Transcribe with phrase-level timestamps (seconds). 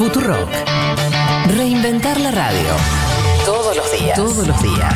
[0.00, 0.48] Futurock.
[1.58, 2.70] Reinventar la radio.
[3.44, 4.16] Todos los días.
[4.16, 4.94] Todos los días.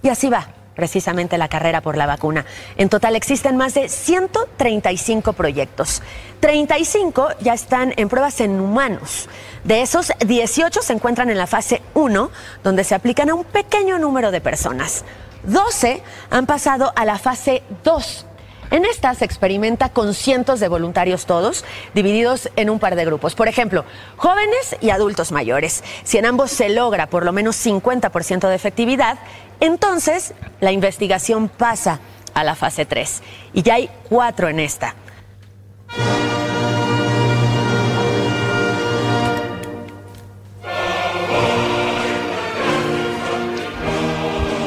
[0.00, 2.46] Y así va precisamente la carrera por la vacuna.
[2.78, 6.00] En total existen más de 135 proyectos.
[6.40, 9.28] 35 ya están en pruebas en humanos.
[9.64, 12.30] De esos, 18 se encuentran en la fase 1,
[12.62, 15.04] donde se aplican a un pequeño número de personas.
[15.42, 18.26] 12 han pasado a la fase 2.
[18.74, 23.36] En esta se experimenta con cientos de voluntarios todos, divididos en un par de grupos.
[23.36, 23.84] Por ejemplo,
[24.16, 25.84] jóvenes y adultos mayores.
[26.02, 29.18] Si en ambos se logra por lo menos 50% de efectividad,
[29.60, 32.00] entonces la investigación pasa
[32.34, 33.22] a la fase 3.
[33.52, 34.96] Y ya hay cuatro en esta.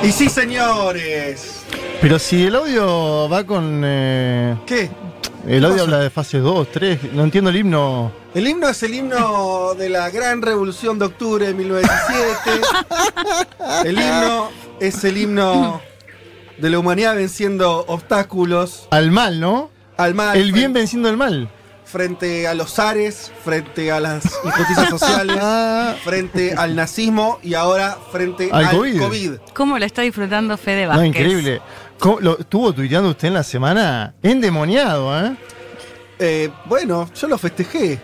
[0.01, 1.56] Y sí, señores.
[2.01, 3.81] Pero si el audio va con.
[3.83, 4.89] eh, ¿Qué?
[5.47, 7.13] el audio habla de fase 2, 3.
[7.13, 8.11] No entiendo el himno.
[8.33, 12.61] El himno es el himno de la gran revolución de octubre de 1917.
[13.89, 15.81] El himno es el himno
[16.57, 19.71] de la humanidad venciendo obstáculos Al mal, ¿no?
[19.97, 20.37] al mal.
[20.37, 21.49] El bien venciendo el mal.
[21.85, 25.37] frente a los ares, frente a las injusticias sociales,
[26.03, 28.99] frente al nazismo y ahora frente Al al, COVID.
[28.99, 29.31] COVID.
[29.55, 31.07] ¿Cómo lo está disfrutando Fede No, Vázquez?
[31.07, 31.61] increíble.
[31.99, 34.13] ¿Cómo lo estuvo tuiteando usted en la semana?
[34.21, 35.35] Endemoniado, ¿eh?
[36.19, 37.99] Eh, bueno, yo lo festejé.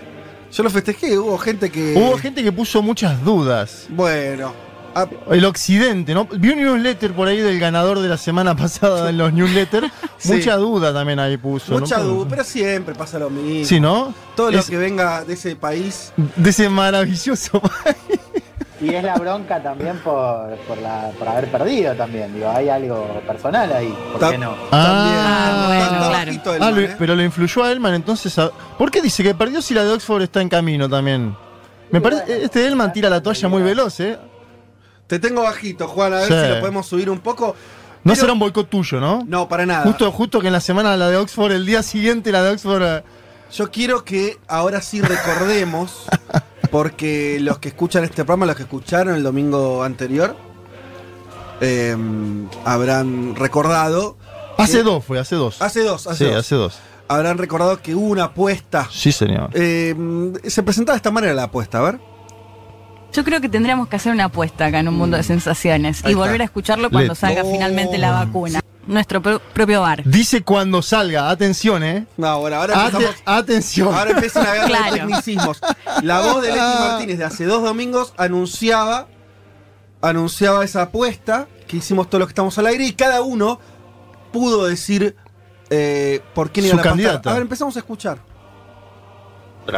[0.51, 1.17] Yo lo festejé.
[1.17, 1.93] Hubo gente que.
[1.95, 3.85] Hubo gente que puso muchas dudas.
[3.89, 4.53] Bueno.
[4.95, 6.25] ah, El occidente, ¿no?
[6.25, 9.91] Vi un newsletter por ahí del ganador de la semana pasada en los newsletters.
[10.17, 10.33] Sí.
[10.33, 11.73] Mucha duda también ahí puso.
[11.79, 12.03] mucha ¿no?
[12.03, 13.65] duda, pero siempre pasa lo mismo.
[13.65, 14.13] Sí, ¿no?
[14.35, 16.13] Todo lo Es- que venga de ese país.
[16.35, 17.61] De ese maravilloso
[18.83, 22.33] Y es la bronca también por, por, la, por haber perdido también.
[22.33, 23.95] Digo, hay algo personal ahí.
[24.11, 24.55] ¿Por Ta- qué no?
[24.71, 26.57] Ah, bueno, claro.
[26.65, 26.95] Ah, lo- ¿eh?
[26.99, 28.37] pero lo influyó a Elman, entonces.
[28.37, 31.35] a- ¿Por qué dice que perdió si la de Oxford está en camino también?
[31.91, 32.43] Me parece.
[32.43, 34.17] Este Elman tira la toalla muy veloz, ¿eh?
[35.07, 36.33] Te tengo bajito, Juan, a ver Sí.
[36.33, 37.55] si lo podemos subir un poco.
[38.03, 39.23] No Pero- será un boicot tuyo, ¿no?
[39.27, 39.83] No, para nada.
[39.83, 42.83] Justo, justo que en la semana la de Oxford, el día siguiente la de Oxford.
[42.83, 43.03] eh,
[43.53, 46.05] Yo quiero que ahora sí recordemos,
[46.73, 50.35] porque los que escuchan este programa, los que escucharon el domingo anterior,
[51.61, 51.95] eh,
[52.65, 54.17] habrán recordado.
[54.57, 55.61] Hace que- dos fue, hace dos.
[55.61, 56.39] Hace dos, hace sí, dos.
[56.39, 56.79] hace dos.
[57.07, 58.87] Habrán recordado que hubo una apuesta.
[58.91, 59.51] Sí, señor.
[59.53, 59.93] Eh,
[60.47, 61.99] se presentaba de esta manera la apuesta, a ver.
[63.13, 66.13] Yo creo que tendríamos que hacer una apuesta acá en un mundo de sensaciones Ahí
[66.13, 67.51] y volver a escucharlo cuando Let- salga No.
[67.51, 68.59] finalmente la vacuna.
[68.87, 70.01] Nuestro pro- propio bar.
[70.03, 72.05] Dice cuando salga, atención, ¿eh?
[72.17, 73.15] No, bueno, ahora Ate- empezamos.
[73.25, 73.95] atención.
[73.95, 74.91] Ahora empieza una guerra Claro.
[74.93, 75.61] de tecnicismos.
[76.01, 79.07] La voz de Leti Martínez de hace dos domingos anunciaba,
[80.01, 83.59] anunciaba esa apuesta que hicimos todos los que estamos al aire y cada uno
[84.33, 85.15] pudo decir
[85.69, 86.91] eh, por quién Su iban a apostar.
[86.91, 87.29] candidata.
[87.29, 88.17] A ver, empezamos a escuchar.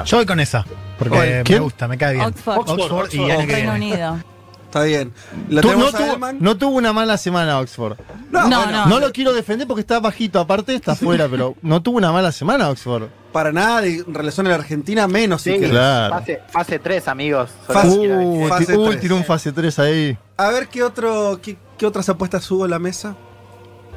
[0.06, 0.66] Yo voy con esa,
[0.98, 2.26] porque Oye, me gusta, me cae bien.
[2.26, 2.70] Oxford.
[2.70, 3.74] Oxford, y año que Reino.
[3.74, 4.18] Unido.
[4.66, 5.14] Está bien.
[5.50, 7.98] La Tu- no, tuvo, no tuvo una mala semana Oxford.
[8.30, 8.86] No, No, bueno, no.
[8.88, 12.32] No lo quiero defender porque está bajito, aparte está afuera, pero no tuvo una mala
[12.34, 13.04] semana Oxford.
[13.32, 15.58] para nada de- en relación a la Argentina, menos Sí.
[15.60, 16.16] Claro.
[16.16, 17.52] Fase, fase 3, amigos.
[17.68, 17.98] Fase-.
[17.98, 20.18] Uh, Fase tiró un fase 3 ahí.
[20.38, 23.16] A ver qué otro, qué, qué otras apuestas hubo en la mesa.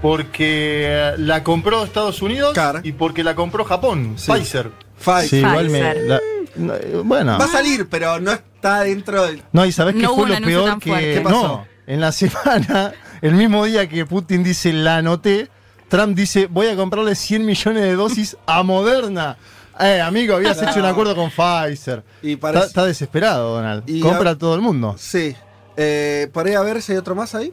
[0.03, 2.81] Porque la compró Estados Unidos Claro.
[2.85, 4.31] y porque la compró Japón, Sí.
[4.31, 4.71] Pfizer.
[4.99, 5.29] Five.
[5.29, 5.79] Sí, igual me.
[5.81, 5.97] Pfizer.
[6.07, 6.21] la-
[6.57, 7.39] no, bueno.
[7.39, 9.43] Va a salir, pero no está dentro del.
[9.53, 10.91] No, y sabés qué No fue lo peor que.
[10.91, 11.15] fuerte.
[11.15, 11.43] ¿Qué pasó?
[11.49, 12.93] No, en la semana,
[13.23, 15.49] el mismo día que Putin dice la anoté,
[15.89, 19.37] Trump dice voy a comprarle 100 millones de dosis a Moderna.
[19.81, 20.69] Eh, amigo, habías No.
[20.69, 22.03] hecho un acuerdo con Pfizer.
[22.23, 22.67] Y Está, parece.
[22.67, 23.85] está desesperado, Donald.
[23.87, 24.97] Y Compra a- a todo el mundo.
[24.99, 25.37] Sí.
[25.77, 27.53] Eh, paré a ver si hay otro más ahí.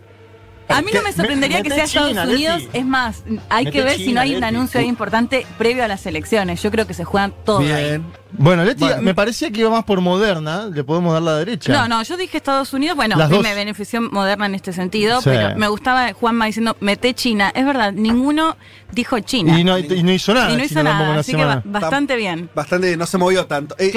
[0.67, 2.63] A mí no me sorprendería que sea Estados Unidos.
[2.73, 6.05] Es más, hay que ver si no hay un anuncio ahí importante previo a las
[6.05, 6.61] elecciones.
[6.61, 8.01] Yo creo que se juegan todo ahí.
[8.37, 10.65] Bueno, Leti, me parecía que iba más por Moderna.
[10.65, 11.71] Le podemos dar la derecha.
[11.71, 15.67] No, no, yo dije Estados Unidos, bueno, me benefició Moderna en este sentido, pero me
[15.67, 17.51] gustaba Juanma diciendo, mete China.
[17.55, 18.57] Es verdad, ninguno
[18.91, 19.59] dijo China.
[19.59, 20.51] Y no, hizo nada.
[20.51, 22.49] Y no hizo nada, así que bastante bien.
[22.53, 23.75] Bastante, no se movió tanto.
[23.77, 23.93] Eh,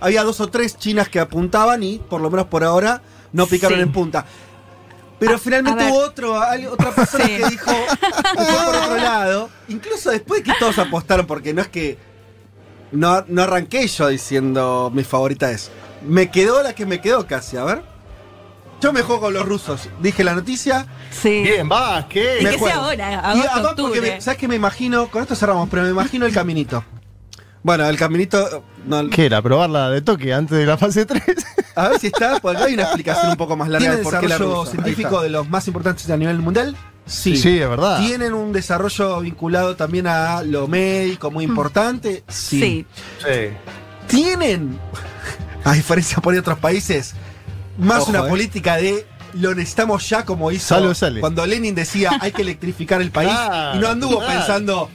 [0.00, 3.02] había dos o tres chinas que apuntaban y, por lo menos por ahora,
[3.32, 3.82] no picaron Sí.
[3.82, 4.24] en punta.
[5.24, 6.34] Pero A- finalmente hubo otro,
[6.70, 7.36] otra persona Sí.
[7.36, 9.50] que dijo que fue por otro lado.
[9.68, 11.98] Incluso después de que todos apostaron, porque no es que.
[12.92, 15.70] No, no arranqué yo diciendo mi favorita es.
[16.06, 17.82] Me quedó la que me quedó casi, a ver.
[18.80, 19.88] Yo me juego con los rusos.
[20.00, 20.86] Dije la noticia.
[21.10, 21.42] Sí.
[21.42, 22.38] Bien, vas, ¿qué?
[22.40, 22.74] Y me que juego.
[22.76, 24.00] sea ahora, Y además porque octubre.
[24.00, 25.08] me- ¿Sabes qué me imagino?
[25.10, 26.84] Con esto cerramos, pero me imagino el caminito.
[27.64, 28.62] Bueno, el caminito.
[28.86, 29.40] no, ¿Qué era?
[29.42, 31.22] ¿Probarla de toque antes de la fase 3?
[31.74, 34.02] A ver si está, porque acá hay una explicación un poco más larga ¿Tiene de
[34.04, 34.70] por qué la rusa.
[34.70, 36.76] científico de los más importantes a nivel mundial?
[37.06, 37.36] Sí.
[37.36, 37.98] sí, es verdad.
[38.06, 42.22] ¿Tienen un desarrollo vinculado también a lo médico muy importante?
[42.28, 42.86] Sí.
[43.18, 43.48] Sí.
[44.06, 44.78] tienen,
[45.64, 47.14] a diferencia por otros países,
[47.78, 48.28] más Ojo, una eh.
[48.28, 51.20] política de lo necesitamos ya como hizo Sale o sale.
[51.20, 54.32] cuando Lenin decía hay que electrificar el país Claro, y no anduvo claro.
[54.32, 54.90] pensando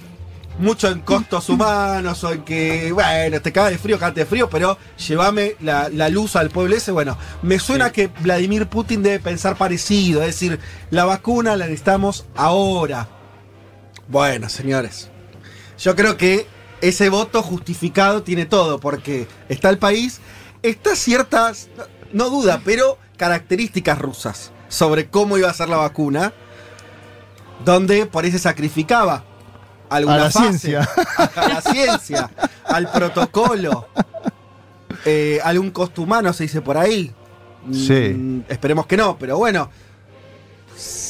[0.60, 4.50] mucho en costos humanos o en que, bueno, te cagas de frío, cagate de frío,
[4.50, 6.92] pero llévame la, la luz al pueblo ese.
[6.92, 10.60] Bueno, me suena que Vladimir Putin debe pensar parecido, es decir,
[10.92, 13.08] la vacuna la necesitamos ahora.
[14.08, 15.10] Bueno, señores,
[15.80, 16.46] yo creo que
[16.82, 20.20] ese voto justificado tiene todo, porque está el país,
[20.62, 26.34] está ciertas, no, no duda, pero características rusas sobre cómo iba a ser la vacuna,
[27.64, 29.24] donde por ahí se sacrificaba
[29.90, 30.90] alguna A la fase, ciencia.
[31.36, 32.30] a la ciencia,
[32.66, 33.88] al protocolo,
[35.06, 37.14] eh, algún costo humano se dice por ahí.
[37.72, 38.14] Sí.
[38.16, 39.70] Mm, esperemos que no, pero bueno.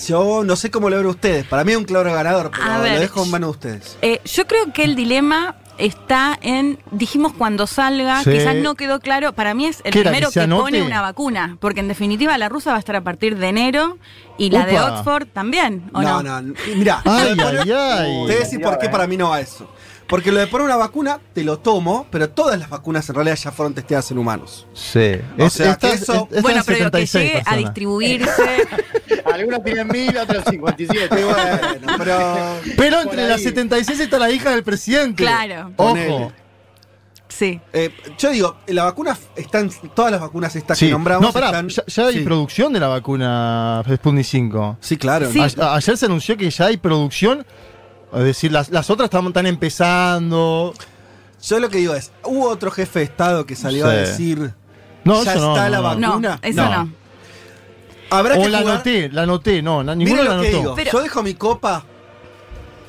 [0.08, 1.46] Yo no sé cómo lo ven ustedes.
[1.46, 3.98] Para mí es un claro ganador, pero A ver, lo dejo en manos de ustedes.
[4.02, 8.32] Eh, yo creo que el dilema está en, dijimos cuando salga, Sí.
[8.32, 11.58] quizás no quedó claro, para mí es el ¿Qué era, primero que pone una vacuna,
[11.60, 13.98] porque en definitiva la rusa va a estar a partir de enero
[14.38, 14.80] y la de.
[14.80, 16.22] Oxford también, ¿o no?
[16.22, 16.54] no, no.
[16.76, 18.12] Mira, Ay, ay, ay.
[18.12, 19.70] Te voy a decir por qué para mí no va eso.
[20.10, 23.36] Porque lo de poner una vacuna, te lo tomo, pero todas las vacunas en realidad
[23.38, 24.66] ya fueron testeadas en humanos.
[24.74, 25.12] Sí.
[25.38, 28.68] O sea, que eso- estas Bueno, pero que 76 llegue a distribuirse.
[29.32, 31.20] Algunos tienen mil, otros 57.
[31.20, 32.60] Y bueno, pero.
[32.76, 35.24] Pero entre las 76 está la hija del presidente.
[35.24, 35.72] Claro.
[35.78, 36.32] Ojo.
[37.28, 37.62] Sí.
[37.74, 39.70] eh, yo digo, la vacuna están.
[39.96, 40.88] Todas las vacunas estas Sí.
[40.88, 41.28] que nombramos.
[41.28, 42.20] No, pará, están- ya, ya hay sí.
[42.22, 44.78] producción de la vacuna Sputnik 5.
[44.82, 45.32] Sí, claro.
[45.32, 45.40] Sí.
[45.40, 47.46] A- ayer se anunció que ya hay producción.
[48.14, 50.74] Es decir, las, las otras están, están empezando.
[51.44, 54.54] Yo lo que digo es, hubo otro jefe de Estado que salió a decir.
[55.04, 55.84] No, ya eso no, está no, la no.
[55.84, 56.18] vacuna.
[56.20, 56.84] No, eso No.
[56.86, 56.94] no.
[58.12, 60.48] Habrá O que la jugar- anoté, la anoté, no, na- Miren ninguno lo la que
[60.50, 60.62] anotó.
[60.64, 60.76] digo.
[60.76, 61.86] Pero- Yo dejo mi copa.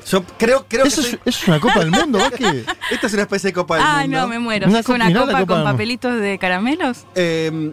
[0.09, 2.65] Yo creo, creo Eso que es, soy- eso es una copa del mundo, Vázquez.
[2.91, 4.17] esta es una especie de copa del Ah, mundo.
[4.19, 4.67] no, me muero.
[4.67, 7.05] Una ¿Es una la copa copa con papelitos de caramelos?
[7.13, 7.71] Eh,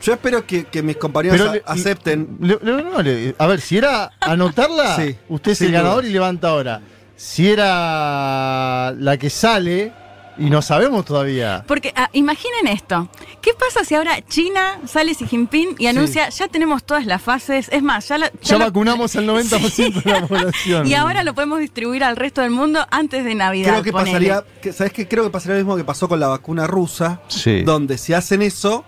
[0.00, 2.36] yo espero que, que mis compañeros Pero a- le- acepten.
[2.40, 6.02] le- le- no, le- a ver, si era anotarla, Sí, usted es sin el ganador
[6.02, 6.10] duda.
[6.10, 6.80] y levanta ahora.
[7.16, 9.92] Si era la que sale,
[10.38, 11.64] y no sabemos todavía.
[11.66, 13.10] Porque ah, imaginen esto.
[13.42, 17.68] ¿Qué pasa si ahora China sale Xi Jinping y anuncia, ya tenemos todas las fases?
[17.70, 20.86] Es más, ya, la- Ya la- vacunamos al 90% de la población.
[20.86, 23.70] Y ahora lo podemos distribuir al resto del mundo antes de Navidad.
[23.72, 24.12] Creo que ponele.
[24.12, 25.06] pasaría, que- ¿sabes qué?
[25.06, 27.62] Creo que pasaría lo mismo que pasó con la vacuna rusa, Sí.
[27.62, 28.84] donde si hacen eso,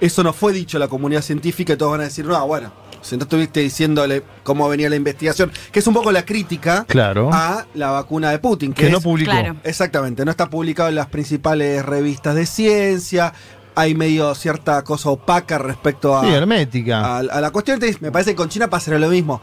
[0.00, 2.72] eso no fue dicho a la comunidad científica y todos van a decir, no, bueno,
[3.00, 7.30] si no estuviste diciéndole cómo venía la investigación, que es un poco la crítica Claro.
[7.32, 9.30] a la vacuna de Putin, que, que no es- publicó.
[9.30, 9.56] Claro.
[9.64, 13.32] Exactamente, no está publicado en las principales revistas de ciencia,
[13.74, 17.04] hay medio cierta cosa opaca respecto a, Sí, hermética.
[17.04, 17.74] a, a la cuestión.
[17.74, 19.40] Entonces, me parece que con China pasará lo mismo.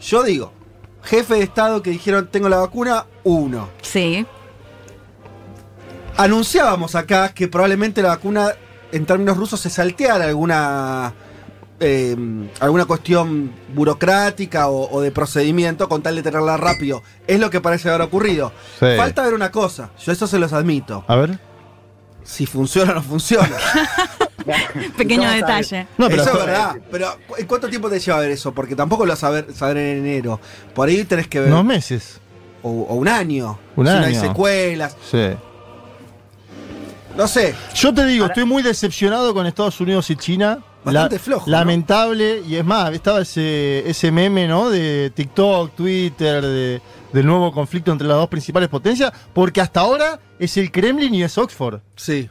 [0.00, 0.52] Yo digo,
[1.02, 3.68] jefe de Estado que dijeron tengo la vacuna, uno.
[3.80, 4.26] Sí.
[6.16, 8.50] Anunciábamos acá que probablemente la vacuna,
[8.92, 11.12] en términos rusos, se salteara alguna.
[11.80, 12.16] eh,
[12.60, 17.02] alguna cuestión burocrática o, o de procedimiento con tal de tenerla rápido.
[17.26, 18.52] Es lo que parece haber ocurrido.
[18.78, 18.86] Sí.
[18.96, 21.04] Falta ver una cosa, yo eso se los admito.
[21.08, 21.38] A ver.
[22.24, 23.50] Si funciona o no funciona.
[24.96, 25.86] Pequeño detalle.
[25.98, 26.76] No, pero eso es verdad.
[26.90, 28.52] Pero ¿en cuánto tiempo te lleva ver eso?
[28.52, 30.38] Porque tampoco lo vas a ver, saber en enero.
[30.74, 31.48] Por ahí tenés que ver.
[31.50, 32.20] Unos meses.
[32.62, 33.58] O, o un año.
[33.76, 34.20] Un si no hay año.
[34.20, 34.96] secuelas.
[35.10, 35.30] Sí.
[37.16, 37.54] No sé.
[37.74, 40.58] Yo te digo, estoy muy decepcionado con Estados Unidos y China.
[40.84, 41.52] Bastante flojo, ¿no?
[41.56, 44.68] Lamentable, y es más, estaba ese, ese meme, ¿no?
[44.68, 46.82] De TikTok, Twitter, de-
[47.12, 51.22] del nuevo conflicto entre las dos principales potencias, porque hasta ahora es el Kremlin y
[51.22, 51.80] es Oxford.
[51.94, 52.28] Sí.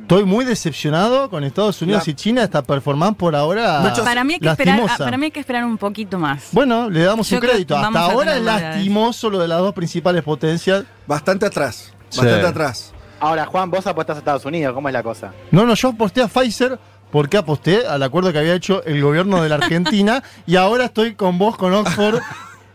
[0.00, 3.80] Estoy muy decepcionado con Estados Unidos La- y China, esta performance por ahora.
[3.80, 5.04] Muchos- Para mí, hay que esperar, lastimosa.
[5.04, 6.44] para mí hay que esperar un poquito más.
[6.52, 7.76] Bueno, le damos Yo un crédito.
[7.76, 10.84] Hasta ahora es lastimoso lo de las dos principales potencias.
[11.06, 11.92] Bastante atrás.
[12.08, 12.20] Sí.
[12.20, 12.93] Bastante atrás.
[13.20, 15.32] Ahora, Juan, vos apuestás a Estados Unidos, ¿cómo es la cosa?
[15.50, 16.78] No, no, yo aposté a Pfizer
[17.10, 21.14] porque aposté al acuerdo que había hecho el gobierno de la Argentina y ahora estoy
[21.14, 22.20] con vos, con Oxford.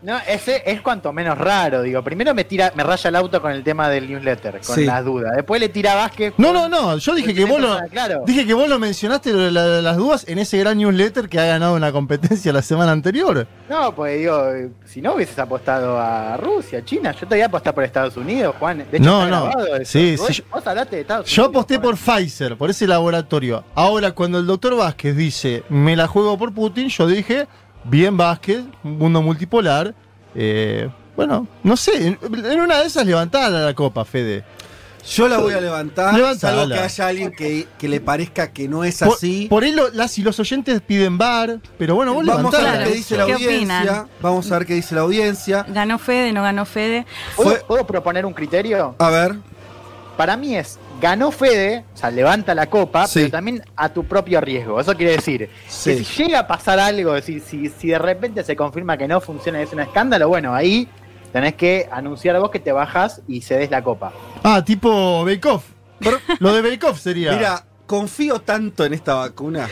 [0.02, 2.02] No, ese es cuanto menos raro, digo.
[2.02, 4.84] Primero me tira, me raya el auto con el tema del newsletter, con Sí.
[4.84, 5.32] las dudas.
[5.36, 6.32] Después le tira a Vázquez.
[6.38, 8.22] No, no, no, yo dije que vos lo, claro.
[8.24, 11.28] dije que vos lo mencionaste lo de la- de las dudas en ese gran newsletter
[11.28, 13.46] que ha ganado una competencia la semana anterior.
[13.68, 14.42] No, pues digo,
[14.86, 18.54] si no hubieses apostado a Rusia, China, yo te voy a apostar por Estados Unidos,
[18.58, 18.78] Juan.
[18.90, 19.50] De hecho, No, no.
[19.84, 21.56] Sí, vos, sí, yo- vos hablaste de Estados Yo Unidos.
[21.60, 21.82] aposté Juan.
[21.82, 23.64] por Pfizer, por ese laboratorio.
[23.74, 27.46] Ahora, cuando el doctor Vázquez dice, me la juego por Putin, yo dije,
[27.84, 29.94] bien Vázquez, un mundo multipolar.
[30.34, 34.42] eh, bueno, no sé, en, en una de esas levantala la copa, Fede.
[35.14, 36.14] Yo la voy a levantar.
[36.14, 36.58] Levantala.
[36.60, 39.46] Salvo que haya alguien que, que le parezca que no es Por, así.
[39.48, 42.84] por ahí lo- las y los oyentes piden bar, pero bueno, vos Vamos a ver
[42.88, 43.78] qué dice la ¿Qué audiencia.
[43.80, 44.06] opinan?
[44.20, 45.64] Vamos a ver qué dice la audiencia.
[45.68, 47.06] ¿Ganó Fede, no ganó Fede?
[47.36, 48.94] ¿Puedo, Fue- puedo proponer un criterio?
[48.98, 49.36] A ver.
[50.18, 53.20] para mí es, ganó Fede, o sea, levanta la copa, Sí.
[53.20, 54.80] pero también a tu propio riesgo.
[54.80, 55.96] Eso quiere decir Sí.
[55.96, 59.20] que si llega a pasar algo, si, si, si de repente se confirma que no
[59.20, 60.88] funciona y es un escándalo, bueno, ahí
[61.32, 64.12] tenés que anunciar vos que te bajas y cedes la copa.
[64.42, 65.64] Ah, tipo Bake Off.
[66.38, 67.32] Lo de Bake Off sería.
[67.32, 69.68] Mira, confío tanto en esta vacuna.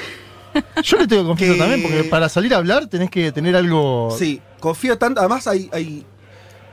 [0.82, 4.14] Yo le tengo confianza que- también, porque para salir a hablar tenés que tener algo.
[4.18, 5.20] Sí, confío tanto.
[5.20, 6.04] Además, hay, hay,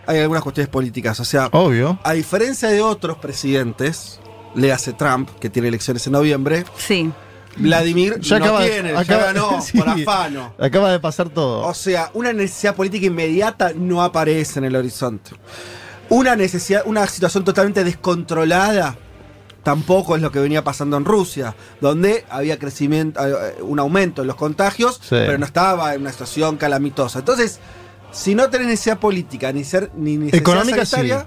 [0.07, 1.19] hay algunas cuestiones políticas.
[1.19, 2.00] O sea, Obvio.
[2.03, 4.19] a diferencia de otros presidentes,
[4.55, 7.12] le hace Trump, que tiene elecciones en noviembre, Sí.
[7.57, 9.77] Vladimir Ya no acaba- tiene, ya acaba- ganó sí.
[9.77, 10.53] por afano.
[10.59, 11.62] Acaba de pasar todo.
[11.62, 15.31] O sea, una necesidad política inmediata no aparece en el horizonte.
[16.09, 18.97] Una necesidad, una situación totalmente descontrolada
[19.63, 24.27] tampoco es lo que venía pasando en Rusia, donde había crecimiento, eh, un aumento en
[24.27, 25.09] los contagios, Sí.
[25.12, 27.19] pero no estaba en una situación calamitosa.
[27.19, 27.59] Entonces,
[28.12, 31.25] si no tenés necesidad política ni ser ni necesidad Económica sanitaria,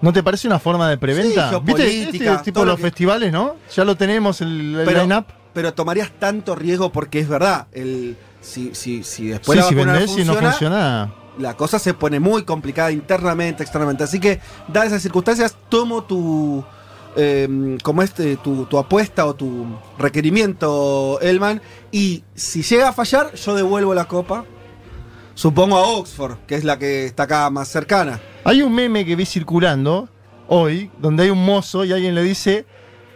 [0.00, 1.50] ¿No te parece una forma de preventa?
[1.50, 3.56] Sí, ¿Viste este tipo los que- festivales, no?
[3.74, 5.26] Ya lo tenemos el, el Pero- line-up.
[5.52, 9.74] pero tomarías tanto riesgo porque es verdad, el si, si, si después Sí, la si
[9.74, 11.12] vendés y no funciona, funciona.
[11.38, 14.02] la cosa se pone muy complicada internamente, externamente.
[14.04, 16.64] Así que, dadas esas circunstancias, tomo tu.
[17.16, 19.66] eh, como este, tu, tu apuesta o tu
[19.98, 21.60] requerimiento, Elman.
[21.90, 24.44] Y si llega a fallar, yo devuelvo la copa.
[25.34, 28.20] Supongo a Oxford, que es la que está acá más cercana.
[28.44, 30.08] Hay un meme que vi circulando
[30.48, 32.66] hoy, donde hay un mozo y alguien le dice,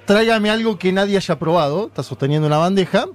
[0.07, 3.07] tráigame algo que nadie haya probado, está sosteniendo una bandeja,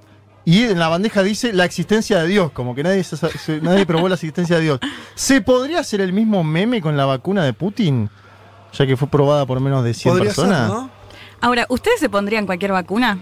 [0.46, 4.08] y en la bandeja dice la existencia de Dios, como que nadie, se- nadie probó
[4.10, 4.80] la existencia de Dios.
[5.16, 8.10] ¿Se podría hacer el mismo meme con la vacuna de Putin?
[8.74, 10.70] Ya que fue probada por menos de 100 Podría ser, personas.
[10.70, 10.90] ¿no?
[11.42, 13.18] Ahora, ¿ustedes se pondrían cualquier vacuna?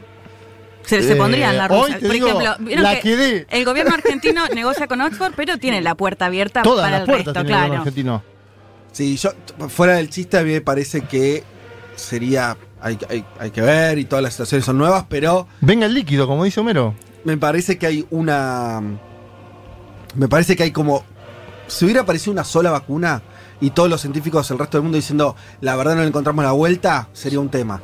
[0.88, 2.00] Se, se Eh, pondrían la hoy rusa.
[2.00, 3.48] te Por digo, ejemplo, vieron la que quedé.
[3.50, 7.06] el gobierno argentino negocia con Oxford, pero tiene la puerta abierta Todas para las el
[7.14, 7.82] puertas resto, tiene el gobierno claro.
[7.82, 8.24] argentino.
[8.94, 9.30] Sí, yo,
[9.70, 11.44] fuera del chiste, a mí me parece que
[11.96, 12.58] sería.
[12.82, 16.26] Hay, hay- hay que ver y todas las situaciones son nuevas, pero Venga el líquido,
[16.28, 16.96] como dice Homero.
[17.24, 18.82] me parece que hay una.
[20.16, 21.04] Me parece que hay como.
[21.68, 23.22] Si hubiera aparecido una sola vacuna
[23.60, 26.52] y todos los científicos del resto del mundo diciendo la verdad no le encontramos la
[26.54, 27.82] vuelta, sería un tema.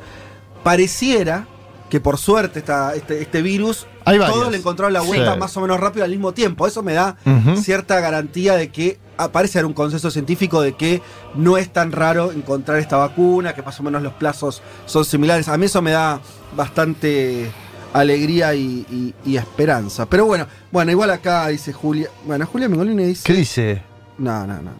[0.62, 1.46] Pareciera
[1.94, 5.38] que por suerte esta, este, este virus, todos le encontraron la vuelta Sí.
[5.38, 6.66] más o menos rápido al mismo tiempo.
[6.66, 7.56] Eso me da Ujú.
[7.56, 11.00] cierta garantía de que aparece un consenso científico de que
[11.36, 15.46] no es tan raro encontrar esta vacuna, que más o menos los plazos son similares.
[15.46, 16.18] A mí eso me da
[16.56, 17.48] bastante
[17.92, 20.06] alegría y, y- y esperanza.
[20.06, 22.08] Pero bueno, bueno, igual acá dice Julia.
[22.26, 23.22] Bueno, Julia Mengolini dice.
[23.24, 23.82] ¿Qué dice?
[24.18, 24.70] No, no, no, no.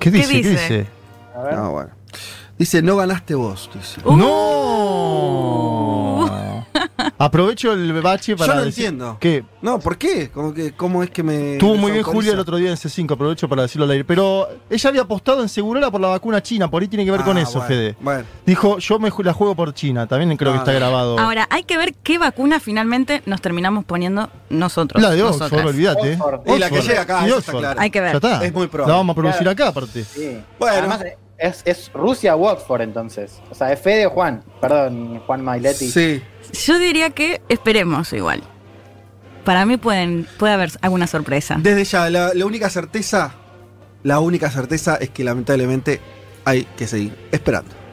[0.00, 0.28] ¿Qué dice?
[0.30, 0.50] ¿Qué dice?
[0.50, 0.86] dice?
[1.36, 1.54] A ver.
[1.56, 1.90] No, bueno.
[2.56, 4.00] Dice, no ganaste vos, dice.
[4.04, 4.16] Uh.
[4.16, 5.83] ¡No!
[7.24, 8.52] Aprovecho el bache para.
[8.54, 9.16] Yo no decir entiendo.
[9.18, 10.30] Que No, ¿por qué?
[10.30, 11.54] ¿Cómo, que, cómo es que me.
[11.54, 12.02] estuvo muy bien?
[12.04, 14.04] Julia el otro día en C5, aprovecho para decirlo al aire.
[14.04, 17.22] Pero ella había apostado en Segurola por la vacuna china, por ahí tiene que ver
[17.22, 17.96] con Ah, eso, bueno, Fede.
[18.00, 18.24] Bueno.
[18.44, 21.18] Dijo, yo me la juego por China, también creo que Ah, está grabado.
[21.18, 25.02] Ahora, hay que ver qué vacuna finalmente nos terminamos poniendo nosotros.
[25.02, 25.50] la de nosotras.
[25.52, 26.12] Oxford, olvídate.
[26.20, 26.40] Oxford.
[26.54, 27.80] Y la que llega acá, Sí, eso está claro.
[27.80, 28.10] Hay que ver.
[28.10, 28.44] Ya está.
[28.44, 28.92] Es muy probable.
[28.92, 29.50] La vamos a producir Claro.
[29.52, 30.04] acá, aparte.
[30.04, 30.38] Sí.
[30.58, 30.76] Bueno.
[30.78, 31.04] Además,
[31.38, 33.40] es, es Rusia o Oxford entonces.
[33.50, 34.42] O sea, es Fede o Juan.
[34.60, 35.88] Perdón, Juan Mailetti.
[35.90, 36.22] Sí.
[36.54, 38.42] Yo diría que esperemos igual.
[39.44, 41.56] Para mí pueden, puede haber alguna sorpresa.
[41.60, 43.34] Desde ya, la, única certeza,
[44.02, 46.00] la única certeza es que lamentablemente
[46.44, 47.83] hay que seguir esperando.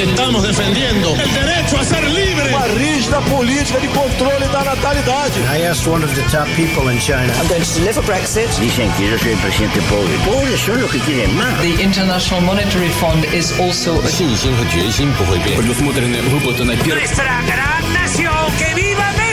[0.00, 2.54] que estamos defendiendo el derecho a ser libre.
[2.54, 5.40] Uma rígida política de controle da natalidade.
[5.52, 7.32] I asked one of the top people in China.
[7.40, 8.48] I'm going to deliver Brexit.
[8.60, 10.14] Dicen que yo soy el presidente pobre.
[10.24, 11.60] Pobres son los que quieren más.
[11.60, 15.56] The International Monetary Fund is also a 信心和决心不会变。
[15.56, 17.00] Предусмотрены выплаты на первый.
[17.00, 19.29] Nuestra gran nación, que viva México!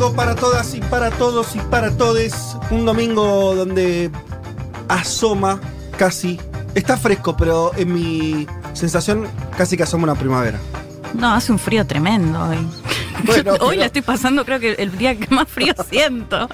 [0.00, 2.56] domingo para todas y para todos y para todes.
[2.70, 4.10] Un domingo donde
[4.88, 5.60] asoma
[5.98, 6.40] casi.
[6.74, 9.26] Está fresco, pero en mi sensación
[9.58, 10.58] casi que asoma una primavera.
[11.12, 12.56] No, hace un frío tremendo hoy.
[13.24, 16.48] Bueno, hoy pero- la estoy pasando, creo que el día que más frío siento.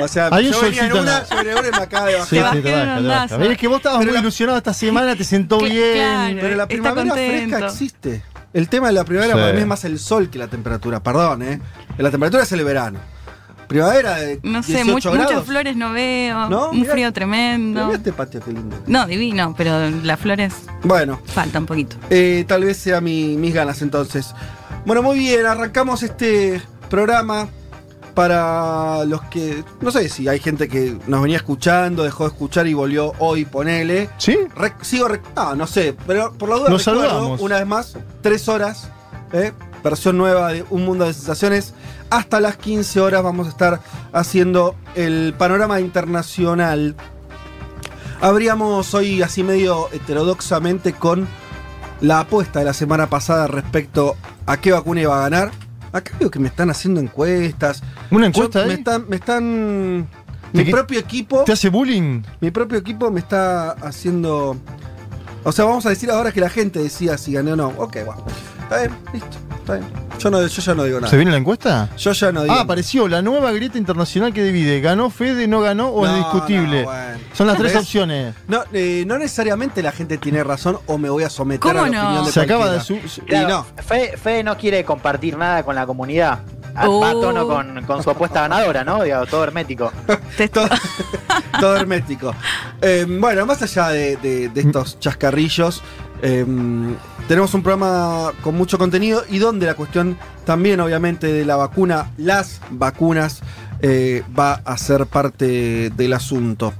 [0.00, 1.76] O sea, Hay un yo venía en una, la- yo venía en una y me
[1.78, 2.28] acaba de bajar.
[2.28, 3.38] Sí, bajé sí, te un baja, te ondazo.
[3.38, 3.52] baja.
[3.52, 5.94] Es que vos estabas Pero muy la- ilusionado esta semana, te sentó bien.
[5.94, 6.38] claro.
[6.40, 8.22] Pero la primavera fresca existe.
[8.52, 9.40] El tema de la primavera Sí.
[9.40, 11.02] para mí es más el sol que la temperatura.
[11.02, 11.60] Perdón, ¿eh?
[11.98, 12.98] La temperatura es el verano.
[13.68, 15.32] Primavera de No sé, 18 much- grados.
[15.32, 16.50] muchas flores no veo.
[16.50, 16.70] ¿No?
[16.70, 17.92] Un Mirá- frío Mirá tremendo.
[17.92, 18.76] este patio, qué lindo.
[18.86, 21.96] No, divino, pero las flores Bueno, faltan un poquito.
[22.10, 24.34] eh, tal vez sea mi- mis ganas entonces.
[24.84, 27.48] Bueno, muy bien, arrancamos este programa
[28.14, 32.66] Para los que, no sé si hay gente que nos venía escuchando, dejó de escuchar
[32.66, 34.10] y volvió hoy, ponele.
[34.18, 34.36] ¿Sí?
[34.54, 37.40] Re- sigo, rec- no, no sé, pero por la duda Nos recuerdo, saludamos.
[37.40, 38.88] una vez más, tres horas,
[39.32, 39.52] ¿eh?
[39.82, 41.74] versión nueva de Un Mundo de Sensaciones.
[42.10, 43.80] Hasta las 15 horas vamos a estar
[44.12, 46.94] haciendo el panorama internacional.
[48.20, 51.26] Abríamos hoy así medio heterodoxamente con
[52.00, 54.16] la apuesta de la semana pasada respecto
[54.46, 55.50] a qué vacuna iba a ganar.
[55.92, 57.82] Acá veo que me están haciendo encuestas.
[58.10, 58.68] ¿Una encuesta Yo- ahí?
[58.68, 60.08] Me están, me están.
[60.52, 61.44] Mi ¿Te- propio equipo.
[61.44, 62.22] ¿Te hace bullying?
[62.40, 64.56] Mi propio equipo me está haciendo.
[65.44, 67.68] O sea, vamos a decir ahora que la gente decía si gané o no.
[67.78, 68.24] Ok, bueno.
[68.62, 69.36] Está bien, listo.
[69.62, 69.86] Está bien.
[70.18, 71.08] Yo, no, yo ya no digo nada.
[71.10, 71.88] ¿Se viene la encuesta?
[71.96, 74.80] Yo ya no digo Ah, apareció la nueva grieta internacional que divide.
[74.80, 76.80] ¿Ganó Fede, no ganó o es discutible?
[76.82, 77.18] no, bueno.
[77.32, 77.82] Son las tres ¿Ves?
[77.82, 78.34] opciones.
[78.48, 81.88] No, eh, no necesariamente la gente tiene razón o me voy a someter ¿Cómo a
[81.88, 82.02] la no?
[82.06, 83.82] opinión de Se acaba de su- su- Y Claro, no.
[83.82, 86.40] Fede, Fede no quiere compartir nada con la comunidad.
[86.74, 87.00] Ah, Oh.
[87.00, 89.02] Va a tono con, con su apuesta ganadora, ¿no?
[89.04, 89.92] Digo, todo hermético.
[90.52, 90.68] todo,
[91.60, 92.34] todo hermético.
[92.80, 95.82] Eh, bueno, más allá de, de- de estos chascarrillos,
[96.22, 96.44] eh,
[97.28, 102.10] tenemos un programa con mucho contenido y donde la cuestión también, obviamente, de la vacuna,
[102.16, 103.40] las vacunas,
[103.80, 106.72] eh, va a ser parte del asunto.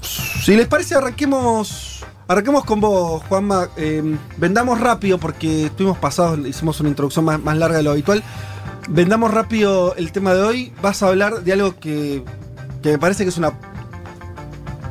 [0.00, 2.04] Si les parece, arranquemos.
[2.28, 3.68] Arranquemos con vos, Juanma.
[3.76, 8.22] Eh, vendamos rápido porque estuvimos pasados, hicimos una introducción más, más larga de lo habitual.
[8.88, 10.72] Vendamos rápido el tema de hoy.
[10.80, 12.24] Vas a hablar de algo que,
[12.82, 13.52] que me parece que es una,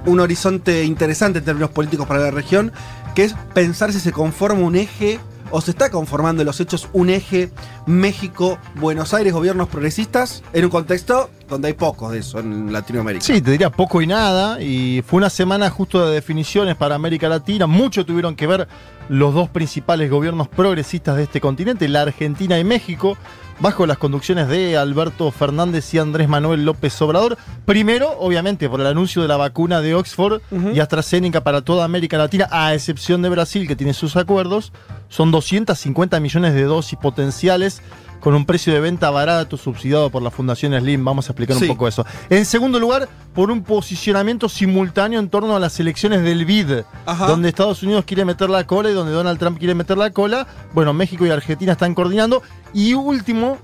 [0.06, 2.72] un horizonte interesante en términos políticos para la región,
[3.20, 5.20] que es pensar si se conforma un eje
[5.52, 7.52] o se está conformando en los hechos un eje
[7.86, 13.26] México-Buenos Aires, gobiernos progresistas, en un contexto donde hay pocos de eso en Latinoamérica.
[13.26, 14.62] Sí, te diría poco y nada.
[14.62, 17.68] Y fue una semana justo de definiciones para América Latina.
[17.68, 18.70] Mucho tuvieron que ver
[19.10, 23.18] los dos principales gobiernos progresistas de este continente, la Argentina y México,
[23.60, 27.38] bajo las conducciones de Alberto Fernández y Andrés Manuel López Obrador.
[27.66, 30.42] Primero, obviamente, por el anuncio de la vacuna de Oxford
[30.74, 34.72] y AstraZeneca para toda América Latina, a excepción de Brasil, que tiene sus acuerdos.
[35.10, 37.82] Son 250 millones de dosis potenciales
[38.20, 41.04] con un precio de venta barato subsidiado por la Fundación Slim.
[41.06, 41.64] Vamos a explicar Sí.
[41.64, 42.06] un poco eso.
[42.30, 47.28] En segundo lugar, por un posicionamiento simultáneo en torno a las elecciones del BID, Ajá.
[47.28, 50.48] donde Estados Unidos quiere meter la cola y donde Donald Trump quiere meter la cola.
[50.74, 52.42] Bueno, México y Argentina están coordinando.
[52.74, 53.58] Y último,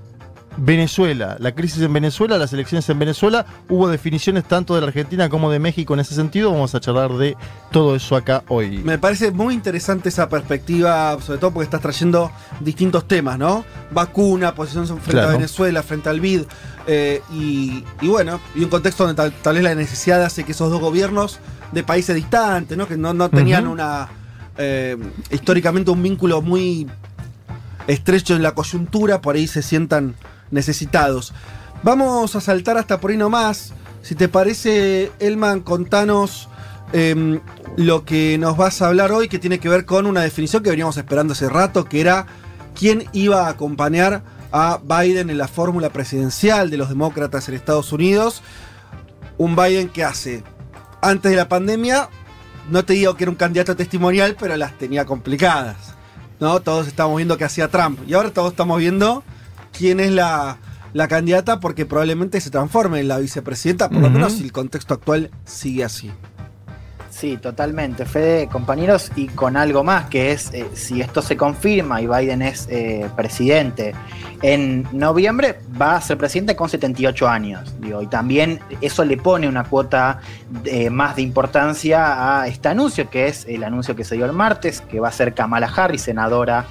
[0.57, 1.37] Venezuela.
[1.39, 3.45] La crisis en Venezuela, las elecciones en Venezuela.
[3.69, 6.51] Hubo definiciones tanto de la Argentina como de México en ese sentido.
[6.51, 7.35] Vamos a charlar de
[7.71, 8.77] todo eso acá hoy.
[8.79, 13.65] Me parece muy interesante esa perspectiva, sobre todo porque estás trayendo distintos temas, ¿no?
[13.91, 15.29] Vacuna, posición frente Claro.
[15.29, 16.43] a Venezuela, frente al BID,
[16.87, 20.51] eh, y, y bueno, y un contexto donde tal, tal vez la necesidad hace que
[20.51, 21.39] esos dos gobiernos
[21.71, 22.87] de países distantes, ¿no?
[22.87, 24.07] Que no, no tenían una,
[24.57, 24.95] eh,
[25.31, 26.87] históricamente un vínculo muy
[27.87, 30.15] estrecho en la coyuntura, por ahí se sientan
[30.51, 31.33] necesitados.
[31.83, 33.73] Vamos a saltar hasta por ahí nomás.
[34.01, 36.49] Si te parece, Elman, contanos
[36.93, 37.39] em,
[37.77, 40.69] lo que nos vas a hablar hoy, que tiene que ver con una definición que
[40.69, 42.27] veníamos esperando hace rato, que era
[42.73, 47.91] quién iba a acompañar a Biden en la fórmula presidencial de los demócratas en Estados
[47.91, 48.41] Unidos.
[49.37, 50.43] Un Biden que hace,
[51.01, 52.09] antes de la pandemia,
[52.69, 55.95] no te digo que era un candidato testimonial, pero las tenía complicadas.
[56.39, 56.61] ¿no?
[56.61, 57.99] Todos estábamos viendo que hacía Trump.
[58.07, 59.23] Y ahora todos estamos viendo
[59.77, 60.57] quién es la,
[60.93, 64.93] la candidata porque probablemente se transforme en la vicepresidenta, por lo menos si el contexto
[64.93, 66.11] actual sigue así.
[67.09, 72.01] Sí, totalmente, Fede, compañeros, y con algo más, que es eh, si esto se confirma
[72.01, 73.95] y Biden es eh, presidente
[74.41, 77.73] en noviembre, va a ser presidente con 78 años.
[77.79, 80.19] Digo, y también eso le pone una cuota
[80.65, 84.33] eh, más de importancia a este anuncio, que es el anuncio que se dio el
[84.33, 86.65] martes, que va a ser Kamala Harris, senadora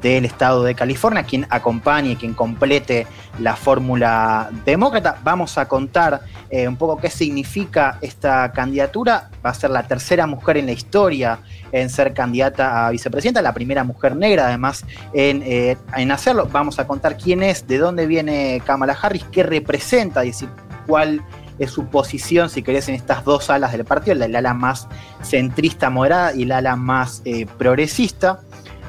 [0.00, 3.06] del estado de California, quien acompañe, quien complete
[3.38, 5.18] la fórmula demócrata.
[5.22, 9.30] Vamos a contar eh, un poco qué significa esta candidatura.
[9.44, 11.38] Va a ser la tercera mujer en la historia
[11.72, 16.48] en ser candidata a vicepresidenta, la primera mujer negra además en, eh, en hacerlo.
[16.50, 20.48] Vamos a contar quién es, de dónde viene Kamala Harris, qué representa, es decir,
[20.86, 21.22] cuál
[21.58, 24.88] es su posición, si querés, en estas dos alas del partido, el ala más
[25.22, 28.40] centrista moderada y el ala más eh, progresista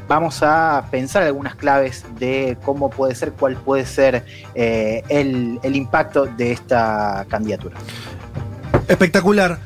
[0.08, 6.26] vamos a pensar algunas claves de cómo puede ser, cuál puede ser eh, el, impacto
[6.26, 7.78] de esta candidatura.
[8.88, 9.60] Espectacular.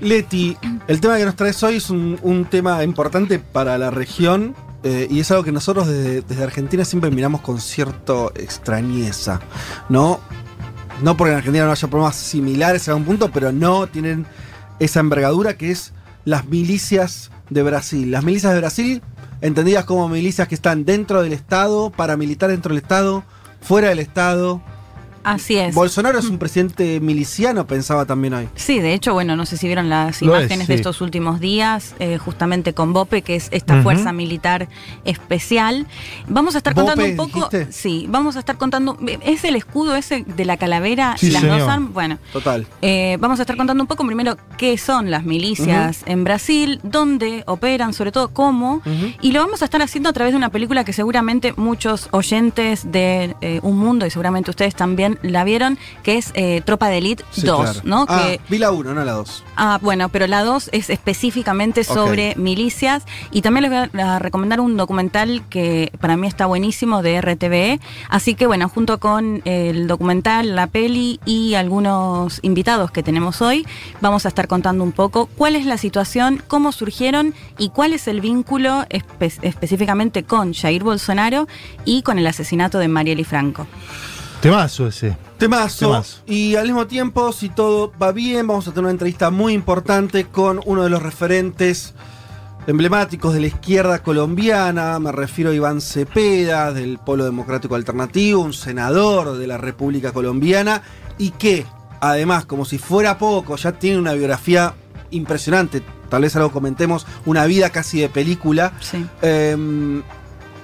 [0.00, 0.56] Leti,
[0.88, 5.20] el tema que nos traes hoy es un, tema importante para la región eh, y
[5.20, 9.40] es algo que nosotros desde, desde Argentina siempre miramos con cierta extrañeza,
[9.88, 10.20] ¿no?
[11.02, 14.26] No porque en Argentina no haya problemas similares a un punto, pero no tienen
[14.78, 15.92] esa envergadura que es
[16.24, 18.10] las milicias de Brasil.
[18.10, 19.02] Las milicias de Brasil,
[19.40, 23.24] entendidas como milicias que están dentro del Estado, paramilitar dentro del Estado,
[23.60, 24.62] fuera del Estado,
[25.26, 25.74] Así es.
[25.74, 28.48] Bolsonaro es un presidente miliciano, pensaba también hoy.
[28.54, 31.40] Sí, de hecho, bueno, no sé si vieron las Lo es, imágenes de estos últimos
[31.40, 34.68] días, eh, justamente con BOPE, que es esta fuerza militar
[35.04, 35.86] especial.
[36.28, 37.48] Vamos a estar contando ¿BOPE, un poco.
[37.50, 37.72] dijiste?
[37.72, 38.96] Sí, vamos a estar contando.
[39.22, 41.58] ¿Es el escudo ese de la calavera Sí, y las señor.
[41.60, 41.92] dos armas?
[41.92, 42.18] Bueno.
[42.32, 42.66] Total.
[42.82, 47.42] Eh, vamos a estar contando un poco primero qué son las milicias en Brasil, dónde
[47.46, 48.80] operan, sobre todo cómo,
[49.20, 52.92] y lo vamos a estar haciendo a través de una película que seguramente muchos oyentes
[52.92, 56.98] de eh, Un Mundo, y seguramente ustedes también la vieron, que es eh, Tropa de
[56.98, 57.80] Elite Sí, 2, claro.
[57.84, 58.06] ¿no?
[58.08, 59.44] Ah, Que, vi la 1, no la 2.
[59.56, 64.60] ah, bueno, pero la 2 es específicamente sobre milicias, y también les voy a, recomendar
[64.60, 69.86] un documental que para mí está buenísimo de RTVE, así que bueno, junto con el
[69.86, 73.66] documental, la peli y algunos invitados que tenemos hoy,
[74.00, 78.08] vamos a estar contando un poco cuál es la situación, cómo surgieron y cuál es
[78.08, 81.46] el vínculo espe- específicamente con Jair Bolsonaro
[81.84, 83.66] y con el asesinato de Marielle Franco.
[84.40, 85.16] Temazo ese.
[85.38, 85.86] Temazo.
[85.86, 86.22] Temazo.
[86.26, 90.26] Y al mismo tiempo, si todo va bien, vamos a tener una entrevista muy importante
[90.26, 91.94] con uno de los referentes
[92.66, 94.98] emblemáticos de la izquierda colombiana.
[94.98, 100.82] Me refiero a Iván Cepeda, del Polo Democrático Alternativo, un senador de la República Colombiana
[101.18, 101.66] y que,
[102.00, 104.74] además, como si fuera poco, ya tiene una biografía
[105.10, 105.82] impresionante.
[106.08, 108.72] Tal vez algo comentemos, una vida casi de película.
[108.80, 109.04] Sí.
[109.22, 110.02] Eh,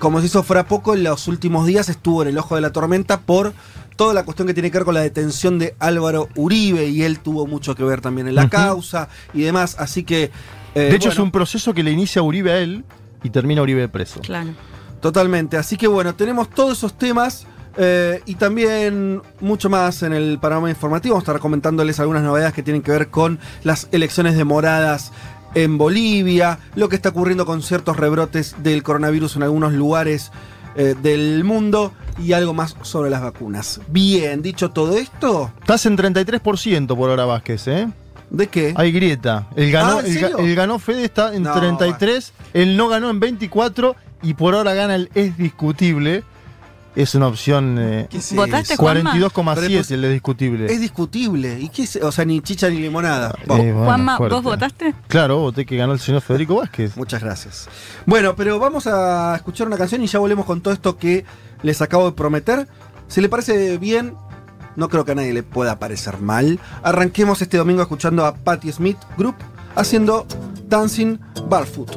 [0.03, 2.73] como si eso fuera poco, en los últimos días estuvo en el ojo de la
[2.73, 3.53] tormenta por
[3.95, 7.21] toda la cuestión que tiene que ver con la detención de Álvaro Uribe y él
[7.21, 10.33] tuvo mucho que ver también en la causa y demás, así que...
[10.75, 12.85] eh, de hecho, es un proceso que le inicia Uribe a él
[13.23, 14.19] y termina Uribe preso.
[14.23, 14.51] Claro.
[15.01, 20.41] Totalmente, así que bueno, tenemos todos esos temas eh, y también mucho más en el
[20.41, 21.15] panorama informativo.
[21.15, 25.13] Vamos a estar comentándoles algunas novedades que tienen que ver con las elecciones demoradas
[25.55, 30.31] en Bolivia, lo que está ocurriendo con ciertos rebrotes del coronavirus en algunos lugares
[30.75, 33.81] eh, del mundo y algo más sobre las vacunas.
[33.89, 37.89] Bien, dicho todo esto, Estás en 33% por ahora Vázquez, ¿eh?
[38.31, 38.73] ¿de qué?
[38.77, 39.47] Hay grieta.
[39.57, 43.11] El ganó, Ah, ¿en el, el ganó Fede está en No, 33, él no ganó
[43.11, 46.23] en 24 y por ahora gana el es discutible.
[46.95, 48.83] Es una opción eh, ¿Qué es ¿Votaste, eso?
[48.83, 49.15] Juanma?
[49.15, 50.67] 42,7 el es discutible.
[50.67, 51.59] Es discutible.
[51.59, 51.97] ¿Y qué es?
[51.97, 53.35] O sea, ni chicha ni limonada.
[53.41, 54.35] Eh, bueno, Juanma, fuerte.
[54.35, 54.95] ¿vos votaste?
[55.09, 56.97] Claro, voté que ganó el señor Federico Vázquez.
[56.97, 57.69] Muchas gracias.
[58.05, 61.25] Bueno, pero vamos a escuchar una canción y ya volvemos con todo esto que
[61.63, 62.69] les acabo de prometer.
[63.09, 64.15] Si le parece bien,
[64.77, 66.61] no creo que a nadie le pueda parecer mal.
[66.83, 69.37] Arranquemos este domingo escuchando a Patti Smith Group
[69.77, 70.27] haciendo
[70.69, 71.91] Dancing Barefoot.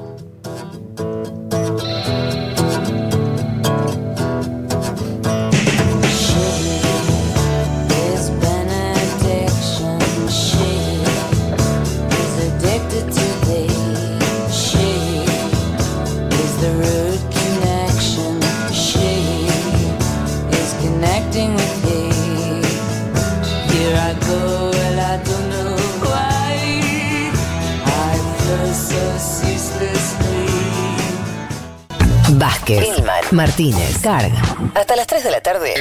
[32.66, 34.42] Vázquez, Martínez, Carga.
[34.74, 35.74] Hasta las 3 de la tarde.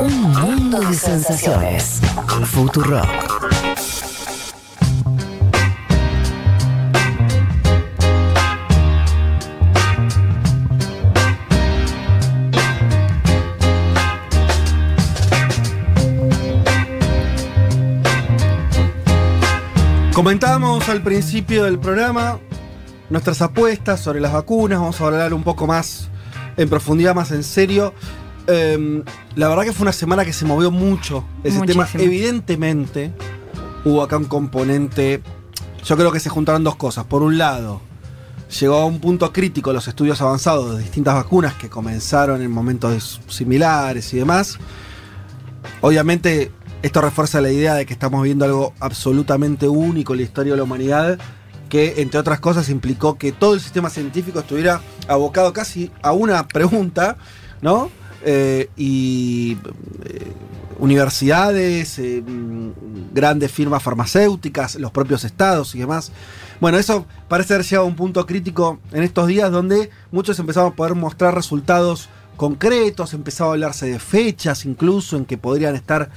[0.00, 2.00] Un mundo de sensaciones.
[2.46, 3.02] Futuro.
[20.12, 22.40] Comentábamos al principio del programa
[23.12, 24.80] nuestras apuestas sobre las vacunas.
[24.80, 26.08] Vamos a hablar un poco más
[26.56, 27.92] en profundidad, más en serio.
[28.46, 29.04] Eh,
[29.36, 31.84] la verdad que fue una semana que se movió mucho ese Muchísimo.
[31.84, 32.02] tema.
[32.02, 33.12] Evidentemente,
[33.84, 35.22] hubo acá un componente.
[35.84, 37.04] Yo creo que se juntaron dos cosas.
[37.04, 37.82] Por un lado,
[38.60, 43.20] llegó a un punto crítico los estudios avanzados de distintas vacunas que comenzaron en momentos
[43.28, 44.58] similares y demás.
[45.82, 46.50] Obviamente,
[46.82, 50.56] esto refuerza la idea de que estamos viendo algo absolutamente único en la historia de
[50.56, 51.18] la humanidad,
[51.72, 56.46] que entre otras cosas implicó que todo el sistema científico estuviera abocado casi a una
[56.46, 57.16] pregunta,
[57.62, 57.90] ¿no?
[58.26, 59.56] Eh, y
[60.04, 60.32] eh,
[60.78, 66.12] universidades, eh, mm, grandes firmas farmacéuticas, los propios estados y demás.
[66.60, 70.72] Bueno, eso parece haber llegado a un punto crítico en estos días donde muchos empezaron
[70.72, 76.10] a poder mostrar resultados concretos, empezaba a hablarse de fechas incluso en que podrían estar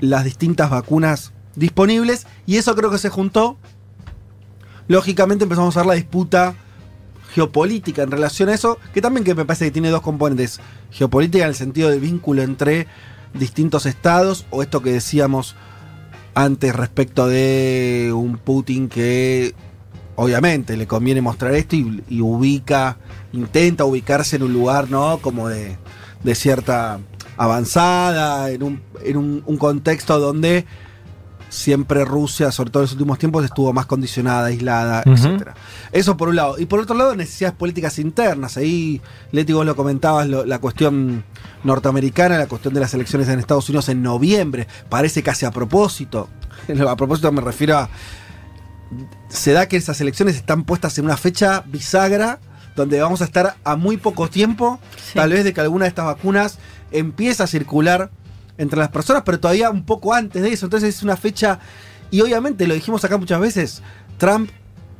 [0.00, 3.58] las distintas vacunas disponibles y eso creo que se juntó.
[4.88, 6.54] Lógicamente empezamos a ver la disputa
[7.34, 10.60] geopolítica en relación a eso, que también que me parece que tiene dos componentes.
[10.90, 12.86] Geopolítica en el sentido del vínculo entre
[13.34, 15.56] distintos estados o esto que decíamos
[16.34, 19.54] antes respecto de un Putin que
[20.14, 22.96] obviamente le conviene mostrar esto y, y ubica,
[23.32, 25.18] intenta ubicarse en un lugar, ¿no?
[25.18, 25.76] Como de,
[26.22, 27.00] de cierta
[27.36, 30.64] avanzada, en un, en un contexto donde
[31.48, 35.12] siempre Rusia, sobre todo en los últimos tiempos, estuvo más condicionada, aislada, Ujú.
[35.12, 35.54] etcétera.
[35.92, 36.58] Eso por un lado.
[36.58, 38.56] Y por otro lado, necesidades políticas internas.
[38.56, 39.00] Ahí,
[39.32, 41.24] Leti, vos lo comentabas, lo- la cuestión
[41.64, 44.66] norteamericana, la cuestión de las elecciones en Estados Unidos en noviembre.
[44.88, 46.28] Parece casi a propósito.
[46.88, 47.88] A propósito me refiero a...
[49.28, 52.38] Se da que esas elecciones están puestas en una fecha bisagra
[52.76, 54.78] donde vamos a estar a muy poco tiempo,
[55.14, 56.58] tal vez de que alguna de estas vacunas
[56.92, 58.10] empiece a circular
[58.58, 60.66] entre las personas, pero todavía un poco antes de eso.
[60.66, 61.58] Entonces es una fecha,
[62.10, 63.82] y obviamente lo dijimos acá muchas veces,
[64.18, 64.50] Trump,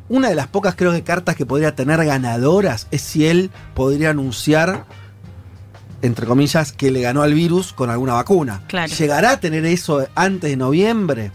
[0.08, 4.10] una de las pocas creo que cartas que podría tener ganadoras es si él podría
[4.10, 4.84] anunciar,
[6.02, 8.62] entre comillas, que le ganó al virus con alguna vacuna.
[8.68, 8.92] Claro.
[8.92, 11.32] ¿Llegará a tener eso antes de noviembre?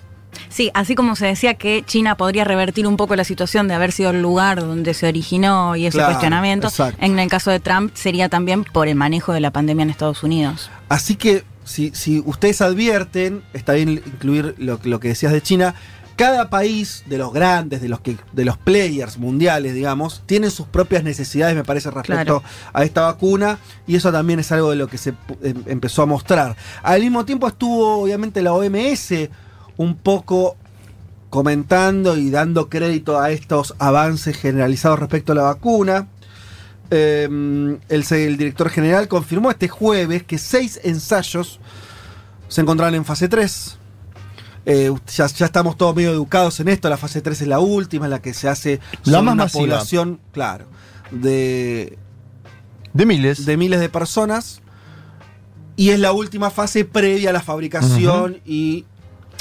[0.47, 3.91] Sí, así como se decía que China podría revertir un poco la situación de haber
[3.91, 7.03] sido el lugar donde se originó y ese Claro, cuestionamiento, exacto.
[7.03, 10.23] en el caso de Trump sería también por el manejo de la pandemia en Estados
[10.23, 10.69] Unidos.
[10.87, 15.73] Así que si, si ustedes advierten, está bien incluir lo, lo que decías de China,
[16.17, 20.67] cada país de los grandes, de los que, de los players mundiales, digamos, tiene sus
[20.67, 22.43] propias necesidades, me parece, respecto Claro.
[22.73, 23.57] a esta vacuna,
[23.87, 26.55] y eso también es algo de lo que se em- empezó a mostrar.
[26.83, 29.29] Al mismo tiempo estuvo, obviamente, la OMS
[29.77, 30.57] un poco
[31.31, 36.07] comentando y dando crédito a estos avances generalizados respecto a la vacuna.
[36.91, 37.23] Eh,
[37.89, 41.59] el, director general confirmó este jueves que seis ensayos
[42.49, 43.77] se encontraban en fase 3.
[44.65, 46.89] Eh, ya, ya estamos todos medio educados en esto.
[46.89, 49.61] La fase 3 es la última, en la que se hace La más una masiva.
[49.63, 50.65] población, claro,
[51.11, 51.97] de,
[52.93, 53.45] De miles.
[53.45, 54.61] de miles de personas.
[55.77, 58.85] Y es la última fase previa a la fabricación y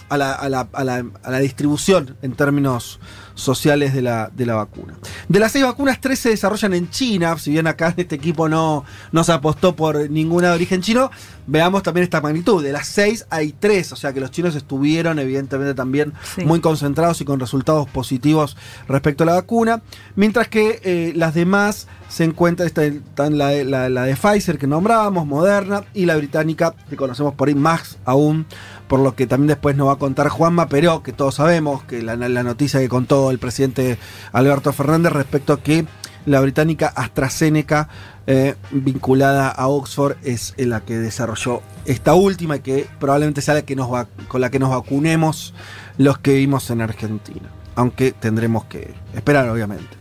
[0.08, 2.98] a la, a la- a la- a la distribución en términos
[3.40, 4.94] sociales de la, de la vacuna.
[5.29, 7.37] De las seis vacunas, tres se desarrollan en China.
[7.38, 11.11] Si bien acá en este equipo no, no se apostó por ninguna de origen chino,
[11.46, 12.62] veamos también esta magnitud.
[12.62, 16.44] De las seis hay tres, o sea que los chinos estuvieron evidentemente también Sí.
[16.44, 18.57] muy concentrados y con resultados positivos
[18.88, 19.83] respecto a la vacuna.
[20.16, 23.53] Mientras que eh, las demás se encuentran, está- están la-
[23.88, 28.46] la de Pfizer que nombrábamos, Moderna, y la británica que conocemos por ahí más aún,
[28.90, 32.03] por lo que también después nos va a contar Juanma, pero que todos sabemos que
[32.03, 33.98] la, noticia que contó el presidente
[34.33, 35.87] Alberto Fernández respecto a que
[36.26, 37.88] la británica AstraZeneca
[38.26, 43.62] eh, vinculada a Oxford es la que desarrolló esta última y que probablemente sea la
[43.62, 45.55] que nos va, con la que nos vacunemos
[45.96, 47.48] los que vivimos en Argentina.
[47.76, 49.96] Aunque tendremos que esperar, obviamente.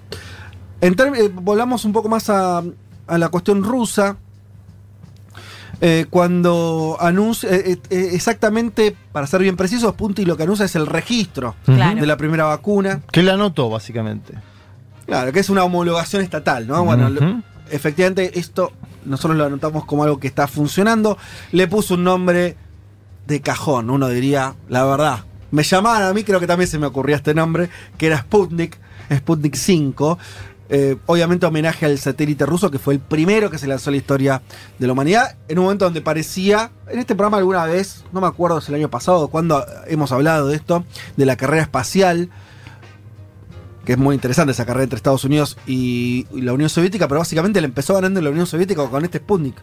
[0.82, 2.64] En eh, volvamos un poco más a
[3.08, 4.18] la cuestión rusa.
[5.82, 10.76] Eh, cuando anuncia, eh, eh, exactamente, para ser bien precisos, Punti lo que anuncia es
[10.76, 12.00] el registro Claro.
[12.02, 13.02] de la primera vacuna.
[13.12, 14.34] Que la anotó, básicamente.
[15.06, 16.84] Claro, que es una homologación estatal, ¿no?
[16.84, 18.72] Bueno, lo- efectivamente esto
[19.06, 21.18] nosotros lo anotamos como algo que está funcionando.
[21.54, 22.58] Le puso un nombre
[23.26, 25.24] de cajón, uno diría, la verdad.
[25.52, 28.78] Me llamaban a mí, creo que también se me ocurría este nombre, que era Sputnik,
[29.12, 30.20] Sputnik 5.
[30.72, 33.98] Eh, obviamente homenaje al satélite ruso, que fue el primero que se lanzó en la
[33.98, 34.42] historia
[34.78, 38.28] de la humanidad, en un momento donde parecía, en este programa alguna vez, no me
[38.28, 40.86] acuerdo si el año pasado o cuando hemos hablado de esto,
[41.18, 42.30] de la carrera espacial,
[43.86, 47.20] que es muy interesante esa carrera entre Estados Unidos y, y la Unión Soviética, pero
[47.20, 49.56] básicamente le empezó ganando la Unión Soviética con este Sputnik.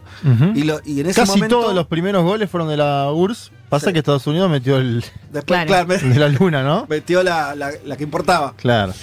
[0.55, 3.51] Y, lo- y en ese Casi momento, todos los primeros goles fueron de la URSS.
[3.69, 3.93] Pasa Sí.
[3.93, 5.85] que Estados Unidos metió el después, Claro.
[5.87, 6.85] claro, de la luna, ¿no?
[6.89, 8.93] metió la, la- la que importaba, Claro.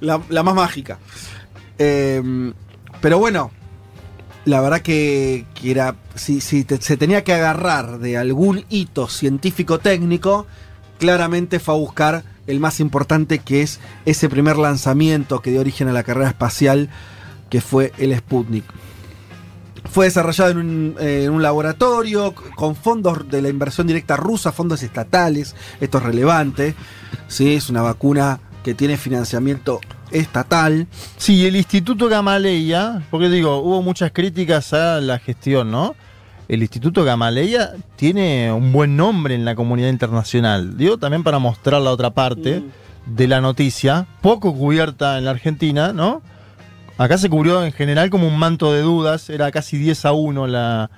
[0.00, 0.98] la, la más mágica.
[1.78, 2.52] Eh,
[3.00, 3.50] pero bueno,
[4.44, 10.46] la verdad que, era, si, se tenía que agarrar de algún hito científico-técnico,
[10.98, 15.88] claramente fue a buscar el más importante que es ese primer lanzamiento que dio origen
[15.88, 16.88] a la carrera espacial,
[17.50, 18.64] que fue el Sputnik.
[19.90, 24.50] Fue desarrollado en un, eh, en un laboratorio con fondos de la inversión directa rusa,
[24.50, 26.74] fondos estatales, esto es relevante,
[27.28, 27.54] ¿sí?
[27.54, 30.86] es una vacuna que tiene financiamiento estatal.
[31.16, 35.94] Sí, el Instituto Gamaleya, porque digo, hubo muchas críticas a la gestión, ¿no?
[36.48, 40.78] El Instituto Gamaleya tiene un buen nombre en la comunidad internacional.
[40.78, 42.62] Digo, también para mostrar la otra parte
[43.04, 46.22] de la noticia, poco cubierta en la Argentina, ¿no?
[46.96, 50.46] Acá se cubrió en general como un manto de dudas, era casi 10 a 1
[50.46, 50.90] la...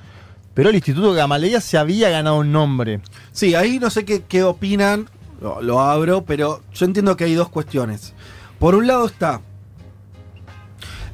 [0.55, 3.01] Pero el Instituto Gamaleya se había ganado un nombre.
[3.33, 5.09] Sí, ahí no sé qué, qué opinan,
[5.41, 8.15] lo, lo abro, pero yo entiendo que hay dos cuestiones.
[8.61, 9.41] Por un lado está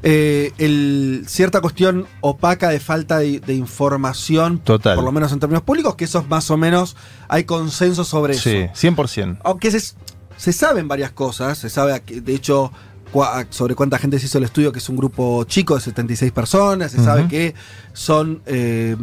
[0.02, 4.94] eh, el, cierta cuestión opaca de falta de, de información, Total.
[4.94, 6.96] por lo menos en términos públicos, que eso es más o menos,
[7.28, 8.88] hay consenso sobre Sí, eso.
[8.88, 9.38] 100%.
[9.44, 9.94] Aunque se,
[10.36, 12.70] se saben varias cosas, se sabe, de hecho,
[13.12, 16.30] cua- sobre cuánta gente se hizo el estudio, que es un grupo chico de 76
[16.30, 17.54] personas, se sabe que
[17.92, 18.96] son eh,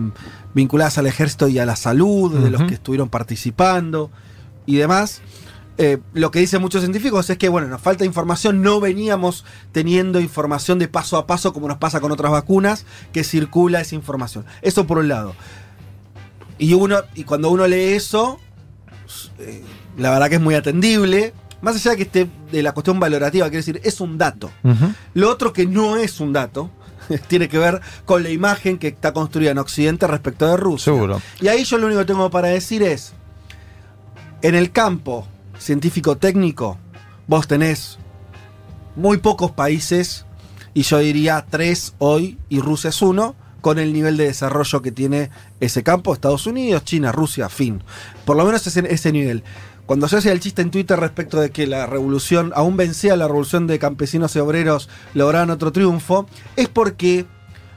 [0.53, 4.11] vinculadas al ejército y a la salud, de los que estuvieron participando
[4.65, 5.21] y demás.
[5.77, 10.19] Eh, lo que dicen muchos científicos es que, bueno, nos falta información, no veníamos teniendo
[10.19, 14.45] información de paso a paso como nos pasa con otras vacunas, que circula esa información.
[14.61, 15.33] Eso por un lado.
[16.59, 18.39] Y, uno, y cuando uno lee eso,
[19.39, 19.63] eh,
[19.97, 21.33] la verdad que es muy atendible.
[21.61, 24.51] Más allá de que esté de la cuestión valorativa, quiere decir, es un dato.
[25.13, 26.69] Lo otro que no es un dato
[27.27, 30.93] tiene que ver con la imagen que está construida en Occidente respecto de Rusia.
[30.93, 31.21] Seguro.
[31.41, 33.13] Y ahí yo lo único que tengo para decir es,
[34.41, 35.25] en el campo
[35.63, 36.77] científico-técnico,
[37.27, 37.97] vos tenés
[38.95, 40.25] muy pocos países,
[40.73, 44.91] y yo diría tres hoy, y Rusia es uno, con el nivel de desarrollo que
[44.91, 45.29] tiene
[45.61, 47.81] ese campo, Estados Unidos, China, Rusia, fin.
[48.25, 49.43] Por lo menos ese, ese nivel.
[49.85, 53.27] Cuando se hacía el chiste en Twitter respecto de que la revolución, aún vencía la
[53.27, 57.25] revolución de campesinos y obreros, lograron otro triunfo, es porque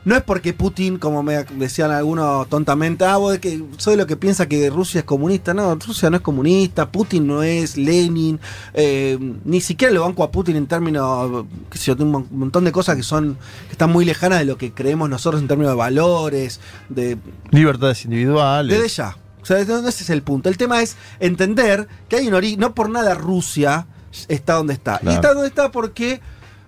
[0.07, 4.07] no es porque Putin, como me decían algunos tontamente, ah, vos de que soy lo
[4.07, 5.53] que piensa que Rusia es comunista.
[5.53, 8.39] No, Rusia no es comunista, Putin no es Lenin,
[8.73, 12.29] eh, ni siquiera le banco a Putin en términos, qué sé yo, de un mon-
[12.31, 15.49] montón de cosas que son, que están muy lejanas de lo que creemos nosotros en
[15.49, 17.19] términos de valores, de,
[17.51, 18.73] Libertades individuales.
[18.81, 19.17] desde ya.
[19.43, 20.49] O sea, ese es el punto.
[20.49, 23.87] El tema es entender que hay un origen, no por nada Rusia
[24.29, 25.01] está donde está.
[25.03, 26.21] Y está donde está porque,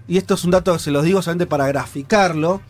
[0.09, 2.61] y esto es un dato que se los digo solamente para graficarlo,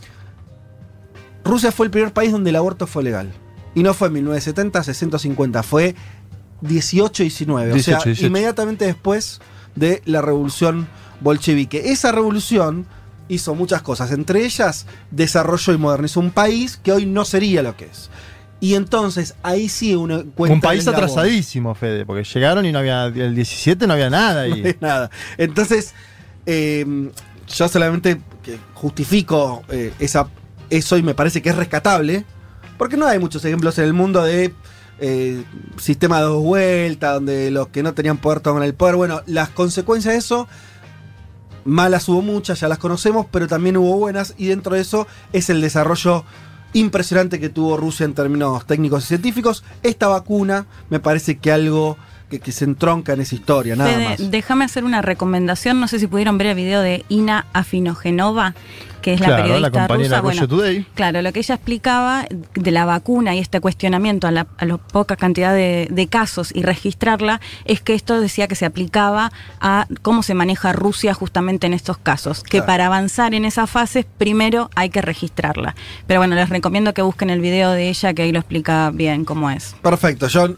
[1.49, 3.33] Rusia fue el primer país donde el aborto fue legal.
[3.75, 5.95] Y no fue en 1970, 650, fue
[6.61, 7.71] 18, 19.
[7.71, 8.27] o 18, sea, 18.
[8.27, 9.41] inmediatamente después
[9.75, 10.89] de la revolución
[11.21, 11.91] bolchevique.
[11.91, 12.87] Esa revolución
[13.29, 17.77] hizo muchas cosas, entre ellas desarrolló y modernizó un país que hoy no sería lo
[17.77, 18.11] que es.
[18.61, 20.55] Y entonces ahí sí uno encuentra.
[20.55, 23.07] Un país atrasadísimo, Fede, porque llegaron y no había.
[23.07, 24.51] El 17 no había nada ahí.
[24.63, 25.11] No hay nada.
[25.37, 25.95] Entonces,
[26.45, 26.85] eh,
[27.47, 28.21] yo solamente
[28.75, 30.29] justifico eh, esa,
[30.71, 32.25] eso y me parece que es rescatable,
[32.77, 34.55] porque no hay muchos ejemplos en el mundo de
[35.01, 35.45] eh,
[35.79, 38.97] sistema de dos vueltas, donde los que no tenían poder toman el poder.
[38.97, 40.49] Bueno, las consecuencias de eso,
[41.65, 45.51] malas hubo muchas, ya las conocemos, pero también hubo buenas, y dentro de eso es
[45.51, 46.25] el desarrollo
[46.73, 49.65] impresionante que tuvo Rusia en términos técnicos y científicos.
[49.83, 51.97] Esta vacuna me parece que algo
[52.31, 54.31] que, que se entronca en esa historia, nada Fede, más.
[54.31, 55.81] déjame hacer una recomendación.
[55.81, 58.55] No sé si pudieron ver el video de Ina Afinogenova,
[59.03, 60.23] que es la Claro, la periodista compañera rusa.
[60.23, 60.87] de Russia Today.
[60.95, 64.77] claro, lo que ella explicaba de la vacuna y este cuestionamiento a la, a la
[64.77, 69.87] poca cantidad de, de casos y registrarla es que esto decía que se aplicaba a
[70.03, 72.43] cómo se maneja Rusia justamente en estos casos.
[72.43, 72.67] Que Claro.
[72.67, 75.77] para avanzar en esas fases, primero hay que registrarla.
[76.09, 79.25] Pero bueno, les recomiendo que busquen el video de ella, que ahí lo explica bien
[79.25, 79.77] cómo es.
[79.81, 80.49] Perfecto, yo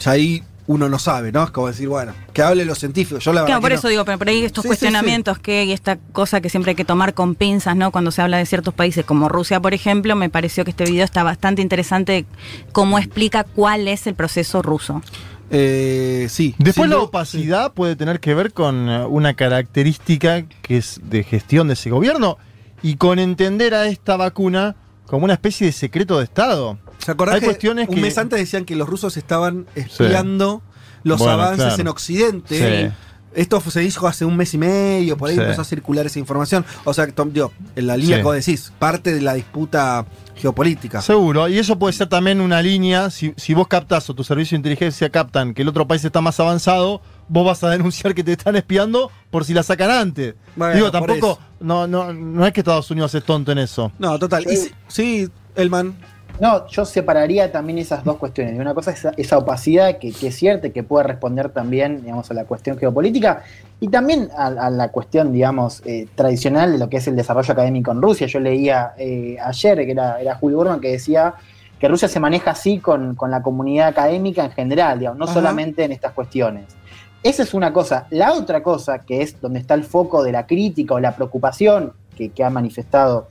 [0.00, 1.42] ya ahí uno no sabe, ¿no?
[1.42, 3.24] Es como decir, bueno, que hable los científicos.
[3.24, 3.90] Yo la verdad por que eso no.
[3.90, 6.76] digo, pero por ahí estos Sí, sí, cuestionamientos que y esta cosa que siempre hay
[6.76, 7.90] que tomar con pinzas, ¿no?
[7.90, 11.04] Cuando se habla de ciertos países como Rusia, por ejemplo, me pareció que este video
[11.04, 12.24] está bastante interesante
[12.70, 15.02] cómo explica cuál es el proceso ruso.
[15.50, 16.54] Eh, sí.
[16.58, 21.66] Después la opacidad puede tener que ver con eh, una característica que es de gestión
[21.66, 22.38] de ese gobierno
[22.80, 26.78] y con entender a esta vacuna como una especie de secreto de Estado.
[27.04, 30.62] ¿Se acordás Hay que cuestiones un que- mes antes decían que los rusos estaban espiando
[31.02, 31.80] los Bueno, avances claro.
[31.80, 32.88] en Occidente?
[32.88, 32.94] Sí.
[33.32, 35.40] Esto se dijo hace un mes y medio, por ahí Sí.
[35.40, 36.64] empezó a circular esa información.
[36.84, 38.20] O sea, Tom, digo, en la línea Sí.
[38.20, 41.00] que vos decís, parte de la disputa geopolítica.
[41.00, 44.56] Seguro, y eso puede ser también una línea, si, si vos captás o tu servicio
[44.56, 48.24] de inteligencia captan que el otro país está más avanzado, vos vas a denunciar que
[48.24, 50.34] te están espiando por si la sacan antes.
[50.56, 53.92] Bueno, Digo, tampoco, no, no, no es que Estados Unidos es tonto en eso.
[54.00, 54.44] No, total.
[54.50, 55.94] Y si- sí, Elman.
[56.40, 58.58] No, yo separaría también esas dos cuestiones.
[58.58, 62.34] Una cosa es esa, opacidad que, que es cierta que puede responder también, digamos, a
[62.34, 63.42] la cuestión geopolítica
[63.78, 67.52] y también a, a la cuestión, digamos, eh, tradicional de lo que es el desarrollo
[67.52, 68.26] académico en Rusia.
[68.26, 71.34] Yo leía eh, ayer, que era, era Julio Burman, que decía
[71.78, 75.34] que Rusia se maneja así con, con la comunidad académica en general, digamos, no Ajá.
[75.34, 76.74] solamente en estas cuestiones.
[77.22, 78.06] Esa es una cosa.
[78.08, 81.92] La otra cosa, que es donde está el foco de la crítica o la preocupación
[82.16, 83.28] que, que han manifestado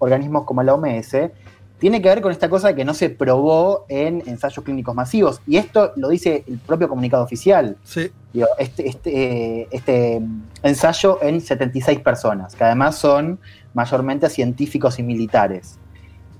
[0.00, 1.14] organismos como la OMS,
[1.78, 5.40] tiene que ver con esta cosa que no se probó en ensayos clínicos masivos.
[5.46, 7.76] Y esto lo dice el propio comunicado oficial.
[7.84, 8.10] Sí.
[8.32, 13.38] Digo, este, este, eh, este mm, ensayo en 76 personas, que además son
[13.74, 15.78] mayormente científicos y militares.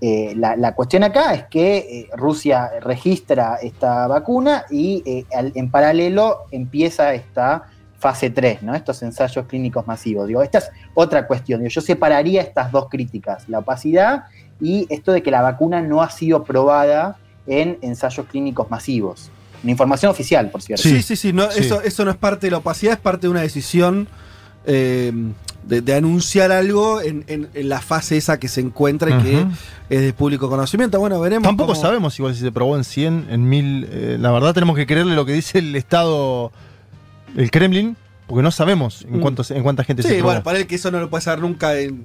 [0.00, 5.52] Eh, la, la cuestión acá es que eh, Rusia registra esta vacuna y eh, al-
[5.56, 7.64] en paralelo empieza esta
[7.98, 8.76] fase 3, ¿no?
[8.76, 10.28] estos ensayos clínicos masivos.
[10.28, 11.58] Digo, esta es otra cuestión.
[11.60, 14.24] Digo, yo separaría estas dos críticas, la opacidad
[14.60, 19.30] y esto de que la vacuna no ha sido probada en ensayos clínicos masivos.
[19.62, 20.82] Una información oficial, por cierto.
[20.82, 21.32] Sí, sí, sí.
[21.32, 21.60] no, Sí.
[21.60, 24.06] Eso, eso no es parte de la opacidad, es parte de una decisión
[24.66, 25.12] eh,
[25.64, 29.46] de, de anunciar algo en, en- en la fase esa que se encuentra y que
[29.88, 30.98] es de público conocimiento.
[31.00, 31.44] Bueno, veremos.
[31.48, 33.88] Tampoco cómo- sabemos igual si se probó en 100, en 1000.
[33.90, 36.52] eh, la verdad tenemos que creerle lo que dice el Estado,
[37.36, 37.96] el Kremlin,
[38.26, 39.20] porque no sabemos en, Mm.
[39.20, 41.40] cuántos, en cuánta gente se Sí, bueno, para él que eso no lo puedes saber
[41.40, 42.04] nunca en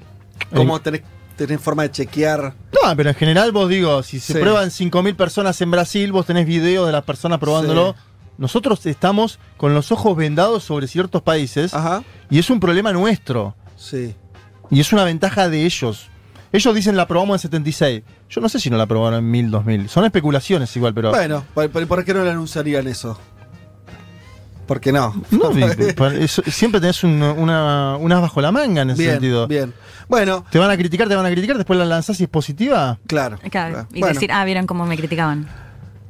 [0.53, 1.01] cómo tenés,
[1.35, 2.53] tenés forma de chequear.
[2.83, 4.39] No, pero en general vos digo, si se Sí.
[4.39, 7.95] prueban 5.000 personas en Brasil, vos tenés videos de las personas probándolo.
[8.37, 11.71] Nosotros estamos con los ojos vendados sobre ciertos países
[12.29, 13.55] y es un problema nuestro.
[13.77, 14.15] Sí.
[14.71, 16.07] Y es una ventaja de ellos.
[16.51, 18.03] Ellos dicen la probamos en 76.
[18.29, 19.89] Yo no sé si no la probaron en 1000, 2000.
[19.89, 21.09] Son especulaciones igual, pero...
[21.11, 23.19] Bueno, ¿por, por- por qué no le anunciarían eso?
[24.65, 25.13] ¿Por qué no?
[25.31, 25.51] No,
[26.27, 29.47] siempre tenés un- una, unas bajo la manga en ese Bien, sentido.
[29.47, 29.73] bien.
[30.07, 30.45] Bueno.
[30.51, 32.97] Te van a criticar, te van a criticar, después la lanzás y es positiva.
[33.07, 33.37] Claro.
[33.49, 34.13] Claro, y Bueno.
[34.13, 35.47] decir, ah, vieron cómo me criticaban.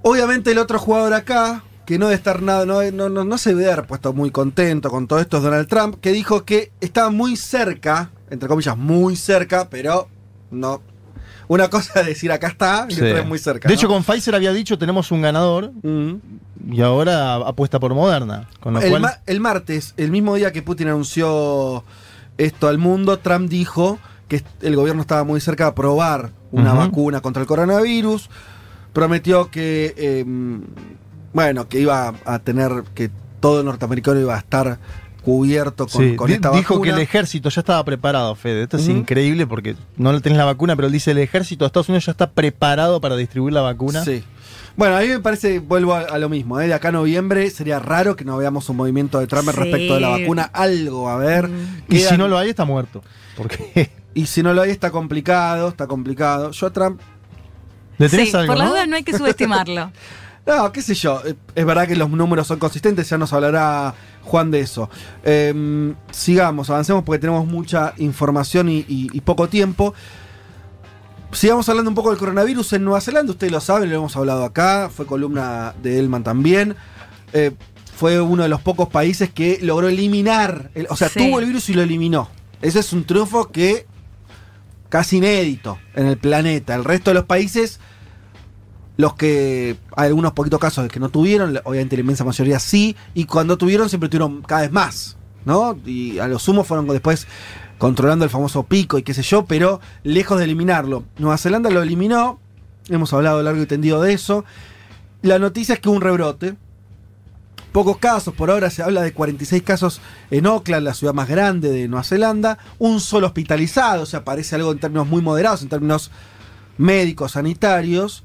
[0.04, 3.56] Obviamente el otro jugador acá, que no debe estar nada, no, no, no, no se
[3.56, 7.10] debe haber puesto muy contento con todo esto, es Donald Trump, que dijo que estaba
[7.10, 10.08] muy cerca, entre comillas, muy cerca, pero
[10.52, 10.82] no.
[11.48, 13.02] Una cosa es decir acá está y Sí.
[13.02, 13.68] otra es muy cerca.
[13.68, 13.80] De ¿no?
[13.80, 15.72] hecho, con Pfizer había dicho tenemos un ganador
[16.72, 18.48] y ahora apuesta por Moderna.
[18.60, 21.84] Con lo el, cual, ma- el martes, el mismo día que Putin anunció
[22.38, 27.22] esto al mundo, Trump dijo que el gobierno estaba muy cerca de aprobar una vacuna
[27.22, 28.30] contra el coronavirus.
[28.94, 30.26] Prometió que, eh,
[31.34, 34.78] bueno, que iba a tener, que todo el norteamericano iba a estar
[35.24, 36.92] cubierto con, Sí, con esta dijo vacuna.
[36.92, 38.64] que el ejército ya estaba preparado, Fede.
[38.64, 41.68] Esto es increíble porque no le tenés la vacuna, pero él dice el ejército de
[41.68, 44.04] Estados Unidos ya está preparado para distribuir la vacuna.
[44.04, 44.24] Sí.
[44.76, 46.68] Bueno, a mí me parece, vuelvo a, a lo mismo, ¿eh?
[46.68, 49.56] de acá a noviembre sería raro que no veamos un movimiento de Trump Sí.
[49.56, 51.50] respecto de la vacuna, algo a ver.
[51.88, 53.04] Y Quedan- si no lo hay, está muerto.
[53.38, 56.52] Porque Y si no lo hay, está complicado, está complicado.
[56.52, 57.00] Yo a Trump.
[57.98, 59.92] ¿Le Sí, por la duda no hay que subestimarlo.
[60.46, 61.22] No, qué sé yo.
[61.26, 63.94] eh, Es verdad que los números son consistentes, ya nos hablará
[64.24, 64.90] Juan de eso.
[65.24, 69.94] Eh, sigamos, avancemos porque tenemos mucha información y, y- y poco tiempo.
[71.32, 74.44] Sigamos hablando un poco del coronavirus en Nueva Zelanda, ustedes lo saben, lo hemos hablado
[74.46, 76.76] acá, fue columna de Elman también.
[77.34, 77.52] Eh,
[77.96, 81.20] fue uno de los pocos países que logró eliminar, el- o sea, Sí.
[81.20, 82.30] tuvo el virus y lo eliminó.
[82.62, 83.88] Ese es un triunfo que
[84.90, 86.76] casi inédito en el planeta.
[86.76, 87.80] El resto de los países,
[88.98, 93.26] los que hay algunos poquitos casos que no tuvieron, obviamente la inmensa mayoría sí, y
[93.26, 95.78] cuando tuvieron siempre tuvieron cada vez más, ¿no?
[95.86, 97.28] Y a lo sumo fueron después
[97.78, 101.04] controlando el famoso pico y qué sé yo, pero lejos de eliminarlo.
[101.18, 102.40] Nueva Zelanda lo eliminó,
[102.90, 104.46] hemos hablado largo y tendido de eso.
[105.22, 106.56] La noticia es que hubo un rebrote,
[107.74, 111.72] Pocos casos, por ahora se habla de 46 casos en Auckland, la ciudad más grande
[111.72, 115.70] de Nueva Zelanda, un solo hospitalizado, o sea, parece algo en términos muy moderados, en
[115.70, 116.12] términos
[116.78, 118.24] médicos, sanitarios.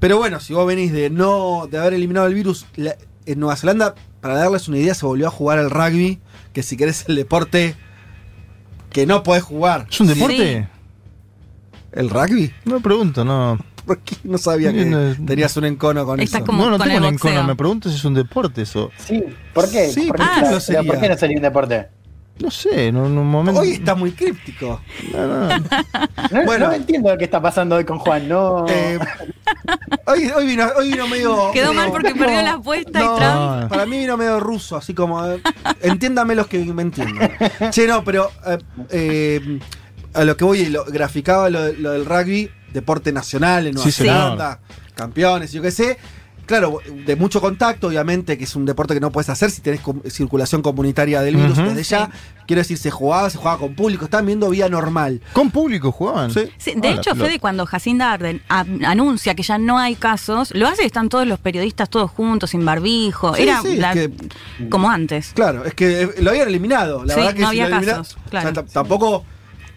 [0.00, 2.96] Pero bueno, si vos venís de no de haber eliminado el virus, la-
[3.26, 6.18] en Nueva Zelanda, para darles una idea, se volvió a jugar al rugby,
[6.52, 7.74] que si querés el deporte
[8.90, 9.86] que no podés jugar.
[9.90, 10.68] ¿Es un deporte?
[11.92, 12.52] ¿El rugby?
[12.64, 13.58] No pregunto, no.
[13.86, 16.46] ¿Por qué no sabía que tenías un encono con Está eso?
[16.46, 18.90] como no, no con tengo el un encono, me pregunto si es un deporte eso.
[18.98, 19.24] Sí,
[19.54, 19.88] ¿por qué?
[19.90, 20.82] Sí, ¿Por, qué ¿por qué claro, no sería?
[20.92, 21.88] ¿Por qué no sería un deporte?
[22.40, 23.60] No sé, en un momento.
[23.60, 24.80] Hoy está muy críptico.
[25.12, 26.68] No, Bueno.
[26.68, 28.64] no entiendo qué está pasando hoy con Juan, no.
[28.68, 28.98] Eh,
[30.06, 31.50] hoy, hoy vino, hoy vino medio.
[31.52, 33.68] Quedó mal porque perdió la apuesta y No, Trump.
[33.70, 35.24] Para mí vino medio ruso, así como.
[35.26, 35.40] eh,
[35.82, 37.32] entiéndame los que me entiendan.
[37.70, 38.30] Che, no, pero.
[38.46, 38.58] eh,
[38.90, 39.58] eh,
[40.14, 43.92] a lo que voy, lo, graficaba lo, lo del rugby, deporte nacional en Nueva Sí,
[43.92, 44.14] señor.
[44.14, 44.60] Zelanda,
[44.94, 45.98] campeones, yo qué sé.
[46.48, 49.80] Claro, de mucho contacto, obviamente, que es un deporte que no puedes hacer si tenés
[49.80, 52.10] com- circulación comunitaria del virus desde ya.
[52.46, 55.20] Quiero decir, se jugaba, se jugaba con público, estaban viendo vía normal.
[55.34, 56.30] Con público jugaban.
[56.32, 56.48] Sí.
[56.56, 57.26] Sí, de Ah, la hecho, pelota.
[57.26, 61.38] Fede, cuando Jacinda Arden anuncia que ya no hay casos, lo hace, están todos los
[61.38, 63.34] periodistas todos juntos, sin barbijo.
[63.34, 64.10] Sí, Era sí, es la- que-
[64.70, 65.32] como antes.
[65.34, 67.04] Claro, es que eh, lo habían eliminado.
[67.04, 68.48] La Sí, verdad que no si había lo elimina- casos, claro.
[68.50, 69.24] o sea, t- tampoco,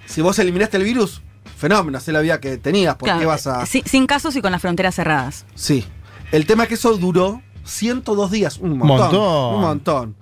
[0.05, 1.21] si vos eliminaste el virus,
[1.57, 3.65] fenómeno, sé la vida que tenías, ¿por Claro, vas a...?
[3.65, 5.45] sí, sin casos y con las fronteras cerradas.
[5.55, 5.85] Sí.
[6.31, 8.97] El tema es que eso duró 102 días, un montón.
[8.99, 9.55] Montón.
[9.55, 10.15] Un montón.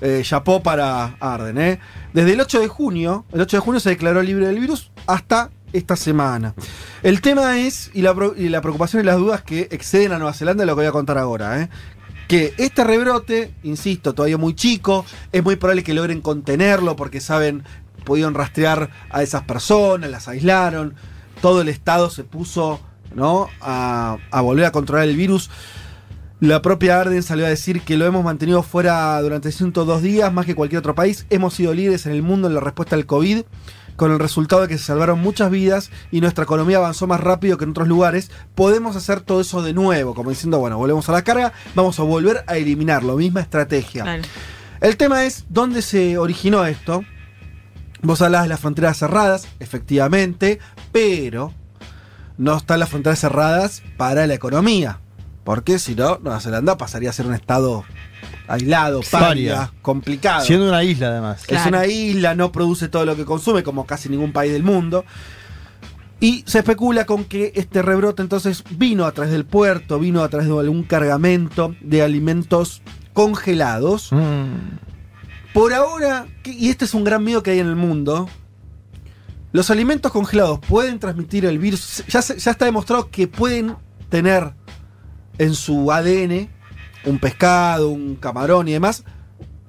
[0.00, 1.80] Eh, chapó para Arden, ¿eh?
[2.12, 5.50] Desde el 8 de junio, el 8 de junio se declaró libre del virus hasta
[5.72, 6.54] esta semana.
[7.02, 10.18] El tema es, y la, pro- y la preocupación y las dudas que exceden a
[10.18, 11.68] Nueva Zelanda, es lo que voy a contar ahora, ¿eh?
[12.28, 17.64] Que este rebrote, insisto, todavía muy chico, es muy probable que logren contenerlo porque saben,
[18.04, 20.94] pudieron rastrear a esas personas, las aislaron,
[21.40, 22.80] todo el Estado se puso
[23.14, 23.48] ¿no?
[23.60, 25.50] a, a volver a controlar el virus.
[26.40, 30.44] La propia Arden salió a decir que lo hemos mantenido fuera durante 102 días, más
[30.44, 31.26] que cualquier otro país.
[31.30, 33.44] Hemos sido líderes en el mundo en la respuesta al COVID,
[33.96, 37.56] con el resultado de que se salvaron muchas vidas y nuestra economía avanzó más rápido
[37.56, 38.30] que en otros lugares.
[38.54, 42.02] Podemos hacer todo eso de nuevo, como diciendo, bueno, volvemos a la carga, vamos a
[42.02, 44.02] volver a eliminarlo, misma estrategia.
[44.02, 44.22] Claro.
[44.80, 47.04] El tema es dónde se originó esto.
[48.02, 50.58] Vos hablabas de las fronteras cerradas, efectivamente,
[50.92, 51.54] pero
[52.36, 55.00] no están las fronteras cerradas para la economía.
[55.44, 57.84] Porque si no, Nueva Zelanda pasaría a ser un estado
[58.48, 60.44] aislado, paria, complicado.
[60.44, 61.44] Siendo una isla, además.
[61.48, 65.04] Es una isla, no produce todo lo que consume, como casi ningún país del mundo.
[66.20, 70.28] Y se especula con que este rebrote entonces vino a través del puerto, vino a
[70.28, 72.80] través de algún cargamento de alimentos
[73.12, 74.10] congelados.
[74.12, 74.78] Mm.
[75.52, 78.28] Por ahora, y este es un gran miedo que hay en el mundo,
[79.54, 82.02] los alimentos congelados pueden transmitir el virus.
[82.08, 83.76] Ya, se- ya está demostrado que pueden
[84.08, 84.52] tener
[85.38, 86.50] en su ADN
[87.06, 89.04] un pescado, un camarón y demás,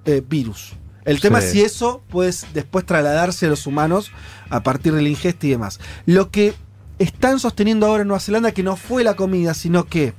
[0.06, 0.74] eh, virus.
[1.06, 1.46] El tema Sí.
[1.46, 4.12] es si eso puede después trasladarse a los humanos
[4.50, 5.80] a partir de la ingesta y demás.
[6.08, 6.56] Lo que
[6.98, 10.16] están sosteniendo ahora en Nueva Zelanda que no fue la comida, sino que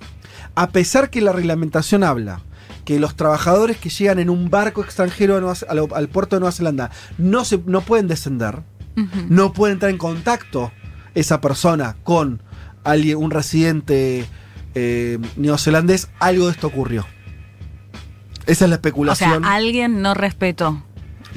[0.54, 2.40] a pesar que la reglamentación habla
[2.84, 6.36] que los trabajadores que llegan en un barco extranjero a Nueva Ce- al, al puerto
[6.36, 8.62] de Nueva Zelanda no, se, no pueden descender,
[9.28, 10.72] no puede entrar en contacto
[11.14, 12.42] esa persona con
[12.84, 14.26] alguien, un residente
[14.74, 17.07] eh, neozelandés, algo de esto ocurrió.
[18.47, 19.44] Esa es la O sea, especulación.
[19.44, 20.82] alguien no respetó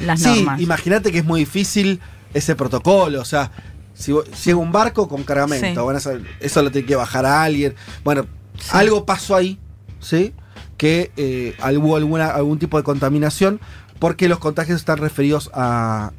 [0.05, 0.61] las sí, normas.
[0.61, 1.99] imagínate que es muy difícil
[2.33, 3.51] ese protocolo, o sea,
[3.93, 4.13] si
[4.45, 5.83] llega un barco con cargamento, Sí.
[5.83, 7.75] bueno, eso, eso lo tiene que bajar a alguien.
[8.03, 8.25] Bueno,
[8.71, 9.59] algo pasó ahí,
[9.99, 10.33] ¿sí?
[10.77, 13.59] Que eh, hubo alguna, algún tipo de contaminación,
[13.97, 16.11] porque los contagios están referidos a,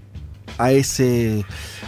[0.58, 1.44] a ese,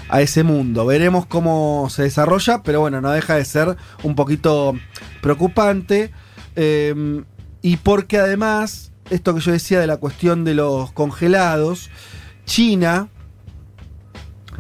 [0.08, 0.86] a ese mundo.
[0.86, 4.74] Veremos cómo se desarrolla, pero bueno, no deja de ser un poquito
[5.20, 6.10] preocupante.
[6.56, 7.22] eh,
[7.62, 11.90] y porque además, esto que yo decía de la cuestión de los congelados,
[12.44, 13.08] China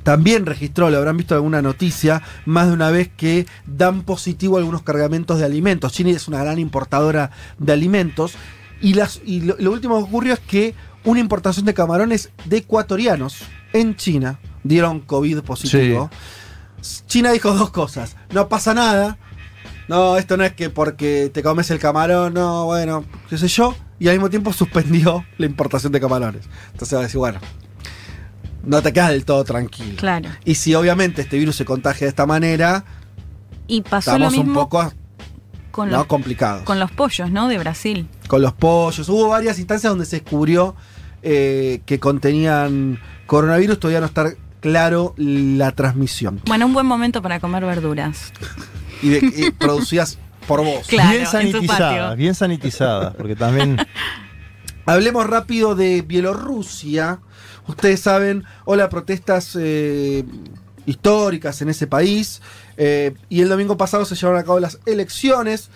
[0.04, 4.56] también registró, lo habrán visto en alguna noticia, más de una vez que dan positivo
[4.56, 5.92] algunos cargamentos de alimentos.
[5.92, 8.34] China es una gran importadora de alimentos.
[8.80, 10.74] Y, las, y lo último que ocurrió es que
[11.04, 13.42] una importación de camarones de ecuatorianos
[13.72, 16.10] en China dieron COVID positivo.
[17.06, 18.16] China dijo dos cosas.
[18.32, 19.18] No pasa nada.
[19.88, 23.74] No, esto no es que porque te comes el camarón, no, bueno, qué sé yo.
[23.98, 26.48] Y al mismo tiempo suspendió la importación de camarones.
[26.72, 27.40] Entonces va a decir, bueno,
[28.64, 29.96] no te quedas del todo tranquilo.
[29.96, 30.30] Claro.
[30.44, 32.84] Y si obviamente este virus se contagia de esta manera,
[33.66, 34.92] Y pasó lo estamos un poco
[35.70, 35.98] con, ¿no?
[35.98, 36.62] los, complicados.
[36.62, 37.48] con los pollos, ¿no?
[37.48, 38.08] De Brasil.
[38.28, 39.08] Con los pollos.
[39.08, 40.74] Hubo varias instancias donde se descubrió
[41.22, 43.00] eh, que contenían
[43.32, 43.80] coronavirus.
[43.80, 46.40] Todavía no está claro la transmisión.
[46.46, 48.30] Bueno, un buen momento para comer verduras.
[49.00, 50.86] Y, de- y producidas por vos.
[50.86, 53.78] Claro, bien sanitizadas, bien sanitizadas, porque también.
[54.86, 57.20] Hablemos rápido de Bielorrusia.
[57.68, 60.24] Ustedes saben, hola, protestas eh,
[60.84, 62.42] históricas en ese país.
[62.76, 65.70] Eh, y el domingo pasado se llevaron a cabo las elecciones.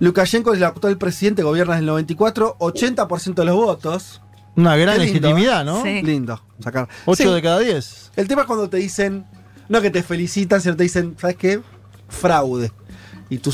[0.00, 4.20] Lukashenko es el actual presidente, gobierna desde el 94, 80% de los votos.
[4.60, 5.64] Una gran lindo, legitimidad, ¿eh?
[5.64, 5.82] ¿no?
[5.82, 6.02] Sí.
[6.02, 6.42] Lindo.
[6.62, 6.88] Sacar.
[7.04, 8.12] 8 Sí, de cada 10.
[8.16, 9.24] El tema es cuando te dicen,
[9.68, 11.60] no que te felicitan, sino te dicen, ¿sabes qué?
[12.08, 12.72] Fraude.
[13.30, 13.52] Y tú,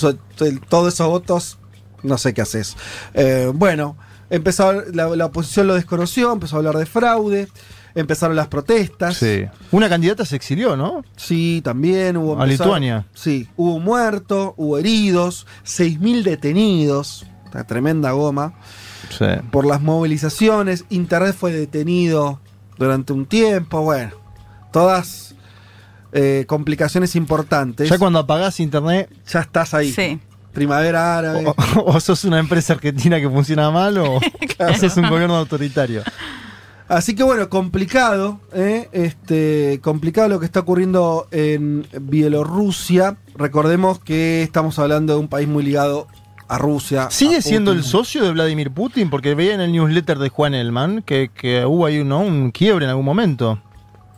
[0.69, 1.59] todos esos votos,
[2.03, 2.77] no sé qué haces.
[3.13, 3.97] Eh, bueno,
[4.31, 7.49] empezó, la, la oposición lo desconoció, empezó a hablar de fraude,
[7.95, 9.17] empezaron las protestas.
[9.17, 9.45] Sí.
[9.73, 11.05] Una candidata se exilió, ¿no?
[11.17, 12.41] Sí, también hubo.
[12.41, 13.07] A empezó- Lituania.
[13.15, 17.27] Sí, hubo muertos, hubo heridos, 6.000 detenidos.
[17.53, 18.55] Una tremenda goma.
[19.11, 19.27] Sí.
[19.51, 22.41] Por las movilizaciones, Internet fue detenido
[22.79, 23.83] durante un tiempo.
[23.83, 24.13] Bueno,
[24.73, 25.35] todas
[26.13, 27.89] eh, complicaciones importantes.
[27.89, 29.93] Ya cuando apagás internet, Ya estás ahí.
[29.93, 30.21] Sí.
[30.53, 31.45] Primavera árabe.
[31.47, 34.17] o, o sos una empresa argentina que funciona mal, o,
[34.59, 36.03] o sos un gobierno autoritario.
[36.87, 38.89] Así que bueno, complicado, ¿eh?
[38.93, 43.17] este, complicado lo que está ocurriendo en Bielorrusia.
[43.37, 46.07] Recordemos que estamos hablando de un país muy ligado
[46.49, 47.09] a Rusia.
[47.11, 49.11] ¿Sigue a siendo el socio de Vladimir Putin?
[49.11, 52.21] Porque veía en el newsletter de Juan Elman que, que hubo ahí ¿no?
[52.21, 53.59] un quiebre en algún momento.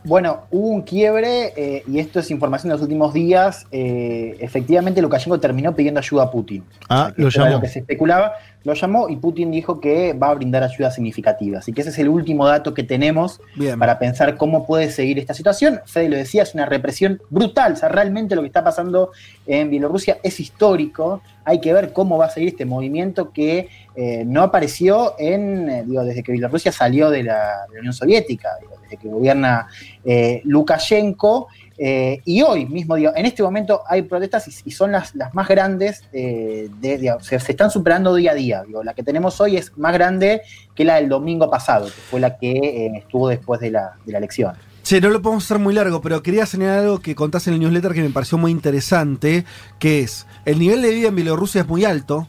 [0.07, 3.67] Bueno, hubo un quiebre eh, y esto es información de los últimos días.
[3.73, 6.63] eh, efectivamente, Lukashenko terminó pidiendo ayuda a Putin.
[6.87, 7.51] Ah, lo llamó.
[7.51, 8.31] Lo que se especulaba,
[8.67, 11.59] lo llamó y Putin dijo que va a brindar ayuda significativa.
[11.59, 13.79] Así que ese es el último dato que tenemos Bien.
[13.79, 15.79] para pensar cómo puede seguir esta situación.
[15.85, 17.73] Fede lo decía, es una represión brutal.
[17.73, 19.11] O sea, realmente lo que está pasando
[19.45, 21.21] en Bielorrusia es histórico.
[21.45, 25.83] Hay que ver cómo va a seguir este movimiento que eh, no apareció en, eh,
[25.87, 29.67] digo, desde que Bielorrusia salió de la, de la Unión Soviética, digo, desde que gobierna
[30.03, 31.47] eh, Lukashenko.
[31.77, 35.33] Eh, y hoy mismo, digo, en este momento hay protestas y, y son las, las
[35.35, 38.63] más grandes, eh, de, se, se están superando día a día.
[38.65, 40.41] Digo, la que tenemos hoy es más grande
[40.73, 44.11] que la del domingo pasado, que fue la que eh, estuvo después de la, de
[44.11, 44.53] la elección.
[44.83, 47.59] Che, no lo podemos hacer muy largo, pero quería señalar algo que contaste en el
[47.59, 49.43] newsletter que me pareció muy interesante,
[49.79, 52.27] que es, el nivel de vida en Bielorrusia es muy alto,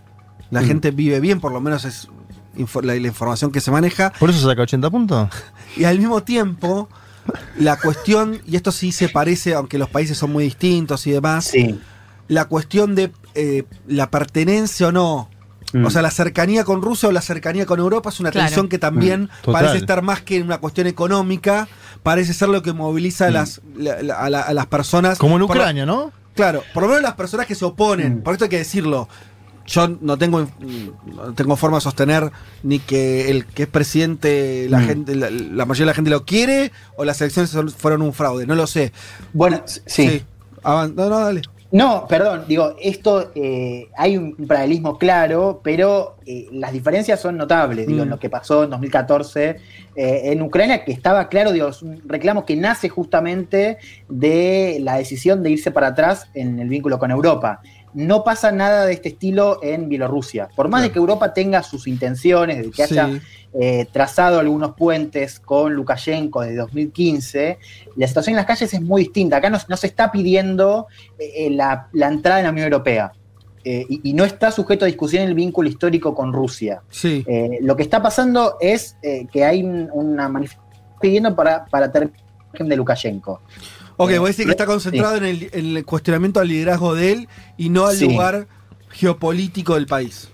[0.51, 0.64] la Mm.
[0.66, 2.09] gente vive bien, por lo menos es
[2.82, 4.12] la, la información que se maneja.
[4.18, 5.28] ¿Por eso saca 80 puntos?
[5.76, 6.88] Y al mismo tiempo,
[7.59, 11.53] la cuestión, y esto sí se parece, aunque los países son muy distintos y demás,
[12.29, 15.31] la cuestión de eh, la pertenencia o no.
[15.72, 15.85] Mm.
[15.85, 18.47] O sea, la cercanía con Rusia o la cercanía con Europa es una Claro.
[18.47, 21.68] tensión que también Mm, parece estar más que en una cuestión económica,
[22.03, 25.18] parece ser lo que moviliza a, las, la- la- a, la- a las personas.
[25.18, 26.11] Como en Por Ucrania, ¿no?
[26.35, 29.09] Claro, por lo menos las personas que se oponen, por esto hay que decirlo.
[29.68, 30.40] Yo no tengo,
[31.14, 32.30] no tengo forma de sostener
[32.62, 34.86] ni que el que es presidente, la Mm.
[34.86, 38.12] gente, la, la mayoría de la gente lo quiere o las elecciones son- fueron un
[38.14, 38.92] fraude, no lo sé.
[39.32, 40.22] Bueno, sí.
[40.62, 41.42] Avan- no, no, dale.
[41.70, 47.86] No, perdón, digo, esto eh, hay un paralelismo claro, pero eh, las diferencias son notables,
[47.86, 48.02] digo, Mm.
[48.04, 49.58] en lo que pasó en 2014
[49.94, 53.76] eh, en Ucrania, que estaba claro, digo, es un reclamo que nace justamente
[54.08, 57.60] de la decisión de irse para atrás en el vínculo con Europa.
[57.99, 60.49] No pasa nada de este estilo en Bielorrusia.
[60.55, 62.96] Por más de que Europa tenga sus intenciones, de que Sí.
[62.96, 63.20] haya
[63.61, 67.59] eh, trazado algunos puentes con Lukashenko desde 2015,
[67.96, 69.38] la situación en las calles es muy distinta.
[69.38, 70.86] Acá no, no se está pidiendo
[71.18, 73.11] eh, eh, la, la entrada en la Unión Europea.
[73.64, 76.82] Eh, y, y no está sujeto a discusión el vínculo histórico con Rusia.
[76.90, 77.24] Sí.
[77.62, 78.96] Lo que está pasando es
[79.32, 82.16] que hay un- una manifestación pidiendo para, para terminar
[82.61, 83.40] de Lukashenko.
[83.99, 84.68] Ok, voy a decir que está sí.
[84.70, 87.28] concentrado en, el, en el cuestionamiento al liderazgo de él
[87.59, 88.09] y no al Sí.
[88.09, 88.46] lugar
[88.90, 90.28] geopolítico del país.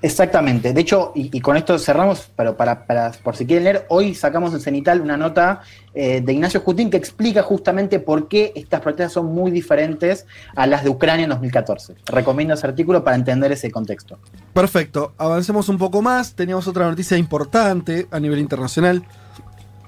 [0.00, 0.72] Exactamente.
[0.72, 4.14] De hecho, y, y con esto cerramos, pero para, para- por si quieren leer, hoy
[4.14, 8.80] sacamos en Cenital una nota eh, de Ignacio Jutín que explica justamente por qué estas
[8.80, 11.96] protestas son muy diferentes a las de Ucrania en 2014.
[12.06, 14.20] Recomiendo ese artículo para entender ese contexto.
[14.52, 16.34] Perfecto, avancemos un poco más.
[16.34, 19.02] Teníamos otra noticia importante a nivel internacional,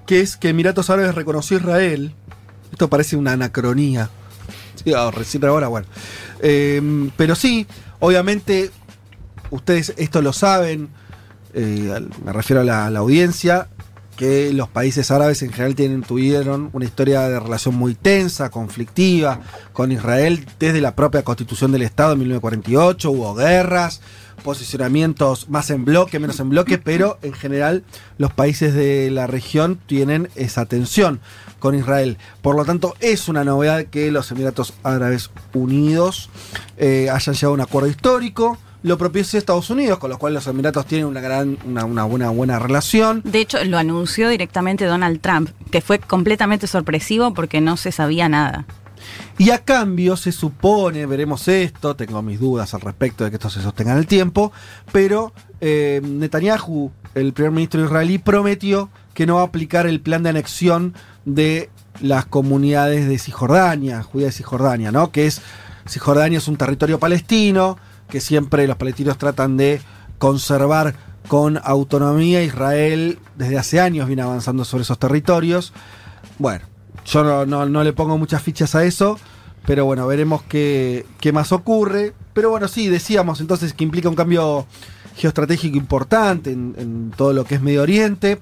[0.06, 2.14] que es que Emiratos Árabes reconoció a Israel.
[2.80, 4.08] Esto parece una anacronía.
[4.96, 5.12] Ah,
[5.42, 5.86] ahora, bueno.
[6.40, 7.66] Eh, pero sí,
[7.98, 8.70] obviamente,
[9.50, 10.88] ustedes esto lo saben,
[11.52, 13.68] eh, me refiero a la, a la audiencia,
[14.16, 19.40] que los países árabes en general tienen, tuvieron una historia de relación muy tensa, conflictiva
[19.74, 24.00] con Israel desde la propia constitución del Estado en 1948, hubo guerras,
[24.40, 27.84] posicionamientos más en bloque, menos en bloque, pero en general
[28.16, 31.20] los países de la región tienen esa tensión
[31.60, 32.18] con Israel.
[32.42, 36.30] Por lo tanto, es una novedad que los Emiratos Árabes Unidos
[36.76, 38.58] eh, hayan llegado a un acuerdo histórico.
[38.82, 42.30] Lo propició Estados Unidos, con lo cual los Emiratos tienen una gran, una, una buena,
[42.30, 43.20] buena relación.
[43.24, 48.28] De hecho, lo anunció directamente Donald Trump, que fue completamente sorpresivo porque no se sabía
[48.28, 48.66] nada.
[49.38, 53.50] Y a cambio se supone, veremos esto, tengo mis dudas al respecto de que esto
[53.50, 54.52] se sostenga en el tiempo,
[54.92, 60.22] pero eh, Netanyahu, el primer ministro israelí, prometió que no va a aplicar el plan
[60.22, 60.94] de anexión
[61.24, 65.10] de las comunidades de Cisjordania, judía de Cisjordania, ¿no?
[65.12, 65.42] Que es,
[65.88, 67.76] Cisjordania es un territorio palestino,
[68.08, 69.80] que siempre los palestinos tratan de
[70.18, 70.94] conservar
[71.28, 72.42] con autonomía.
[72.42, 75.72] Israel desde hace años viene avanzando sobre esos territorios.
[76.38, 76.64] Bueno,
[77.04, 79.18] yo no, le pongo muchas fichas a eso,
[79.66, 82.14] pero bueno, veremos qué, más ocurre.
[82.32, 84.66] Pero bueno, sí, decíamos entonces que implica un cambio
[85.16, 88.40] geoestratégico importante en todo lo que es Medio Oriente.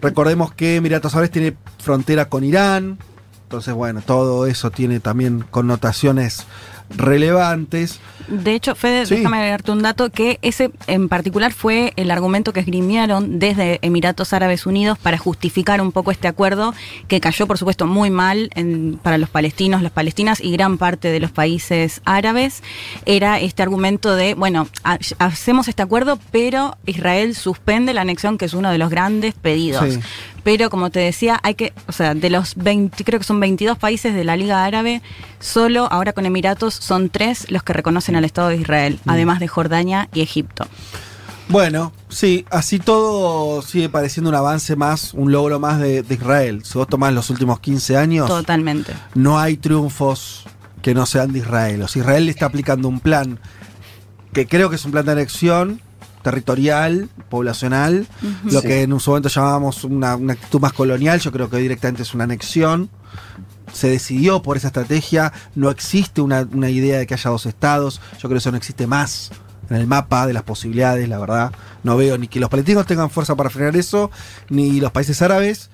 [0.00, 2.98] Recordemos que Emiratos Árabes tiene frontera con Irán,
[3.42, 6.46] entonces bueno, todo eso tiene también connotaciones
[6.90, 8.00] relevantes.
[8.28, 9.16] De hecho, Fede, Sí.
[9.16, 14.34] déjame agregarte un dato que ese en particular fue el argumento que esgrimieron desde Emiratos
[14.34, 16.74] Árabes Unidos para justificar un poco este acuerdo
[17.08, 21.08] que cayó, por supuesto, muy mal en- para los palestinos, las palestinas y gran parte
[21.10, 22.62] de los países árabes.
[23.06, 28.44] Era este argumento de, bueno, ha- hacemos este acuerdo, pero Israel suspende la anexión, que
[28.44, 29.94] es uno de los grandes pedidos.
[29.94, 30.00] Sí.
[30.48, 33.76] Pero como te decía, hay que, o sea, de los 20, creo que son 22
[33.76, 35.02] países de la Liga Árabe,
[35.40, 39.10] solo ahora con Emiratos son tres los que reconocen al Estado de Israel, Mm.
[39.10, 40.66] además de Jordania y Egipto.
[41.50, 46.62] Bueno, sí, así todo sigue pareciendo un avance más, un logro más de, de Israel.
[46.64, 48.94] Si vos tomás los últimos 15 años, Totalmente.
[49.14, 50.46] no hay triunfos
[50.80, 51.82] que no sean de Israel.
[51.82, 53.38] O sea, Israel le está aplicando un plan
[54.32, 55.82] que creo que es un plan de anexión
[56.22, 58.06] territorial, poblacional,
[58.44, 58.66] lo Sí.
[58.66, 62.14] que en su momento llamábamos una, una actitud más colonial, yo creo que directamente es
[62.14, 62.90] una anexión.
[63.72, 68.00] Se decidió por esa estrategia, no existe una, una idea de que haya dos estados,
[68.14, 69.30] yo creo que eso no existe más
[69.70, 71.52] en el mapa de las posibilidades, la verdad.
[71.82, 74.10] No veo ni que los palestinos tengan fuerza para frenar eso,
[74.48, 75.68] ni los países árabes,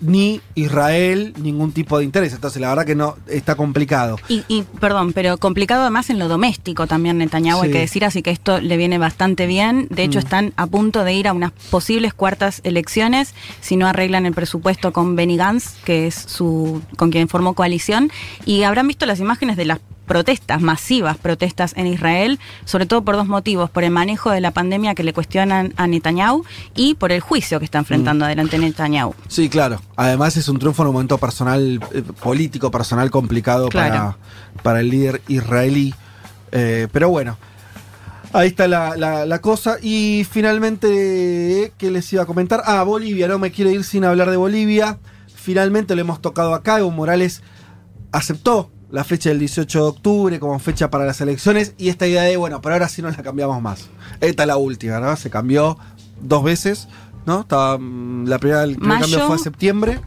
[0.00, 2.32] ni Israel, ningún tipo de interés.
[2.32, 4.18] Entonces, la verdad que no, está complicado.
[4.28, 7.72] Y, y, perdón, pero complicado además en lo doméstico también Netanyahu, hay Sí.
[7.72, 9.86] que decir, así que esto le viene bastante bien.
[9.90, 10.22] De hecho, Mm.
[10.24, 14.92] están a punto de ir a unas posibles cuartas elecciones si no arreglan el presupuesto
[14.92, 18.10] con Benny Gantz, que es su con quien formó coalición.
[18.44, 23.16] Y habrán visto las imágenes de las protestas, masivas protestas en Israel, sobre todo por
[23.16, 26.44] dos motivos, por el manejo de la pandemia que le cuestionan a Netanyahu
[26.74, 29.14] y por el juicio que está enfrentando adelante Netanyahu.
[29.28, 29.80] Sí, claro.
[29.96, 34.16] Además es un triunfo en un momento personal, eh, político, personal complicado Claro.
[34.54, 35.94] para, para el líder israelí.
[36.50, 37.38] Eh, pero bueno,
[38.32, 39.76] ahí está la, la- la cosa.
[39.80, 42.62] Y finalmente, ¿qué les iba a comentar?
[42.66, 44.98] Ah, Bolivia, no me quiero ir sin hablar de Bolivia.
[45.34, 46.78] Finalmente lo hemos tocado acá.
[46.80, 47.42] Evo Morales
[48.10, 52.22] aceptó la fecha del 18 de octubre como fecha para las elecciones y esta idea
[52.22, 53.88] de, bueno, pero ahora sí no la cambiamos más.
[54.20, 55.16] Esta es la última, ¿no?
[55.16, 55.76] Se cambió
[56.20, 56.88] dos veces,
[57.26, 57.40] ¿no?
[57.40, 59.02] Estaba, mm, la primera, el primer Mayo.
[59.10, 60.00] cambio fue a septiembre.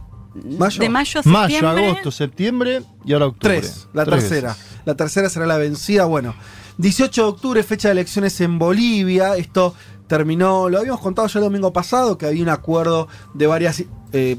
[0.58, 0.80] Mayo.
[0.80, 1.86] De mayo a Mayo, septiembre.
[1.88, 3.58] agosto, septiembre y ahora octubre.
[3.60, 4.48] Tres, la Tres tercera.
[4.50, 4.66] veces.
[4.84, 6.04] La tercera será la vencida.
[6.04, 6.34] Bueno,
[6.78, 9.36] 18 de octubre, fecha de elecciones en Bolivia.
[9.36, 9.74] Esto
[10.06, 13.82] terminó, lo habíamos contado ya el domingo pasado, que había un acuerdo de varias.
[14.16, 14.38] Eh,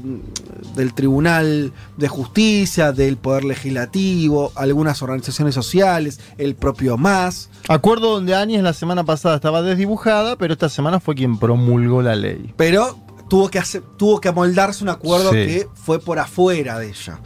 [0.74, 7.48] del Tribunal de Justicia, del Poder Legislativo, algunas organizaciones sociales, el propio MAS.
[7.68, 12.16] Acuerdo donde Áñez la semana pasada estaba desdibujada, pero esta semana fue quien promulgó la
[12.16, 12.52] ley.
[12.56, 12.98] Pero
[13.28, 15.36] tuvo que, hacer, tuvo que amoldarse un acuerdo Sí.
[15.36, 17.20] que fue por afuera de ella.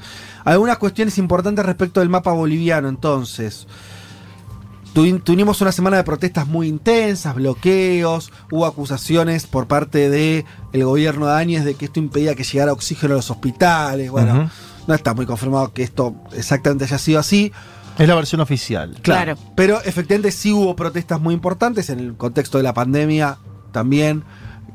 [0.44, 3.66] Algunas cuestiones importantes respecto del mapa boliviano, entonces.
[4.95, 10.84] Tuvi- Tuvimos una semana de protestas muy intensas, bloqueos, hubo acusaciones por parte del el
[10.84, 14.11] gobierno de Áñez de que esto impedía que llegara oxígeno a los hospitales.
[14.11, 14.51] Bueno,
[14.86, 17.53] no está muy confirmado que esto exactamente haya sido así.
[17.99, 18.97] Es la versión oficial.
[19.03, 19.36] Claro.
[19.55, 23.38] Pero efectivamente sí hubo protestas muy importantes en el contexto de la pandemia
[23.70, 24.24] también,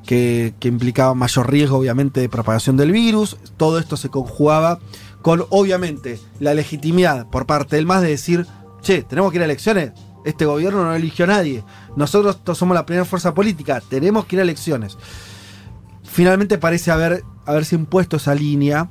[0.05, 3.37] que, que implicaban mayor riesgo obviamente de propagación del virus.
[3.57, 4.79] Todo esto se conjugaba
[5.21, 8.45] con obviamente la legitimidad por parte del MAS de decir,
[8.81, 9.91] che, tenemos que ir a elecciones.
[10.27, 11.63] Este gobierno no eligió a nadie.
[11.95, 13.81] Nosotros somos la primera fuerza política.
[13.89, 14.97] Tenemos que ir a elecciones.
[16.03, 18.89] Finalmente parece haber, haberse impuesto esa línea.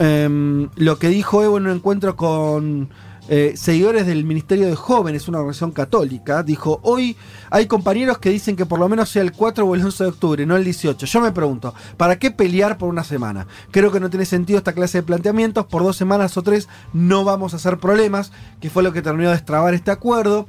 [0.00, 2.90] Em, lo que dijo Evo en un encuentro con
[3.28, 7.16] eh, seguidores del Ministerio de Jóvenes, una organización católica, dijo, hoy
[7.50, 10.10] hay compañeros que dicen que por lo menos sea el 4 o el 11 de
[10.10, 11.04] octubre, no el 18.
[11.06, 13.46] Yo me pregunto, ¿para qué pelear por una semana?
[13.70, 17.24] Creo que no tiene sentido esta clase de planteamientos, por dos semanas o tres no
[17.24, 20.46] vamos a hacer problemas, que fue lo que terminó de destrabar este acuerdo.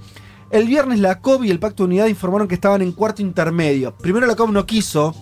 [0.50, 3.94] El viernes la COB y el Pacto de Unidad informaron que estaban en cuarto intermedio.
[3.98, 5.14] Primero la COB no quiso,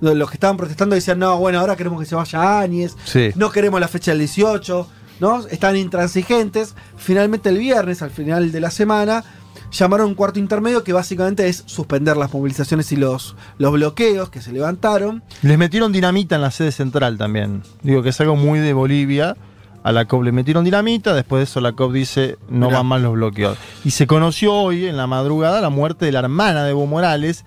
[0.00, 3.30] los que estaban protestando decían, no, bueno, ahora queremos que se vaya Áñez, Sí.
[3.36, 4.88] no queremos la fecha del 18,
[5.22, 5.46] ¿no?
[5.46, 6.74] Están intransigentes.
[6.96, 9.22] Finalmente el viernes, al final de la semana,
[9.70, 14.42] llamaron un cuarto intermedio que básicamente es suspender las movilizaciones y los, los bloqueos que
[14.42, 15.22] se levantaron.
[15.42, 17.62] Les metieron dinamita en la sede central también.
[17.82, 19.36] Digo que es algo muy de Bolivia.
[19.84, 22.78] A la COP le metieron dinamita, después de eso la COP dice no Mirá.
[22.78, 23.58] van más los bloqueos.
[23.84, 27.44] Y se conoció hoy, en la madrugada, la muerte de la hermana de Evo Morales,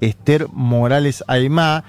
[0.00, 1.84] Esther Morales Aymá.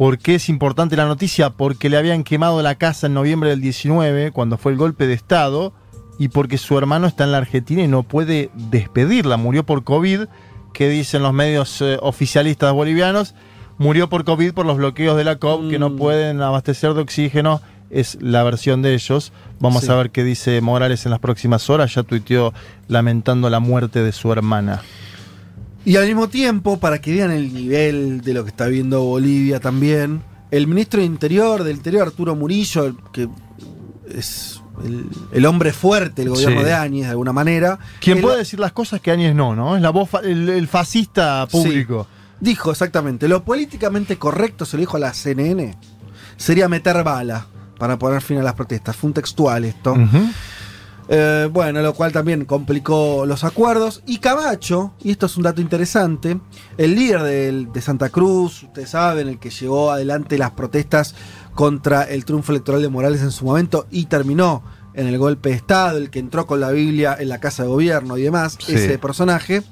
[0.00, 1.50] ¿Por qué es importante la noticia?
[1.50, 5.12] Porque le habían quemado la casa en noviembre del 19, cuando fue el golpe de
[5.12, 5.74] Estado,
[6.18, 9.36] y porque su hermano está en la Argentina y no puede despedirla.
[9.36, 10.20] Murió por COVID,
[10.72, 13.34] que dicen los medios eh, oficialistas bolivianos.
[13.76, 17.60] Murió por COVID por los bloqueos de la COP, que no pueden abastecer de oxígeno.
[17.90, 19.34] Es la versión de ellos.
[19.58, 19.90] Vamos Sí.
[19.90, 21.94] a ver qué dice Morales en las próximas horas.
[21.94, 22.54] Ya tuiteó
[22.88, 24.80] lamentando la muerte de su hermana.
[25.84, 29.60] Y al mismo tiempo, para que vean el nivel de lo que está viendo Bolivia
[29.60, 33.28] también, el ministro de Interior del Interior, Arturo Murillo, que
[34.12, 36.66] es el, el hombre fuerte del gobierno Sí.
[36.66, 37.78] de Áñez, de alguna manera.
[38.00, 39.76] Quien puede decir las cosas que Áñez no, ¿no?
[39.76, 42.06] Es la voz, fa- el, el fascista público.
[42.40, 45.76] Dijo exactamente, lo políticamente correcto, se lo dijo a la CNN,
[46.36, 47.46] sería meter bala
[47.78, 48.96] para poner fin a las protestas.
[48.96, 49.92] Fue un textual esto.
[49.92, 50.30] Ujú.
[51.12, 54.00] Eh, bueno, lo cual también complicó los acuerdos.
[54.06, 56.38] Y Camacho, y esto es un dato interesante,
[56.78, 61.16] el líder del- de Santa Cruz, ustedes saben, el que llevó adelante las protestas
[61.54, 64.62] contra el triunfo electoral de Morales en su momento y terminó
[64.94, 67.68] en el golpe de Estado, el que entró con la Biblia en la casa de
[67.70, 68.74] gobierno y demás, Sí.
[68.74, 69.62] ese personaje.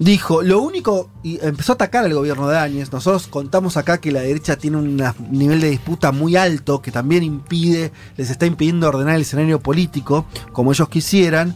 [0.00, 2.90] Dijo, lo único, y empezó a atacar al gobierno de Áñez.
[2.90, 4.96] Nosotros contamos acá que la derecha tiene un
[5.30, 10.24] nivel de disputa muy alto que también impide, les está impidiendo ordenar el escenario político
[10.52, 11.54] como ellos quisieran.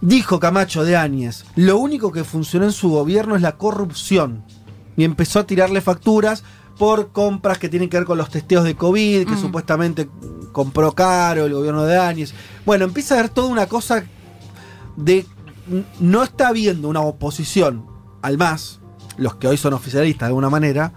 [0.00, 4.42] Dijo Camacho de Áñez, lo único que funcionó en su gobierno es la corrupción.
[4.96, 6.42] Y empezó a tirarle facturas
[6.78, 9.40] por compras que tienen que ver con los testeos de COVID, que Mm.
[9.40, 10.08] supuestamente
[10.52, 12.32] compró caro el gobierno de Áñez.
[12.64, 14.02] Bueno, empieza a haber toda una cosa
[14.96, 15.26] de
[16.00, 17.86] no está habiendo una oposición
[18.22, 18.80] al más,
[19.16, 20.92] los que hoy son oficialistas de alguna manera,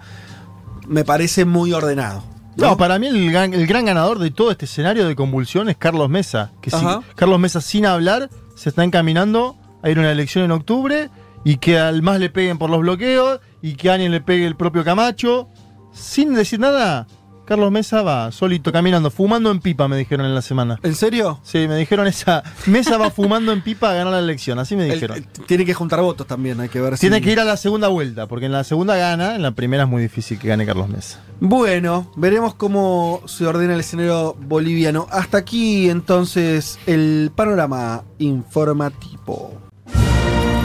[0.87, 2.23] me parece muy ordenado.
[2.55, 5.77] No, para mí el gran, el gran ganador de todo este escenario de convulsión es
[5.77, 6.51] Carlos Mesa.
[6.61, 6.77] Que si.
[7.15, 11.09] Carlos Mesa, sin hablar, se está encaminando a ir a una elección en octubre
[11.43, 14.45] y que al más le peguen por los bloqueos y que a alguien le pegue
[14.45, 15.49] el propio Camacho.
[15.93, 17.07] Sin decir nada,
[17.45, 20.79] Carlos Mesa va solito caminando, fumando en pipa, me dijeron en la semana.
[20.81, 21.39] ¿En serio?
[21.43, 22.41] Sí, me dijeron esa.
[22.67, 25.17] Mesa va fumando en pipa a ganar la elección, así me dijeron.
[25.17, 27.01] el- tiene que juntar votos también, hay que ver si.
[27.01, 29.83] Tiene que ir a la segunda vuelta, porque en la segunda gana, en la primera
[29.83, 31.19] es muy difícil que gane Carlos Mesa.
[31.41, 35.07] Bueno, veremos cómo se ordena el escenario boliviano.
[35.11, 39.51] Hasta aquí entonces el panorama informativo.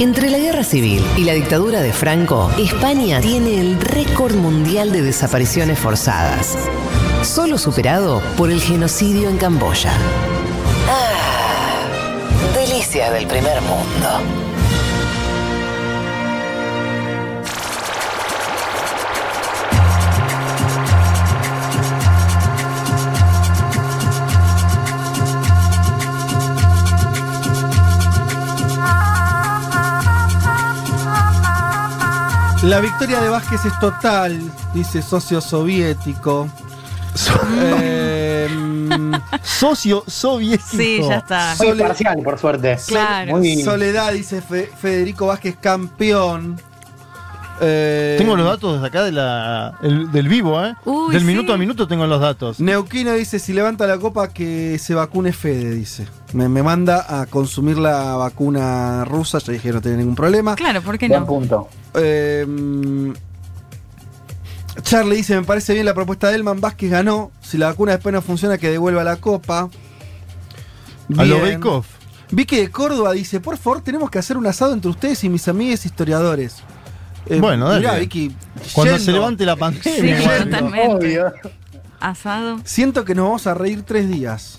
[0.01, 5.03] Entre la guerra civil y la dictadura de Franco, España tiene el récord mundial de
[5.03, 6.57] desapariciones forzadas,
[7.23, 9.93] solo superado por el genocidio en Camboya.
[10.89, 11.89] Ah,
[13.13, 14.48] del primer mundo.
[32.63, 34.41] La victoria de Vázquez es total,
[34.75, 36.49] dice socio soviético.
[37.61, 38.49] Eh,
[39.43, 40.67] Socio soviético.
[40.77, 41.55] Sí, ya está.
[41.59, 42.77] Muy Sole- parcial, por suerte.
[42.87, 43.31] Claro.
[43.37, 46.61] Muy- Soledad, dice Fe- Federico Vázquez, campeón.
[47.61, 50.75] Eh, Tengo los datos desde acá de la, el- del vivo, ¿eh?
[50.85, 51.27] Uy, del sí.
[51.27, 52.61] minuto a minuto tengo los datos.
[52.61, 56.07] Neuquino dice, si levanta la copa que se vacune Fede, dice.
[56.35, 60.55] Me, me manda a consumir la vacuna rusa, ya dije no tiene ningún problema.
[60.55, 61.27] Claro, ¿por qué Buen no?
[61.27, 61.69] punto.
[61.95, 62.47] Eh,
[64.83, 67.33] Charlie dice, me parece bien la propuesta de Elman, Vázquez ganó.
[67.43, 69.69] Si la vacuna después no funciona, que devuelva la copa.
[71.17, 71.59] A lo Bien.
[71.61, 71.87] Bake Off.
[72.31, 75.49] Vicky de Córdoba dice, por favor, tenemos que hacer un asado entre ustedes y mis
[75.49, 76.57] amigues historiadores.
[77.29, 77.81] Eh, Bueno, dale.
[77.81, 78.35] mirá, Vicky,
[78.72, 79.05] Cuando yendo.
[79.05, 80.18] se levante la Sí, pandemia.
[80.18, 80.45] Yendo.
[80.45, 80.89] totalmente.
[80.89, 81.33] Obvio.
[82.01, 82.61] Asado.
[82.64, 84.59] Siento que nos vamos a reír tres días.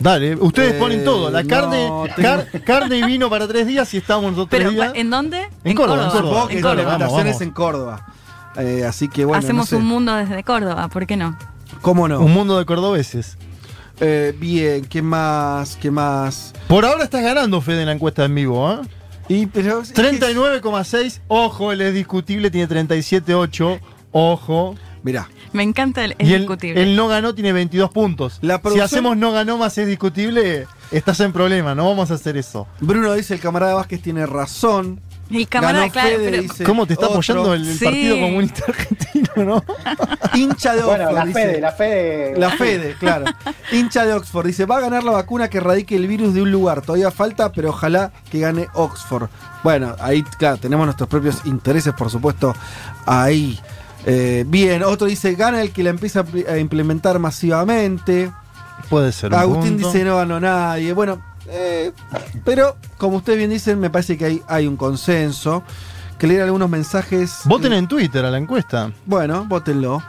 [0.00, 1.30] Dale, ustedes Eh, ponen todo.
[1.30, 4.92] La no, carne, car- carne y vino para tres días y estamos nosotros tres días.
[4.94, 5.48] ¿en dónde?
[5.64, 6.48] En Córdoba, en Supongo Córdoba.
[6.48, 6.82] que En la Córdoba.
[6.94, 7.42] alimentación Vamos, es vamos.
[7.42, 8.06] en Córdoba.
[8.56, 9.76] Eh, así que bueno, Hacemos no sé.
[9.76, 11.38] un mundo desde Córdoba, ¿por qué no?
[11.80, 12.20] ¿Cómo no?
[12.20, 13.38] Un mundo de cordobeses.
[14.00, 15.76] Eh, bien, ¿qué más?
[15.76, 16.52] ¿Qué más?
[16.68, 18.78] Por ahora estás ganando, Fede, en la encuesta en vivo, ¿eh?
[19.28, 21.20] Y, pero, es que- 39,6.
[21.28, 23.80] Ojo, él es discutible, tiene 37,8.
[24.12, 24.74] Ojo.
[25.04, 26.80] Mirá, Me encanta el es Y el, discutible.
[26.82, 28.38] el no ganó tiene 22 puntos.
[28.40, 31.74] La si hacemos no ganó más es discutible, estás en problema.
[31.74, 32.68] No vamos a hacer eso.
[32.80, 35.00] Bruno dice, el camarada Vázquez tiene razón.
[35.38, 37.16] El camarada, Ganó claro, Fede, pero dice ¿Cómo te está otro.
[37.18, 37.84] apoyando el, el Sí.
[37.84, 39.64] Partido Comunista Argentino, no?
[40.34, 41.40] Hincha de Bueno, Oxford, la dice.
[41.40, 42.34] Fede, la Fede.
[42.38, 43.24] La Fede, claro.
[43.70, 44.46] Hincha de Oxford.
[44.46, 46.82] Dice, va a ganar la vacuna que erradique el virus de un lugar.
[46.82, 49.28] Todavía falta, pero ojalá que gane Oxford.
[49.62, 52.54] Bueno, ahí, claro, tenemos nuestros propios intereses, por supuesto,
[53.06, 53.58] ahí.
[54.04, 58.30] Eh, bien, otro dice, gana el que la empieza a pl- a implementar masivamente.
[58.90, 59.32] Puede ser.
[59.32, 59.92] un Agustín punto.
[59.92, 60.92] dice, no ganó nadie.
[60.92, 61.92] Bueno, eh,
[62.44, 65.62] pero como ustedes bien dicen, me parece que hay, hay un consenso.
[66.18, 67.40] Que leer algunos mensajes.
[67.46, 68.92] Voten en Twitter a la encuesta.
[69.06, 70.00] Bueno, votenlo.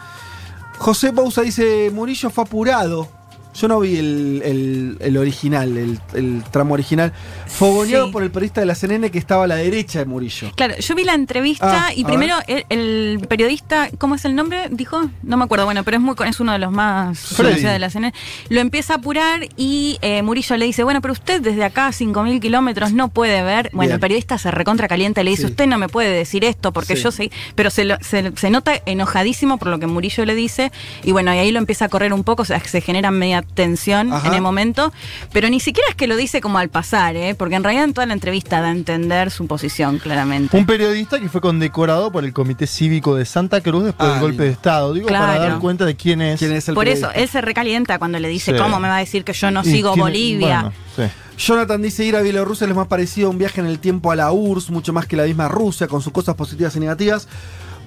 [0.78, 3.08] José Bouza dice, Murillo fue apurado.
[3.56, 7.14] Yo no vi el, el- el original, el, el tramo original.
[7.48, 8.12] Fogoneado Sí.
[8.12, 10.52] por el periodista de la CNN que estaba a la derecha de Murillo.
[10.56, 14.68] Claro, yo vi la entrevista Ah, y primero el, periodista, ¿cómo es el nombre?
[14.72, 17.80] Dijo, no me acuerdo, bueno, pero es muy es uno de los más conocidos de
[17.80, 18.14] la CNN.
[18.50, 21.92] Lo empieza a apurar y eh, Murillo le dice, bueno, pero usted desde acá a
[21.92, 23.70] 5.000 kilómetros no puede ver.
[23.74, 23.94] Bueno, Bien.
[23.96, 25.50] el periodista se recontra calienta y le dice, Sí.
[25.52, 27.04] usted no me puede decir esto porque Sí.
[27.04, 30.72] yo sé, pero se, lo- se, se nota enojadísimo por lo que Murillo le dice
[31.04, 33.43] y bueno, y ahí lo empieza a correr un poco, o sea, se genera media
[33.44, 34.28] tensión Ajá.
[34.28, 34.92] en el momento,
[35.32, 37.36] pero ni siquiera es que lo dice como al pasar, ¿eh?
[37.36, 40.58] porque en realidad en toda la entrevista da a entender su posición claramente.
[40.58, 44.22] Un periodista que fue condecorado por el Comité Cívico de Santa Cruz después Ah, del
[44.22, 44.44] golpe lindo.
[44.46, 44.94] de Estado.
[44.94, 46.40] Digo, para dar cuenta de quién es.
[46.40, 48.58] ¿Quién es el Por eso, él se recalienta cuando le dice, Sí.
[48.58, 50.62] ¿cómo me va a decir que yo no Y sigo tiene- Bolivia?
[50.62, 51.04] bueno, sí.
[51.36, 54.16] Jonathan dice ir a Bielorrusia es más parecido a un viaje en el tiempo a
[54.16, 57.28] la URSS, mucho más que la misma Rusia, con sus cosas positivas y negativas.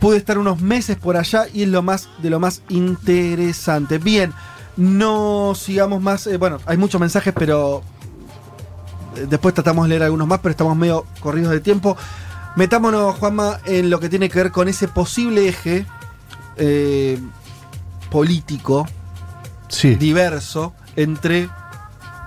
[0.01, 3.99] Pude estar unos meses por allá y es lo más de lo más interesante.
[3.99, 4.33] Bien,
[4.77, 6.27] no sigamos más.
[6.27, 7.83] eh, bueno, hay muchos mensajes, pero
[9.17, 11.97] eh, después tratamos de leer algunos más, pero estamos medio corridos de tiempo.
[12.57, 15.87] Metámonos, Juanma, en lo que tiene que ver con ese posible eje
[16.57, 17.19] eh,
[18.11, 18.87] político
[19.69, 19.97] Sí.
[19.97, 21.49] diverso entre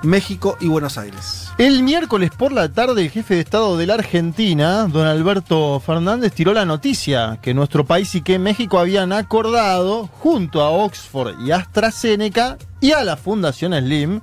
[0.04, 1.52] México y Buenos Aires.
[1.58, 6.34] El miércoles por la tarde, el jefe de Estado de la Argentina, don Alberto Fernández,
[6.34, 11.52] tiró la noticia que nuestro país y que México habían acordado, junto a Oxford y
[11.52, 14.22] AstraZeneca y a la Fundación Slim,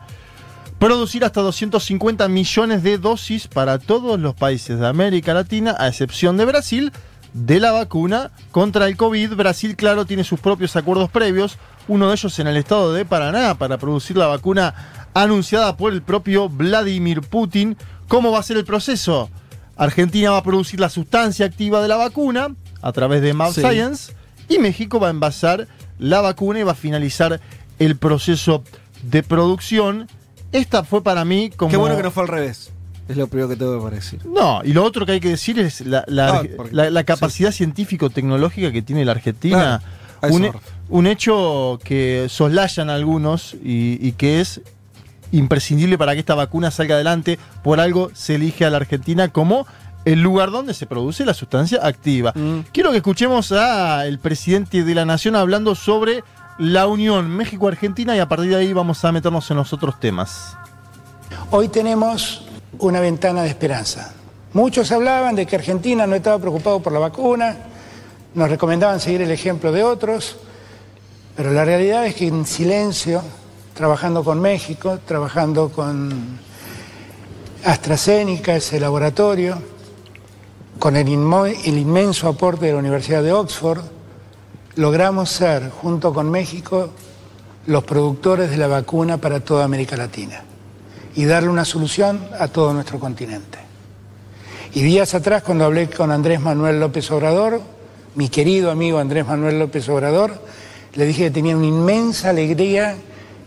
[0.78, 6.36] producir hasta 250 millones de dosis para todos los países de América Latina, a excepción
[6.36, 6.92] de Brasil,
[7.32, 9.34] de la vacuna contra el COVID.
[9.34, 13.54] Brasil, claro, tiene sus propios acuerdos previos, uno de ellos en el estado de Paraná
[13.56, 17.76] para producir la vacuna anunciada por el propio Vladimir Putin.
[18.08, 19.30] ¿Cómo va a ser el proceso?
[19.76, 22.48] Argentina va a producir la sustancia activa de la vacuna
[22.82, 23.60] a través de Mab Sí.
[23.60, 24.12] Science
[24.48, 27.40] y México va a envasar la vacuna y va a finalizar
[27.78, 28.62] el proceso
[29.02, 30.08] de producción.
[30.52, 31.70] Esta fue para mí como...
[31.70, 32.70] Qué bueno que no fue al revés.
[33.08, 34.20] Es lo primero que tengo que decir.
[34.26, 37.04] No, y lo otro que hay que decir es la, la- Ah, porque- la- la
[37.04, 39.82] capacidad científico-tecnológica que tiene la Argentina.
[40.88, 44.60] Un, hecho que soslayan algunos y, y que es
[45.32, 47.38] imprescindible para que esta vacuna salga adelante.
[47.62, 49.66] Por algo se elige a la Argentina como
[50.04, 52.32] el lugar donde se produce la sustancia activa.
[52.34, 52.60] Mm.
[52.72, 56.22] Quiero que escuchemos al presidente de la Nación hablando sobre
[56.58, 60.56] la unión México-Argentina y a partir de ahí vamos a meternos en los otros temas.
[61.50, 62.46] Hoy tenemos
[62.78, 64.14] una ventana de esperanza.
[64.52, 67.56] Muchos hablaban de que Argentina no estaba preocupado por la vacuna,
[68.34, 70.36] nos recomendaban seguir el ejemplo de otros,
[71.36, 73.22] pero la realidad es que en silencio,
[73.76, 76.38] trabajando con México, trabajando con
[77.62, 79.60] AstraZeneca, ese laboratorio,
[80.78, 83.82] con el, el inmenso aporte de la Universidad de Oxford,
[84.76, 86.88] logramos ser, junto con México,
[87.66, 90.42] los productores de la vacuna para toda América Latina
[91.14, 93.58] y darle una solución a todo nuestro continente.
[94.72, 97.60] Y días atrás, cuando hablé con Andrés Manuel López Obrador,
[98.14, 100.40] mi querido amigo Andrés Manuel López Obrador,
[100.94, 102.96] le dije que tenía una inmensa alegría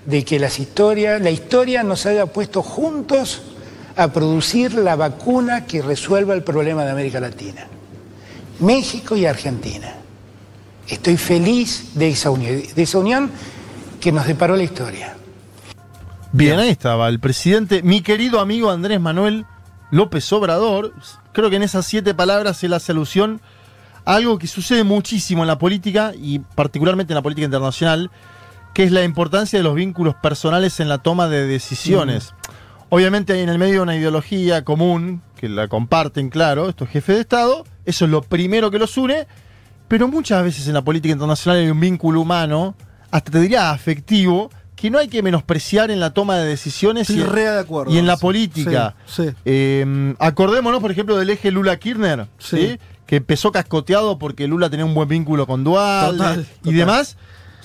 [0.05, 3.41] de que las historias, la historia nos haya puesto juntos
[3.95, 7.67] a producir la vacuna que resuelva el problema de América Latina.
[8.59, 9.93] México y Argentina.
[10.87, 13.31] Estoy feliz de esa unión, de esa unión
[13.99, 15.15] que nos deparó la historia.
[16.31, 19.45] Bien, ahí estaba el presidente, mi querido amigo Andrés Manuel
[19.91, 20.93] López Obrador.
[21.33, 23.41] Creo que en esas siete palabras él hace alusión
[24.05, 28.11] a algo que sucede muchísimo en la política y particularmente en la política internacional,
[28.74, 32.34] que es la importancia de los vínculos personales en la toma de decisiones.
[32.89, 37.22] Obviamente hay en el medio una ideología común, que la comparten, claro, estos jefes de
[37.22, 39.28] Estado, eso es lo primero que los une,
[39.88, 42.76] pero muchas veces en la política internacional hay un vínculo humano,
[43.11, 47.22] hasta te diría afectivo, que no hay que menospreciar en la toma de decisiones y,
[47.22, 47.93] re de acuerdo.
[47.93, 48.95] y en la Sí, política.
[49.05, 49.36] sí, sí.
[49.45, 52.28] Eh, acordémonos, por ejemplo, del eje Lula-Kirchner,
[53.05, 56.74] que empezó cascoteado porque Lula tenía un buen vínculo con Dual Total, y total.
[56.76, 57.17] demás.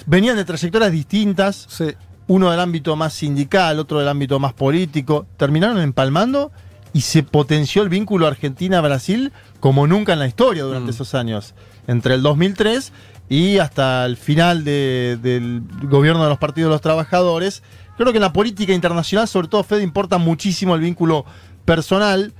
[0.06, 1.86] Venían de trayectorias distintas, Sí.
[2.26, 5.26] uno del ámbito más sindical, otro del ámbito más político.
[5.36, 6.52] Terminaron empalmando
[6.92, 10.94] y se potenció el vínculo Argentina-Brasil como nunca en la historia durante Mm.
[10.94, 11.54] esos años.
[11.86, 12.92] Entre el 2003
[13.28, 17.62] y hasta el final de- del gobierno de los partidos de los trabajadores.
[17.96, 21.24] Creo que en la política internacional, sobre todo Fede, importa muchísimo el vínculo
[21.64, 22.32] personal.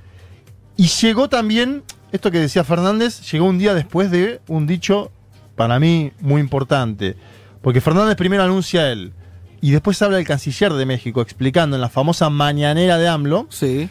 [0.77, 5.11] Y llegó también, esto que decía Fernández, llegó un día después de un dicho
[5.55, 7.15] para mí muy importante.
[7.65, 9.11] Porque Fernández primero anuncia él
[9.59, 13.47] y después habla el canciller de México explicando en la famosa mañanera de AMLO.
[13.49, 13.89] Sí.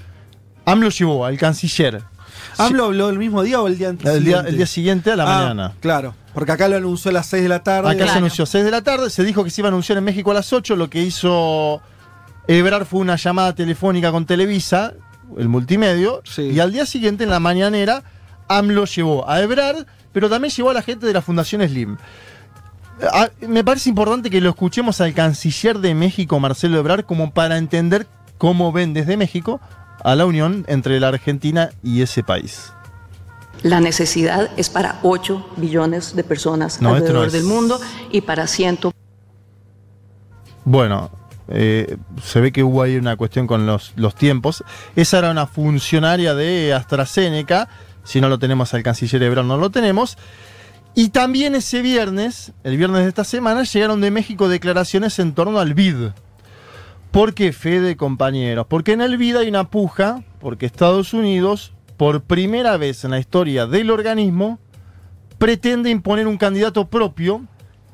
[0.64, 2.03] AMLO llevó al canciller
[2.57, 4.09] ¿AMLO habló el mismo día o el día antes?
[4.14, 5.72] el día, el día siguiente a la Ah, mañana.
[5.81, 7.91] Claro, porque acá lo anunció a las 6 de la tarde.
[7.91, 10.05] Acá se anunció 6 de la tarde, se dijo que se iba a anunciar en
[10.05, 11.83] México a las 8, lo que hizo
[12.47, 14.95] Ebrard fue una llamada telefónica con Televisa,
[15.37, 18.05] el multimedio, y al día siguiente en la mañanera
[18.47, 21.97] AMLO llevó a Ebrard, pero también llevó a la gente de la Fundación Slim.
[23.12, 27.59] Ah, me parece importante que lo escuchemos al canciller de México, Marcelo Ebrard, como para
[27.59, 28.07] entender
[28.38, 29.61] cómo ven desde México
[30.03, 32.72] a la unión entre la Argentina y ese país.
[33.62, 37.32] La necesidad es para 8 billones de personas No, esto no alrededor es.
[37.32, 37.80] del mundo
[38.12, 38.78] y para 100
[40.64, 41.11] Bueno,
[41.49, 44.62] eh, se ve que hubo ahí una cuestión con los, los tiempos.
[44.97, 47.68] Esa era una funcionaria de AstraZeneca.
[48.03, 50.18] Si no lo tenemos al canciller Ebrard, no lo tenemos.
[50.95, 55.59] Y también ese viernes, el viernes de esta semana, llegaron de México declaraciones en torno
[55.59, 56.11] al BID.
[57.11, 58.66] ¿Por qué, Fede, compañeros?
[58.68, 63.18] Porque en el BID hay una puja, porque Estados Unidos, por primera vez en la
[63.18, 64.61] historia del organismo,
[65.38, 67.42] pretende imponer un candidato propio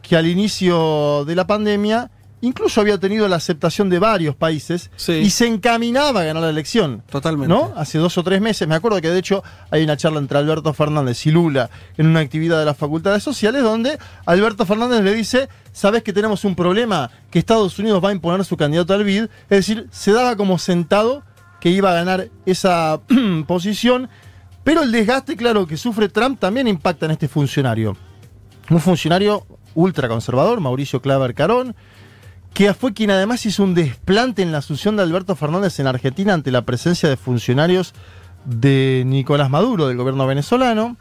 [0.03, 2.11] que al inicio de la pandemia
[2.41, 7.03] incluso había tenido la aceptación de varios países y se encaminaba a ganar la elección.
[7.11, 7.49] Totalmente.
[7.49, 7.73] ¿No?
[7.77, 8.67] Hace dos o tres meses.
[8.67, 12.21] Me acuerdo que de hecho hay una charla entre Alberto Fernández y Lula en una
[12.21, 17.11] actividad de las facultades sociales donde Alberto Fernández le dice, ¿sabes que tenemos un problema?
[17.31, 19.25] Que Estados Unidos va a imponer su candidato al BID.
[19.25, 21.23] Es decir, se daba como sentado
[21.61, 23.01] que iba a ganar esa
[23.47, 24.09] posición.
[24.65, 27.97] Pero el desgaste, claro, que sufre Trump también impacta en este funcionario.
[28.69, 31.75] Un funcionario ultraconservador, Mauricio Claver Carón,
[32.55, 36.35] que fue quien además hizo un desplante en la asunción de Alberto Fernández en Argentina
[36.35, 37.95] ante la presencia de funcionarios
[38.45, 40.97] de Nicolás Maduro, del gobierno venezolano.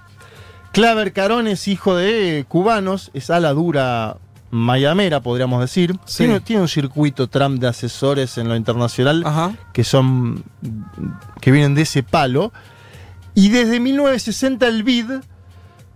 [0.71, 4.17] Claver Carón es hijo de cubanos, es ala dura
[4.51, 5.95] mayamera, podríamos decir.
[6.05, 6.23] Sí.
[6.23, 9.23] Tiene, tiene un circuito Trump de asesores en lo internacional
[9.73, 10.43] que son
[11.41, 12.51] que vienen de ese palo.
[13.33, 15.11] Y desde 1960 el BID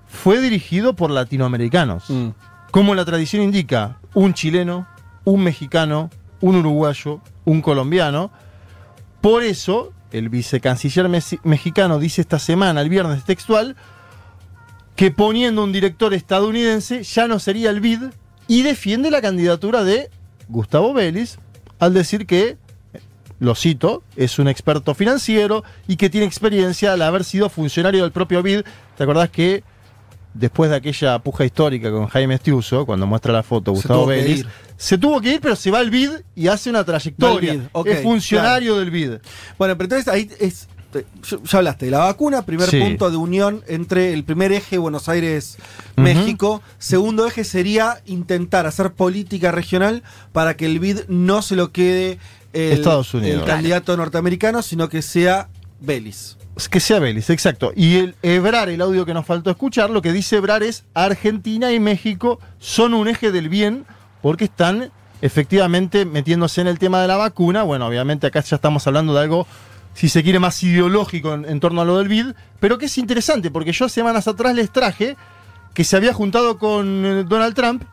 [0.08, 2.06] fue dirigido por latinoamericanos.
[2.72, 4.88] como la tradición indica, un chileno,
[5.26, 6.10] un mexicano,
[6.42, 8.32] un uruguayo, un colombiano.
[9.22, 11.10] Por eso, el vicecanciller
[11.44, 13.76] mexicano dice esta semana, el viernes textual,
[14.96, 18.04] que poniendo un director estadounidense ya no sería el BID
[18.48, 20.10] y defiende la candidatura de
[20.50, 21.38] Gustavo Vélez
[21.80, 22.58] al decir que,
[23.40, 28.12] lo cito, es un experto financiero y que tiene experiencia al haber sido funcionario del
[28.12, 28.62] propio BID.
[28.96, 29.64] ¿Te acordás que
[30.34, 34.46] después de aquella puja histórica con Jaime Estiuso, cuando muestra la foto Gustavo Vélez.
[34.78, 37.54] Se tuvo que ir, pero se va al BID y hace una trayectoria.
[37.54, 39.12] BID, es funcionario del BID.
[39.58, 40.68] Bueno, pero entonces ahí es.
[41.50, 42.80] Ya hablaste de la vacuna, primer Sí.
[42.80, 46.62] punto de unión entre el primer eje Buenos Aires-México.
[46.78, 52.20] Segundo eje sería intentar hacer política regional para que el BID no se lo quede
[52.54, 53.42] el, Estados Unidos.
[53.42, 55.50] el candidato norteamericano, sino que sea
[55.80, 56.38] Vélez.
[56.70, 57.74] Que sea Vélez, exacto.
[57.76, 61.72] Y el Ebrar, el audio que nos faltó escuchar, lo que dice Ebrar es Argentina
[61.74, 63.86] y México son un eje del bien
[64.24, 64.90] porque están
[65.22, 67.64] efectivamente metiéndose en el tema de la vacuna.
[67.64, 69.46] Bueno, obviamente acá ya estamos hablando de algo,
[69.94, 72.98] si se quiere, más ideológico en, en torno a lo del BID, pero que es
[72.98, 75.16] interesante porque yo semanas atrás les traje
[75.74, 77.84] que se había juntado con eh, Donald Trump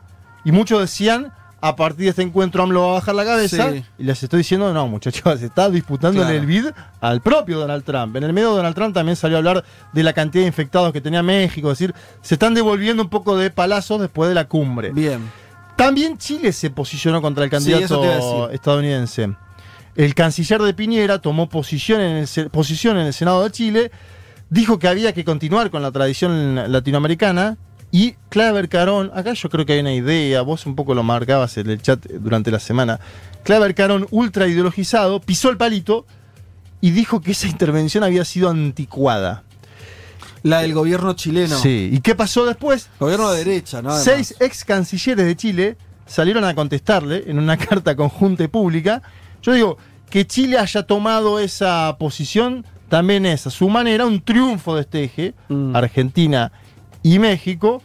[0.43, 3.71] y muchos decían, a partir de este encuentro AMLO va a bajar la cabeza.
[3.71, 3.83] Sí.
[3.99, 6.39] Y les estoy diciendo, no, muchachos, se está disputándole Claro.
[6.41, 6.65] el BID
[6.99, 8.15] al propio Donald Trump.
[8.15, 9.63] En el medio Donald Trump también salió a hablar
[9.93, 13.37] de la cantidad de infectados que tenía México, es decir, se están devolviendo un poco
[13.37, 14.91] de palazos después de la cumbre.
[14.91, 15.21] Bien.
[15.81, 19.33] También Chile se posicionó contra el candidato estadounidense.
[19.95, 23.91] El canciller de Piñera tomó posición en, el, posición en el Senado de Chile,
[24.51, 27.57] dijo que había que continuar con la tradición latinoamericana
[27.89, 31.57] y Claver Carón, acá yo creo que hay una idea, vos un poco lo marcabas
[31.57, 32.99] en el chat durante la semana,
[33.41, 36.05] Claver Carón, ultra ideologizado, pisó el palito
[36.79, 39.45] y dijo que esa intervención había sido anticuada.
[40.43, 41.57] La del gobierno chileno.
[41.57, 42.89] Sí, ¿y qué pasó después?
[42.99, 43.89] Gobierno de derecha, ¿no?
[43.89, 44.03] Además.
[44.03, 49.01] Seis ex cancilleres de Chile salieron a contestarle en una carta conjunta y pública.
[49.41, 49.77] Yo digo,
[50.09, 55.03] que Chile haya tomado esa posición también es a su manera un triunfo de este
[55.05, 55.75] eje, Mm.
[55.75, 56.51] Argentina
[57.03, 57.81] y México,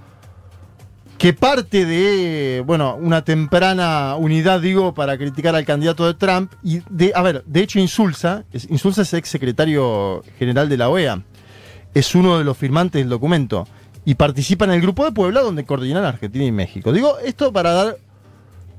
[1.19, 6.53] que parte de, bueno, una temprana unidad, digo, para criticar al candidato de Trump.
[6.63, 11.23] Y, de, a ver, de hecho, Insulza, Insulza es ex secretario general de la OEA,
[11.99, 13.67] es uno de los firmantes del documento
[14.05, 16.93] y participa en el grupo de Puebla donde coordinan Argentina y México.
[16.93, 17.97] Digo, esto para dar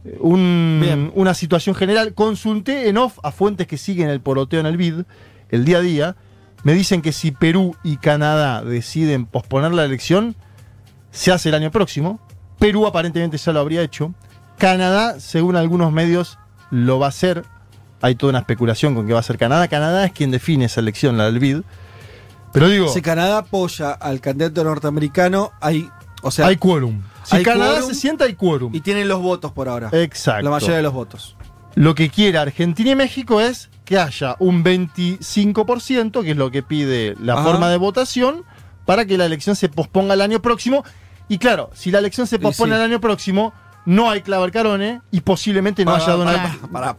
[0.06, 2.14] eh, un- una situación general.
[2.14, 5.02] Consulté en off a fuentes que siguen el poroteo en el BID
[5.50, 6.16] el día a día.
[6.64, 10.36] Me dicen que si Perú y Canadá deciden posponer la elección,
[11.12, 12.20] se hace el año próximo.
[12.60, 14.14] Perú aparentemente ya lo habría hecho.
[14.58, 16.38] Canadá, según algunos medios,
[16.72, 17.44] lo va a hacer.
[18.02, 19.68] Hay toda una especulación con que va a ser Canadá.
[19.68, 21.62] Canadá es quien define esa elección, la del BID.
[22.60, 25.90] Pero digo, Si Canadá apoya al candidato norteamericano, hay.
[26.24, 27.02] O sea, hay quórum.
[27.24, 28.74] Si hay Canadá quórum se sienta, hay quórum.
[28.74, 29.90] y tienen los votos por ahora.
[29.92, 30.44] Exacto.
[30.44, 31.36] La mayoría de los votos.
[31.76, 36.64] Lo que quiere Argentina y México es que haya un 25%, que es lo que
[36.64, 37.44] pide la Ajá.
[37.44, 38.44] forma de votación,
[38.86, 40.84] para que la elección se posponga el año próximo.
[41.30, 42.78] Y claro, si la elección se pospone sí.
[42.78, 43.54] el año próximo,
[43.86, 46.96] no hay Claver Carone y posiblemente no Para, haya Donald para.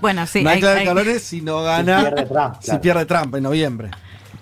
[0.00, 2.00] Bueno, sí, No hay hay- Calones si no gana.
[2.02, 3.90] pierde Trump, si pierde Trump en noviembre.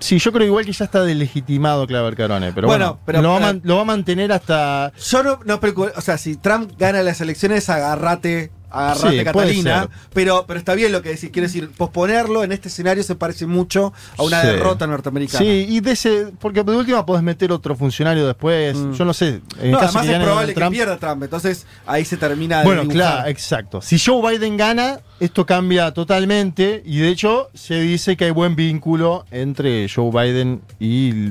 [0.01, 3.28] Sí, yo creo igual que ya está delegitimado Claver Carone, pero bueno, Bueno, pero- lo,
[3.30, 4.92] va a pero- man- lo va a mantener hasta...
[4.96, 8.53] Yo no, no preocupo- O sea, si Trump gana las elecciones, agarrate.
[8.70, 9.88] Agarrate Sí, Catalina.
[10.12, 11.30] Pero, pero está bien lo que decís.
[11.32, 14.46] Quiero decir, posponerlo en este escenario se parece mucho a una Sí.
[14.48, 15.38] derrota norteamericana.
[15.38, 18.92] Sí, y de ese, porque de última podés meter otro funcionario después, Mm.
[18.92, 21.22] yo no sé, en No, además que es probable que pierda Trump.
[21.22, 23.12] Entonces ahí se termina de Bueno, dibujar.
[23.14, 23.80] claro, exacto.
[23.80, 28.54] Si Joe Biden gana, esto cambia totalmente y de hecho se dice que hay buen
[28.57, 31.30] vínculo entre Joe Biden y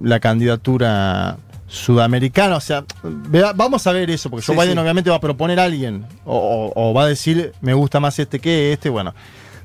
[0.00, 1.38] la candidatura
[1.76, 2.56] sudamericana.
[2.56, 4.82] O sea, vea- vamos a ver eso, porque Sí, Joe Biden sí.
[4.82, 6.36] obviamente va a proponer a alguien o,
[6.74, 8.88] o- o va a decir me gusta más este que este.
[8.88, 9.14] Bueno,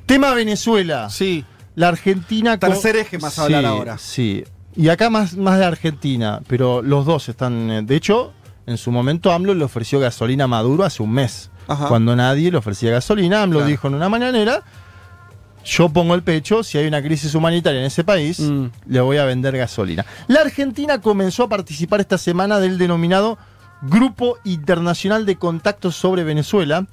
[0.06, 1.10] tema Venezuela.
[1.10, 1.46] Sí.
[1.76, 2.58] La Argentina.
[2.60, 3.98] Tercer eje más a hablar ahora.
[3.98, 4.44] Sí.
[4.76, 7.70] Y acá más, más de Argentina, pero los dos están.
[7.72, 8.34] eh, De hecho,
[8.68, 11.50] en su momento AMLO le ofreció gasolina a Maduro hace un mes.
[11.68, 11.88] Ajá.
[11.88, 13.70] Cuando nadie le ofrecía gasolina, AMLO Claro.
[13.70, 14.64] dijo en una mañanera.
[15.64, 18.66] Yo pongo el pecho, si hay una crisis humanitaria en ese país, Mm.
[18.88, 20.06] le voy a vender gasolina.
[20.28, 23.38] La Argentina comenzó a participar esta semana del denominado
[23.84, 26.86] Grupo Internacional de Contactos sobre Venezuela,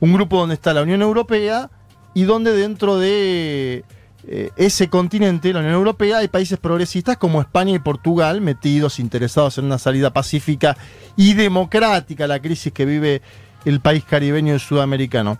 [0.00, 1.70] un grupo donde está la Unión Europea
[2.14, 3.84] y donde dentro de
[4.26, 9.56] eh, ese continente, la Unión Europea, hay países progresistas como España y Portugal metidos, interesados
[9.58, 10.76] en una salida pacífica
[11.16, 13.22] y democrática a la crisis que vive
[13.64, 15.38] el país caribeño y sudamericano.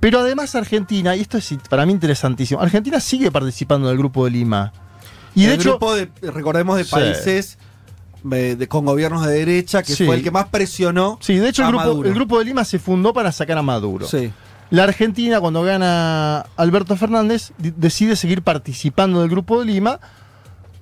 [0.00, 4.30] Pero además Argentina, y esto es para mí interesantísimo, Argentina sigue participando del Grupo de
[4.30, 4.72] Lima.
[5.34, 7.58] Y de el hecho, grupo de, recordemos, de países
[8.32, 10.04] eh, de- con gobiernos de derecha, que Sí.
[10.06, 11.18] fue el que más presionó.
[11.20, 14.06] Sí, de hecho el grupo, el grupo de Lima se fundó para sacar a Maduro.
[14.06, 14.32] Sí.
[14.70, 19.98] La Argentina, cuando gana Alberto Fernández, decide seguir participando del Grupo de Lima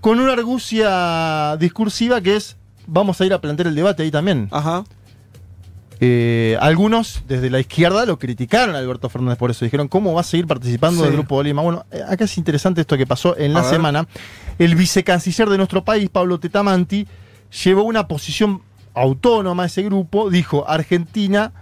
[0.01, 2.57] con una argucia discursiva que es,
[2.87, 4.49] vamos a ir a plantear el debate ahí también.
[4.51, 4.85] Ajá.
[6.01, 9.65] Eh, algunos desde la izquierda lo criticaron a Alberto Fernández por eso.
[9.65, 11.07] Dijeron, ¿cómo va a seguir participando Sí.
[11.07, 11.63] del Grupo de Lima?
[11.63, 13.71] Bueno, eh, acá es interesante esto que pasó en A la ver.
[13.71, 14.09] semana.
[14.59, 17.07] El vicecanciller de nuestro país, Pablo Tetamanti,
[17.65, 18.61] llevó una posición
[18.95, 20.29] autónoma a ese grupo.
[20.31, 21.53] Dijo, Argentina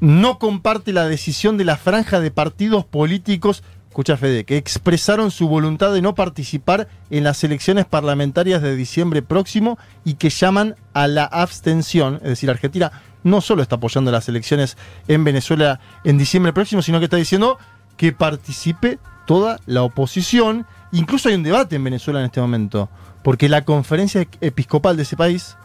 [0.00, 5.48] no comparte la decisión de la franja de partidos políticos, escucha Fede, que expresaron su
[5.48, 11.08] voluntad de no participar en las elecciones parlamentarias de diciembre próximo y que llaman a
[11.08, 12.16] la abstención.
[12.22, 12.92] Es decir, Argentina
[13.28, 14.76] no solo está apoyando las elecciones
[15.06, 17.58] en Venezuela en diciembre próximo, sino que está diciendo
[17.96, 20.66] que participe toda la oposición.
[20.92, 22.88] Incluso hay un debate en Venezuela en este momento,
[23.22, 25.56] porque la conferencia episcopal de ese país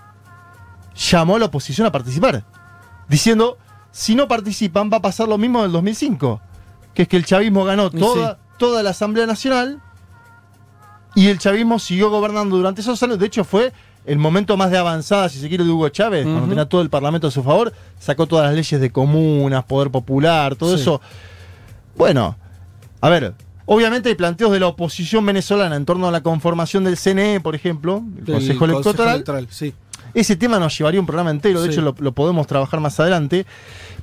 [0.95, 2.43] llamó a la oposición a participar,
[3.07, 3.57] diciendo,
[3.91, 6.41] si no participan va a pasar lo mismo del 2005,
[6.93, 9.81] que es que el chavismo ganó toda, toda la Asamblea Nacional
[11.15, 13.71] y el chavismo siguió gobernando durante esos años, de hecho fue
[14.05, 16.89] el momento más de avanzada, si se quiere, de Hugo Chávez, cuando tenía todo el
[16.89, 20.81] Parlamento a su favor, sacó todas las leyes de comunas, poder popular, todo Sí.
[20.81, 21.01] eso.
[21.95, 22.35] Bueno,
[23.01, 23.33] a ver,
[23.65, 27.55] obviamente hay planteos de la oposición venezolana en torno a la conformación del CNE, por
[27.55, 29.47] ejemplo, el Del Consejo Electoral.
[29.49, 29.73] sí.
[30.13, 31.73] Ese tema nos llevaría un programa entero, de Sí.
[31.73, 33.47] hecho lo, lo podemos trabajar más adelante.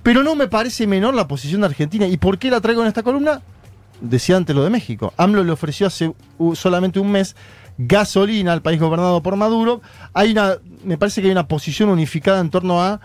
[0.02, 2.06] Pero no me parece menor la posición de Argentina.
[2.06, 3.42] ¿Y por qué la traigo en esta columna?
[4.00, 5.12] Decía antes lo de México.
[5.16, 6.12] AMLO le ofreció hace
[6.54, 7.36] solamente un mes
[7.86, 9.80] gasolina al país gobernado por Maduro.
[10.12, 13.00] Hay una, me parece que hay una posición unificada en torno a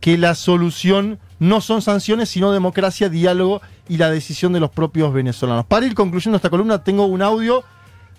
[0.00, 5.12] que la solución no son sanciones, sino democracia, diálogo y la decisión de los propios
[5.12, 5.66] venezolanos.
[5.66, 7.64] Para ir concluyendo esta columna, tengo un audio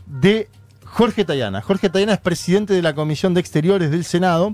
[0.05, 0.49] de
[0.83, 1.61] Jorge Tayana.
[1.61, 4.53] Jorge Tayana es presidente de la Comisión de Exteriores del Senado.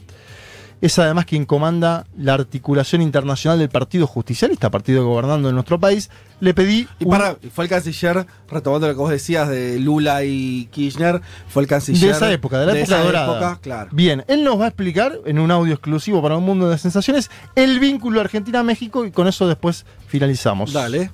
[0.79, 6.11] Es además quien comanda la articulación internacional del Partido Justicialista, partido gobernando en nuestro país.
[6.39, 6.87] Le pedí.
[6.99, 11.19] Y un- para, fue el canciller, retomando lo que vos decías de Lula y Kirchner,
[11.47, 11.99] fue el canciller.
[12.11, 13.31] de esa época, de la época esa dorada.
[13.31, 13.89] época, claro.
[13.91, 17.31] Bien, él nos va a explicar en un audio exclusivo para un mundo de sensaciones
[17.55, 20.73] el vínculo Argentina-México y con eso después finalizamos.
[20.73, 21.09] Dale.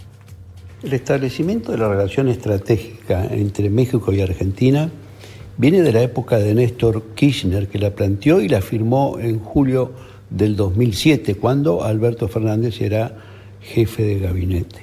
[0.84, 4.90] El establecimiento de la relación estratégica entre México y Argentina
[5.58, 9.92] viene de la época de Néstor Kirchner, que la planteó y la firmó en julio
[10.30, 13.16] del 2007, cuando Alberto Fernández era
[13.62, 14.80] jefe de gabinete.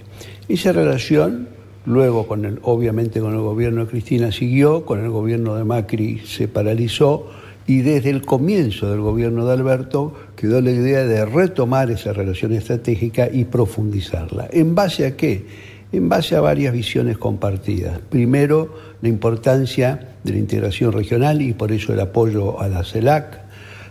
[0.48, 1.48] Esa relación,
[1.86, 6.20] luego, con el, obviamente con el gobierno de Cristina, siguió, con el gobierno de Macri
[6.24, 7.26] se paralizó
[7.66, 12.52] y desde el comienzo del gobierno de Alberto quedó la idea de retomar esa relación
[12.52, 14.48] estratégica y profundizarla.
[14.50, 15.44] ¿En base a qué?
[15.92, 18.00] En base a varias visiones compartidas.
[18.08, 23.40] Primero, la importancia de la integración regional y por eso el apoyo a la CELAC.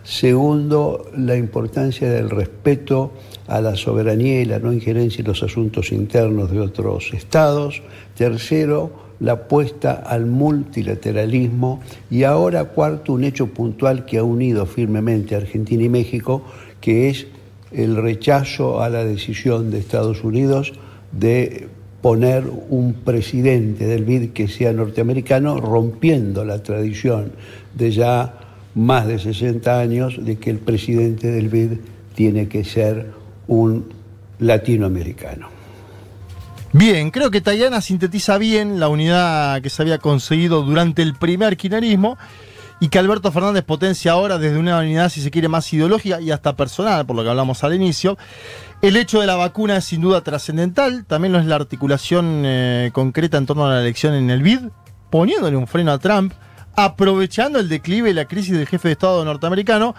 [0.02, 3.12] Segundo, la importancia del respeto
[3.46, 7.82] a la soberanía y la no injerencia en los asuntos internos de otros estados.
[8.16, 11.80] Tercero, la apuesta al multilateralismo.
[12.10, 16.42] Y ahora, cuarto, un hecho puntual que ha unido firmemente a Argentina y México,
[16.80, 17.26] que es
[17.70, 20.72] el rechazo a la decisión de Estados Unidos
[21.12, 21.68] de
[22.02, 27.32] poner un presidente del BID que sea norteamericano, rompiendo la tradición
[27.74, 28.34] de ya
[28.74, 31.72] más de 60 años de que el presidente del BID
[32.14, 33.12] tiene que ser
[33.48, 33.86] un
[34.38, 35.48] latinoamericano.
[36.72, 41.56] Bien, creo que Tayana sintetiza bien la unidad que se había conseguido durante el primer
[41.56, 42.16] kirchnerismo
[42.78, 46.30] y que Alberto Fernández potencia ahora desde una unidad, si se quiere, más ideológica y
[46.30, 48.16] hasta personal, por lo que hablamos al inicio.
[48.82, 52.90] El hecho de la vacuna es sin duda trascendental, también lo es la articulación eh,
[52.94, 54.70] concreta en torno a la elección en el BID,
[55.10, 56.32] poniéndole un freno a Trump,
[56.76, 59.94] aprovechando el declive y la crisis del jefe de Estado norteamericano,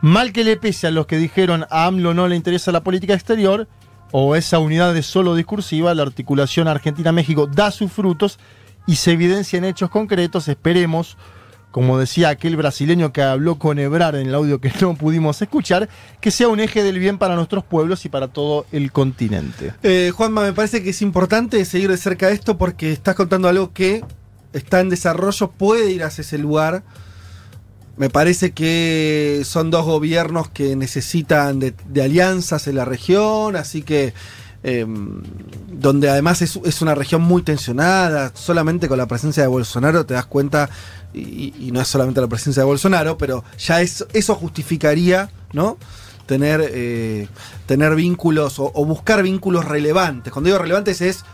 [0.00, 3.12] mal que le pese a los que dijeron a AMLO no le interesa la política
[3.12, 3.68] exterior,
[4.12, 8.38] o esa unidad de solo discursiva, la articulación Argentina-México da sus frutos
[8.86, 11.18] y se evidencia en hechos concretos, esperemos,
[11.72, 15.88] como decía aquel brasileño que habló con Ebrar en el audio que no pudimos escuchar,
[16.20, 19.74] que sea un eje del bien para nuestros pueblos y para todo el continente.
[19.82, 23.72] Eh, Juanma, me parece que es importante seguir de cerca esto porque estás contando algo
[23.72, 24.04] que
[24.52, 26.84] está en desarrollo, puede ir hacia ese lugar.
[27.96, 33.82] Me parece que son dos gobiernos que necesitan de, de alianzas en la región, así
[33.82, 34.14] que
[34.64, 34.86] eh,
[35.72, 40.14] donde además es, es una región muy tensionada, solamente con la presencia de Bolsonaro te
[40.14, 40.68] das cuenta,
[41.14, 45.76] y, y no es solamente la presencia de Bolsonaro, pero ya es- eso justificaría, ¿no?
[46.26, 47.28] Tener, eh,
[47.66, 50.32] tener vínculos o, o buscar vínculos relevantes.
[50.32, 51.24] Cuando digo relevantes es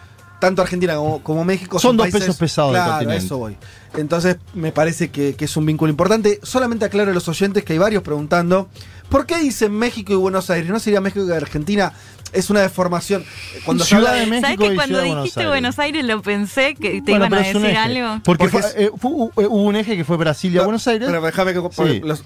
[0.41, 3.25] tanto Argentina como, como México Son dos países- pesos pesados Claro, a continente.
[3.27, 3.57] eso voy.
[3.97, 6.41] Entonces, me parece que, que es un vínculo importante.
[6.43, 8.69] Solamente aclaro a los oyentes que hay varios preguntando:
[9.09, 10.71] ¿por qué dicen México y Buenos Aires?
[10.71, 11.93] ¿No sería México y Argentina?
[12.33, 13.25] Es una deformación.
[13.65, 16.05] Cuando se Ciudad habla de México ¿Sabes que y cuando Ciudad dijiste Buenos Buenos Aires.
[16.05, 18.21] lo pensé que te Bueno, iban a es decir algo?
[18.25, 20.87] Porque, Porque fue- eh, fue- hubo hubo un eje que fue Brasil y a Buenos
[20.89, 21.09] Aires.
[21.09, 22.01] Pero déjame que Sí.
[22.05, 22.25] los-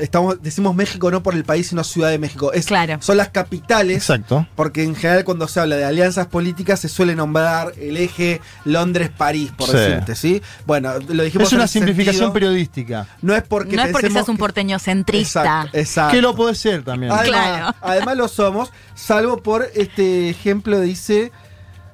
[0.00, 2.52] estamos, decimos México no por el país, sino Ciudad de México.
[2.52, 2.98] Es, Claro.
[3.00, 3.96] Son las capitales.
[3.96, 4.46] Exacto.
[4.56, 9.52] Porque en general cuando se habla de alianzas políticas se suele nombrar el eje Londres-París,
[9.56, 9.76] por Sí.
[9.76, 10.42] decirte, ¿sí?
[10.66, 12.32] Bueno, lo dijimos Es una simplificación sentido.
[12.32, 13.06] periodística.
[13.22, 15.40] No es porque no es porque seas un porteño centrista.
[15.42, 16.14] Exacto, exacto.
[16.14, 17.12] Que lo puede ser también.
[17.12, 17.76] Además, Claro.
[17.82, 21.32] además lo somos, salvo por este ejemplo, dice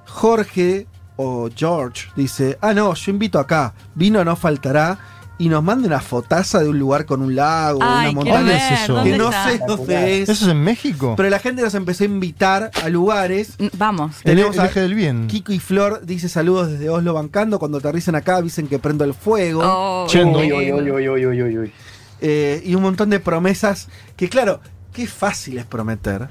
[0.06, 0.86] Jorge
[1.16, 4.98] o George, dice, ah no, yo invito acá, vino no faltará,
[5.40, 8.36] y nos manda una fotaza de un lugar con un lago, Ay, una montaña.
[8.38, 8.94] ¿Dónde ver, es eso?
[8.94, 9.50] ¿dónde Que no está?
[9.50, 10.28] sé dónde es.
[10.28, 11.14] ¿Eso es en México?
[11.16, 13.54] Pero la gente nos empezó a invitar a lugares.
[13.58, 14.16] Mm, Vamos.
[14.18, 15.26] el, tenemos el a- eje del bien.
[15.28, 17.58] Kiko y Flor dice saludos desde Oslo bancando.
[17.58, 19.62] Cuando aterricen acá avisen que prendo el fuego.
[19.64, 20.06] Oh.
[20.12, 21.72] Uy, uy, uy, uy, uy, uy, uy, uy.
[22.20, 24.60] Eh, y un montón de promesas que, claro,
[24.92, 26.28] qué fácil es prometer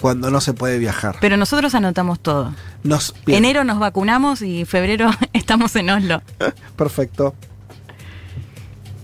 [0.00, 1.16] cuando no se puede viajar.
[1.20, 2.54] Pero nosotros anotamos todo.
[2.84, 6.22] Nos, Enero nos vacunamos y febrero estamos en Oslo.
[6.76, 7.34] Perfecto.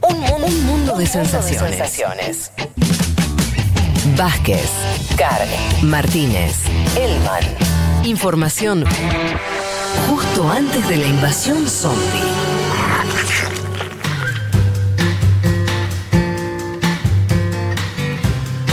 [0.09, 2.51] Un mundo, un mundo de sensaciones.
[4.17, 4.71] Vázquez,
[5.17, 5.49] Carg,
[5.83, 6.65] Martínez,
[6.97, 7.45] Elman.
[8.05, 8.85] Información
[10.09, 12.21] justo antes de la invasión zombie.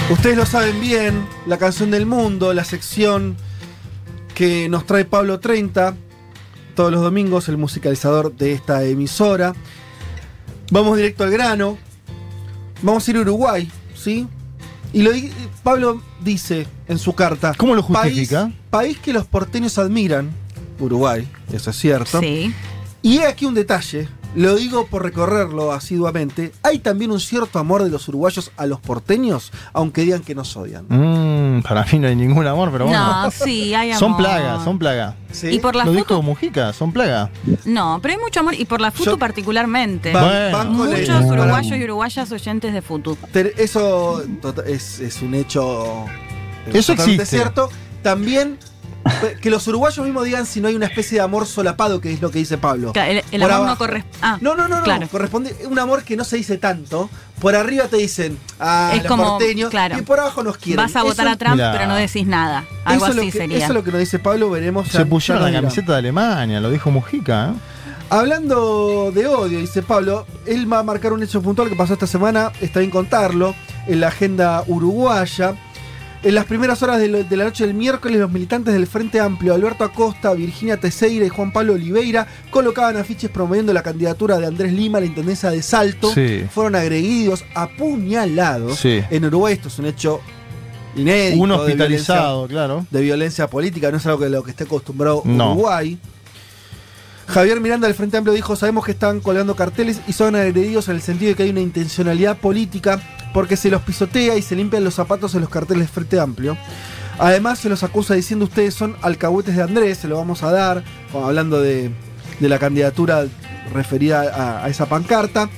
[0.09, 3.37] Ustedes lo saben bien, la canción del mundo, la sección
[4.33, 5.95] que nos trae Pablo 30
[6.79, 9.53] todos los domingos, el musicalizador de esta emisora.
[10.71, 11.77] Vamos directo al grano.
[12.81, 14.27] Vamos a ir a Uruguay, ¿sí?
[14.93, 15.11] Y lo,
[15.63, 17.53] Pablo dice en su carta.
[17.57, 18.51] ¿Cómo lo país- justifica?
[18.69, 20.29] País, que los porteños admiran,
[20.79, 22.19] Uruguay, eso es cierto.
[22.21, 22.53] Sí.
[23.01, 27.83] Y he aquí un detalle, lo digo por recorrerlo asiduamente, hay también un cierto amor
[27.83, 30.85] de los uruguayos a los porteños, aunque digan que nos odian.
[30.87, 33.23] Mm, para mí no hay ningún amor, pero bueno.
[33.23, 33.99] No, sí, hay amor.
[33.99, 35.15] Son plagas, son plagas.
[35.31, 35.47] ¿Sí?
[35.49, 36.03] Y por la Lo foto.
[36.15, 37.29] dijo Mujica, son plagas.
[37.65, 38.53] No, pero hay mucho amor.
[38.53, 40.13] Y por la Futu Yo- particularmente.
[40.13, 40.69] Ban- Bueno.
[40.85, 43.17] Muchos uruguayos y uruguayas oyentes de Futu.
[43.57, 44.23] Eso
[44.65, 46.05] es, es un hecho
[46.71, 47.25] Eso existe.
[47.25, 47.69] cierto.
[48.03, 48.57] También
[49.41, 52.21] que los uruguayos mismos digan si no hay una especie de amor solapado, que es
[52.21, 52.93] lo que dice Pablo.
[52.93, 54.17] Claro, El, amor no corresponde.
[54.21, 54.83] Ah, No, no, no, no.
[54.83, 55.07] Claro.
[55.07, 57.09] Corresponde un amor que no se dice tanto.
[57.39, 59.69] Por arriba te dicen, ah, Es los como, porteños.
[59.69, 59.97] claro.
[59.97, 60.83] Y por abajo nos quieren.
[60.85, 62.65] Vas a votar Eso- a Trump, pero no decís nada.
[62.85, 63.57] Algo eso así que- sería.
[63.57, 64.87] Eso es lo que nos dice Pablo, veremos.
[64.89, 67.49] Se pusieron la camiseta de Alemania, lo dijo Mujica.
[67.49, 67.53] ¿eh?
[68.11, 72.07] Hablando de odio, dice Pablo, él va a marcar un hecho puntual que pasó esta
[72.07, 73.53] semana, está bien contarlo,
[73.87, 75.53] en la agenda uruguaya.
[76.21, 79.21] En las primeras horas de, lo- de la noche del miércoles, los militantes del Frente
[79.21, 84.45] Amplio, Alberto Acosta, Virginia Teseira y Juan Pablo Oliveira, colocaban afiches promoviendo la candidatura de
[84.47, 86.13] Andrés Lima a la intendencia de Salto.
[86.13, 86.43] Sí.
[86.53, 88.77] Fueron agredidos, apuñalados.
[88.79, 89.01] Sí.
[89.09, 90.19] En Uruguay esto es un hecho
[90.97, 91.47] inédito.
[91.47, 92.85] De hospitalizado, violencia- claro.
[92.91, 95.53] de violencia política, no es algo que lo que esté acostumbrado No.
[95.53, 95.97] Uruguay.
[97.27, 100.95] Javier Miranda del Frente Amplio dijo, sabemos que están colgando carteles y son agredidos en
[100.95, 102.99] el sentido de que hay una intencionalidad política
[103.33, 106.57] porque se los pisotea y se limpian los zapatos en los carteles del Frente Amplio.
[107.19, 110.83] Además se los acusa diciendo ustedes son alcahuetes de Andrés, se lo vamos a dar,
[111.13, 111.91] hablando de,
[112.39, 113.25] de la candidatura
[113.73, 115.49] referida a, a esa pancarta.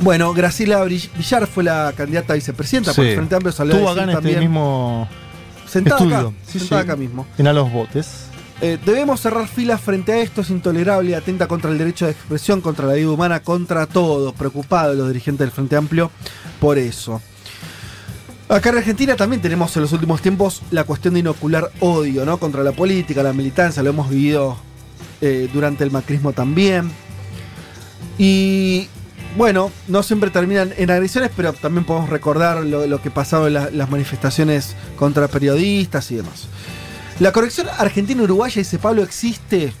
[0.00, 3.10] Bueno, Graciela Villar fue la candidata a vicepresidenta por Sí.
[3.10, 3.52] el Frente Amplio.
[3.52, 5.08] salió a Estuvo acá en este también- mismo
[5.66, 6.18] sentada estudio.
[6.18, 6.88] acá, Sí, sentada sí.
[6.88, 7.26] acá mismo.
[7.36, 8.27] En a los botes.
[8.60, 12.60] Eh, debemos cerrar filas frente a esto, es intolerable, atenta contra el derecho de expresión,
[12.60, 14.32] contra la vida humana, contra todo.
[14.32, 16.10] Preocupados los dirigentes del Frente Amplio
[16.60, 17.22] por eso.
[18.48, 22.38] Acá en Argentina también tenemos en los últimos tiempos la cuestión de inocular odio, ¿no?
[22.38, 24.56] Contra la política, la militancia, lo hemos vivido
[25.20, 26.90] eh, durante el macrismo también.
[28.16, 28.88] Y
[29.36, 33.54] bueno, no siempre terminan en agresiones, pero también podemos recordar lo, lo que pasaba en
[33.54, 36.48] la- las manifestaciones contra periodistas y demás.
[37.20, 39.72] La conexión argentina-uruguaya, dice Pablo, existe,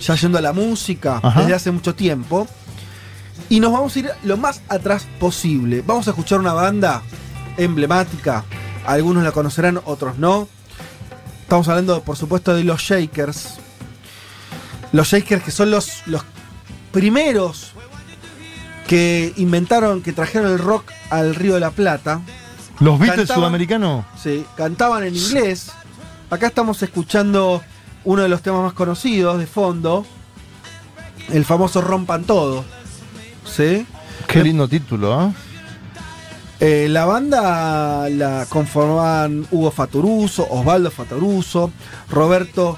[0.00, 1.40] ya yendo a la música, Ajá.
[1.40, 2.46] desde hace mucho tiempo.
[3.50, 5.82] Y nos vamos a ir lo más atrás posible.
[5.86, 7.02] Vamos a escuchar una banda
[7.56, 8.44] emblemática.
[8.86, 10.48] Algunos la conocerán, otros no.
[11.42, 13.54] Estamos hablando, por supuesto, de los Shakers.
[14.92, 16.22] Los Shakers que son los, los
[16.92, 17.72] primeros
[18.86, 22.22] que inventaron, que trajeron el rock al Río de la Plata.
[22.80, 24.04] Los Beatles sudamericanos.
[24.22, 25.70] Sí, cantaban en inglés.
[26.30, 27.62] Acá estamos escuchando
[28.04, 30.04] uno de los temas más conocidos de fondo.
[31.30, 32.64] El famoso Rompan Todo.
[33.44, 33.86] ¿Sí?
[34.26, 35.32] Qué lindo título, ¿eh?
[36.60, 41.70] Eh, la banda la conformaban Hugo Fatoruso, Osvaldo Fatoruso,
[42.10, 42.76] Roberto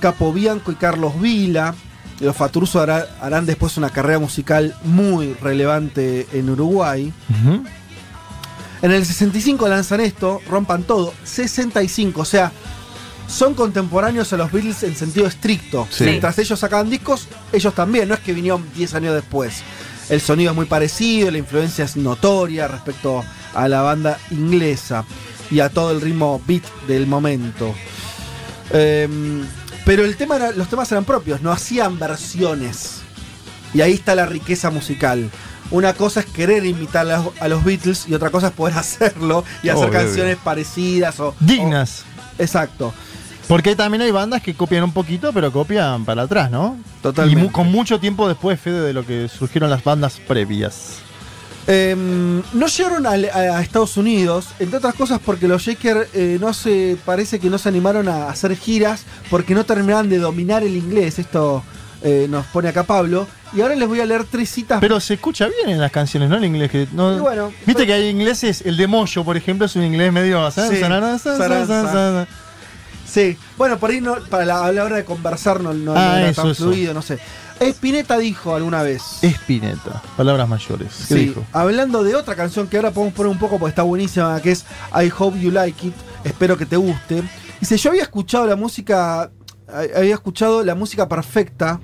[0.00, 1.74] Capo Bianco y Carlos Vila.
[2.18, 7.12] Los Faturuso hará- harán después una carrera musical muy relevante en Uruguay.
[8.82, 11.14] En el 65 lanzan esto, rompan todo.
[11.24, 12.50] 65, o sea,
[13.30, 15.86] son contemporáneos a los Beatles en sentido estricto.
[15.90, 16.04] Sí.
[16.04, 19.62] Mientras ellos sacaban discos, ellos también, no es que vinieron 10 años después.
[20.08, 23.24] El sonido es muy parecido, la influencia es notoria respecto
[23.54, 25.04] a la banda inglesa
[25.50, 27.74] y a todo el ritmo beat del momento.
[28.72, 29.44] Em,
[29.84, 33.00] pero el tema era- los temas eran propios, no hacían versiones.
[33.74, 35.30] Y ahí está la riqueza musical.
[35.70, 38.74] Una cosa es querer imitar a los, a los Beatles y otra cosa es poder
[38.78, 40.00] hacerlo y hacer Obvio.
[40.00, 41.34] canciones parecidas o.
[41.40, 42.02] Dignas.
[42.38, 42.92] o- exacto.
[43.50, 46.78] Porque también hay bandas que copian un poquito, pero copian para atrás, ¿no?
[47.02, 47.40] Totalmente.
[47.40, 50.98] Y mu- con mucho tiempo después, Fede, de lo que surgieron las bandas previas.
[51.66, 56.54] Em, no llegaron a, a Estados Unidos, entre otras cosas porque los Shaker eh, no
[56.54, 60.76] se parece que no se animaron a hacer giras porque no terminaban de dominar el
[60.76, 61.18] inglés.
[61.18, 61.62] Esto
[62.02, 63.26] eh, nos pone acá Pablo.
[63.52, 64.78] Y ahora les voy a leer tres citas.
[64.80, 66.36] Pero se escucha bien en las canciones, ¿no?
[66.36, 66.70] El inglés.
[66.70, 69.74] Que no, Y bueno, Viste pero- que hay ingleses, el de Moyo, por ejemplo, es
[69.76, 70.48] un inglés medio.
[70.52, 70.70] ¿sabes?
[70.70, 71.18] Sí, Sarana,
[73.10, 76.00] Sí, bueno, por ahí no, para la, a la hora de conversar no, no- no
[76.00, 76.64] Ah, era eso, tan eso.
[76.64, 77.18] fluido, no sé.
[77.60, 79.02] Spinetta dijo alguna vez.
[79.22, 80.00] Espineta.
[80.16, 80.94] Palabras mayores.
[81.08, 81.44] ¿Qué Sí, dijo?
[81.52, 84.64] hablando de otra canción que ahora podemos poner un poco porque está buenísima, que es
[84.94, 87.22] I Hope You Like It, espero que te guste.
[87.60, 89.30] Dice, yo había escuchado la música,
[89.94, 91.80] había escuchado la música perfecta,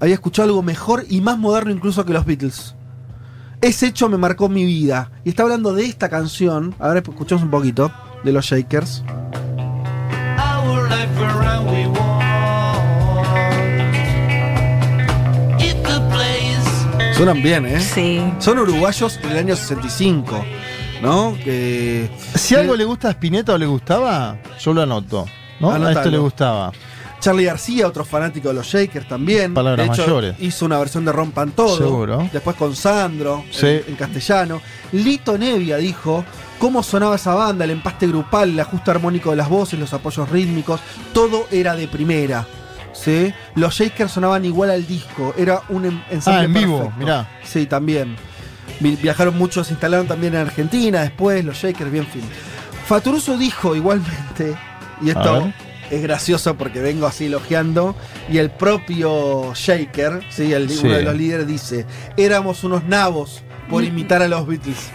[0.00, 2.74] había escuchado algo mejor y más moderno incluso que los Beatles.
[3.62, 5.10] Ese hecho me marcó mi vida.
[5.24, 7.90] Y está hablando de esta canción, ahora escuchamos un poquito,
[8.22, 9.02] de los Shakers.
[17.14, 17.80] Suenan bien, ¿eh?
[17.80, 18.20] Sí.
[18.40, 20.44] Son uruguayos en el año 65,
[21.00, 21.36] ¿no?
[21.44, 22.10] Que...
[22.34, 25.26] Si algo le gusta a Spinetta o le gustaba, yo lo anoto.
[25.60, 25.70] ¿no?
[25.70, 26.72] A esto le gustaba.
[27.20, 29.54] Charlie García, otro fanático de los Shakers también.
[29.54, 30.34] Palabras de hecho, mayores.
[30.40, 31.78] hizo una versión de Rompan Todo.
[31.78, 32.28] Seguro.
[32.32, 33.66] Después con Sandro, Sí.
[33.66, 34.60] en, en castellano.
[34.92, 36.24] Lito Nevia dijo
[36.64, 40.30] cómo sonaba esa banda, el empaste grupal, el ajuste armónico de las voces, los apoyos
[40.30, 40.80] rítmicos.
[41.12, 42.46] Todo era de primera.
[42.94, 43.34] ¿sí?
[43.54, 45.34] Los Shakers sonaban igual al disco.
[45.36, 47.28] Era un en- ensamble Ah, en vivo, mirá.
[47.44, 48.16] Sí, también.
[48.80, 52.22] Vi- Viajaron muchos, se instalaron también en Argentina, después los Shakers, bien fin.
[52.86, 54.56] Faturuso dijo igualmente,
[55.02, 55.52] y esto
[55.90, 57.94] es gracioso porque vengo así elogiando,
[58.30, 60.54] y el propio Shaker, ¿sí?
[60.54, 60.80] El, Sí.
[60.86, 61.84] uno de los líderes, dice,
[62.16, 64.90] éramos unos nabos por imitar a los Beatles.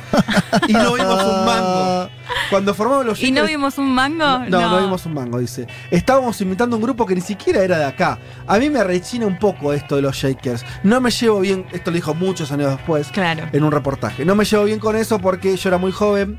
[0.67, 2.09] y no vimos un mango.
[2.49, 4.39] Cuando formamos los ¿Y no Shakers- vimos un mango?
[4.47, 5.67] no, no, vimos un mango, dice.
[5.91, 8.17] Estábamos imitando un grupo que ni siquiera era de acá.
[8.47, 10.63] A mí me rechina un poco esto de los Shakers.
[10.83, 13.43] No me llevo bien, esto lo dijo muchos años después Claro.
[13.51, 14.25] en un reportaje.
[14.25, 16.37] No me llevo bien con eso porque yo era muy joven.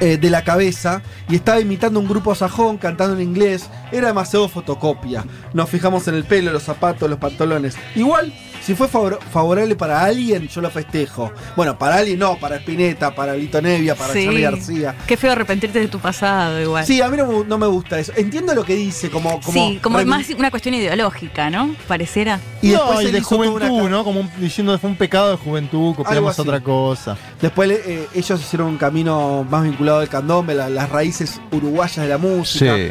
[0.00, 4.48] eh, de la cabeza y estaba imitando un grupo sajón cantando en inglés, era demasiado
[4.48, 5.24] fotocopia.
[5.54, 7.76] Nos fijamos en el pelo, los zapatos, los pantalones.
[7.96, 8.32] Igual,
[8.68, 11.32] si fue favor- favorable para alguien, yo lo festejo.
[11.56, 14.26] Bueno, para alguien no, para Spinetta, para Lito Nevia, para Sí.
[14.26, 14.94] Charlie García.
[15.06, 16.84] Qué feo arrepentirte de tu pasado, igual.
[16.84, 18.12] Sí, a mí no, me- no me gusta eso.
[18.14, 19.40] Entiendo lo que dice, como.
[19.40, 21.74] como sí, como más una cuestión ideológica, ¿no?
[21.88, 22.40] Pareciera.
[22.60, 24.04] Y no, después y de una juventud, ¿no?
[24.04, 27.16] Como un- diciendo que fue un pecado de juventud, Algo copiamos otra cosa.
[27.40, 32.08] Después eh, ellos hicieron un camino más vinculado al candombe, la- las raíces uruguayas de
[32.08, 32.76] la música.
[32.76, 32.90] Sí.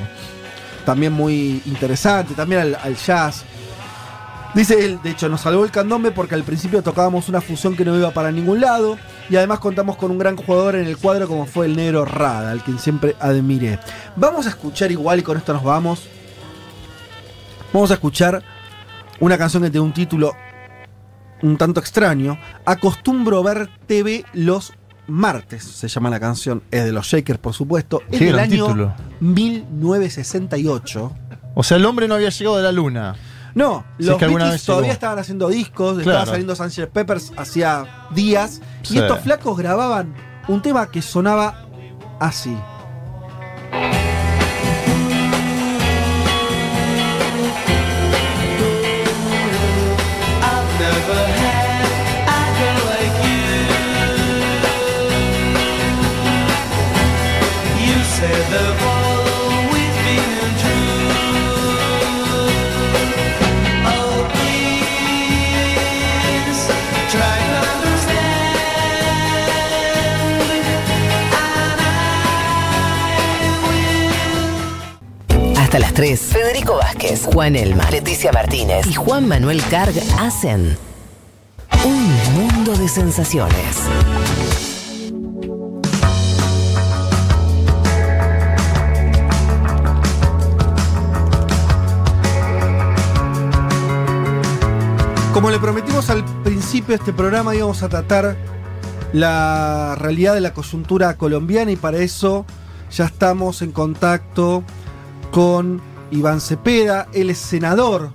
[0.85, 3.43] También muy interesante, también al, al jazz.
[4.57, 7.85] Dice él, de hecho, nos salvó el candombe porque al principio tocábamos una fusión que
[7.85, 8.97] no iba para ningún lado.
[9.29, 12.49] Y además contamos con un gran jugador en el cuadro como fue el negro Rada,
[12.49, 13.77] al quien siempre admiré.
[14.15, 16.07] Vamos a escuchar igual y con esto nos vamos.
[17.71, 18.41] Vamos a escuchar
[19.19, 20.35] una canción que tiene un título
[21.43, 22.39] un tanto extraño.
[22.65, 24.73] Acostumbro ver TV los
[25.05, 26.63] martes, se llama la canción.
[26.71, 28.01] Es de los Shakers, por supuesto.
[28.09, 28.95] Es del año título.
[29.19, 31.15] 1968.
[31.53, 33.15] O sea, el hombre no había llegado de la luna.
[33.57, 34.93] No, Si es los que Beatles todavía llegó.
[34.93, 36.09] estaban haciendo discos, Claro.
[36.11, 38.61] estaba saliendo Sanger Peppers hacía días.
[38.83, 38.95] Sí.
[38.95, 40.13] Y estos flacos grababan
[40.47, 41.65] un tema que sonaba
[42.19, 42.55] así.
[75.77, 80.75] hasta las 3, Federico Vázquez, Juan Elma, Leticia Martínez y Juan Manuel Carg hacen
[81.85, 83.77] un mundo de sensaciones.
[95.31, 98.35] Como le prometimos al principio de este programa, íbamos a tratar
[99.13, 102.47] la realidad de la coyuntura colombiana y para eso
[102.89, 104.63] ya estamos en contacto
[105.37, 108.09] con Iván Cepeda, él es senador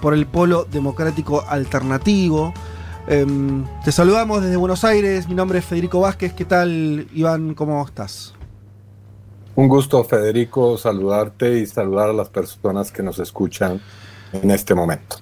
[0.00, 2.52] por el Polo Democrático Alternativo.
[3.06, 7.54] Em, te saludamos desde Buenos Aires, mi nombre es Federico Vázquez, ¿qué tal Iván?
[7.54, 8.34] ¿Cómo estás?
[9.54, 13.80] Un gusto, Federico, saludarte y saludar a las personas que nos escuchan
[14.32, 15.18] en este momento.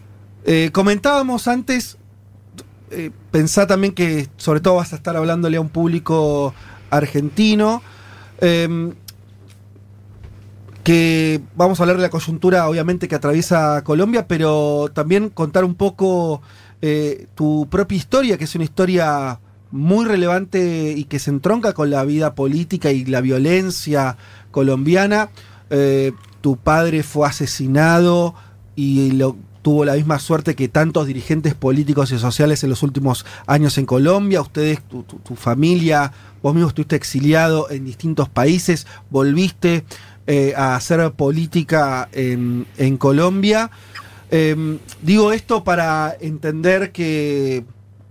[0.46, 1.98] Eh, comentábamos antes,
[2.90, 6.54] eh, pensá también que sobre todo vas a estar hablándole a un público
[6.88, 7.82] argentino,
[8.40, 8.94] em,
[10.84, 15.74] que vamos a hablar de la coyuntura obviamente que atraviesa Colombia, pero también contar un
[15.74, 16.42] poco
[16.82, 19.40] eh, tu propia historia, que es una historia
[19.70, 24.18] muy relevante y que se entronca con la vida política y la violencia
[24.50, 25.30] colombiana.
[25.70, 26.12] Eh,
[26.42, 28.34] tu padre fue asesinado
[28.76, 33.24] y lo, tuvo la misma suerte que tantos dirigentes políticos y sociales en los últimos
[33.46, 34.42] años en Colombia.
[34.42, 36.12] Ustedes, tu, familia,
[36.42, 39.86] vos mismo estuviste exiliado en distintos países, volviste
[40.26, 43.70] eh, a hacer política en, Colombia.
[44.30, 47.64] Eh, digo esto para entender que,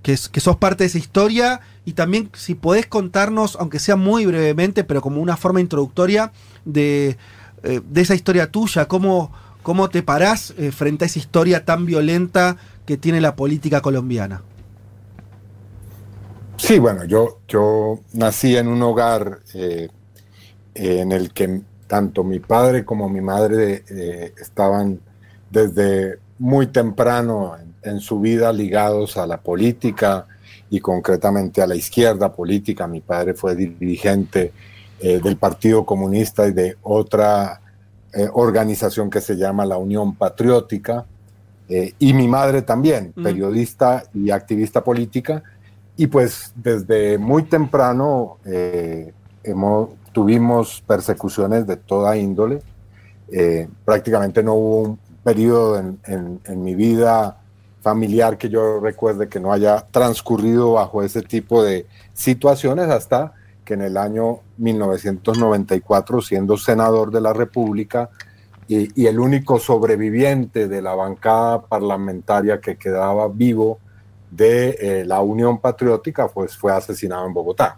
[0.03, 4.83] que, sos parte de esa historia y también si podés contarnos, aunque sea muy brevemente,
[4.83, 6.31] pero como una forma introductoria,
[6.65, 7.17] de,
[7.63, 9.31] eh, de esa historia tuya, cómo,
[9.63, 14.43] cómo te parás eh, frente a esa historia tan violenta que tiene la política colombiana.
[16.57, 19.39] Sí, bueno, yo, yo nací en un hogar
[20.75, 21.61] en el que
[21.93, 24.99] tanto mi padre como mi madre eh, estaban
[25.51, 30.25] desde muy temprano en, en su vida ligados a la política
[30.71, 32.87] y concretamente a la izquierda política.
[32.87, 34.51] Mi padre fue dirigente
[34.99, 37.61] eh, del Partido Comunista y de otra
[38.11, 41.05] eh, organización que se llama la Unión Patriótica.
[41.99, 43.23] y mi madre también, Mm.
[43.23, 45.43] periodista y activista política.
[45.95, 48.37] Y pues desde muy temprano
[49.43, 52.61] hemos, tuvimos persecuciones de toda índole.
[53.31, 57.37] Eh, prácticamente no hubo un periodo en, en- mi vida
[57.81, 63.33] familiar que yo recuerde que no haya transcurrido bajo ese tipo de situaciones hasta
[63.65, 68.09] que en el año 1994, siendo senador de la República
[68.67, 73.79] y, y el único sobreviviente de la bancada parlamentaria que quedaba vivo
[74.31, 77.77] de eh, la Unión Patriótica, pues fue asesinado en Bogotá.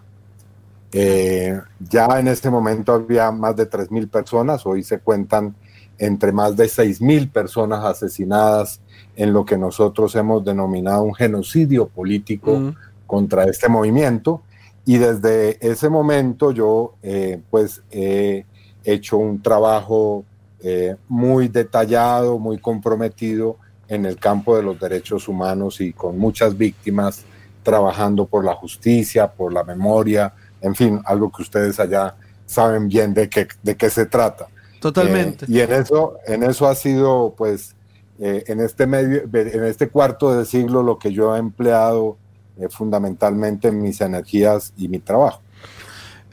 [0.92, 1.60] Eh,
[1.90, 5.54] ya en ese momento había más de 3.000 personas, hoy se cuentan
[5.98, 8.80] entre más de 6.000 personas asesinadas
[9.16, 12.74] en lo que nosotros hemos denominado un genocidio político
[13.06, 14.42] contra este movimiento.
[14.84, 18.44] Y desde ese momento yo eh, pues he
[18.84, 20.24] hecho un trabajo
[20.60, 23.56] eh, muy detallado, muy comprometido
[23.88, 27.24] en el campo de los derechos humanos y con muchas víctimas
[27.62, 30.32] trabajando por la justicia, por la memoria,
[30.66, 34.48] en fin, algo que ustedes allá saben bien de qué, de qué se trata.
[34.80, 35.44] Totalmente.
[35.46, 37.74] Eh, y en eso, en eso ha sido, pues,
[38.18, 42.16] eh, en este medio, en este cuarto de siglo, lo que yo he empleado
[42.58, 45.40] eh, fundamentalmente en mis energías y mi trabajo.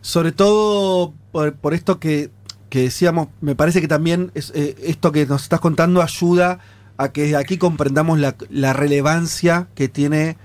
[0.02, 2.32] Sobre todo por, por esto que,
[2.70, 6.60] que decíamos, me parece que también es, esto que nos estás contando ayuda
[6.98, 10.38] a que desde aquí comprendamos la, la relevancia que tiene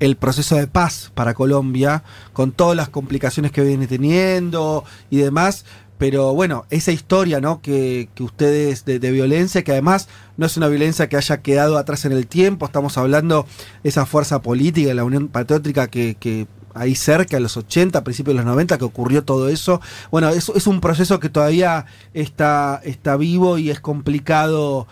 [0.00, 2.02] el proceso de paz para Colombia,
[2.32, 5.64] con todas las complicaciones que viene teniendo y demás.
[5.98, 7.60] Pero bueno, esa historia ¿no?
[7.62, 12.04] que, que ustedes de, violencia, que además no es una violencia que haya quedado atrás
[12.04, 13.46] en el tiempo, estamos hablando
[13.82, 18.02] de esa fuerza política, de la Unión Patriótica que, que ahí cerca, en los 80,
[18.02, 19.80] principios de los 90, que ocurrió todo eso.
[20.10, 24.88] Bueno, es, es un proceso que todavía está, está vivo y es complicado.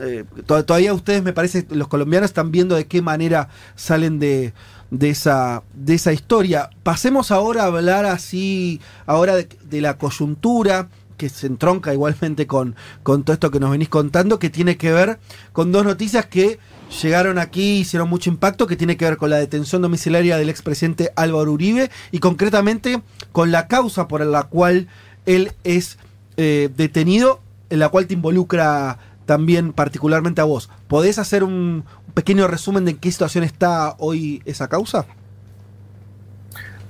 [0.00, 4.52] Eh, to- todavía ustedes, me parece, los colombianos están viendo de qué manera salen de,
[4.90, 6.70] de esa, de esa historia.
[6.82, 12.74] Pasemos ahora a hablar así, ahora de, de la coyuntura que se entronca igualmente con,
[13.04, 15.20] con todo esto que nos venís contando, que tiene que ver
[15.52, 16.58] con dos noticias que
[17.00, 21.12] llegaron aquí, hicieron mucho impacto, que tiene que ver con la detención domiciliaria del expresidente
[21.14, 23.00] Álvaro Uribe y concretamente
[23.30, 24.88] con la causa por la cual
[25.24, 25.98] él es
[26.36, 27.40] eh, detenido,
[27.70, 30.70] en la cual te involucra también particularmente a vos.
[30.88, 31.84] ¿Podés hacer un,
[32.14, 35.06] pequeño resumen de en qué situación está hoy esa causa?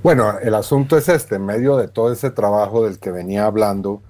[0.02, 4.02] Bueno, el asunto es este, en medio de todo ese trabajo del que venía hablando,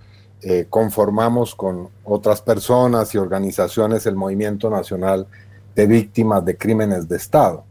[0.43, 5.29] eh, conformamos con otras personas y organizaciones el Movimiento Nacional
[5.77, 7.65] de Víctimas de Crímenes de Estado.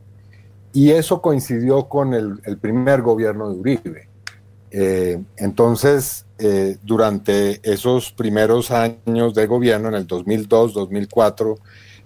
[0.71, 4.12] Y eso coincidió con el primer gobierno de Uribe.
[4.75, 11.57] Eh, entonces, eh, durante esos primeros años de gobierno, en el 2002, 2004,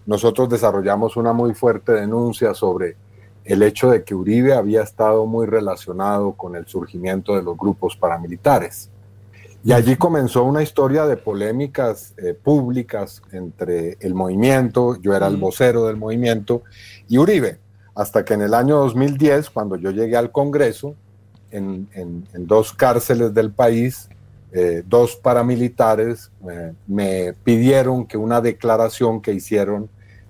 [0.06, 2.98] nosotros desarrollamos una muy fuerte denuncia sobre
[3.46, 7.96] el hecho de que Uribe había estado muy relacionado con el surgimiento de los grupos
[7.96, 8.90] paramilitares.
[9.64, 15.38] Y allí comenzó una historia de polémicas eh, públicas entre el movimiento, yo era el
[15.38, 16.64] vocero del movimiento,
[17.08, 17.60] y Uribe,
[17.96, 20.96] hasta que en el año 2010, cuando yo llegué al Congreso,
[21.52, 24.10] en, en- en dos cárceles del país,
[24.52, 29.90] eh, dos paramilitares eh, me pidieron que una declaración que hicieron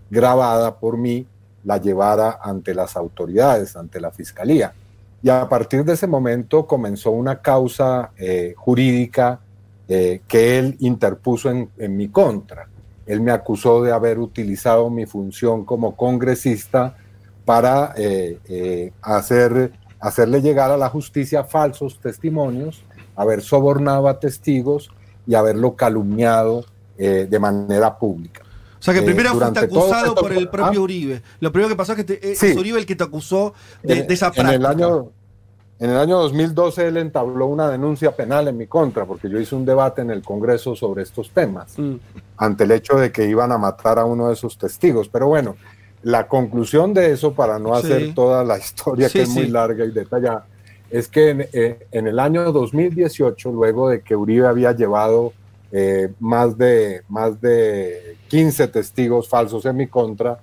[0.10, 1.26] grabada por mí
[1.64, 4.74] la llevara ante las autoridades, ante la fiscalía.
[5.22, 9.40] Y a partir de ese momento comenzó una causa eh, jurídica
[9.88, 12.68] eh, que él interpuso en, en mi contra.
[13.06, 16.96] Él me acusó de haber utilizado mi función como congresista
[17.46, 22.84] para eh, eh, hacer, hacerle llegar a la justicia falsos testimonios,
[23.16, 24.90] haber sobornado a testigos
[25.26, 26.66] y haberlo calumniado
[26.98, 28.42] eh, de manera pública.
[28.80, 31.22] O sea que Eh, primero fuiste durante todo acusado esto- por el propio Ah, Uribe.
[31.40, 32.48] Lo primero que pasó es que te- eh, Sí.
[32.48, 33.54] es Uribe el que te acusó
[33.84, 34.56] de, en, de esa en práctica.
[34.56, 35.10] el año
[35.80, 39.54] en el año 2012 él entabló una denuncia penal en mi contra porque yo hice
[39.54, 41.96] un debate en el Congreso sobre estos temas Mm.
[42.38, 45.08] ante el hecho de que iban a matar a uno de esos testigos.
[45.08, 45.56] Pero bueno,
[46.08, 47.86] la conclusión de eso, para no Sí.
[47.86, 50.46] hacer toda la historia Sí, que es muy larga y detallada,
[50.90, 55.34] es que en, eh, en el año 2018, luego de que Uribe había llevado
[55.70, 60.40] eh, más, de, más de 15 testigos falsos en mi contra,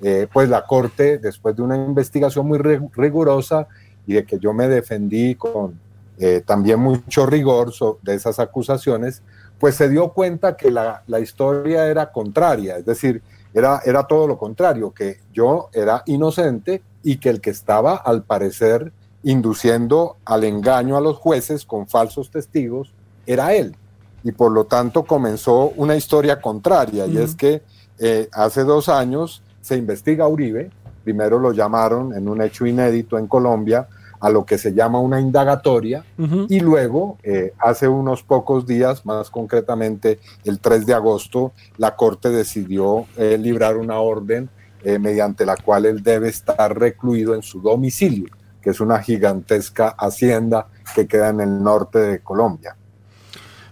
[0.00, 3.66] eh, pues la Corte, después de una investigación muy rig- rigurosa
[4.06, 5.80] y de que yo me defendí con
[6.20, 7.72] eh, también mucho rigor
[8.02, 9.20] de esas acusaciones,
[9.58, 13.20] pues se dio cuenta que la, la historia era contraria, es decir,
[13.54, 18.22] era, era todo lo contrario, que yo era inocente y que el que estaba, al
[18.22, 18.92] parecer,
[19.22, 22.92] induciendo al engaño a los jueces con falsos testigos,
[23.26, 23.76] era él.
[24.24, 27.62] Y por lo tanto comenzó una historia contraria, y es que
[27.98, 30.70] eh, hace dos años se investiga a Uribe,
[31.04, 33.88] primero lo llamaron en un hecho inédito en Colombia
[34.20, 36.04] a lo que se llama una indagatoria,
[36.48, 42.30] y luego, eh, hace unos pocos días, más concretamente el 3 de agosto, la Corte
[42.30, 44.48] decidió eh, librar una orden
[44.84, 48.28] eh, mediante la cual él debe estar recluido en su domicilio,
[48.60, 52.76] que es una gigantesca hacienda que queda en el norte de Colombia.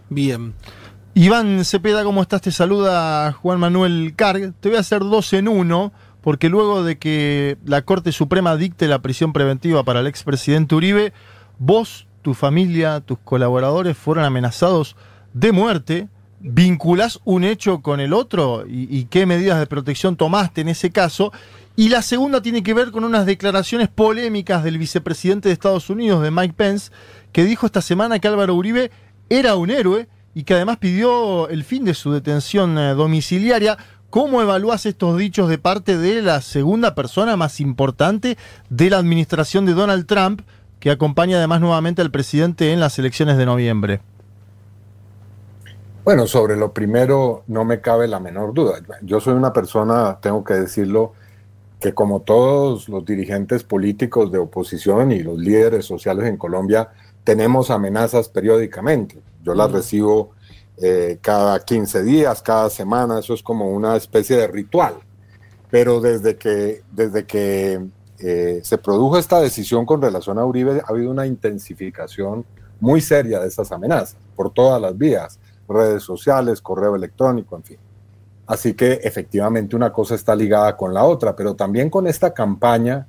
[0.09, 0.55] Bien.
[1.15, 2.43] Iván Cepeda, ¿cómo estás?
[2.43, 4.53] Te saluda Juan Manuel Carg.
[4.61, 5.93] Te voy a hacer dos en uno,
[6.27, 11.13] porque luego de que la Corte Suprema dicte la prisión preventiva para el expresidente Uribe,
[11.61, 14.97] vos, tu familia, tus colaboradores fueron amenazados
[15.35, 16.09] de muerte.
[16.41, 18.65] ¿Vinculás un hecho con el otro?
[18.67, 21.33] ¿Y, y qué medidas de protección tomaste en ese caso?
[21.77, 26.25] Y la segunda tiene que ver con unas declaraciones polémicas del vicepresidente de Estados Unidos,
[26.25, 26.91] de Mike Pence,
[27.31, 28.91] que dijo esta semana que Álvaro Uribe
[29.29, 33.79] era un héroe y que además pidió el fin de su detención eh, domiciliaria.
[34.11, 38.39] ¿Cómo evalúas estos dichos de parte de la segunda persona más importante
[38.71, 40.43] de la administración de Donald Trump,
[40.79, 44.01] que acompaña además nuevamente al presidente en las elecciones de noviembre?
[46.05, 48.79] Bueno, sobre lo primero no me cabe la menor duda.
[49.03, 51.15] Yo soy una persona, tengo que decirlo,
[51.81, 56.91] que como todos los dirigentes políticos de oposición y los líderes sociales en Colombia,
[57.25, 59.21] tenemos amenazas periódicamente.
[59.43, 60.31] Yo las recibo
[60.79, 64.95] eh, cada 15 días, cada semana, eso es como una especie de ritual.
[65.71, 67.87] Pero desde que, desde que
[68.19, 72.45] eh, se produjo esta decisión con relación a Uribe, ha habido una intensificación
[72.79, 75.39] muy seria de esas amenazas por todas las vías,
[75.69, 77.79] redes sociales, correo electrónico, en fin.
[78.47, 83.07] Así que efectivamente una cosa está ligada con la otra, pero también con esta campaña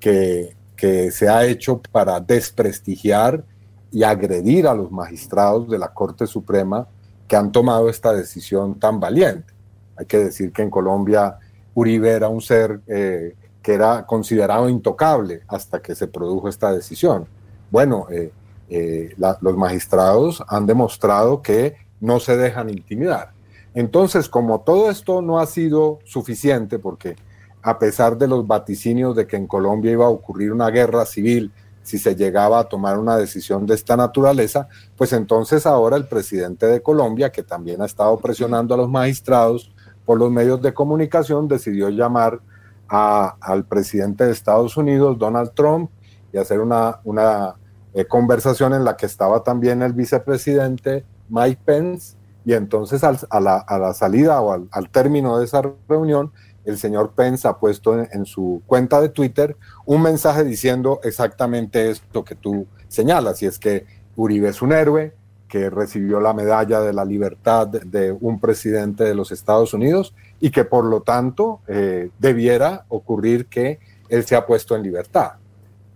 [0.00, 3.44] que, que se ha hecho para desprestigiar
[3.92, 6.88] y agredir a los magistrados de la Corte Suprema
[7.30, 9.54] que han tomado esta decisión tan valiente.
[9.96, 11.38] Hay que decir que en Colombia
[11.74, 17.28] Uribe era un ser eh, que era considerado intocable hasta que se produjo esta decisión.
[17.70, 18.32] Bueno, eh,
[18.68, 23.30] eh, los magistrados han demostrado que no se dejan intimidar.
[23.74, 27.14] Entonces, como todo esto no ha sido suficiente, porque
[27.62, 31.52] a pesar de los vaticinios de que en Colombia iba a ocurrir una guerra civil
[31.90, 36.66] si se llegaba a tomar una decisión de esta naturaleza, pues entonces ahora el presidente
[36.66, 39.72] de Colombia, que también ha estado presionando a los magistrados
[40.06, 42.40] por los medios de comunicación, decidió llamar
[42.88, 45.90] a- al presidente de Estados Unidos, Donald Trump,
[46.32, 47.54] y hacer una, una
[47.92, 53.40] eh, conversación en la que estaba también el vicepresidente Mike Pence, y entonces al- a,
[53.40, 56.32] la, a la salida o al, al término de esa reunión,
[56.70, 62.24] el señor Pence ha puesto en, su cuenta de Twitter un mensaje diciendo exactamente esto
[62.24, 63.86] que tú señalas, y es que
[64.16, 65.14] Uribe es un héroe,
[65.48, 70.50] que recibió la medalla de la libertad de un presidente de los Estados Unidos y
[70.50, 75.32] que por lo tanto eh, debiera ocurrir que él se ha puesto en libertad.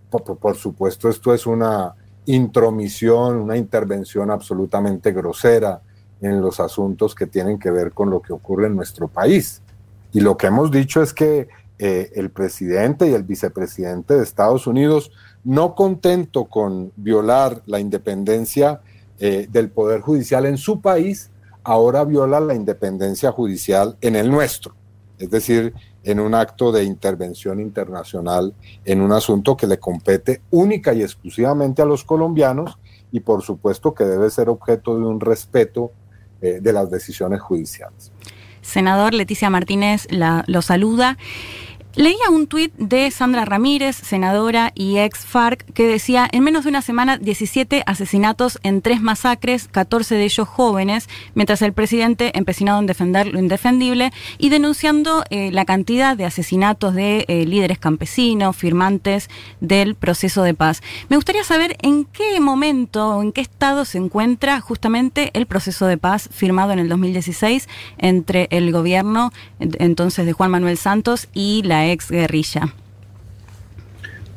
[0.09, 1.93] Por supuesto, esto es una
[2.25, 5.81] intromisión, una intervención absolutamente grosera
[6.21, 9.61] en los asuntos que tienen que ver con lo que ocurre en nuestro país.
[10.15, 14.65] Y lo que hemos dicho es que eh, el presidente y el vicepresidente de Estados
[14.65, 15.11] Unidos,
[15.43, 18.79] no contento con violar la independencia
[19.19, 21.31] eh, del Poder Judicial en su país,
[21.65, 24.73] ahora viola la independencia judicial en el nuestro.
[25.19, 25.73] Es decir,
[26.05, 28.53] en un acto de intervención internacional
[28.85, 32.79] en un asunto que le compete única y exclusivamente a los colombianos
[33.11, 35.91] y por supuesto que debe ser objeto de un respeto
[36.41, 38.13] eh, de las decisiones judiciales.
[38.65, 41.17] Senador Leticia Martínez la- lo saluda.
[41.95, 46.69] Leía un tuit de Sandra Ramírez, senadora y ex FARC, que decía, en menos de
[46.69, 52.79] una semana, 17 asesinatos en tres masacres, 14 de ellos jóvenes, mientras el presidente empecinado
[52.79, 58.57] en defender lo indefendible y denunciando eh, la cantidad de asesinatos de eh, líderes campesinos,
[58.57, 59.29] firmantes
[59.61, 60.81] del proceso de paz.
[61.07, 65.87] Me gustaría saber en qué momento o en qué estado se encuentra justamente el proceso
[65.87, 67.69] de paz firmado en el 2016
[67.99, 69.31] entre el gobierno
[69.61, 72.73] ent- entonces de Juan Manuel Santos y la ex guerrilla.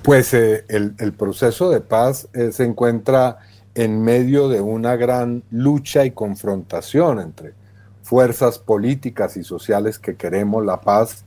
[0.03, 3.39] Pues eh, el, proceso de paz eh, se encuentra
[3.75, 7.53] en medio de una gran lucha y confrontación entre
[8.03, 11.25] fuerzas políticas y sociales que queremos la paz,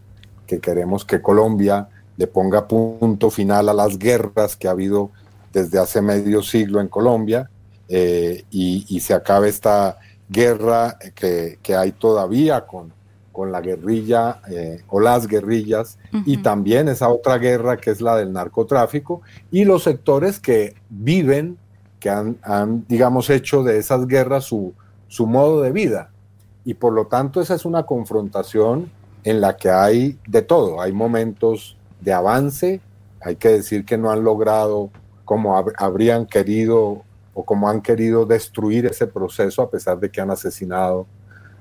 [0.48, 5.12] que queremos que Colombia le ponga punto final a las guerras que ha habido
[5.54, 7.50] desde hace medio siglo en Colombia
[7.88, 12.94] eh, y, se acabe esta guerra que hay todavía con,
[13.32, 18.16] con la guerrilla eh, o las guerrillas y también esa otra guerra que es la
[18.18, 19.22] del narcotráfico
[19.52, 21.58] y los sectores que viven,
[22.00, 24.74] que han, han, digamos, hecho de esas guerras su,
[25.08, 26.10] su modo de vida.
[26.66, 28.92] Y por lo tanto esa es una confrontación
[29.24, 30.82] en la que hay de todo.
[30.82, 32.82] Hay momentos de avance,
[33.22, 34.90] hay que decir que no han logrado
[35.26, 37.04] como hab- habrían querido
[37.34, 41.06] o como han querido destruir ese proceso a pesar de que han asesinado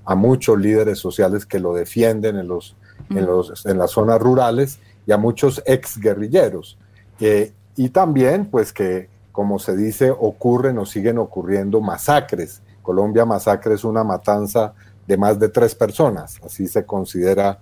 [0.05, 2.77] a muchos líderes sociales que lo defienden en, los,
[3.11, 6.79] en, los, en las zonas rurales y a muchos ex guerrilleros.
[7.21, 12.63] Eh, y también, pues que, como se dice, ocurren o siguen ocurriendo masacres.
[12.83, 14.75] Colombia masacre es una matanza
[15.11, 17.59] de más de tres personas, así se considera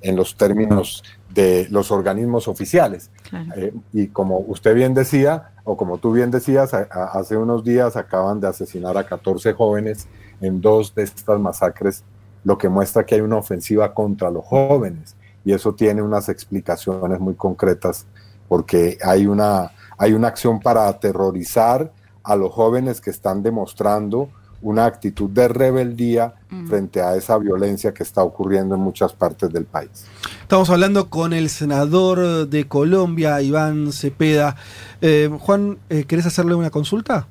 [0.00, 3.10] en los términos de los organismos oficiales.
[3.56, 7.62] Eh, y como usted bien decía, o como tú bien decías, a- a- hace unos
[7.62, 10.08] días acaban de asesinar a 14 jóvenes
[10.40, 12.02] en dos de estas masacres,
[12.42, 15.14] lo que muestra que hay una ofensiva contra los jóvenes.
[15.44, 18.06] Y eso tiene unas explicaciones muy concretas,
[18.48, 21.92] porque hay una, hay una acción para aterrorizar
[22.24, 26.34] a los jóvenes que están demostrando una actitud de rebeldía
[26.68, 30.06] frente a esa violencia que está ocurriendo en muchas partes del país.
[30.42, 34.56] Estamos hablando con el senador de Colombia, Iván Cepeda.
[35.00, 37.26] Eh, Juan, eh, ¿querés hacerle una consulta?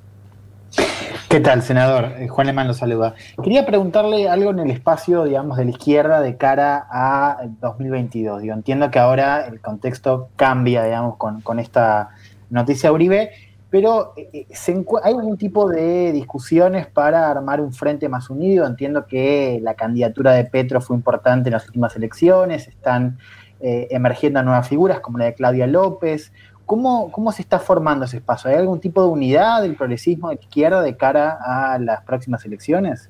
[1.29, 2.13] ¿Qué tal, senador?
[2.19, 3.13] Eh, Juan Lemán lo saluda.
[3.43, 8.41] Quería preguntarle algo en el espacio, digamos, de la izquierda de cara a 2022.
[8.41, 12.11] Digo, entiendo que ahora el contexto cambia, digamos, con, con esta
[12.49, 13.31] noticia Uribe,
[13.69, 14.71] pero eh, eh, se
[15.03, 18.65] ¿hay algún tipo de discusiones para armar un frente más unido?
[18.65, 23.17] Entiendo que la candidatura de Petro fue importante en las últimas elecciones, están
[23.59, 26.31] eh, emergiendo nuevas figuras como la de Claudia López.
[26.65, 28.49] ¿Cómo, ¿Cómo se está formando ese espacio?
[28.49, 33.09] ¿Hay algún tipo de unidad del progresismo de izquierda de cara a las próximas elecciones?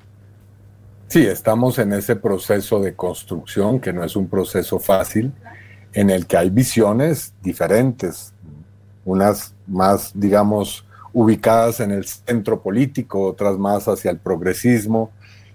[1.07, 5.33] Sí, estamos en ese proceso de construcción, que no es un proceso fácil,
[5.93, 8.33] en el que hay visiones diferentes,
[9.07, 15.11] unas más, digamos, ubicadas en el centro político, otras más hacia el progresismo,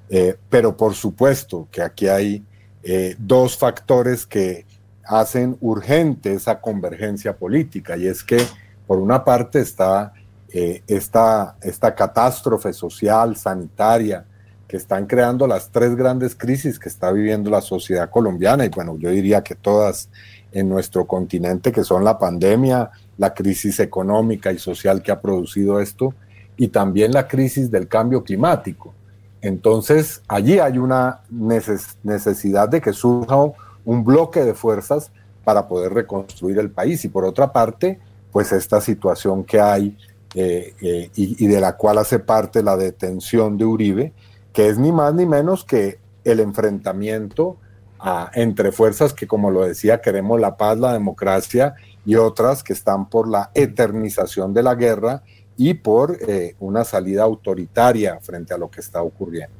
[0.08, 2.42] eh, pero por supuesto que aquí hay
[2.82, 4.64] eh, dos factores que
[5.04, 8.38] hacen urgente esa convergencia política, y es que
[8.86, 10.14] por una parte está
[10.48, 14.24] eh, esta, esta catástrofe social, sanitaria,
[14.66, 18.96] que están creando las tres grandes crisis que está viviendo la sociedad colombiana, y bueno,
[18.98, 20.08] yo diría que todas
[20.50, 25.80] en nuestro continente, que son la pandemia, la crisis económica y social que ha producido
[25.80, 26.14] esto,
[26.56, 28.94] y también la crisis del cambio climático.
[29.40, 33.36] Entonces, allí hay una neces necesidad de que surja
[33.84, 35.10] un bloque de fuerzas
[35.44, 37.04] para poder reconstruir el país.
[37.04, 37.98] Y por otra parte,
[38.30, 39.96] pues esta situación que hay
[40.34, 44.12] eh, eh, y, de la cual hace parte la detención de Uribe,
[44.52, 47.58] que es ni más ni menos que el enfrentamiento
[48.34, 51.74] entre fuerzas que, como lo decía, queremos la paz, la democracia
[52.04, 55.22] y otras que están por la eternización de la guerra
[55.56, 59.54] y por eh, una salida autoritaria frente a lo que está ocurriendo.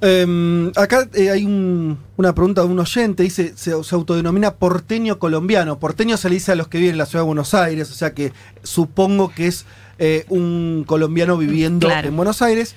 [0.00, 5.18] Eh, acá eh, hay un- una pregunta de un oyente, dice, se, se autodenomina porteño
[5.18, 5.78] colombiano.
[5.80, 7.94] Porteño se le dice a los que viven en la ciudad de Buenos Aires, o
[7.94, 8.32] sea que
[8.62, 9.66] supongo que es
[9.98, 12.08] eh, un colombiano viviendo Claro.
[12.08, 12.76] en Buenos Aires.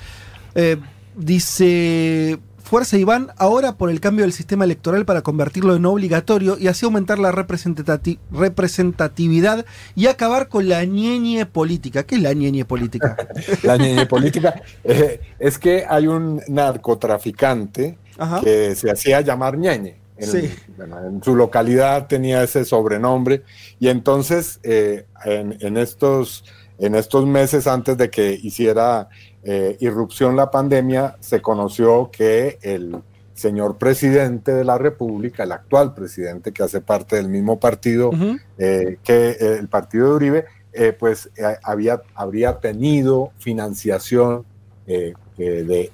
[0.56, 0.78] Eh,
[1.16, 2.40] dice,
[2.72, 6.86] Fuerza Iván, ahora por el cambio del sistema electoral para convertirlo en obligatorio y así
[6.86, 12.04] aumentar la representati- representatividad y acabar con la ñeñe política.
[12.04, 13.18] ¿Qué es la ñeñe política?
[13.64, 18.40] La ñeñe política eh, es que hay un narcotraficante Ajá.
[18.40, 19.98] que se hacía llamar ñeñe.
[20.16, 20.50] En, Sí.
[20.80, 23.44] en su localidad tenía ese sobrenombre
[23.82, 26.46] y entonces eh, en, en estos,
[26.80, 29.10] en estos meses antes de que hiciera
[29.44, 33.02] eh, irrupción la pandemia, se conoció que el
[33.34, 38.12] señor presidente de la República, el actual presidente que hace parte del mismo partido
[38.58, 41.30] eh, que eh, el partido de Uribe, eh, pues
[41.64, 44.46] había, habría tenido financiación
[44.86, 45.16] de,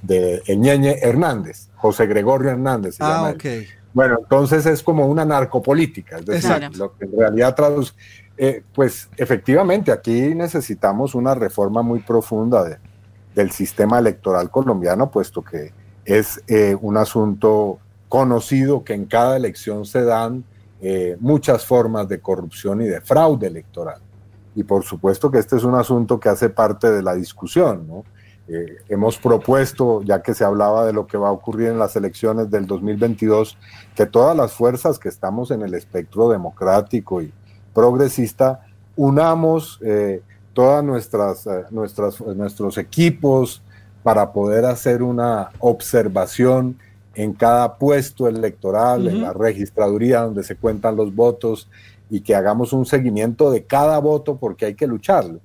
[0.01, 2.95] de Ñeñe Hernández, José Gregorio Hernández.
[2.95, 3.45] se llama ah, ok.
[3.93, 6.77] Bueno, entonces es como una narcopolítica, es decir, Exacto.
[6.77, 7.93] lo que en realidad traduce.
[8.37, 12.77] eh, pues efectivamente, aquí necesitamos una reforma muy profunda de-
[13.37, 15.71] del sistema electoral colombiano, puesto que
[16.03, 17.77] es eh, un asunto
[18.09, 20.43] conocido que en cada elección se dan
[20.81, 24.01] eh, muchas formas de corrupción y de fraude electoral.
[24.55, 28.03] Y por supuesto que este es un asunto que hace parte de la discusión.
[28.47, 31.95] Eh, hemos propuesto, ya que se hablaba de lo que va a ocurrir en las
[31.95, 33.55] elecciones del 2022,
[33.93, 37.31] que todas las fuerzas que estamos en el espectro democrático y
[37.71, 38.65] progresista
[38.95, 39.79] unamos
[40.57, 43.61] todas nuestras, eh, nuestras nuestros equipos
[44.01, 46.79] para poder hacer una observación
[47.13, 51.69] en cada puesto electoral, en la registraduría donde se cuentan los votos
[52.09, 55.41] y que hagamos un seguimiento de cada voto porque hay que lucharlo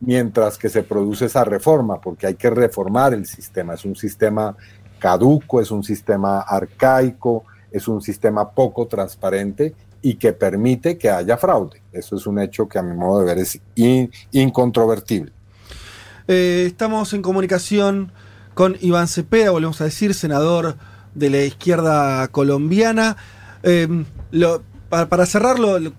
[0.00, 3.74] mientras que se produce esa reforma, porque hay que reformar el sistema.
[3.74, 4.56] Es un sistema
[4.98, 9.74] caduco, es un sistema arcaico, es un sistema poco transparente
[10.04, 11.80] y que permite que haya fraude.
[11.90, 15.32] Eso es un hecho que a mi modo de ver es in- incontrovertible.
[16.28, 18.12] Eh, estamos en comunicación
[18.52, 20.76] con Iván Cepeda, volvemos a decir, senador
[21.14, 23.16] de la izquierda colombiana.
[23.62, 23.88] Eh,
[24.30, 25.92] lo- para, cerrarlo, lo-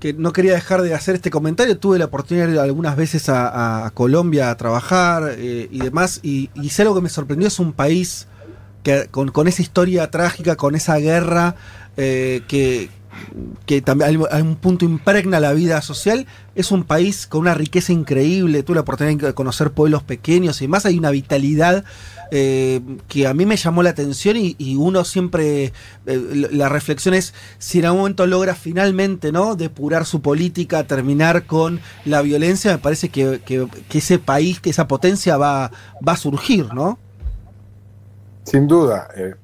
[0.00, 3.30] que no quería dejar de hacer este comentario, tuve la oportunidad de ir algunas veces
[3.30, 7.58] a, Colombia a trabajar eh, y demás, y, y si algo que me sorprendió es
[7.58, 8.28] un país
[9.10, 11.54] con, con esa historia trágica, con esa guerra
[11.96, 12.90] que,
[13.66, 17.92] que también a un punto impregna la vida social, es un país con una riqueza
[17.92, 21.84] increíble, tuve la oportunidad de conocer pueblos pequeños y más hay una vitalidad
[22.30, 25.72] eh, que a mí me llamó la atención y, uno siempre,
[26.06, 29.54] eh, la reflexión es si en algún momento logra finalmente ¿no?
[29.54, 34.70] depurar su política, terminar con la violencia, me parece que, que- que ese país, que
[34.70, 35.70] esa potencia va,
[36.06, 36.98] va a surgir, ¿no?
[38.44, 39.34] Sin duda, eh,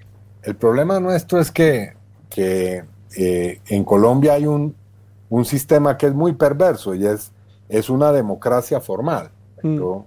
[0.45, 1.95] el problema nuestro es que,
[2.31, 2.85] que,
[3.17, 4.75] eh, en Colombia hay un,
[5.29, 7.33] un sistema que es muy perverso y es,
[7.69, 9.31] es una democracia formal.
[9.63, 10.05] Yo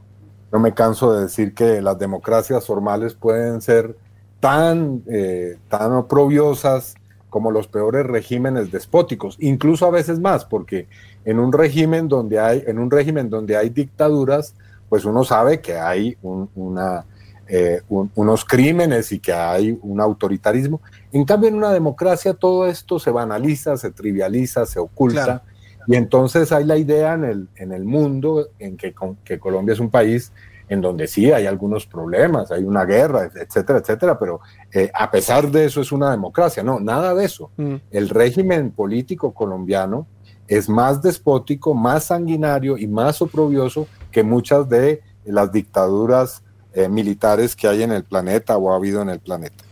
[0.52, 3.96] no me canso de decir que las democracias formales pueden ser
[4.40, 6.96] tan, eh, tan oprobiosas
[7.30, 10.88] como los peores regímenes despóticos, incluso a veces más, porque
[11.26, 14.54] en un régimen donde hay, en un régimen donde hay dictaduras,
[14.88, 17.06] pues uno sabe que hay un- una,
[17.48, 20.82] eh, un- unos crímenes y que hay un autoritarismo.
[21.12, 25.24] En cambio, en una democracia todo esto se banaliza, se trivializa, se oculta.
[25.24, 25.42] Claro.
[25.88, 29.74] Y entonces hay la idea en el, en el mundo en que, con- que Colombia
[29.74, 30.32] es un país
[30.68, 34.40] en donde sí hay algunos problemas, hay una guerra, etcétera, etcétera, pero
[34.74, 36.64] eh, a pesar de eso es una democracia.
[36.64, 37.52] No, nada de eso.
[37.92, 40.08] El régimen político colombiano
[40.48, 46.42] es más despótico, más sanguinario y más oprobioso que muchas de las dictaduras
[46.76, 49.64] eh, militares que hay en el planeta o ha habido en el planeta.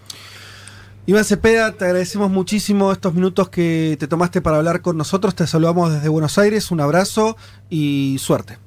[1.05, 5.35] Iván Cepeda, te agradecemos muchísimo estos minutos que te tomaste para hablar con nosotros.
[5.35, 6.71] Te saludamos desde Buenos Aires.
[6.71, 7.35] Un abrazo
[7.69, 8.57] y suerte.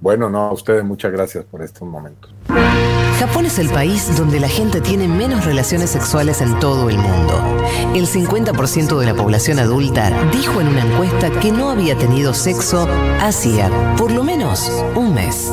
[0.00, 2.34] Bueno, no, a ustedes muchas gracias por estos momentos.
[3.18, 7.40] Japón es el país donde la gente tiene menos relaciones sexuales en todo el mundo.
[7.94, 12.88] El 50% de la población adulta dijo en una encuesta que no había tenido sexo
[13.20, 15.52] hacía por lo menos un mes.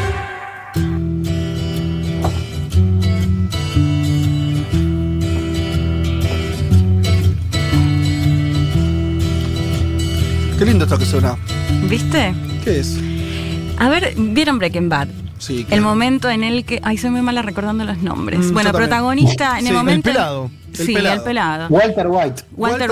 [10.61, 11.35] Qué lindo esto que suena.
[11.89, 12.35] ¿Viste?
[12.63, 12.95] ¿Qué es?
[13.79, 15.07] A ver, ¿vieron Breaking Bad?
[15.39, 15.65] Sí.
[15.71, 16.79] El momento en el que.
[16.83, 18.41] Ay, soy muy mala recordando los nombres.
[18.41, 20.09] Mm, bueno, protagonista en Sí, el el momento.
[20.11, 20.51] pelado.
[20.79, 21.15] El sí, pelado.
[21.17, 21.67] el pelado.
[21.69, 22.43] Walter White.
[22.55, 22.91] Walter,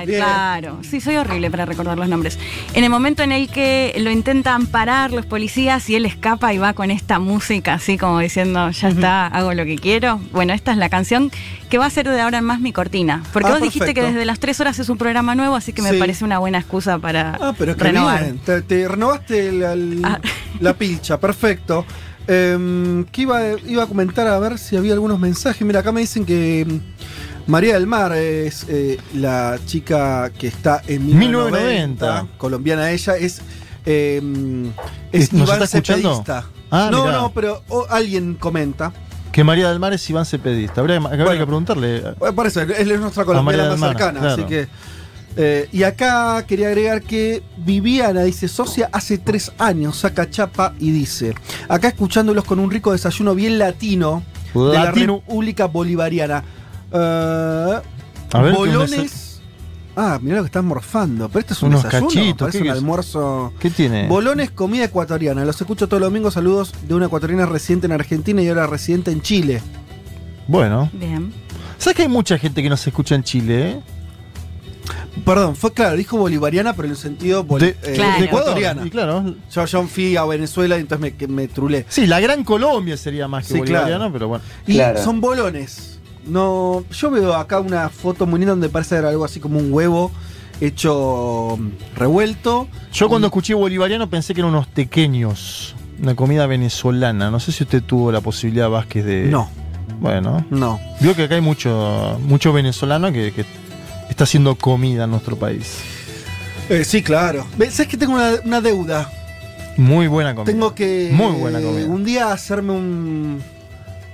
[0.00, 0.78] White, claro.
[0.82, 2.38] Sí, soy horrible para recordar los nombres.
[2.74, 6.58] En el momento en el que lo intentan parar los policías y él escapa y
[6.58, 10.20] va con esta música así como diciendo, ya está, hago lo que quiero.
[10.32, 11.30] Bueno, esta es la canción
[11.68, 13.22] que va a ser de ahora en más mi cortina.
[13.32, 15.82] Porque Ah, vos dijiste que desde las tres horas es un programa nuevo, así que
[15.82, 15.98] me Sí.
[15.98, 18.22] parece una buena excusa para Ah, pero qué renovar.
[18.24, 18.38] bien.
[18.38, 20.18] Te, te renovaste la, el- Ah.
[20.60, 21.84] la pilcha, perfecto.
[22.32, 25.66] Em, ¿Qué iba, iba a comentar a ver si había algunos mensajes?
[25.66, 30.80] Mira, acá me dicen que mm, María del Mar es eh, la chica que está
[30.86, 32.38] en 1990, 1990.
[32.38, 33.40] colombiana ella, es,
[33.84, 34.70] em,
[35.10, 36.24] es ¿Nos Iván está escuchando?
[36.70, 37.16] Ah, no, mirá.
[37.18, 38.92] no, pero alguien comenta.
[39.32, 40.80] Que María del Mar es Iván Cepedista.
[40.82, 41.40] Habría, habría Bueno.
[41.40, 42.02] que preguntarle.
[42.34, 44.34] Por eso, él es nuestra colombiana más Mar, cercana, claro.
[44.34, 44.68] así que.
[45.36, 50.90] Eh, y acá quería agregar que Viviana dice, socia hace tres años, saca chapa y
[50.90, 51.34] dice,
[51.68, 54.22] acá escuchándolos con un rico desayuno bien latino,
[54.54, 54.90] de la.
[54.90, 56.42] República Bolivariana.
[56.92, 57.80] Eh,
[58.32, 59.26] A ver, bolones...
[59.96, 62.62] Ah, mirá lo que están morfando, pero esto es un Unos desayuno, cachitos, parece ¿qué
[62.64, 62.74] un es?
[62.76, 63.52] almuerzo...
[63.58, 64.08] ¿Qué tiene?
[64.08, 65.44] Bolones, comida ecuatoriana.
[65.44, 66.34] Los escucho todos los domingos.
[66.34, 69.60] Saludos de una ecuatoriana residente en Argentina y ahora residente en Chile.
[70.46, 70.88] Bueno.
[70.92, 71.32] Bien.
[71.76, 73.70] ¿Sabes que hay mucha gente que nos escucha en Chile?
[73.70, 73.80] eh?
[75.24, 78.18] Perdón, fue claro, dijo bolivariana, pero en el sentido bol- De- eh, Claro.
[78.20, 78.86] de ecuatoriana.
[78.86, 79.34] Y claro.
[79.52, 81.84] Yo, yo fui a Venezuela y entonces me, que me trulé.
[81.88, 84.12] Sí, la Gran Colombia sería más que Sí, bolivariana, claro.
[84.12, 84.44] pero bueno.
[84.66, 85.02] Y Claro.
[85.02, 85.98] son bolones.
[86.26, 90.10] No, yo veo acá una foto muy linda donde parece algo así como un huevo
[90.60, 92.68] hecho mm, revuelto.
[92.92, 95.74] Yo cuando escuché bolivariano pensé que eran unos pequeños.
[96.02, 97.30] Una comida venezolana.
[97.30, 99.24] No sé si usted tuvo la posibilidad, Vázquez, de.
[99.26, 99.48] No,
[100.00, 100.44] Bueno.
[100.50, 100.78] no.
[101.00, 103.44] Vio que acá hay mucho, mucho venezolano que, que
[104.10, 105.78] está haciendo comida en nuestro país.
[106.68, 107.46] Eh, sí, claro.
[107.70, 109.10] ¿Sabes que tengo una, una deuda?
[109.76, 110.52] Muy buena comida.
[110.52, 111.86] Tengo que Muy buena comida.
[111.86, 113.42] un día hacerme un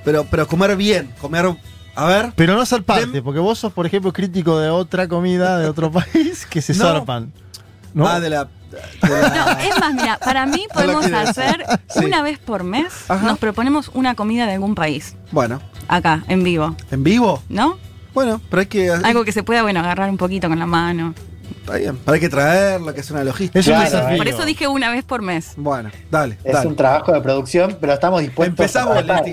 [0.05, 1.57] pero pero comer bien, comer
[1.97, 2.33] a ver.
[2.37, 5.67] Pero no ser parte, Dem- porque vos sos, por ejemplo, crítico de otra comida de
[5.69, 6.85] otro país que se No.
[6.85, 7.33] zarpan.
[7.95, 8.07] ¿no?
[8.07, 11.65] Ah, de la, de No, es más, mira, para mí podemos hacer.
[11.89, 12.05] Sí.
[12.05, 13.27] una vez por mes, Ajá.
[13.27, 17.43] nos proponemos una comida de algún país, Bueno, acá, en vivo, en vivo.
[17.49, 17.79] ¿no?
[18.17, 21.13] Bueno, pero hay que Algo que se pueda, bueno, agarrar un poquito con la mano.
[21.61, 23.59] Está bien, pero hay que traerlo, que es una logística.
[23.61, 24.17] Es un Claro, desafío.
[24.17, 25.53] Por eso dije una vez por mes.
[25.59, 26.67] Bueno, dale, Es dale.
[26.69, 29.33] un trabajo de producción, pero estamos dispuestos Empezamos, a Leti,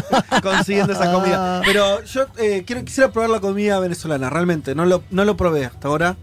[0.44, 1.58] consiguiendo esa comida.
[1.58, 1.62] Ah.
[1.66, 4.76] Pero yo eh, quiero, quisiera probar la comida venezolana, realmente.
[4.76, 6.14] No lo, no lo probé hasta ahora.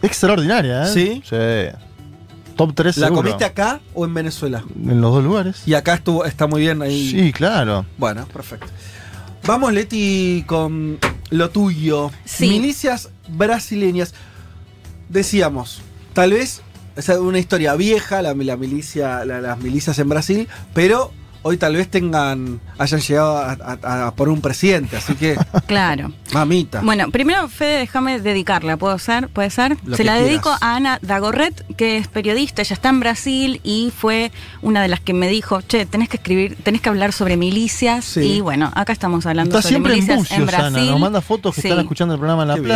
[0.00, 0.86] Extraordinaria, ¿eh?
[0.86, 1.22] ¿Sí?
[1.28, 1.76] Sí.
[2.56, 3.22] Top 3 ¿La seguro.
[3.24, 4.64] comiste acá o en Venezuela?
[4.74, 5.62] En los dos lugares.
[5.66, 7.10] Y acá estuvo, está muy bien ahí.
[7.10, 7.84] Sí, claro.
[7.98, 8.68] Bueno, perfecto.
[9.46, 10.98] Vamos, Leti, con
[11.30, 12.10] lo tuyo.
[12.24, 12.48] Sí.
[12.48, 14.14] Milicias brasileñas.
[15.08, 15.80] Decíamos,
[16.14, 16.62] tal vez
[16.96, 21.12] es una historia vieja, la, la milicia, la- las milicias en Brasil, pero
[21.46, 23.52] hoy tal vez tengan, hayan llegado a,
[23.82, 25.36] a- a por un presidente, así que,
[25.66, 26.12] Claro.
[26.32, 26.80] mamita.
[26.82, 29.28] Bueno, primero, Fede, déjame dedicarla, ¿puedo ser?
[29.28, 29.76] ¿Puede ser?
[29.84, 30.28] Lo Se la quieras.
[30.28, 34.32] dedico a Ana Dagorret, que es periodista, ella está en Brasil y fue
[34.62, 38.04] una de las que me dijo, che, tenés que escribir, tenés que hablar sobre milicias.
[38.04, 38.20] Sí.
[38.20, 40.78] Y bueno, acá estamos hablando Está sobre siempre en milicias bucios, en Brasil.
[40.80, 40.90] Ana.
[40.90, 41.68] Nos manda fotos que Sí.
[41.68, 42.72] están escuchando el programa en la Qué bien.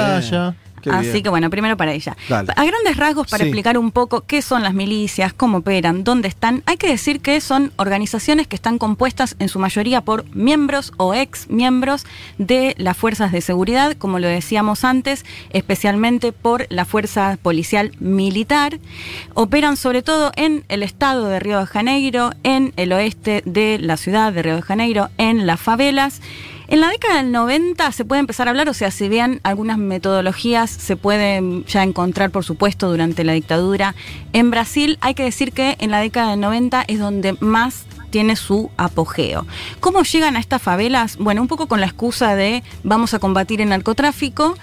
[0.83, 1.23] Qué Así bien.
[1.23, 2.17] que bueno, primero para ella.
[2.29, 2.53] Dale.
[2.57, 3.49] A grandes rasgos, para Sí.
[3.49, 7.41] explicar un poco qué son las milicias, cómo operan, dónde están, hay que decir que
[7.41, 12.05] son organizaciones que están compuestas en su mayoría por miembros o ex miembros
[12.39, 18.79] de las fuerzas de seguridad, como lo decíamos antes, especialmente por la fuerza policial militar.
[19.35, 23.97] Operan sobre todo en el estado de Río de Janeiro, en el oeste de la
[23.97, 26.21] ciudad de Río de Janeiro, en las favelas.
[26.71, 29.77] En la década del 90 se puede empezar a hablar, o sea, si bien algunas
[29.77, 33.97] metodologías se pueden ya encontrar, por supuesto, durante la dictadura
[34.33, 38.37] en Brasil, hay que decir que en la década del 90 es donde más tiene
[38.37, 39.47] su apogeo.
[39.81, 41.17] ¿Cómo llegan a estas favelas?
[41.19, 44.57] Bueno, un poco con la excusa de vamos a combatir el narcotráfico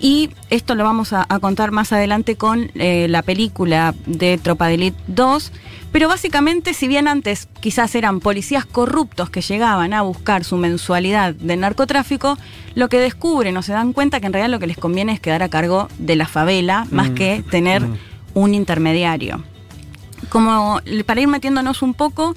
[0.00, 4.68] y esto lo vamos a, a contar más adelante con eh, la película de Tropa
[4.68, 5.52] de Elite 2.
[5.92, 11.34] Pero básicamente, si bien antes quizás eran policías corruptos que llegaban a buscar su mensualidad
[11.34, 12.36] de narcotráfico,
[12.74, 15.20] lo que descubren o se dan cuenta que en realidad lo que les conviene es
[15.20, 17.14] quedar a cargo de la favela más Mm.
[17.14, 17.96] que tener Mm.
[18.34, 19.44] un intermediario.
[20.30, 22.34] Como para ir metiéndonos un poco,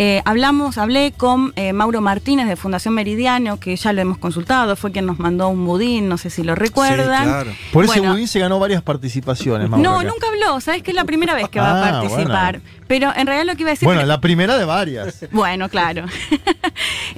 [0.00, 4.76] eh, hablamos, hablé con eh, Mauro Martínez de Fundación Meridiano, que ya lo hemos consultado,
[4.76, 7.24] fue quien nos mandó un budín, no sé si lo recuerdan.
[7.24, 7.50] Sí, claro.
[7.72, 8.12] Por ese Bueno.
[8.14, 10.08] budín se ganó varias participaciones, Mauro, No, acá.
[10.08, 12.60] nunca habló, sabes que es la primera vez que va a Ah, participar.
[12.60, 12.78] bueno.
[12.86, 13.86] Pero en realidad lo que iba a decir.
[13.86, 15.26] Bueno, la primera de varias.
[15.32, 16.06] Bueno, claro.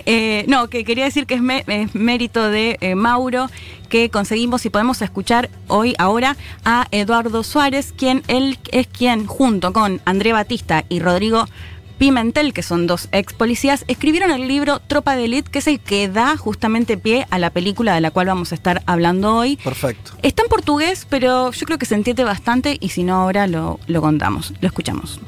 [0.06, 3.48] Eh, no, que quería decir que es, mé- es mérito de eh, Mauro,
[3.88, 9.72] que conseguimos y podemos escuchar hoy, ahora, a Eduardo Suárez, quien él es quien, junto
[9.72, 11.46] con André Batista y Rodrigo
[12.00, 15.80] Pimentel, que son dos ex policías, escribieron el libro Tropa de Elite, que es el
[15.80, 19.58] que da justamente pie a la película de la cual vamos a estar hablando hoy.
[19.58, 20.12] Perfecto.
[20.22, 23.78] Está en portugués, pero yo creo que se entiende bastante y si no ahora lo,
[23.86, 25.20] lo contamos, lo escuchamos.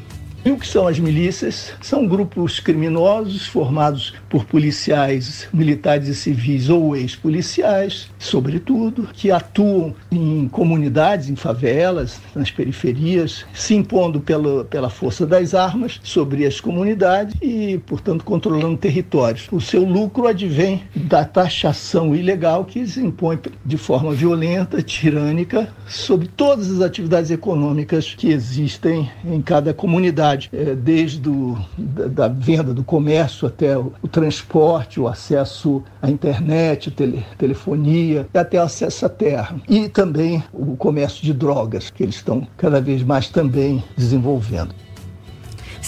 [0.45, 1.73] E o que são as milícias?
[1.81, 10.49] São grupos criminosos formados por policiais, militares e civis ou ex-policiais, sobretudo, que atuam em
[10.49, 17.37] comunidades, em favelas, nas periferias, se impondo pela, pela força das armas sobre as comunidades
[17.41, 19.47] e, portanto, controlando territórios.
[19.53, 26.27] O seu lucro advém da taxação ilegal que se impõe de forma violenta, tirânica, sobre
[26.27, 32.73] todas as atividades econômicas que existem em cada comunidade, eh, desde o, da, da venda
[32.75, 39.07] do comércio até o, o transporte, o acesso à internet, tele, telefonia, até o acesso
[39.07, 39.57] à terra.
[39.69, 44.75] E também o comércio de drogas, que eles estão cada vez mais também desenvolvendo.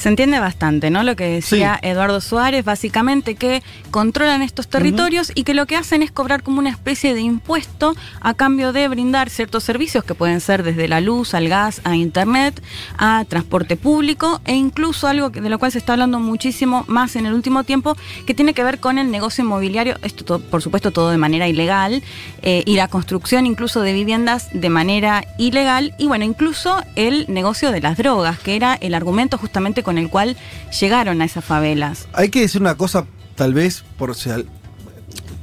[0.05, 1.03] Se entiende bastante, ¿no?
[1.03, 6.03] Lo que decía Eduardo Suárez, básicamente que controlan estos territorios y que lo que hacen
[6.03, 10.43] es cobrar como una especie de impuesto a cambio de brindar ciertos servicios que pueden
[10.43, 12.63] ser desde la luz, al gas, a internet,
[12.99, 17.25] a transporte público e incluso algo de lo cual se está hablando muchísimo más en
[17.25, 20.91] el último tiempo, que tiene que ver con el negocio inmobiliario, esto to- por supuesto
[20.91, 22.03] todo de manera ilegal,
[22.43, 27.71] eh, y la construcción incluso de viviendas de manera ilegal, y bueno, incluso el negocio
[27.71, 30.37] de las drogas, que era el argumento justamente con el cual
[30.81, 32.09] llegaron a esas favelas.
[32.13, 34.15] Hay que decir una cosa, tal vez, por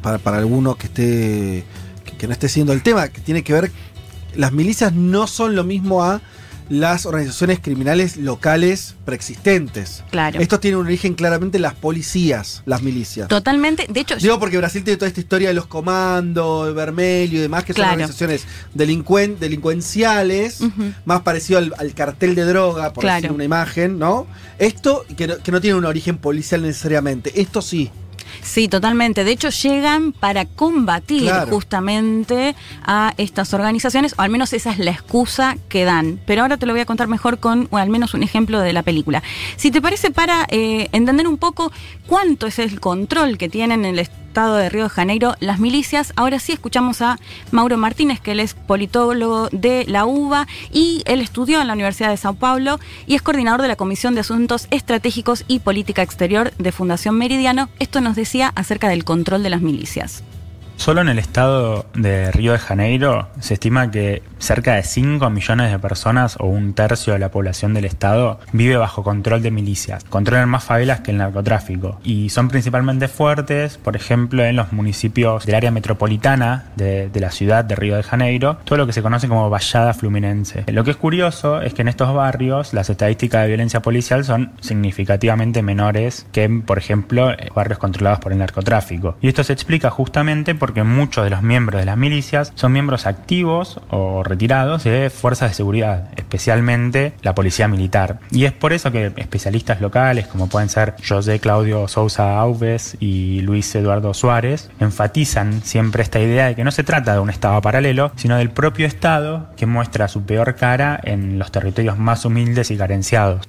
[0.01, 1.63] para, para alguno que esté.
[2.17, 3.71] Que, no esté siguiendo el tema, que tiene que ver.
[4.35, 6.21] Las milicias no son lo mismo a
[6.72, 10.06] las organizaciones criminales locales preexistentes.
[10.10, 10.39] Claro.
[10.39, 13.27] Esto tiene un origen claramente en las policías, las milicias.
[13.27, 17.38] Totalmente, de hecho, Digo porque Brasil tiene toda esta historia de los comandos, de Vermelho
[17.38, 20.60] y demás, que son organizaciones delincuen- delincuenciales,
[21.03, 23.18] más parecido al, al cartel de droga, por Claro.
[23.22, 24.26] decir una imagen, ¿no?
[24.57, 27.41] Esto que no, que no tiene un origen policial necesariamente.
[27.41, 27.91] Esto sí.
[28.41, 29.23] Sí, totalmente.
[29.23, 31.52] De hecho, llegan para combatir Claro.
[31.52, 36.19] justamente a estas organizaciones, o al menos esa es la excusa que dan.
[36.26, 38.73] Pero ahora te lo voy a contar mejor con o al menos un ejemplo de
[38.73, 39.23] la película.
[39.57, 41.72] Si te parece, para eh, entender un poco
[42.07, 46.13] cuánto es el control que tienen en el Estado de Río de Janeiro las milicias,
[46.15, 47.19] ahora sí escuchamos a
[47.51, 52.09] Mauro Martínez, que él es politólogo de la UBA y él estudió en la Universidad
[52.09, 56.53] de Sao Paulo y es coordinador de la Comisión de Asuntos Estratégicos y Política Exterior
[56.57, 57.67] de Fundación Meridiano.
[57.79, 60.23] Esto nos decía acerca del control de las milicias.
[60.81, 65.71] Solo en el estado de Río de Janeiro se estima que cerca de 5 millones
[65.71, 70.03] de personas o un tercio de la población del estado vive bajo control de milicias.
[70.05, 75.45] Controlan más favelas que el narcotráfico y son principalmente fuertes, por ejemplo, en los municipios
[75.45, 79.27] del área metropolitana de, la ciudad de Río de Janeiro, todo lo que se conoce
[79.27, 80.63] como vallada fluminense.
[80.65, 84.53] Lo que es curioso es que en estos barrios las estadísticas de violencia policial son
[84.61, 89.15] significativamente menores que, por ejemplo, eh, barrios controlados por el narcotráfico.
[89.21, 93.06] Y esto se explica justamente porque muchos de los miembros de las milicias son miembros
[93.06, 98.19] activos o retirados de fuerzas de seguridad, especialmente la policía militar.
[98.31, 103.41] Y es por eso que especialistas locales como pueden ser José Claudio Sousa Alves y
[103.41, 107.61] Luis Eduardo Suárez enfatizan siempre esta idea de que no se trata de un Estado
[107.61, 112.72] paralelo, sino del propio Estado que muestra su peor cara en los territorios más humildes
[112.72, 113.48] y carenciados.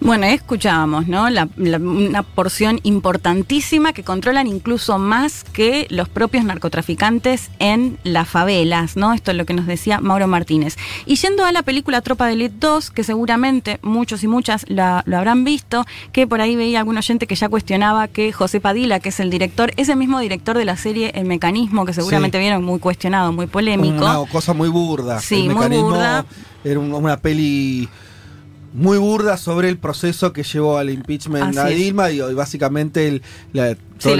[0.00, 1.30] Bueno, escuchábamos, ¿no?
[1.30, 8.28] La- la- una porción importantísima que controlan incluso más que los propios narcotraficantes en las
[8.28, 9.12] favelas, ¿no?
[9.14, 10.76] Esto es lo que nos decía Mauro Martínez.
[11.06, 15.02] Y yendo a la película Tropa de Elite 2, que seguramente muchos y muchas la-
[15.06, 19.00] lo habrán visto, que por ahí veía algún oyente que ya cuestionaba que José Padilla,
[19.00, 22.38] que es el director, es el mismo director de la serie El Mecanismo, que seguramente
[22.38, 22.42] Sí.
[22.42, 24.04] vieron muy cuestionado, muy polémico.
[24.04, 25.20] Una cosa muy burda.
[25.20, 26.24] Sí, El muy burda.
[26.64, 27.88] Era un- una peli
[28.74, 31.64] muy burda sobre el proceso que llevó al impeachment Así a.
[31.76, 33.22] Dilma y, y básicamente el,
[33.52, 33.74] la,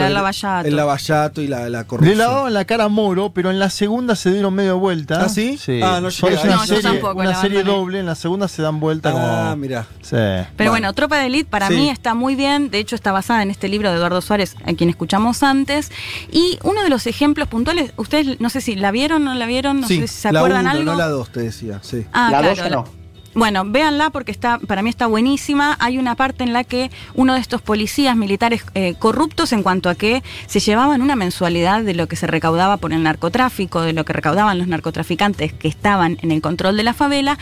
[0.09, 0.66] lavallato.
[0.66, 2.18] el lavallato y la, la Le corrupción.
[2.18, 5.24] lavaban la cara a Moro, pero en la segunda se dieron medio vuelta.
[5.24, 5.59] ¿Ah, sí?
[5.59, 5.81] Sí.
[5.82, 6.44] Ah, no es a una.
[6.44, 7.78] No, yo serie, tampoco, una la serie abandoné.
[7.81, 9.27] doble, en la segunda se dan vuelta como.
[9.27, 9.86] Ah, mira.
[10.01, 10.16] Sí.
[10.56, 11.74] Pero bueno, Tropa de Elite para Sí.
[11.74, 14.73] mí está muy bien, de hecho está basada en este libro de Eduardo Suárez, a
[14.73, 15.90] quien escuchamos antes,
[16.32, 19.47] y uno de los ejemplos puntuales, ustedes no sé si la vieron o no la
[19.47, 20.85] vieron, no Sí, sé si se la acuerdan uno, algo.
[20.93, 21.81] no la 2, te decía.
[21.82, 22.06] Sí.
[22.12, 22.56] Ah, La claro.
[22.62, 23.06] dos no.
[23.37, 25.77] Bueno, véanla porque está, para mí está buenísima.
[25.79, 29.91] Hay una parte en la que uno de estos policías militares eh, corruptos en cuanto
[29.91, 33.93] a que se llevaban una mensualidad de lo que se recaudaba por el narcotráfico, de
[33.93, 37.37] lo que recaudaban los narcotraficantes que estaban en el control de la favela,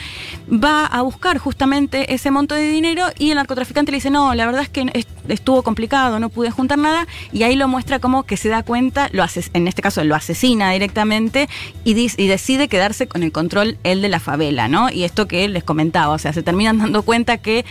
[0.51, 4.47] va a buscar justamente ese monto de dinero y el narcotraficante le dice, no, la
[4.47, 8.25] verdad es que es- estuvo complicado, no pude juntar nada, y ahí lo muestra como
[8.25, 11.49] que se da cuenta, lo ases- en este caso lo asesina directamente
[11.85, 14.91] y, decide quedarse con el control él de la favela, ¿no?
[14.91, 17.67] Y esto que les comentaba, o sea, se terminan dando cuenta que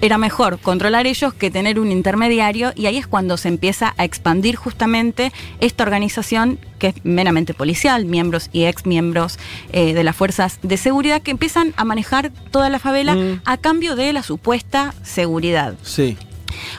[0.00, 4.04] era mejor controlar ellos que tener un intermediario y ahí es cuando se empieza a
[4.04, 9.40] expandir justamente esta organización que es meramente policial, miembros y ex miembros
[9.72, 13.96] eh, de las fuerzas de seguridad que empiezan a manejar toda la favela a cambio
[13.96, 15.74] de la supuesta seguridad.
[15.82, 16.16] Sí.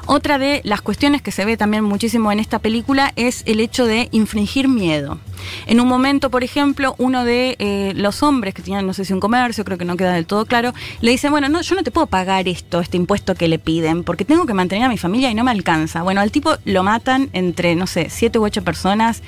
[0.06, 3.86] Otra de las cuestiones que se ve también muchísimo en esta película es el hecho
[3.86, 5.20] de infringir miedo.
[5.68, 9.14] En un momento, por ejemplo, uno de eh, los hombres que tenían, no sé si
[9.14, 11.84] un comercio, creo que no queda del todo claro, le dice, bueno, no, yo no
[11.84, 14.98] te puedo pagar esto, este impuesto que le piden, porque tengo que mantener a mi
[14.98, 16.02] familia y no me alcanza.
[16.04, 19.22] Bueno, al tipo lo matan entre, no sé, siete u ocho personas,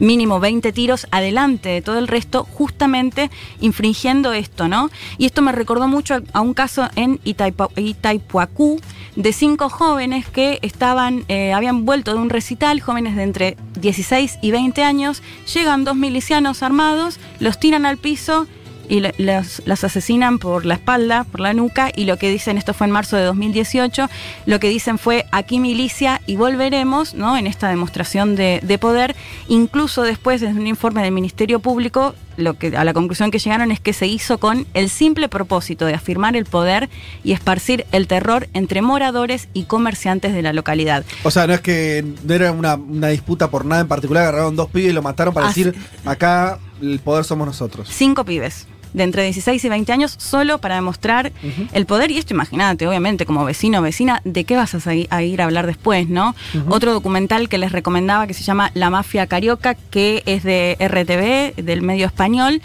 [0.00, 4.90] mínimo 20 tiros adelante de todo el resto, justamente infringiendo esto, ¿no?
[5.18, 8.80] Y esto me recordó mucho a un caso en Itaipuacú
[9.16, 14.38] de cinco jóvenes que estaban, eh, habían vuelto de un recital, jóvenes de entre 16
[14.40, 18.46] y 20 años, llegan dos milicianos armados, los tiran al piso
[18.92, 22.74] y los, los asesinan por la espalda, por la nuca, y lo que dicen, esto
[22.74, 24.06] fue en marzo de 2018,
[24.44, 27.38] lo que dicen fue aquí milicia y volveremos, ¿no?
[27.38, 29.16] En esta demostración de, de poder,
[29.48, 33.70] incluso después de un informe del Ministerio Público, lo que a la conclusión que llegaron
[33.72, 36.90] es que se hizo con el simple propósito de afirmar el poder
[37.24, 41.02] y esparcir el terror entre moradores y comerciantes de la localidad.
[41.22, 44.54] O sea, no es que no era una, una disputa por nada en particular, agarraron
[44.54, 47.88] dos pibes y lo mataron para Así- decir, acá el poder somos nosotros.
[47.90, 51.32] Cinco pibes de entre 16 y 20 años solo para demostrar
[51.72, 52.10] el poder.
[52.10, 55.44] Y esto imagínate, obviamente, como vecino o vecina, ¿de qué vas a, a ir a
[55.44, 56.34] hablar después, no?
[56.68, 61.62] Otro documental que les recomendaba que se llama La Mafia Carioca, que es de RTV,
[61.62, 62.60] del medio español.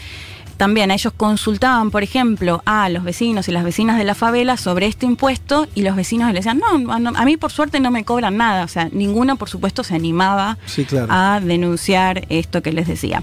[0.57, 4.87] También ellos consultaban, por ejemplo, a los vecinos y las vecinas de la favela sobre
[4.87, 8.03] este impuesto y los vecinos le decían, no, no, a mí por suerte no me
[8.03, 8.63] cobran nada.
[8.65, 11.07] O sea, ninguno, por supuesto, se animaba Sí, claro.
[11.09, 13.21] a denunciar esto que les decía.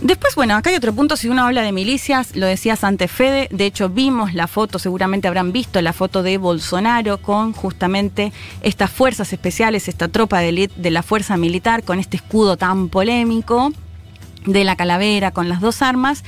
[0.00, 3.48] Después, bueno, acá hay otro punto, si uno habla de milicias, lo decías antes Fede,
[3.50, 8.32] de hecho vimos la foto, seguramente habrán visto la foto de Bolsonaro con justamente
[8.62, 13.72] estas fuerzas especiales, esta tropa de de la fuerza militar con este escudo tan polémico
[14.46, 16.24] de la calavera con las dos armas.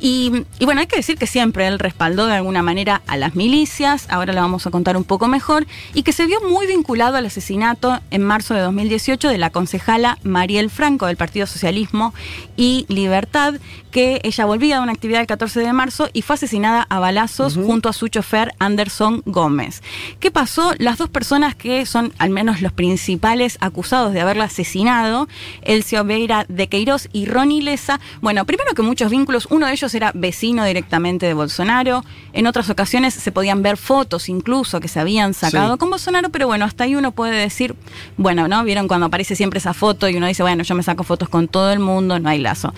[0.00, 3.34] Y, y bueno, hay que decir que siempre él respaldó de alguna manera a las
[3.36, 7.16] milicias, ahora lo vamos a contar un poco mejor, y que se vio muy vinculado
[7.16, 12.12] al asesinato en marzo de 2018 de la concejala Mariel Franco del Partido Socialismo
[12.56, 13.54] y Libertad,
[13.90, 17.54] que ella volvía de una actividad el 14 de marzo y fue asesinada a balazos
[17.54, 19.82] junto a su chofer Anderson Gómez.
[20.18, 20.72] ¿Qué pasó?
[20.78, 25.28] Las dos personas que son al menos los principales acusados de haberla asesinado,
[25.62, 30.10] Elcio Veira de Queiroz y Leza, bueno, primero que muchos vínculos, uno de ellos era
[30.14, 35.34] vecino directamente de Bolsonaro, en otras ocasiones se podían ver fotos incluso que se habían
[35.34, 35.78] sacado Sí.
[35.78, 37.74] con Bolsonaro, pero bueno, hasta ahí uno puede decir,
[38.16, 38.64] bueno, ¿no?
[38.64, 41.48] Vieron cuando aparece siempre esa foto y uno dice, bueno, yo me saco fotos con
[41.48, 42.74] todo el mundo, no hay lazo.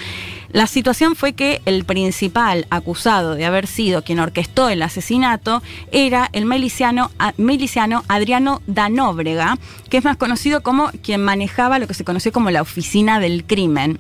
[0.50, 5.62] La situación fue que el principal acusado de haber sido quien orquestó el asesinato
[5.92, 9.58] era el miliciano, miliciano Adriano Danóbrega,
[9.90, 13.44] que es más conocido como quien manejaba lo que se conoció como la oficina del
[13.44, 13.98] crimen.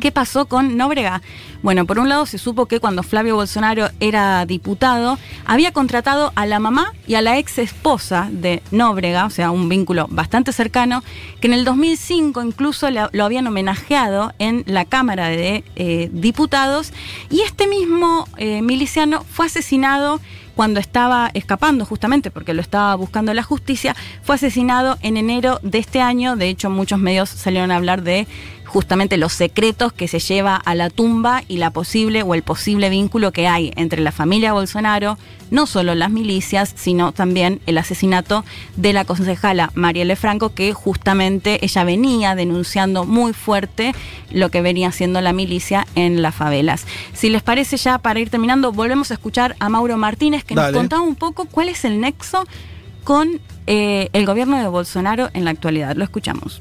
[0.00, 1.22] ¿Qué pasó con Nóbrega?
[1.62, 6.46] Bueno, por un lado se supo que cuando Flavio Bolsonaro era diputado, había contratado a
[6.46, 11.02] la mamá y a la ex esposa de Nóbrega, o sea, un vínculo bastante cercano,
[11.40, 16.92] que en el 2005 incluso lo habían homenajeado en la Cámara de eh, Diputados,
[17.30, 20.20] y este mismo eh, miliciano fue asesinado
[20.56, 25.78] cuando estaba escapando justamente porque lo estaba buscando la justicia, fue asesinado en enero de
[25.78, 26.34] este año.
[26.34, 28.26] De hecho, muchos medios salieron a hablar de
[28.76, 32.90] justamente los secretos que se lleva a la tumba y la posible o el posible
[32.90, 35.16] vínculo que hay entre la familia Bolsonaro,
[35.50, 38.44] no solo las milicias, sino también el asesinato
[38.76, 43.94] de la concejala Marielle Franco, que justamente ella venía denunciando muy fuerte
[44.30, 46.84] lo que venía haciendo la milicia en las favelas.
[47.14, 50.72] Si les parece ya para ir terminando, volvemos a escuchar a Mauro Martínez que Dale.
[50.72, 52.46] nos contaba un poco cuál es el nexo
[53.04, 55.96] con eh, el gobierno de Bolsonaro en la actualidad.
[55.96, 56.60] Lo escuchamos.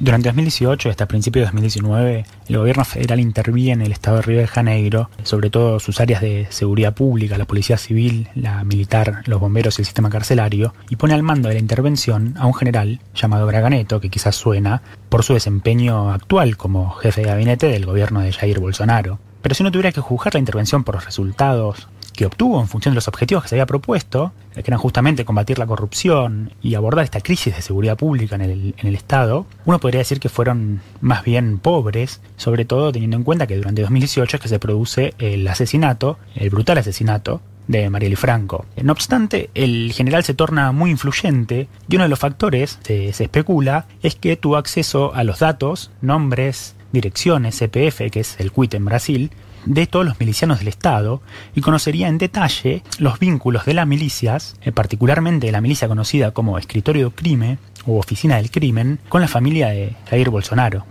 [0.00, 4.38] Durante 2018 hasta principios de 2019, el gobierno federal interviene en el estado de Río
[4.38, 9.40] de Janeiro, sobre todo sus áreas de seguridad pública, la policía civil, la militar, los
[9.40, 13.00] bomberos y el sistema carcelario, y pone al mando de la intervención a un general
[13.12, 18.20] llamado Braganeto, que quizás suena, por su desempeño actual como jefe de gabinete del gobierno
[18.20, 19.18] de Jair Bolsonaro.
[19.42, 21.88] Pero si uno tuviera que juzgar la intervención por los resultados
[22.18, 25.56] que obtuvo en función de los objetivos que se había propuesto, que eran justamente combatir
[25.56, 30.18] la corrupción y abordar esta crisis de seguridad pública en el, Estado, uno podría decir
[30.18, 34.48] que fueron más bien pobres, sobre todo teniendo en cuenta que durante 2018 es que
[34.48, 38.66] se produce el asesinato, el brutal asesinato de Marielle Franco.
[38.82, 43.22] No obstante, el general se torna muy influyente y uno de los factores, se, se
[43.22, 48.74] especula, es que tuvo acceso a los datos, nombres, direcciones, CPF, que es el CUIT
[48.74, 49.30] en Brasil,
[49.64, 51.22] de todos los milicianos del Estado
[51.54, 56.30] y conocería en detalle los vínculos de las milicias, eh, particularmente de la milicia conocida
[56.32, 60.84] como Escritorio Crimen o Oficina del Crimen, con la familia de Jair Bolsonaro.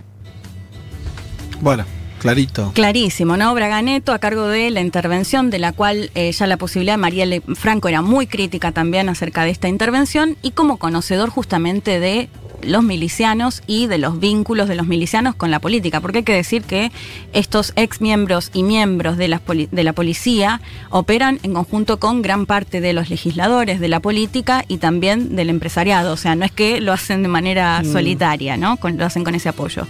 [1.60, 1.84] Bueno,
[2.18, 2.72] clarito.
[2.74, 3.54] Clarísimo, ¿no?
[3.54, 7.42] Braganeto a cargo de la intervención, de la cual eh, ya la posibilidad de Marielle
[7.54, 12.28] Franco era muy crítica también acerca de esta intervención y como conocedor justamente de
[12.62, 16.34] los milicianos y de los vínculos de los milicianos con la política, porque hay que
[16.34, 16.90] decir que
[17.32, 20.60] estos ex miembros y miembros de la, poli- de la policía
[20.90, 25.50] operan en conjunto con gran parte de los legisladores de la política y también del
[25.50, 27.92] empresariado, o sea, no es que lo hacen de manera Mm.
[27.92, 28.76] solitaria, ¿no?
[28.76, 29.86] Con- lo hacen con ese apoyo.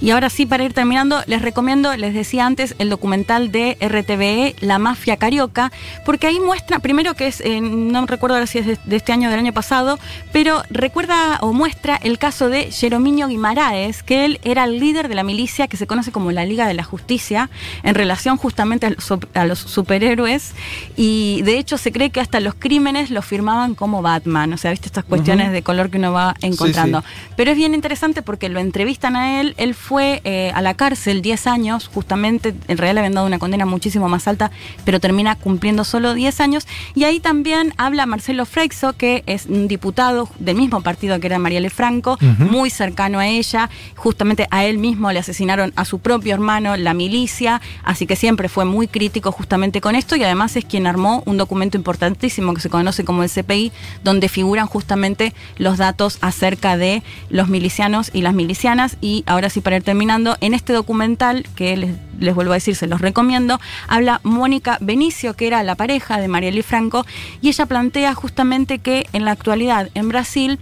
[0.00, 4.56] Y ahora sí, para ir terminando, les recomiendo, les decía antes, el documental de RTVE,
[4.60, 5.70] La Mafia Carioca,
[6.04, 9.12] porque ahí muestra, primero que es, eh, no recuerdo ahora si es de, de este
[9.12, 9.98] año o del año pasado,
[10.32, 15.14] pero recuerda o muestra el caso de Jerominio Guimaraes, que él era el líder de
[15.14, 17.50] la milicia que se conoce como la Liga de la Justicia,
[17.82, 20.52] en relación justamente a los, a los superhéroes,
[20.96, 24.70] y de hecho se cree que hasta los crímenes los firmaban como Batman, o sea,
[24.70, 27.00] viste estas cuestiones de color que uno va encontrando.
[27.00, 27.06] sí.
[27.36, 29.54] Pero es bien interesante porque lo entrevistan a él.
[29.58, 32.54] Él fue eh, a la cárcel 10 años, justamente.
[32.68, 34.50] En realidad le habían dado una condena muchísimo más alta,
[34.84, 36.66] pero termina cumpliendo solo 10 años.
[36.94, 41.38] Y ahí también habla Marcelo Freixo, que es un diputado del mismo partido que era
[41.38, 41.95] Marielle Franco,
[42.38, 43.70] Muy cercano a ella.
[43.94, 47.60] Justamente a él mismo le asesinaron a su propio hermano, la milicia.
[47.84, 50.16] Así que siempre fue muy crítico justamente con esto.
[50.16, 53.72] Y además es quien armó un documento importantísimo que se conoce como el CPI,
[54.04, 58.96] donde figuran justamente los datos acerca de los milicianos y las milicianas.
[59.00, 62.76] Y ahora sí, para ir terminando, en este documental, que les, les vuelvo a decir,
[62.76, 67.06] se los recomiendo, habla Mónica Benicio, que era la pareja de Marielle Franco,
[67.40, 70.58] y ella plantea justamente que en la actualidad en Brasil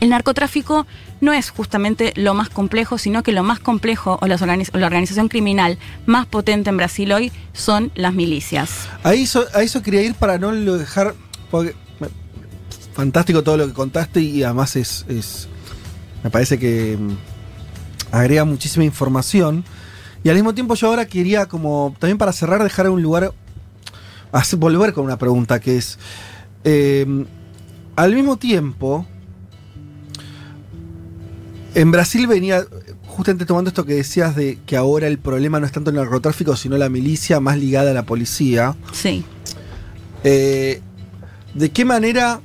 [0.00, 0.86] el narcotráfico
[1.20, 5.78] no es justamente lo más complejo, sino que lo más complejo o, la organización criminal
[6.06, 8.88] más potente en Brasil hoy son las milicias.
[9.02, 11.14] A eso, a quería ir para no dejar.
[12.94, 15.04] Fantástico todo lo que contaste y además es.
[15.08, 15.48] es-
[16.22, 17.16] me parece que mm,
[18.12, 19.64] agrega muchísima información.
[20.22, 23.32] Y al mismo tiempo, yo ahora quería, como también para cerrar, dejar un lugar.
[24.56, 25.98] volver con una pregunta que es.
[26.64, 27.24] eh,
[27.96, 29.06] al mismo tiempo.
[31.74, 32.64] En Brasil venía,
[33.06, 36.54] justamente tomando esto que decías de que ahora el problema no es tanto el narcotráfico,
[36.54, 38.76] sino la milicia más ligada a la policía.
[38.92, 39.24] Sí.
[40.22, 40.80] Eh,
[41.52, 42.40] ¿De qué manera?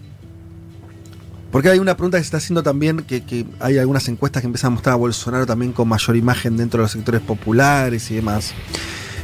[1.52, 4.48] Porque hay una pregunta que se está haciendo también, que, que hay algunas encuestas que
[4.48, 8.16] empiezan a mostrar a Bolsonaro también con mayor imagen dentro de los sectores populares y
[8.16, 8.54] demás.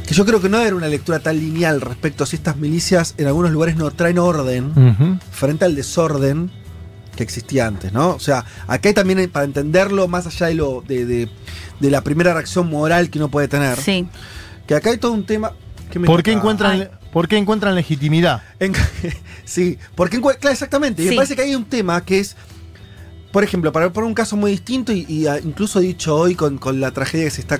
[0.06, 3.14] Que yo creo que no era una lectura tan lineal respecto a si estas milicias
[3.18, 6.50] en algunos lugares no traen orden frente al desorden
[7.16, 8.10] que existía antes, ¿no?
[8.10, 11.28] O sea, acá hay también eh, para entenderlo más allá de lo de, de-
[11.80, 13.76] de la primera reacción moral que uno puede tener.
[13.78, 14.06] Sí.
[14.66, 15.52] Que acá hay todo un tema.
[15.90, 18.42] que me ¿Por qué, encuentran, ¿Por qué encuentran legitimidad?
[18.60, 18.72] En-
[19.44, 21.02] sí, porque claro, exactamente.
[21.02, 21.10] Y Sí.
[21.10, 22.36] me parece que hay un tema que es,
[23.32, 26.80] por ejemplo, para poner un caso muy distinto y, y, incluso dicho hoy con, con
[26.80, 27.58] la tragedia que se está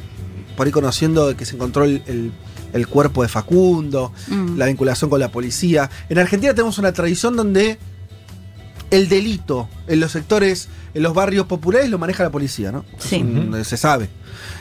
[0.57, 2.33] por ahí conociendo de que se encontró el, el-
[2.73, 4.57] el cuerpo de Facundo, Mm.
[4.59, 5.89] la vinculación con la policía.
[6.09, 7.79] En Argentina tenemos una tradición donde
[8.91, 12.85] el delito en los sectores, en los barrios populares lo maneja la policía, ¿no?
[12.99, 13.17] Sí.
[13.17, 14.09] Un- se sabe.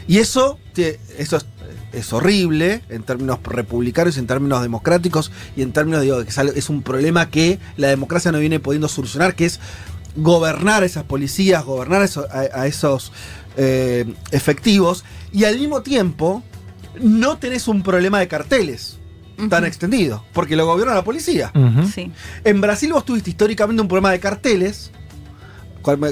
[0.07, 0.57] Y eso,
[1.18, 1.45] eso es,
[1.93, 6.81] es horrible en términos republicanos, en términos democráticos y en términos, digo, que es un
[6.81, 9.60] problema que la democracia no viene pudiendo solucionar, que es
[10.15, 13.11] gobernar a esas policías, gobernar a esos, a- a esos,
[13.57, 16.43] eh, efectivos y al mismo tiempo
[17.02, 18.97] no tenés un problema de carteles
[19.49, 21.52] tan extendido, porque lo gobierna la policía.
[21.94, 22.12] Sí.
[22.44, 24.91] En Brasil vos tuviste históricamente un problema de carteles.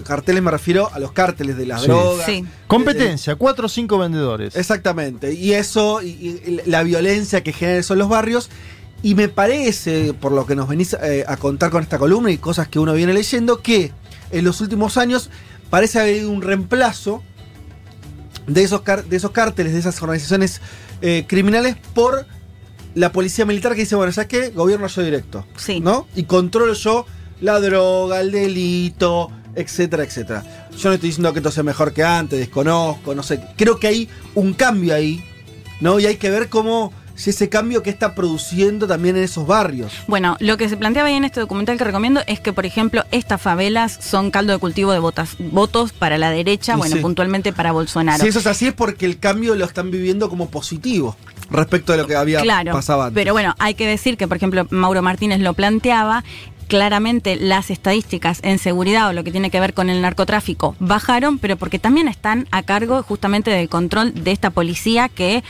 [0.04, 1.88] Carteles me refiero a los cárteles de las Sí.
[1.88, 2.26] drogas.
[2.28, 2.46] Sí.
[2.68, 4.56] Competencia, cuatro o cinco vendedores.
[4.56, 5.34] Exactamente.
[5.34, 8.50] Y eso, y, y la violencia que genera eso en los barrios.
[9.02, 12.38] Y me parece, por lo que nos venís eh, a contar con esta columna y
[12.38, 13.92] cosas que uno viene leyendo, que
[14.32, 15.30] en los últimos años
[15.70, 17.22] parece haber habido un reemplazo
[18.48, 20.62] de esos, de esos cárteles, de esas organizaciones
[21.02, 22.26] eh, criminales por
[22.96, 24.50] la policía militar que dice, bueno, ¿sabes qué?
[24.50, 25.46] Gobierno yo directo.
[25.56, 25.80] Sí.
[25.80, 26.08] ¿No?
[26.16, 27.06] Y controlo yo
[27.42, 30.68] la droga, el delito, etcétera, etcétera.
[30.78, 33.42] Yo no estoy diciendo que esto sea mejor que antes, desconozco, no sé.
[33.58, 35.24] Creo que hay un cambio ahí,
[35.82, 36.00] ¿no?
[36.00, 39.94] Y hay que ver cómo si ese cambio que está produciendo también en esos barrios.
[40.08, 43.04] Bueno, lo que se planteaba ahí en este documental que recomiendo es que, por ejemplo,
[43.12, 47.02] estas favelas son caldo de cultivo de votas, votos para la derecha, bueno, sí.
[47.02, 48.22] puntualmente para Bolsonaro.
[48.24, 51.16] Si eso es así es porque el cambio lo están viviendo como positivo
[51.50, 53.16] respecto de lo que había claro, pasado antes.
[53.16, 56.24] Pero bueno, hay que decir que, por ejemplo, Mauro Martínez lo planteaba.
[56.70, 61.38] Claramente las estadísticas en seguridad o lo que tiene que ver con el narcotráfico bajaron,
[61.38, 65.44] pero porque también están a cargo justamente del control de esta policía que,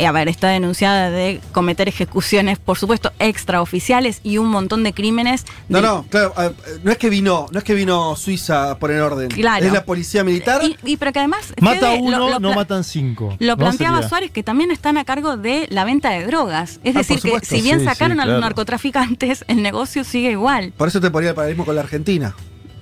[0.00, 4.92] eh, a ver, está denunciada de cometer ejecuciones, por supuesto, extraoficiales y un montón de
[4.92, 5.44] crímenes.
[5.68, 6.50] No, de- no, claro, eh,
[6.82, 9.28] no es que vino, no es que vino Suiza a poner orden.
[9.28, 9.64] Claro.
[9.66, 10.62] Es la policía militar.
[10.64, 11.52] Y, y pero que además.
[11.60, 13.36] Mata Fede, uno, lo- lo no matan cinco.
[13.38, 14.08] Lo planteaba.
[14.08, 16.80] Suárez, que también están a cargo de la venta de drogas.
[16.84, 20.04] Es Ah, decir, por que si bien Sí, sacaron sí, a los narcotraficantes, el negocio
[20.04, 20.72] sigue igual.
[20.76, 22.34] Por eso te ponía el paralelismo con la Argentina.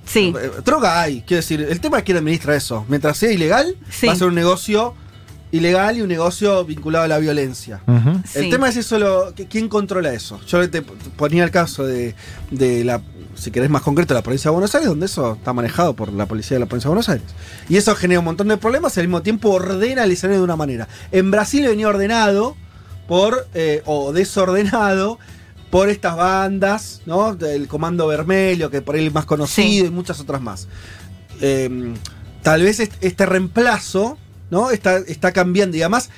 [0.05, 0.33] Sí.
[0.41, 2.85] Eh, Droga hay, quiero decir, el tema es quién administra eso.
[2.87, 4.07] Mientras sea ilegal, Sí.
[4.07, 4.95] va a ser un negocio
[5.51, 7.81] ilegal y un negocio vinculado a la violencia.
[8.35, 8.49] El Sí.
[8.49, 10.39] tema es eso, lo, ¿quién controla eso?
[10.47, 12.13] Yo te ponía el caso de,
[12.51, 13.01] de la,
[13.35, 16.25] si querés más concreto, la provincia de Buenos Aires, donde eso está manejado por la
[16.27, 17.25] policía de la provincia de Buenos Aires.
[17.67, 20.43] Y eso genera un montón de problemas y al mismo tiempo ordena el escenario de
[20.43, 20.87] una manera.
[21.11, 22.55] En Brasil venía ordenado
[23.07, 25.17] por, eh, o desordenado,
[25.71, 27.35] por estas bandas, ¿no?
[27.35, 30.67] Del Comando Vermelho, que por ahí es más conocido, y muchas otras más.
[31.41, 31.93] Eh,
[32.43, 34.17] tal vez est- este reemplazo,
[34.49, 34.71] ¿no?
[34.71, 35.77] Está, está cambiando.
[35.77, 36.09] Y además,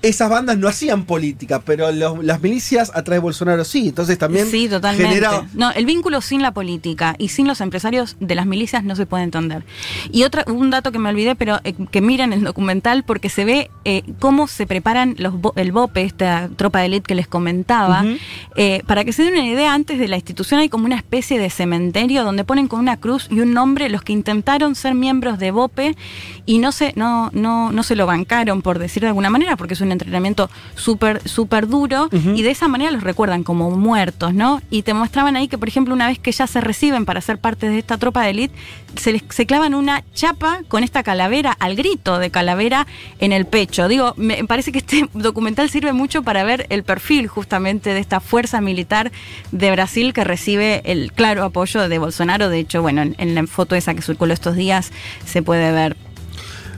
[0.00, 3.88] esas bandas no hacían política, pero los- las milicias a través de Bolsonaro sí.
[3.88, 5.08] Entonces también Sí, totalmente.
[5.08, 5.46] genera.
[5.54, 9.06] No, el vínculo sin la política y sin los empresarios de las milicias no se
[9.06, 9.64] puede entender.
[10.12, 13.44] Y otra, un dato que me olvidé, pero eh, que miren el documental porque se
[13.44, 18.04] ve eh, cómo se preparan los el BOPE, esta tropa de élite que les comentaba.
[18.56, 21.38] Eh, para que se den una idea, antes de la institución hay como una especie
[21.40, 25.38] de cementerio donde ponen con una cruz y un nombre los que intentaron ser miembros
[25.40, 25.96] de BOPE
[26.46, 29.74] y no se, no, no, no se lo bancaron, por decir de alguna manera, porque
[29.74, 34.60] es un entrenamiento súper, súper duro, y de esa manera los recuerdan como muertos, ¿no?
[34.70, 37.38] Y te mostraban ahí que, por ejemplo, una vez que ya se reciben para ser
[37.38, 38.54] parte de esta tropa de élite,
[38.96, 42.86] se les se clavan una chapa con esta calavera, al grito de calavera
[43.20, 43.88] en el pecho.
[43.88, 48.20] Digo, me parece que este documental sirve mucho para ver el perfil justamente de esta
[48.20, 49.12] fuerza militar
[49.52, 52.48] de Brasil que recibe el claro apoyo de Bolsonaro.
[52.48, 54.92] De hecho, bueno, en, en la foto esa que circuló estos días
[55.24, 55.96] se puede ver.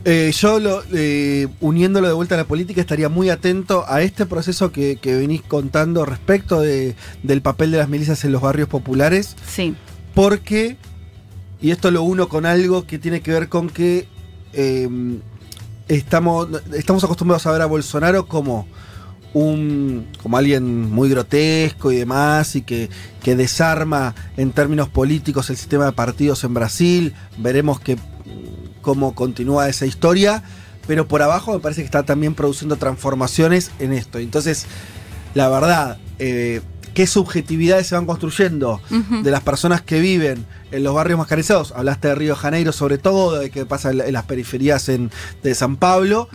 [0.05, 4.25] Eh, yo, lo, eh, uniéndolo de vuelta a la política, estaría muy atento a este
[4.27, 8.69] proceso que, que venís contando respecto de- del papel de las milicias en los barrios
[8.69, 9.37] populares.
[9.47, 9.75] Sí.
[10.15, 10.77] Porque,
[11.61, 14.09] y esto lo uno con algo que tiene que ver con que
[14.55, 14.89] eh,
[15.89, 18.67] estamos, estamos acostumbrados a ver a Bolsonaro como
[19.33, 22.91] un como alguien muy grotesco y demás y que,
[23.23, 27.15] que desarma en términos políticos el sistema de partidos en Brasil.
[27.39, 27.97] Veremos que
[28.82, 30.43] cómo continúa esa historia,
[30.86, 34.19] pero por abajo me parece que está también produciendo transformaciones en esto.
[34.19, 34.66] Entonces,
[35.35, 36.61] la verdad, eh,
[36.94, 38.81] qué subjetividades se van construyendo
[39.23, 41.73] de las personas que viven en los barrios mascarizados.
[41.77, 45.11] Hablaste de Río de Janeiro sobre todo, de qué pasa en, las periferias en-
[45.43, 46.28] de San Pablo.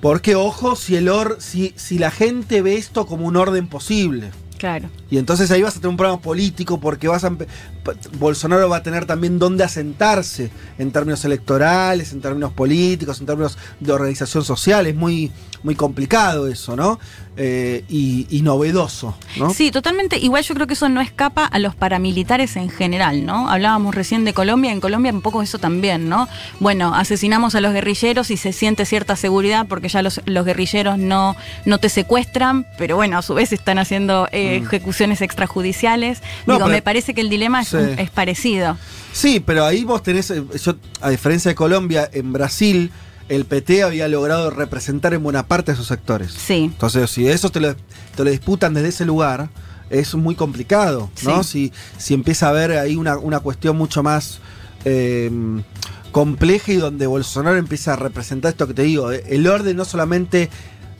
[0.00, 4.30] Porque ojo, si, el or, si, si la gente ve esto como un orden posible.
[4.58, 4.88] Claro.
[5.10, 7.36] Y entonces ahí vas a tener un problema político porque vas a
[8.18, 13.58] Bolsonaro va a tener también dónde asentarse en términos electorales, en términos políticos, en términos
[13.80, 14.86] de organización social.
[14.86, 15.30] Es muy,
[15.64, 17.00] muy complicado eso, ¿no?
[17.36, 19.50] Eh, y, y novedoso, ¿no?
[19.52, 20.18] Sí, totalmente.
[20.18, 23.50] Igual yo creo que eso no escapa a los paramilitares en general, ¿no?
[23.50, 26.28] Hablábamos recién de Colombia, en Colombia un poco eso también, ¿no?
[26.60, 30.96] Bueno, asesinamos a los guerrilleros y se siente cierta seguridad porque ya los, los guerrilleros
[30.98, 31.34] no,
[31.64, 36.20] no te secuestran, pero bueno, a su vez están haciendo eh, ejecuciones extrajudiciales.
[36.46, 37.76] No, Digo, pero- me parece que el dilema es, Sí.
[37.76, 38.76] un- es parecido.
[39.12, 42.92] Sí, pero ahí vos tenés, eh, yo, a diferencia de Colombia, en Brasil
[43.28, 46.32] el PT había logrado representar en buena parte a sus sectores.
[46.32, 46.64] Sí.
[46.64, 49.48] Entonces, si eso te lo, te lo disputan desde ese lugar,
[49.90, 51.42] es muy complicado, ¿no?
[51.42, 54.40] Si, si empieza a haber ahí una, una cuestión mucho más
[54.84, 55.30] eh,
[56.12, 59.84] compleja y donde Bolsonaro empieza a representar esto que te digo, eh, el orden no
[59.84, 60.48] solamente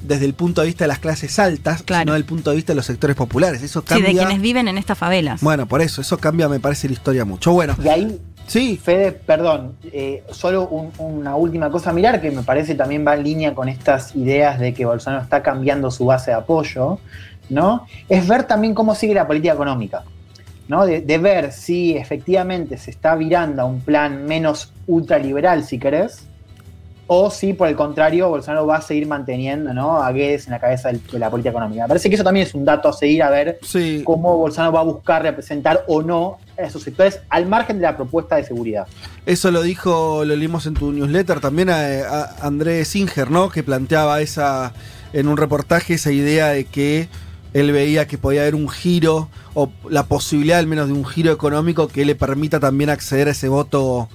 [0.02, 2.72] desde el punto de vista de las clases altas, sino desde el punto de vista
[2.72, 3.62] de los sectores populares.
[3.62, 4.08] Eso Sí, cambia.
[4.10, 5.40] de quienes viven en estas favelas.
[5.40, 7.52] Bueno, por eso, eso cambia, me parece, la historia mucho.
[7.52, 8.76] Bueno, Y ahí, sí.
[8.76, 13.14] Fede, perdón, eh, solo un- una última cosa a mirar que me parece también va
[13.14, 16.98] en línea con estas ideas de que Bolsonaro está cambiando su base de apoyo,
[17.48, 17.86] ¿no?
[18.08, 20.02] Es ver también cómo sigue la política económica,
[20.68, 20.86] ¿no?
[20.86, 26.26] De, de ver si efectivamente se está virando a un plan menos ultraliberal, si querés,
[27.06, 30.02] o si por el contrario Bolsonaro va a seguir manteniendo ¿no?
[30.02, 31.82] a Guedes en la cabeza de la política económica.
[31.82, 33.58] Me parece que eso también es un dato a seguir a ver
[34.04, 37.96] cómo Bolsonaro va a buscar representar o no en esos sectores, al margen de la
[37.96, 38.86] propuesta de seguridad.
[39.26, 43.48] Eso lo dijo, lo leímos en tu newsletter también a, a Andrés Singer, ¿no?
[43.48, 44.72] Que planteaba esa,
[45.12, 47.08] en un reportaje, esa idea de que
[47.54, 51.32] él veía que podía haber un giro, o la posibilidad al menos de un giro
[51.32, 54.08] económico que le permita también acceder a ese voto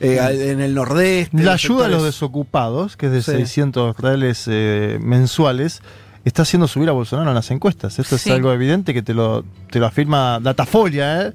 [0.00, 1.42] eh, al- en el nordeste.
[1.42, 3.30] La ayuda a los desocupados, que es de Sí.
[3.32, 5.80] 600 reales eh, mensuales,
[6.24, 7.98] está haciendo subir a Bolsonaro en las encuestas.
[7.98, 8.28] Esto Sí.
[8.30, 11.32] es algo evidente que te lo, te lo afirma Datafolia, ¿eh?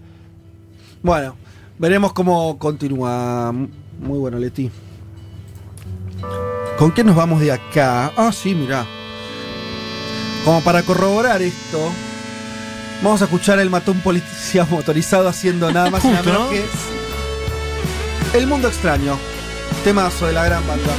[1.01, 1.35] Bueno,
[1.79, 3.51] veremos cómo continúa.
[3.51, 4.69] Muy bueno, Leti.
[6.77, 8.11] ¿Con qué nos vamos de acá?
[8.17, 8.85] Ah, sí, mirá.
[10.45, 11.79] Como para corroborar esto,
[13.03, 16.49] vamos a escuchar el matón policía motorizado haciendo nada más y nada menos ¿no?
[16.49, 16.65] que
[18.33, 19.17] El Mundo Extraño.
[19.83, 20.93] Temazo de la gran banda.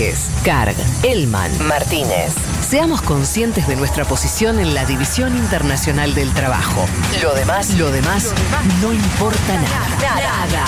[0.00, 2.32] Vázquez, Carg, Elman, Martínez.
[2.66, 6.86] Seamos conscientes de nuestra posición en la División Internacional del Trabajo.
[7.22, 8.32] Lo demás, lo demás,
[8.80, 10.14] no importa nada.
[10.16, 10.64] Nada.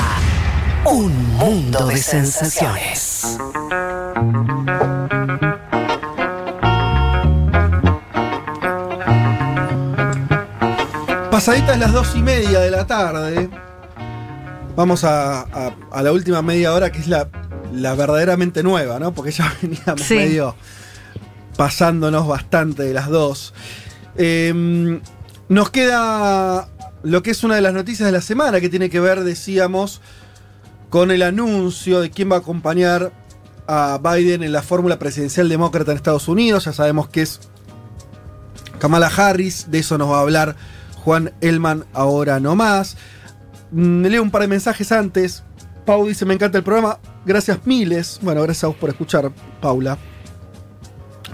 [0.85, 3.39] Un mundo de sensaciones.
[11.31, 13.49] Pasaditas las dos y media de la tarde.
[14.77, 15.47] Vamos a,
[16.03, 17.29] la última media hora, que es la,
[17.73, 19.13] la verdaderamente nueva, ¿no?
[19.15, 20.15] Porque ya veníamos Sí.
[20.17, 20.55] medio
[21.57, 23.53] pasándonos bastante de las dos.
[24.17, 25.01] Eh,
[25.49, 26.69] nos queda
[27.03, 30.01] lo que es una de las noticias de la semana, que tiene que ver, decíamos,
[30.89, 33.13] con el anuncio de quién va a acompañar
[33.67, 36.65] a Biden en la fórmula presidencial demócrata en Estados Unidos.
[36.65, 37.41] Ya sabemos que es
[38.79, 40.57] Kamala Harris, de eso nos va a hablar
[41.05, 42.97] Juan Elman ahora no más.
[43.73, 45.43] Mm, leo un par de mensajes antes.
[45.85, 46.99] Pau dice, me encanta el programa.
[47.25, 48.19] Gracias miles.
[48.23, 49.31] Bueno, gracias a vos por escuchar,
[49.61, 49.99] Paula.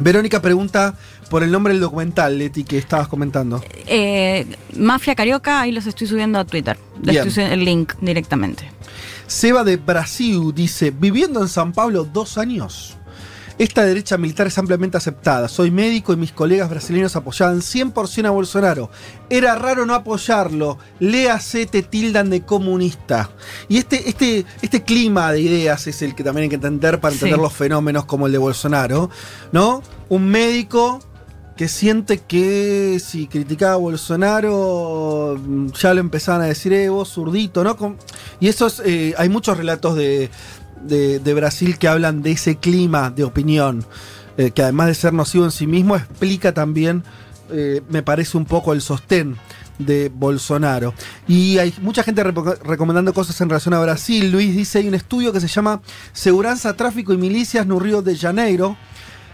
[0.01, 0.94] Verónica pregunta
[1.28, 3.62] por el nombre del documental, Leti, que estabas comentando.
[3.86, 4.47] Eh,
[4.77, 6.78] Mafia Carioca, ahí los estoy subiendo a Twitter.
[7.02, 8.70] Les estoy subiendo el link directamente.
[9.27, 12.97] Seba de Brasil dice, viviendo en San Pablo dos años,
[13.59, 15.48] esta derecha militar es ampliamente aceptada.
[15.48, 18.90] Soy médico y mis colegas brasileños apoyaban 100% a Bolsonaro.
[19.28, 20.78] Era raro no apoyarlo.
[21.01, 23.30] Léase, te tildan de comunista.
[23.68, 27.12] Y este, este, este clima de ideas es el que también hay que entender para
[27.12, 27.18] Sí.
[27.18, 29.10] entender los fenómenos como el de Bolsonaro.
[29.52, 29.82] ¿No?
[30.09, 31.01] Un médico
[31.56, 37.12] que siente que si criticaba a Bolsonaro mm, ya lo empezaban a decir, eh, vos
[37.12, 37.97] zurdito, ¿no?
[38.39, 40.30] Y eso es, eh, hay muchos relatos de,
[40.82, 43.84] de- Brasil que hablan de ese clima de opinión,
[44.36, 47.02] eh, que además de ser nocivo en sí mismo, explica también,
[47.50, 49.36] eh, me parece un poco el sostén
[49.78, 50.92] de Bolsonaro.
[51.28, 54.30] Y hay mucha gente recomendando cosas en relación a Brasil.
[54.32, 55.80] Luis dice, hay un estudio que se llama
[56.12, 58.76] Seguranza, Tráfico y Milicias no Río de Janeiro.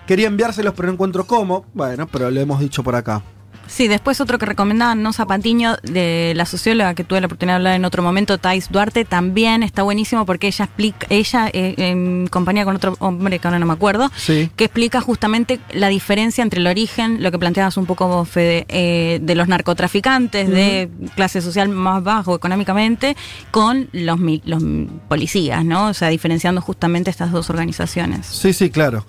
[0.07, 1.65] Quería enviárselos, pero no encuentro cómo.
[1.73, 3.23] Bueno, pero lo hemos dicho por acá.
[3.67, 7.57] Sí, después otro que recomendaban, No Zapatiño, de la socióloga que tuve la oportunidad de
[7.57, 12.27] hablar en otro momento, Thais Duarte, también está buenísimo porque ella explica, ella eh, en
[12.29, 14.51] compañía con otro hombre que ahora no me acuerdo, Sí.
[14.57, 18.67] que explica justamente la diferencia entre el origen, lo que planteabas un poco vos, Fede,
[18.69, 23.17] eh, de los narcotraficantes de clase social más bajo económicamente,
[23.51, 24.63] con los, los
[25.09, 25.89] policías, ¿no?
[25.89, 28.27] O sea, diferenciando justamente estas dos organizaciones.
[28.27, 29.05] Sí, sí, claro.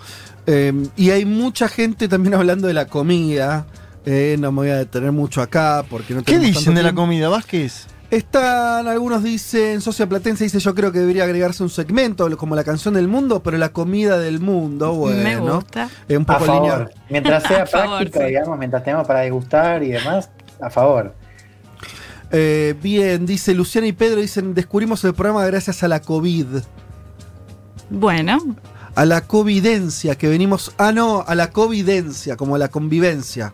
[0.46, 3.66] Eh, y hay mucha gente también hablando de la comida.
[4.06, 6.82] Eh, no me voy a detener mucho acá porque no ¿Qué tenemos dicen tanto de
[6.84, 7.86] la comida, Vázquez?
[8.08, 12.62] Están, algunos dicen, Socia Platense dice yo creo que debería agregarse un segmento como la
[12.62, 15.22] canción del mundo, pero la comida del mundo, bueno.
[15.24, 15.90] Me gusta.
[16.08, 16.62] Eh, un A poco favor.
[16.62, 16.94] lineal.
[17.10, 18.26] Mientras sea A favor, práctico, sí.
[18.26, 20.30] digamos, mientras tenemos para degustar y demás,
[20.60, 21.14] a favor.
[22.30, 26.46] Eh, bien, dice Luciana y Pedro, dicen, descubrimos el programa gracias a la COVID.
[27.90, 28.38] Bueno,
[28.94, 30.72] A la covidencia que venimos.
[30.78, 33.52] Ah, no, a la covidencia, como la convivencia.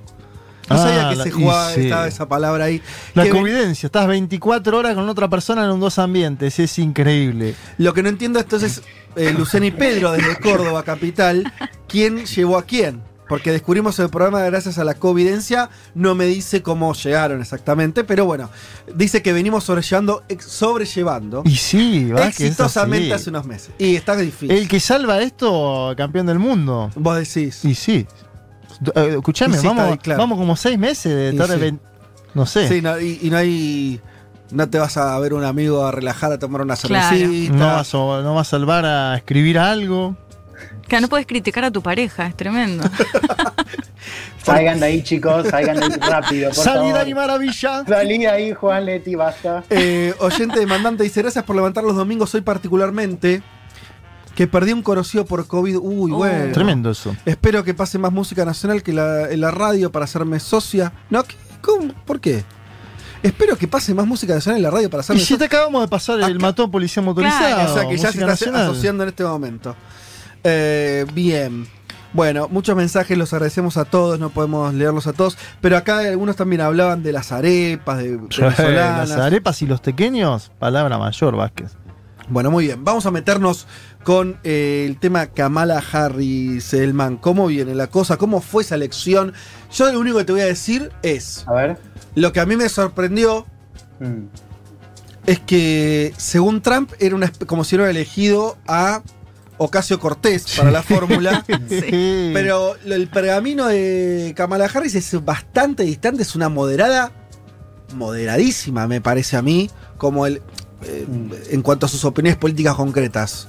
[0.71, 1.81] No Ah, sabía que la- se jugaba, sí.
[1.83, 2.81] estaba esa palabra ahí.
[3.15, 6.79] La Que ven- convivencia, estás 24 horas con otra persona en un dos ambientes, es
[6.79, 7.55] increíble.
[7.79, 8.83] Lo que no entiendo entonces,
[9.17, 11.53] eh, Luciana y Pedro desde Córdoba, capital,
[11.89, 13.03] ¿quién llevó a quién?
[13.29, 18.27] Porque descubrimos el programa gracias a la covidencia, no me dice cómo llegaron exactamente, pero
[18.27, 18.51] bueno,
[18.95, 23.71] dice que venimos sobrellevando, ex- sobrellevando Y sí, es exitosamente hace unos meses.
[23.79, 24.51] Y está difícil.
[24.51, 26.91] El que salva esto, campeón del mundo.
[26.95, 27.65] Vos decís.
[27.65, 28.07] Y sí.
[28.95, 30.19] Eh, escuchame, sí, vamos, ahí, claro.
[30.21, 31.79] vamos como seis meses de estar sí.
[32.35, 32.69] No sé.
[32.69, 34.01] Sí, no, y, y no hay.
[34.51, 37.17] No te vas a ver un amigo a relajar, a tomar una Claro.
[37.17, 37.55] cervecita.
[37.55, 40.17] No vas, a, no vas al bar a escribir algo.
[40.89, 42.85] Que no puedes criticar a tu pareja, es tremendo.
[44.43, 46.51] Salgan de ahí, chicos, salgan de ahí rápido.
[46.51, 47.85] Por Salí de ahí, maravilla.
[47.87, 49.63] Salí de ahí, Juan Leti, basta.
[49.71, 52.35] Eh, oyente demandante dice: Gracias por levantar los domingos.
[52.35, 53.43] Hoy, particularmente,
[54.35, 55.77] que perdí un conocido por COVID.
[55.81, 56.53] Uy, bueno.
[56.53, 57.15] Tremendo eso.
[57.25, 60.93] Espero que pase más música nacional que la, en la radio para hacerme socia.
[61.11, 61.25] ¿No?
[61.25, 61.37] ¿Qué?
[61.61, 61.93] ¿Cómo?
[62.05, 62.45] ¿Por qué?
[63.23, 65.83] Espero que pase más música nacional en la radio para Y hacerme si te acabamos
[65.83, 67.73] de pasar el matón policía motorizado.
[67.73, 68.63] O sea que ya se está nacional.
[68.63, 69.77] asociando en este momento.
[70.43, 71.69] Eh, bien.
[72.13, 76.37] Bueno, muchos mensajes los agradecemos a todos, no podemos leerlos a todos, pero acá algunos
[76.37, 78.21] también hablaban de las arepas, de.
[78.39, 81.73] Las arepas y los tequeños, palabra mayor, Vázquez.
[82.29, 82.85] Bueno, muy bien.
[82.85, 83.67] Vamos a meternos
[84.05, 87.17] con eh, el tema Kamala Harris, Elman.
[87.17, 88.17] ¿Cómo viene la cosa?
[88.17, 89.33] ¿Cómo fue esa elección?
[89.73, 91.45] Yo lo único que te voy a decir es.
[91.47, 91.79] A ver.
[92.15, 93.47] Lo que a mí me sorprendió
[94.01, 94.27] Mm.
[95.27, 99.03] es que, según Trump, era una, como si hubiera elegido a
[99.59, 101.45] Ocasio Cortés para la fórmula.
[102.33, 107.13] Pero el pergamino de Kamala Harris es bastante distante, es una moderada,
[107.95, 110.43] moderadísima, me parece a mí, como el.
[110.85, 111.07] Eh,
[111.51, 113.49] en cuanto a sus opiniones políticas concretas.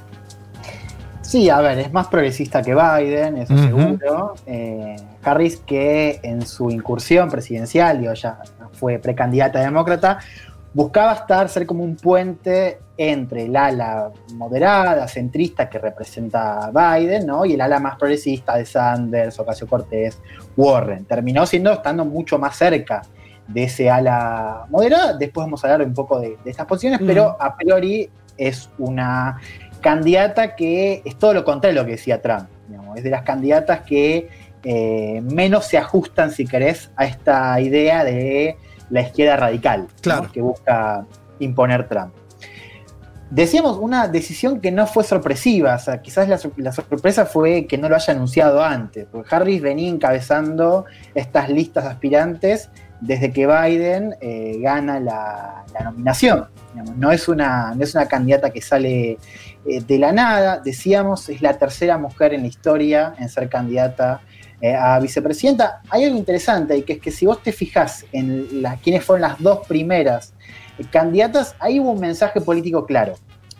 [1.21, 4.35] Sí, a ver, es más progresista que Biden, eso seguro.
[4.45, 8.39] Eh, Harris, que en su incursión presidencial, digo, ya
[8.73, 10.19] fue precandidata demócrata,
[10.73, 17.25] buscaba estar, ser como un puente entre el ala moderada, centrista que representa a Biden,
[17.25, 17.45] ¿no?
[17.45, 20.19] Y el ala más progresista de Sanders, Ocasio Cortés,
[20.55, 21.05] Warren.
[21.05, 23.01] Terminó siendo, estando mucho más cerca
[23.47, 25.13] de ese ala moderada.
[25.13, 29.39] Después vamos a hablar un poco de, de estas posiciones, pero a priori es una
[29.81, 32.47] candidata que es todo lo contrario de lo que decía Trump.
[32.67, 32.97] digamos.
[32.97, 34.29] Es de las candidatas que
[34.63, 38.57] eh, menos se ajustan, si querés, a esta idea de
[38.89, 40.31] la izquierda radical ¿no?
[40.31, 41.05] que busca
[41.39, 42.13] imponer Trump.
[43.29, 47.79] Decíamos una decisión que no fue sorpresiva, o sea, quizás la, la sorpresa fue que
[47.79, 52.69] no lo haya anunciado antes, porque Harris venía encabezando estas listas de aspirantes
[53.03, 56.47] desde que Biden eh, gana la, nominación.
[56.95, 59.17] No es, una, no es una candidata que sale
[59.65, 64.21] eh, de la nada, decíamos, es la tercera mujer en la historia en ser candidata
[64.61, 65.81] eh, a vicepresidenta.
[65.89, 69.21] Hay algo interesante y que es que si vos te fijas en la, quiénes fueron
[69.21, 70.33] las dos primeras
[70.89, 73.15] candidatas, ahí hubo un mensaje político claro.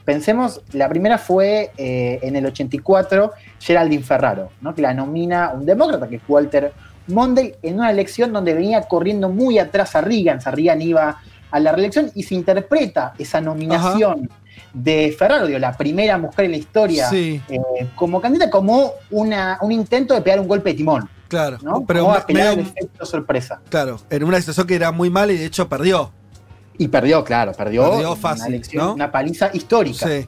[0.06, 4.76] Pensemos, la primera fue en el 84, Geraldine Ferraro, ¿no?
[4.76, 6.74] que la nomina un demócrata, que es Walter
[7.08, 10.40] Mondale, en una elección donde venía corriendo muy atrás a Reagan.
[10.42, 11.18] Reagan iba
[11.52, 14.30] a la reelección y se interpreta esa nominación
[14.74, 17.42] de Ferraro, digo, la primera mujer en la historia, Sí.
[17.50, 17.60] eh,
[17.96, 21.10] como candidata, como una, un intento de pegar un golpe de timón.
[21.28, 21.84] Claro, ¿no?
[21.86, 23.60] pero Como al efecto sorpresa.
[23.70, 26.12] Claro, en una situación que era muy mala y de hecho perdió.
[26.78, 27.90] Y perdió, claro, perdió.
[27.90, 28.94] Perdió una fácil, elección, ¿no?
[28.94, 30.08] Una paliza histórica.
[30.08, 30.28] Sí.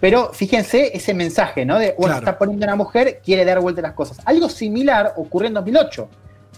[0.00, 1.78] Pero fíjense ese mensaje, ¿no?
[1.78, 2.18] De, bueno, Claro.
[2.18, 4.18] está poniendo una mujer, quiere dar vuelta a las cosas.
[4.24, 6.08] Algo similar ocurrió en 2008,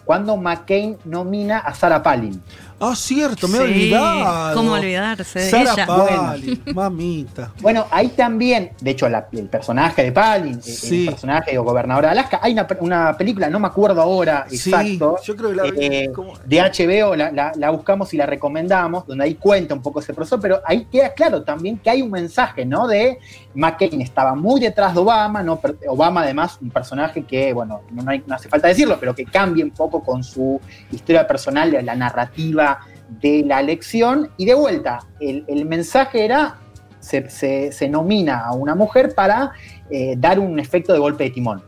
[0.04, 2.42] cuando McCain nomina a Sarah Palin.
[2.80, 4.54] Ah, cierto, me he Sí, olvidado.
[4.54, 5.86] ¿Cómo olvidarse de Sarah ella?
[5.86, 7.50] Palin, mamita.
[7.60, 11.06] Bueno, ahí también, de hecho, la- el personaje de Palin, Sí.
[11.06, 14.46] el personaje de gobernador de Alaska, hay una, pe- una película, no me acuerdo ahora
[14.48, 16.10] Sí, exacto, yo creo que la eh,
[16.46, 20.14] de HBO, la, la- la buscamos y la recomendamos, donde ahí cuenta un poco ese
[20.14, 22.86] proceso, pero ahí queda claro también que hay un mensaje, ¿no?
[22.86, 23.18] De
[23.54, 25.60] McCain estaba muy detrás de Obama, ¿no?
[25.88, 29.24] Obama además un personaje que, bueno, no, no hay- no hace falta decirlo, pero que
[29.24, 30.60] cambia un poco con su
[30.92, 32.67] historia personal, la narrativa
[33.08, 36.56] de la elección, y de vuelta, el, el mensaje era,
[37.00, 39.52] se, se- se nomina a una mujer para
[39.90, 41.62] eh, dar un efecto de golpe de timón.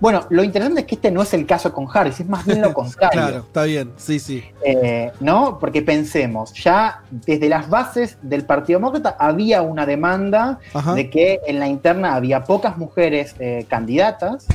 [0.00, 2.62] Bueno, lo interesante es que este no es el caso con Harris, es más bien
[2.62, 3.20] lo contrario.
[3.20, 4.42] Claro, está bien, sí, sí.
[4.64, 5.58] Eh, ¿No?
[5.58, 10.94] Porque pensemos, ya desde las bases del Partido Demócrata había una demanda Ajá.
[10.94, 14.46] de que en la interna había pocas mujeres eh, candidatas,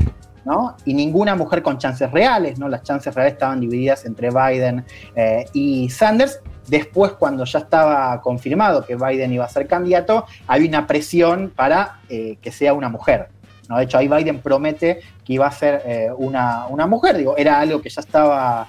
[0.45, 0.77] ¿no?
[0.85, 2.69] Y ninguna mujer con chances reales, ¿no?
[2.69, 6.39] Las chances reales estaban divididas entre Biden eh, y Sanders.
[6.67, 11.99] Después, cuando ya estaba confirmado que Biden iba a ser candidato, había una presión para
[12.09, 13.29] eh, que sea una mujer.
[13.69, 13.77] ¿no?
[13.77, 17.17] De hecho, ahí Biden promete que iba a ser eh, una, una mujer.
[17.17, 18.67] Digo, era algo que ya estaba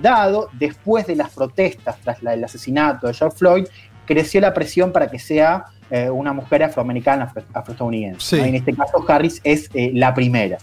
[0.00, 0.48] dado.
[0.54, 3.66] Después de las protestas tras la- el asesinato de George Floyd,
[4.06, 8.36] creció la presión para que sea eh, una mujer afroamericana, afro- afroestadounidense.
[8.36, 8.42] Sí.
[8.42, 10.58] En este caso, Harris es eh, la primera.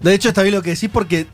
[0.00, 1.26] De hecho, está bien lo que decís porque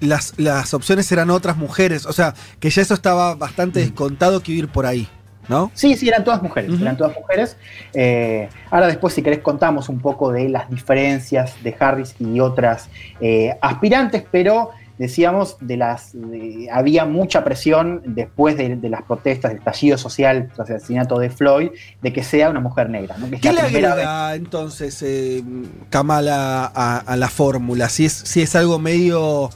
[0.00, 2.06] las, las opciones eran otras mujeres.
[2.06, 5.06] O sea, que ya eso estaba bastante descontado que ir por ahí,
[5.48, 5.70] ¿no?
[5.74, 7.56] Sí, sí, eran todas mujeres, eran todas mujeres.
[7.94, 12.88] Eh, ahora después, si querés, contamos un poco de las diferencias de Harris y otras
[13.20, 14.70] eh, aspirantes, pero
[15.00, 20.50] decíamos, de las, de- había mucha presión después de, de las protestas, del estallido social
[20.54, 21.70] tras el asesinato de Floyd,
[22.02, 23.16] de que sea una mujer negra.
[23.18, 23.28] ¿no?
[23.30, 25.42] Que es ¿Qué le agrega entonces eh,
[25.88, 27.88] Kamala a, a la fórmula?
[27.88, 29.48] Si es, si es algo medio,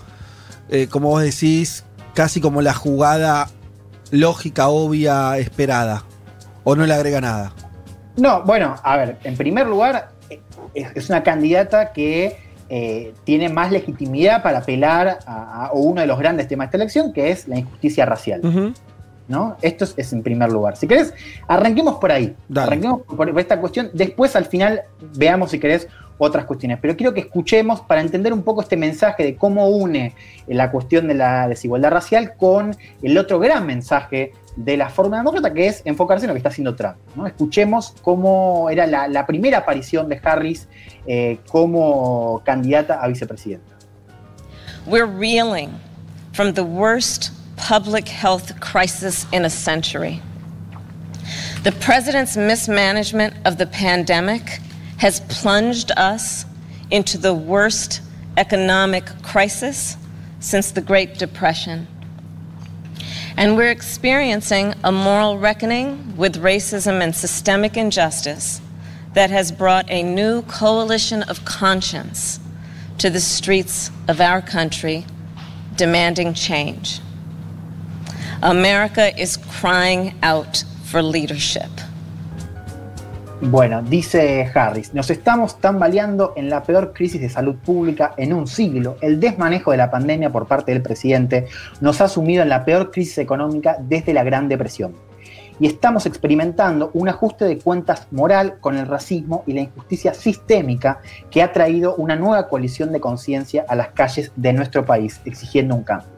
[0.70, 3.48] eh, como vos decís, casi como la jugada
[4.10, 6.04] lógica, obvia, esperada.
[6.64, 7.52] ¿O no le agrega nada?
[8.16, 10.40] No, bueno, a ver, en primer lugar, eh,
[10.72, 16.06] es, es una candidata que eh, tiene más legitimidad para apelar a, a uno de
[16.06, 18.74] los grandes temas de esta elección, que es la injusticia racial.
[19.28, 19.56] ¿no?
[19.62, 20.76] Esto es, es en primer lugar.
[20.76, 21.14] Si querés,
[21.48, 22.34] arranquemos por ahí.
[22.54, 23.90] Arranquemos por, por esta cuestión.
[23.92, 24.82] Después, al final,
[25.16, 26.78] veamos si querés otras cuestiones.
[26.80, 30.14] Pero quiero que escuchemos para entender un poco este mensaje de cómo une
[30.46, 35.52] la cuestión de la desigualdad racial con el otro gran mensaje de la fórmula demócrata,
[35.52, 36.96] que es enfocarse en lo que está haciendo Trump.
[37.26, 40.68] Escuchemos cómo era la, la primera aparición de Harris
[41.06, 43.74] eh, como candidata a vicepresidenta.
[44.86, 45.70] We're reeling
[46.32, 50.20] from the worst public health crisis in a century.
[51.62, 54.60] The president's mismanagement of the pandemic
[54.98, 56.44] has plunged us
[56.90, 58.02] into the worst
[58.36, 59.96] economic crisis
[60.40, 61.86] since the Great Depression.
[63.36, 68.60] And we're experiencing a moral reckoning with racism and systemic injustice
[69.14, 72.38] that has brought a new coalition of conscience
[72.98, 75.04] to the streets of our country
[75.76, 77.00] demanding change.
[78.42, 81.70] America is crying out for leadership.
[83.46, 88.46] Bueno, dice Harris, nos estamos tambaleando en la peor crisis de salud pública en un
[88.46, 88.96] siglo.
[89.02, 91.46] El desmanejo de la pandemia por parte del presidente
[91.82, 94.94] nos ha sumido en la peor crisis económica desde la Gran Depresión.
[95.60, 101.00] Y estamos experimentando un ajuste de cuentas moral con el racismo y la injusticia sistémica
[101.30, 105.74] que ha traído una nueva coalición de conciencia a las calles de nuestro país, exigiendo
[105.74, 106.08] un cambio.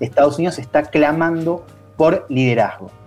[0.00, 1.66] Estados Unidos está clamando
[1.98, 2.99] por liderazgo.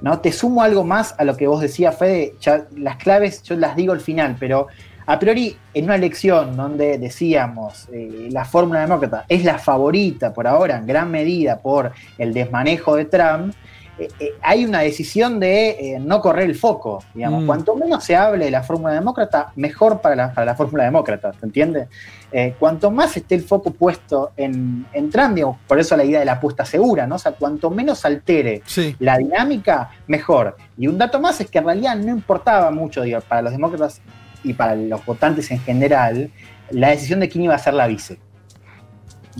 [0.00, 0.20] ¿No?
[0.20, 2.34] Te sumo algo más a lo que vos decías, Fede.
[2.40, 4.68] Ya las claves yo las digo al final, pero
[5.10, 10.46] a priori, en una elección donde decíamos eh, la fórmula demócrata es la favorita por
[10.46, 13.54] ahora, en gran medida por el desmanejo de Trump,
[13.98, 17.02] eh, eh, hay una decisión de eh, no correr el foco.
[17.14, 17.42] Digamos.
[17.42, 17.46] Mm.
[17.46, 21.32] Cuanto menos se hable de la fórmula demócrata, mejor para la, para la fórmula demócrata,
[21.32, 21.88] ¿se entiende?
[22.30, 26.20] Eh, cuanto más esté el foco puesto en, en Trump, digamos, por eso la idea
[26.20, 27.14] de la apuesta segura, ¿no?
[27.14, 28.62] O sea, cuanto menos altere
[28.98, 30.56] la dinámica, mejor.
[30.76, 34.02] Y un dato más es que en realidad no importaba mucho, para los demócratas
[34.44, 36.30] y para los votantes en general,
[36.70, 38.18] la decisión de quién iba a ser la vice.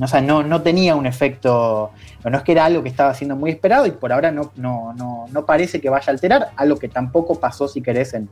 [0.01, 1.91] O sea, no, no tenía un efecto,
[2.25, 4.93] no es que era algo que estaba siendo muy esperado y por ahora no, no,
[4.95, 8.29] no, no parece que vaya a alterar, algo que tampoco pasó, si querés, en,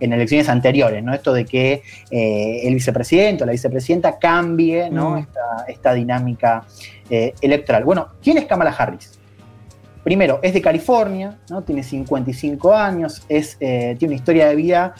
[0.00, 1.14] en elecciones anteriores, ¿no?
[1.14, 5.12] Esto de que eh, el vicepresidente o la vicepresidenta cambie ¿no?
[5.12, 5.18] Mm.
[5.18, 6.64] esta, esta dinámica
[7.08, 7.84] eh, electoral.
[7.84, 9.18] Bueno, ¿quién es Kamala Harris?
[10.04, 11.62] Primero, es de California, ¿no?
[11.62, 14.94] tiene 55 años, es, eh, tiene una historia de vida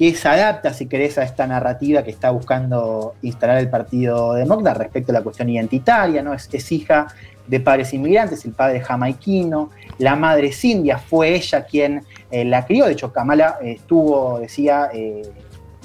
[0.00, 4.78] que se adapta, si querés, a esta narrativa que está buscando instalar el Partido Demócrata
[4.78, 6.32] respecto a la cuestión identitaria, ¿no?
[6.32, 7.08] Es, hija
[7.46, 12.64] de padres inmigrantes, el padre jamaiquino, la madre es india, fue ella quien eh, la
[12.64, 15.20] crió, de hecho Kamala eh, estuvo, decía, eh,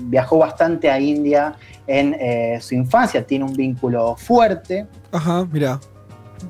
[0.04, 4.88] viajó bastante a India en su infancia, tiene un vínculo fuerte.
[5.12, 5.78] Ajá, mira.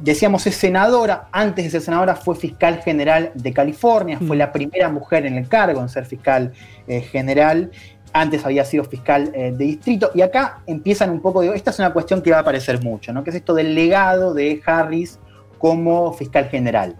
[0.02, 4.28] Decíamos, es senadora, antes de ser senadora fue fiscal general de California, Mm.
[4.28, 6.54] fue la primera mujer en el cargo en ser fiscal
[6.88, 7.72] eh, general,
[8.14, 11.80] antes había sido fiscal eh, de distrito, y acá empiezan un poco, digo, esta es
[11.80, 13.24] una cuestión que va a aparecer mucho, ¿no?
[13.24, 15.20] que es esto del legado de Harris
[15.58, 16.96] como fiscal general.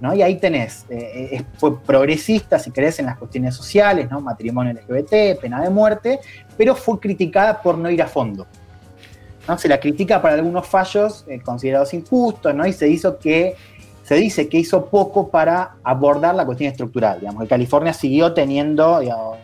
[0.00, 0.14] ¿no?
[0.14, 4.20] Y ahí tenés, eh, es- fue progresista, si querés, en las cuestiones sociales, ¿no?
[4.20, 6.20] matrimonio LGBT, pena de muerte,
[6.56, 8.46] pero fue criticada por no ir a fondo.
[9.48, 9.58] ¿No?
[9.58, 12.66] Se la critica por algunos fallos eh, considerados injustos, ¿no?
[12.66, 13.54] Y se hizo que
[14.02, 17.18] se dice que hizo poco para abordar la cuestión estructural.
[17.20, 19.38] Digamos, que California siguió teniendo digamos,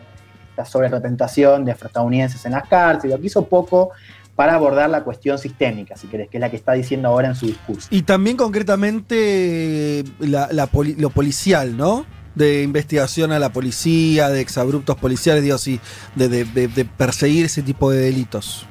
[0.56, 3.90] la sobrerepresentación de afroestadounidenses en las cárceles, que hizo poco
[4.36, 7.34] para abordar la cuestión sistémica, si querés, que es la que está diciendo ahora en
[7.34, 7.88] su discurso.
[7.90, 12.06] Y también concretamente la, poli- lo policial, ¿no?
[12.34, 15.80] De investigación a la policía, de exabruptos policiales, digo, sí,
[16.14, 18.66] de, de- de- de perseguir ese tipo de delitos.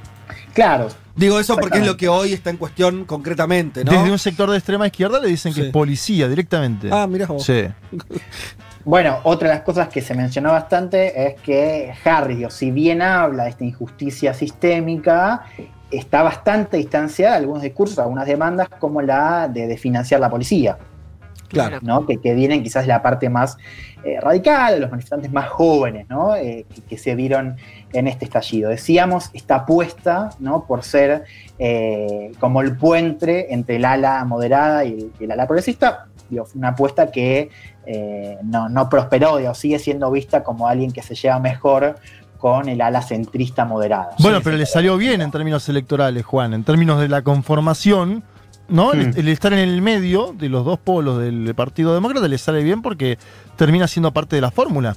[0.54, 0.88] Claro.
[1.16, 3.92] Digo eso porque es lo que hoy está en cuestión concretamente, ¿no?
[3.92, 6.90] Desde un sector de extrema izquierda le dicen que es policía directamente.
[6.92, 7.44] Ah, mirá vos.
[7.44, 7.66] Sí.
[8.84, 13.04] Bueno, otra de las cosas que se mencionó bastante es que Harris, digo, si bien
[13.04, 15.44] habla de esta injusticia sistémica,
[15.92, 20.80] está bastante distanciada de algunos discursos, algunas demandas, como la de, de financiar la policía.
[21.52, 21.80] Claro.
[21.82, 22.06] ¿no?
[22.06, 23.58] Que, que vienen quizás de la parte más
[24.04, 26.36] eh, radical, los manifestantes más jóvenes, ¿no?
[26.36, 27.58] Eh, que, que se vieron
[27.94, 28.70] en este estallido.
[28.70, 30.66] Decíamos, esta apuesta, ¿no?
[30.66, 31.24] Por ser
[31.60, 36.46] eh, como el puente entre el ala moderada y el, y el ala progresista, digo,
[36.46, 37.50] fue una apuesta que
[37.86, 41.98] eh, no, no prosperó, digo, sigue siendo vista como alguien que se lleva mejor
[42.38, 44.16] con el ala centrista moderada.
[44.18, 48.24] Bueno, pero le salió bien en términos electorales, Juan, en términos de la conformación,
[48.70, 48.94] ¿no?
[48.94, 49.14] El, Hmm.
[49.20, 52.82] el estar en el medio de los dos polos del Partido Demócrata le sale bien
[52.82, 53.18] porque
[53.56, 54.96] termina siendo parte de la fórmula.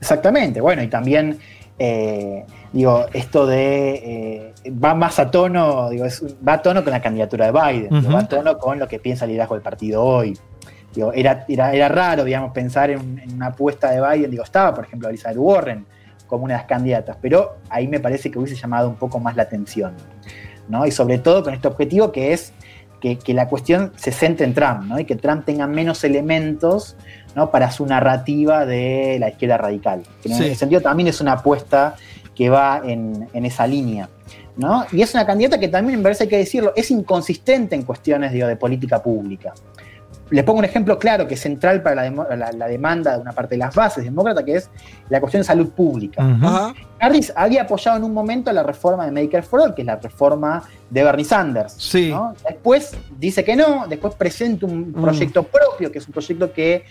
[0.00, 1.38] Exactamente, bueno, y también,
[1.78, 6.92] eh, digo, esto de, eh, va más a tono, digo, es- va a tono con
[6.92, 9.62] la candidatura de Biden, digo, va a tono con lo que piensa el liderazgo del
[9.62, 10.36] partido hoy.
[10.94, 14.74] Digo, era, era, era raro, digamos, pensar en, en una apuesta de Biden, digo, estaba,
[14.74, 15.86] por ejemplo, Elizabeth Warren
[16.26, 19.36] como una de las candidatas, pero ahí me parece que hubiese llamado un poco más
[19.36, 19.92] la atención,
[20.68, 20.84] ¿no?
[20.86, 22.52] Y sobre todo con este objetivo que es
[23.00, 24.98] que, que la cuestión se centre en Trump, ¿no?
[24.98, 26.96] Y que Trump tenga menos elementos
[27.34, 27.50] ¿no?
[27.50, 30.02] para su narrativa de la izquierda radical.
[30.22, 30.44] Que en Sí.
[30.46, 31.94] ese sentido también es una apuesta
[32.34, 34.08] que va en, en esa línea.
[34.56, 34.86] ¿no?
[34.90, 38.32] Y es una candidata que también, me parece hay que decirlo, es inconsistente en cuestiones
[38.32, 39.52] digo, de política pública.
[40.30, 43.20] Les pongo un ejemplo claro que es central para la, demo- la- la demanda de
[43.22, 44.70] una parte de las bases demócratas, que es
[45.08, 46.20] la cuestión de salud pública.
[46.24, 46.74] Ajá.
[46.98, 49.96] Harris había apoyado en un momento la reforma de Medicare for All, que es la
[49.96, 51.74] reforma de Bernie Sanders.
[51.78, 52.10] Sí.
[52.10, 52.34] ¿no?
[52.48, 55.00] Después dice que no, después presenta un Mm.
[55.02, 56.84] proyecto propio, que es un proyecto que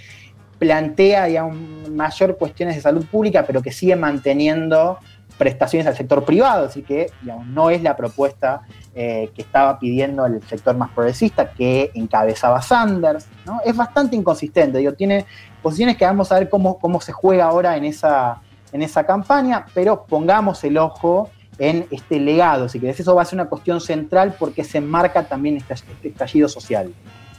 [0.57, 1.57] plantea digamos,
[1.89, 4.97] mayor cuestiones de salud pública, pero que sigue manteniendo
[5.37, 7.11] prestaciones al sector privado, así que
[7.47, 8.61] no es la propuesta
[8.93, 13.59] eh, que estaba pidiendo el sector más progresista que encabezaba Sanders, ¿no?
[13.65, 15.25] Es bastante inconsistente, digo, tiene
[15.61, 18.41] posiciones que vamos a ver cómo, cómo se juega ahora en esa,
[18.71, 23.25] en esa campaña, pero pongamos el ojo en este legado, si querés, eso va a
[23.25, 26.93] ser una cuestión central porque se enmarca también este, este estallido social,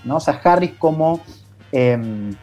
[0.04, 0.16] ¿no?
[0.16, 1.20] O sea, Harris como
[1.72, 2.34] em,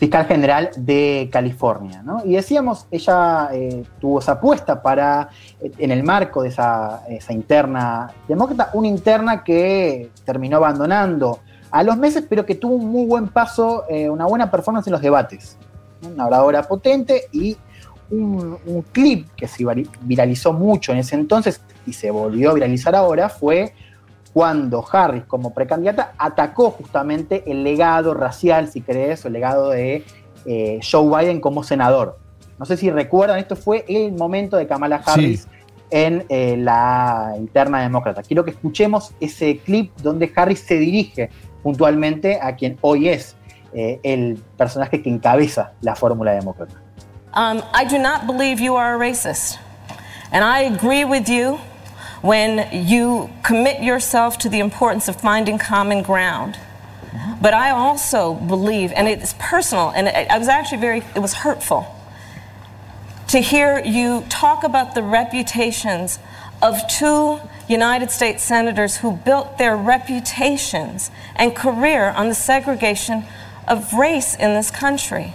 [0.00, 2.02] fiscal general de California.
[2.02, 2.22] ¿no?
[2.24, 5.28] Y decíamos, ella eh, tuvo esa apuesta para,
[5.60, 11.82] eh, en el marco de esa, esa interna demócrata, una interna que terminó abandonando a
[11.82, 15.02] los meses, pero que tuvo un muy buen paso, eh, una buena performance en los
[15.02, 15.58] debates.
[16.02, 17.58] Una oradora potente y
[18.10, 19.66] un, un clip que se
[20.00, 23.74] viralizó mucho en ese entonces y se volvió a viralizar ahora fue
[24.32, 30.04] cuando Harris como precandidata atacó justamente el legado racial, si o el legado de
[30.46, 32.18] eh, Joe Biden como senador.
[32.58, 35.48] No sé si recuerdan, esto fue el momento de Kamala Harris
[35.90, 38.22] en eh, la interna demócrata.
[38.22, 41.30] Quiero que escuchemos ese clip donde Harris se dirige
[41.62, 43.36] puntualmente a quien hoy es
[43.72, 46.74] eh, el personaje que encabeza la fórmula demócrata.
[47.34, 49.58] Um, I do not believe you are a racist.
[50.32, 51.58] And I agree with you
[52.22, 56.58] when you commit yourself to the importance of finding common ground.
[57.40, 61.86] But I also believe, and it's personal, and I was actually very, it was hurtful
[63.30, 66.18] to hear you talk about the reputations
[66.60, 73.24] of two United States senators who built their reputations and career on the segregation
[73.68, 75.32] of race in this country.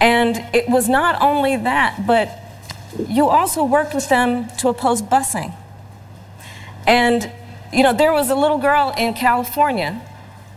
[0.00, 2.30] And it was not only that, but
[3.08, 5.52] you also worked with them to oppose busing.
[6.86, 7.30] And,
[7.72, 10.00] you know, there was a little girl in California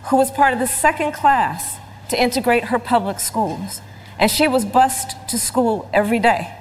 [0.05, 1.77] who was part of the second class
[2.09, 3.81] to integrate her public schools.
[4.19, 6.53] And she was bused to school every day.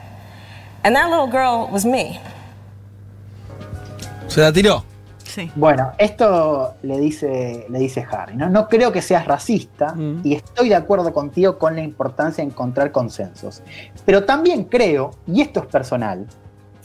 [0.85, 2.21] And that little girl was me.
[4.29, 4.85] Se la tiró.
[5.25, 5.51] Sí.
[5.55, 8.37] Bueno, esto le dice, le dice Harry.
[8.37, 8.49] ¿no?
[8.49, 12.91] no creo que seas racista y estoy de acuerdo contigo con la importancia de encontrar
[12.91, 13.63] consensos.
[14.05, 16.27] Pero también creo, y esto es personal,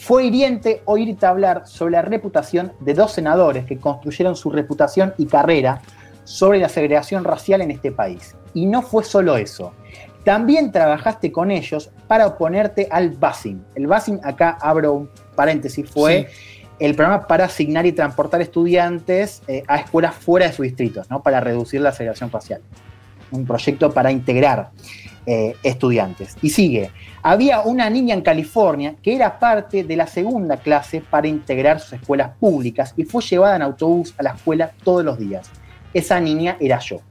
[0.02, 5.28] fue hiriente oírte hablar sobre la reputación de dos senadores que construyeron su reputación y
[5.28, 5.84] carrera
[6.24, 8.36] sobre la segregación racial en este país.
[8.56, 9.74] Y no fue solo eso.
[10.24, 13.64] También trabajaste con ellos para oponerte al busing.
[13.76, 16.32] El busing, acá abro un paréntesis, fue
[16.80, 21.22] el programa para asignar y transportar estudiantes eh, a escuelas fuera de sus distritos, ¿no?
[21.22, 22.62] para reducir la segregación racial.
[23.30, 24.72] Un proyecto para integrar
[25.26, 26.36] eh, estudiantes.
[26.42, 26.92] Y sigue,
[27.22, 31.94] había una niña en California que era parte de la segunda clase para integrar sus
[31.94, 35.50] escuelas públicas y fue llevada en autobús a la escuela todos los días.
[35.94, 37.02] Esa niña era yo.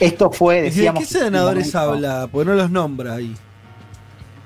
[0.00, 1.00] Esto fue, ¿Y de decíamos...
[1.00, 2.28] qué senadores habla?
[2.30, 3.34] Porque no los nombra ahí.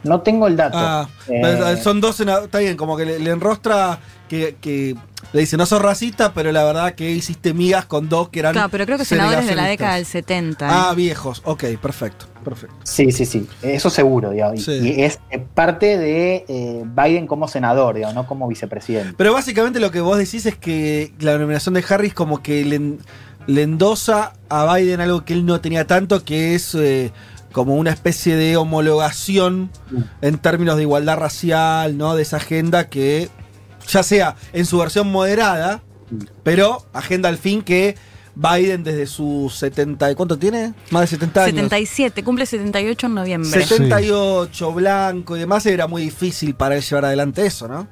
[0.02, 0.78] No tengo el dato.
[0.78, 2.46] Ah, Eh, son dos senadores.
[2.46, 3.98] Está bien, como que le, le enrostra
[4.30, 4.94] que, que
[5.32, 8.52] le dice, no sos racista, pero la verdad que hiciste migas con dos que eran.
[8.52, 10.66] Claro, pero creo que senadores de la década del segregacionistas.
[10.66, 10.66] 70.
[10.66, 10.88] ¿eh?
[10.90, 11.42] Ah, viejos.
[11.44, 12.26] Ok, perfecto.
[12.44, 12.74] Perfecto.
[12.84, 14.66] Sí, sí, sí, eso seguro, digamos.
[14.68, 19.12] Y- Y es eh, parte de eh, Biden como senador, digamos, no como vicepresidente.
[19.18, 22.80] Pero básicamente lo que vos decís es que la nominación de Harris como que le,
[23.46, 27.12] le endosa a Biden algo que él no tenía tanto, que es eh,
[27.52, 29.70] como una especie de homologación
[30.22, 32.14] en términos de igualdad racial, ¿no?
[32.14, 33.28] De esa agenda que,
[33.92, 35.82] ya sea en su versión moderada,
[36.42, 37.96] pero agenda al fin que
[38.34, 40.72] Biden desde sus 70, ¿cuánto tiene?
[40.90, 41.54] Más de 70 años.
[41.56, 43.50] 77, cumple 78 en noviembre.
[43.50, 47.86] 78, blanco y demás, era muy difícil para él llevar adelante eso, ¿no?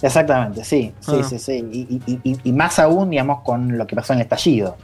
[0.00, 1.22] Exactamente, sí, sí, Ah.
[1.28, 1.64] sí, sí.
[1.72, 4.76] Y, y- y- y más aún, digamos, con lo que pasó en el estallido.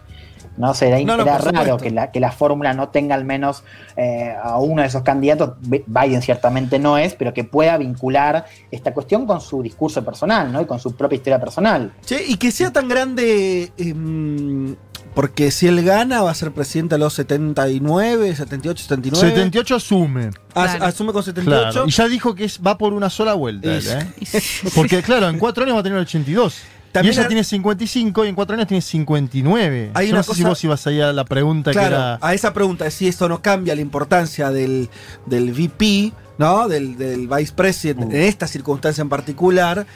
[0.56, 0.74] ¿No?
[0.80, 1.16] Era, No,
[1.52, 3.64] raro que la, que la fórmula no tenga al menos
[3.96, 8.44] eh, a uno de esos candidatos, Bi- Biden ciertamente no es, pero que pueda vincular
[8.70, 10.60] esta cuestión con su discurso personal, ¿no?
[10.60, 11.92] Y con su propia historia personal.
[12.04, 14.76] Che, y que sea tan grande, em,
[15.14, 19.28] porque si él gana va a ser presidente a los 79, 78, 79.
[19.30, 20.26] 78 asume.
[20.54, 20.84] As- Claro.
[20.84, 21.70] Asume con 78.
[21.72, 21.86] Claro.
[21.88, 23.68] Y ya dijo que es- va por una sola vuelta.
[23.72, 24.06] él, ¿eh?
[24.74, 26.62] Porque, claro, en cuatro años va a tener 82.
[26.92, 29.90] También y ella tiene 55 y en cuatro años tiene 59.
[29.94, 32.18] Hay Yo una no sé si vos ibas allá a la pregunta Claro, que era.
[32.20, 34.88] a esa pregunta de si esto no cambia la importancia del,
[35.26, 36.66] del VP, ¿no?
[36.68, 39.86] Del, del Vice President en esta circunstancia en particular.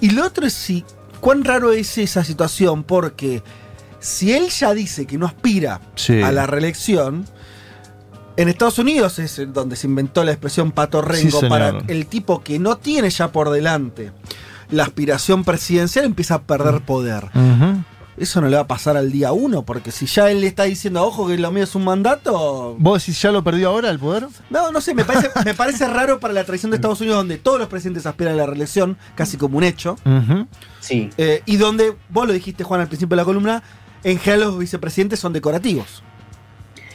[0.00, 0.84] Y lo otro es si,
[1.20, 3.42] cuán raro es esa situación, porque
[3.98, 6.22] si él ya dice que no aspira Sí.
[6.22, 7.24] a la reelección,
[8.36, 12.42] en Estados Unidos es donde se inventó la expresión pato rengo Sí, para el tipo
[12.42, 14.10] que no tiene ya por delante
[14.70, 17.24] la aspiración presidencial empieza a perder poder.
[18.16, 20.64] Eso no le va a pasar al día uno, porque si ya él le está
[20.64, 22.76] diciendo, ojo, que lo mío es un mandato.
[22.78, 24.28] ¿Vos decís ya lo perdió ahora el poder?
[24.50, 27.38] No, no sé, me parece, me parece raro para la tradición de Estados Unidos, donde
[27.38, 29.96] todos los presidentes aspiran a la reelección, casi como un hecho.
[30.78, 31.10] Sí.
[31.18, 33.64] Eh, y donde, vos lo dijiste, Juan, al principio de la columna,
[34.04, 36.04] en general los vicepresidentes son decorativos.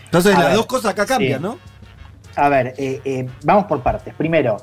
[0.05, 1.43] Entonces, A las ver, dos cosas acá cambian, sí.
[1.43, 1.57] ¿no?
[2.37, 4.13] A ver, eh, eh, vamos por partes.
[4.15, 4.55] Primero,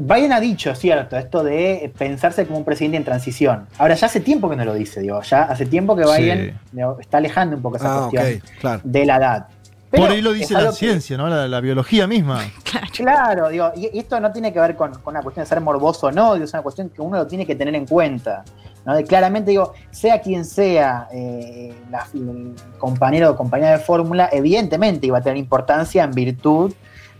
[0.00, 3.66] Biden ha dicho, cierto, esto de pensarse como un presidente en transición.
[3.78, 6.58] Ahora, ya hace tiempo que no lo dice, digo, ya hace tiempo que Biden
[7.00, 8.80] está alejando un poco esa Ah, cuestión claro.
[8.84, 9.46] de la edad.
[9.90, 11.28] Por ahí lo dice la que- ciencia, ¿no?
[11.28, 12.40] La, la biología misma.
[12.96, 16.08] Claro, digo, y esto no tiene que ver con, con una cuestión de ser morboso
[16.08, 18.44] o no, digo, es una cuestión que uno lo tiene que tener en cuenta.
[18.84, 18.94] ¿no?
[18.94, 25.06] De claramente, digo, sea quien sea eh, la- el compañero o compañera de fórmula, evidentemente
[25.06, 26.72] iba a tener importancia en virtud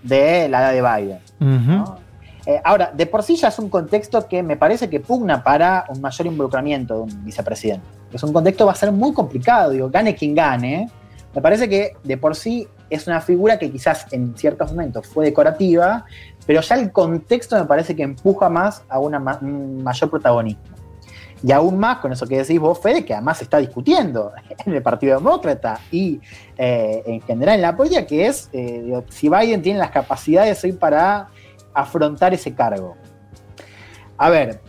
[0.03, 1.19] de la edad de Biden.
[1.41, 1.95] Ujú.
[2.51, 5.85] Eh, ahora, de por sí ya es un contexto que me parece que pugna para
[5.89, 7.87] un mayor involucramiento de un vicepresidente.
[8.13, 10.91] Es un contexto que va a ser muy complicado, digo, gane quien gane.
[11.33, 15.27] Me parece que de por sí es una figura que quizás en ciertos momentos fue
[15.27, 16.05] decorativa,
[16.45, 20.65] pero ya el contexto me parece que empuja más a una un mayor protagonismo.
[21.45, 24.33] Y aún más con eso que decís vos, Fede, que además se está discutiendo
[24.67, 26.21] en el Partido Demócrata y
[26.59, 30.73] eh, en general en la política, que es eh, si Biden tiene las capacidades hoy
[30.73, 31.29] para
[31.75, 32.97] afrontar ese cargo.
[34.17, 34.61] A ver,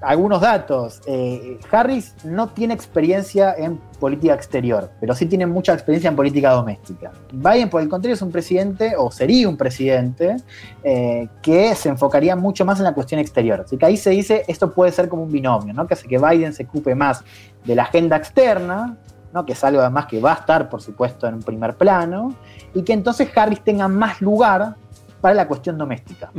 [0.00, 1.00] algunos datos.
[1.06, 6.50] Eh, Harris no tiene experiencia en política exterior, pero sí tiene mucha experiencia en política
[6.50, 7.12] doméstica.
[7.32, 10.36] Biden, por el contrario, es un presidente, o sería un presidente,
[10.82, 13.62] eh, que se enfocaría mucho más en la cuestión exterior.
[13.64, 15.86] Así que ahí se dice, esto puede ser como un binomio, ¿no?
[15.86, 17.24] que hace que Biden se ocupe más
[17.64, 18.96] de la agenda externa,
[19.32, 19.46] ¿no?
[19.46, 22.34] que es algo además que va a estar, por supuesto, en un primer plano,
[22.74, 24.76] y que entonces Harris tenga más lugar
[25.20, 26.30] para la cuestión doméstica.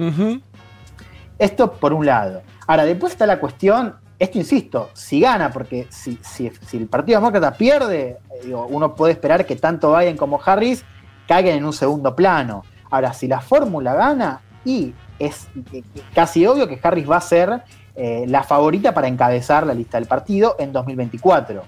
[1.40, 2.42] Esto por un lado.
[2.66, 7.20] Ahora, después está la cuestión, esto insisto, si gana, porque si, si- si el Partido
[7.20, 10.84] Demócrata pierde, eh, digo, uno puede esperar que tanto Biden como Harris
[11.28, 12.64] caigan en un segundo plano.
[12.90, 15.84] Ahora, si la fórmula gana, y es eh,
[16.16, 17.62] casi obvio que Harris va a ser
[17.96, 21.64] eh, la favorita para encabezar la lista del partido en 2024.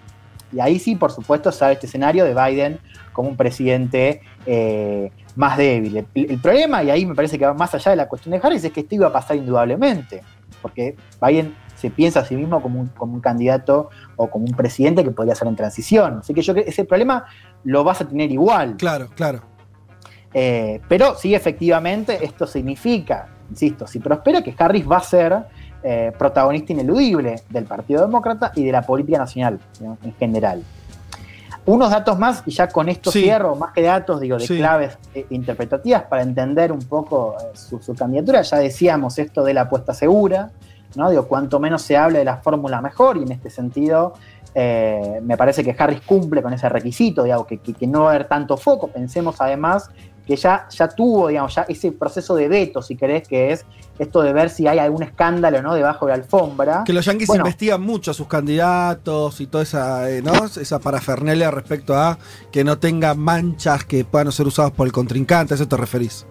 [0.51, 2.79] Y ahí sí, por supuesto, sale este escenario de Biden
[3.19, 5.97] como un presidente eh, más débil.
[5.97, 8.39] El, el problema, y ahí me parece que va más allá de la cuestión de
[8.41, 10.23] Harris, es que esto iba a pasar indudablemente,
[10.61, 14.53] porque Biden se piensa a sí mismo como un, como un candidato o como un
[14.53, 16.19] presidente que podría ser en transición.
[16.19, 17.25] Así que yo creo que ese problema
[17.65, 18.77] lo vas a tener igual.
[18.77, 19.41] Claro, claro.
[20.33, 25.43] Eh, pero sí, efectivamente, esto significa, insisto, si prospera, que Harris va a ser
[25.83, 29.97] eh, protagonista ineludible del Partido Demócrata y de la política nacional ¿no?
[30.03, 30.63] en general.
[31.69, 33.21] Unos datos más, y ya con esto Sí.
[33.21, 34.57] cierro, más que datos, digo, de Sí.
[34.57, 38.41] claves eh, interpretativas para entender un poco eh, su, su candidatura.
[38.41, 40.49] Ya decíamos esto de la apuesta segura,
[40.95, 41.11] ¿no?
[41.11, 44.13] Digo, cuanto menos se hable de la fórmula mejor, y en este sentido
[44.55, 48.07] eh, me parece que Harris cumple con ese requisito, digamos, que, que- que no va
[48.07, 48.87] a haber tanto foco.
[48.87, 49.91] Pensemos además
[50.29, 53.65] que ya, ya tuvo, digamos, ya ese proceso de veto, si querés, que es
[53.97, 55.73] esto de ver si hay algún escándalo, ¿no?
[55.73, 56.83] Debajo de la alfombra.
[56.85, 60.33] Que los Bueno, investigan mucho a sus candidatos y toda esa, eh, ¿no?
[60.45, 62.19] esa parafernalia respecto a
[62.51, 66.27] que no tenga manchas que puedan ser usadas por el contrincante, ¿a eso te referís?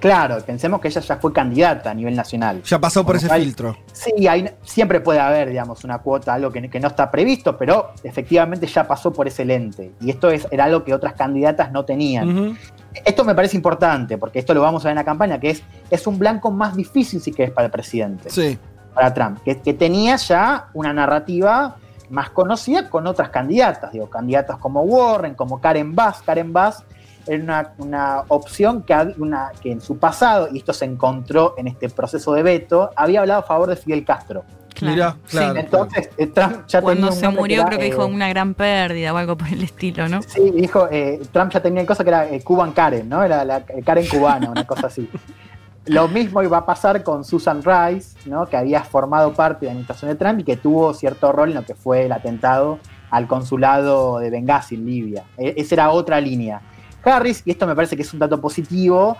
[0.00, 2.62] Claro, pensemos que ella ya fue candidata a nivel nacional.
[2.64, 3.76] Ya pasó por ese filtro.
[3.92, 7.92] Sí, hay, siempre puede haber, digamos, una cuota, algo que, que no está previsto, pero
[8.02, 9.92] efectivamente ya pasó por ese lente.
[10.00, 12.28] Y esto es, era algo que otras candidatas no tenían.
[12.28, 12.56] Ujú.
[13.04, 15.62] Esto me parece importante, porque esto lo vamos a ver en la campaña, que es,
[15.90, 18.58] es un blanco más difícil si querés para el presidente, Sí.
[18.94, 21.76] para Trump, que, que tenía ya una narrativa
[22.08, 26.22] más conocida con otras candidatas, digo, candidatas como Warren, como Karen Bass.
[26.22, 26.84] Karen Bass
[27.26, 31.66] era una, una opción que, una, que en su pasado, y esto se encontró en
[31.66, 34.44] este proceso de veto, había hablado a favor de Fidel Castro.
[34.82, 35.58] Mirá, claro.
[35.58, 39.12] Entonces, eh, Trump ya Cuando tenía se murió, creo que eh, dijo una gran pérdida
[39.12, 40.22] o algo por el estilo, ¿no?
[40.22, 43.22] Sí, dijo, eh, Trump ya tenía cosa que era eh, Cuban Karen, ¿no?
[43.22, 45.08] Era la eh, Karen cubana, una cosa así.
[45.86, 48.46] Lo mismo iba a pasar con Susan Rice, ¿no?
[48.46, 51.54] Que había formado parte de la administración de Trump y que tuvo cierto rol en
[51.54, 52.80] lo que fue el atentado
[53.10, 55.24] al consulado de Benghazi en Libia.
[55.38, 56.60] E- esa era otra línea.
[57.04, 59.16] Harris, y esto me parece que es un dato positivo,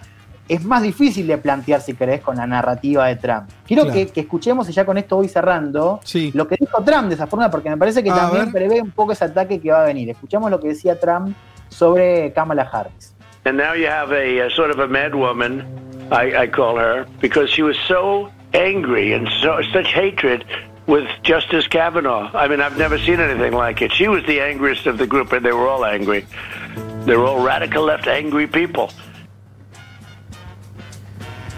[0.49, 3.49] es más difícil de plantear, si querés, con la narrativa de Trump.
[3.66, 3.99] Quiero Claro.
[3.99, 6.00] que, que escuchemos, y ya con esto voy cerrando,
[6.34, 8.68] lo que dijo Trump de esa forma, porque me parece que A también ver.
[8.68, 10.08] prevé un poco ese ataque que va a venir.
[10.10, 11.34] Escuchemos lo que decía Trump
[11.68, 13.15] sobre Kamala Harris.
[13.44, 15.65] And now you have a, uh sort of a mad woman,
[16.10, 20.44] I, I call her, because she was so angry and so such hatred
[20.86, 22.31] with Justice Kavanaugh.
[22.34, 23.92] I mean, I've never seen anything like it.
[23.92, 26.25] She was the angriest of the group, and they were all angry.
[27.05, 28.91] They were all radical left, angry people.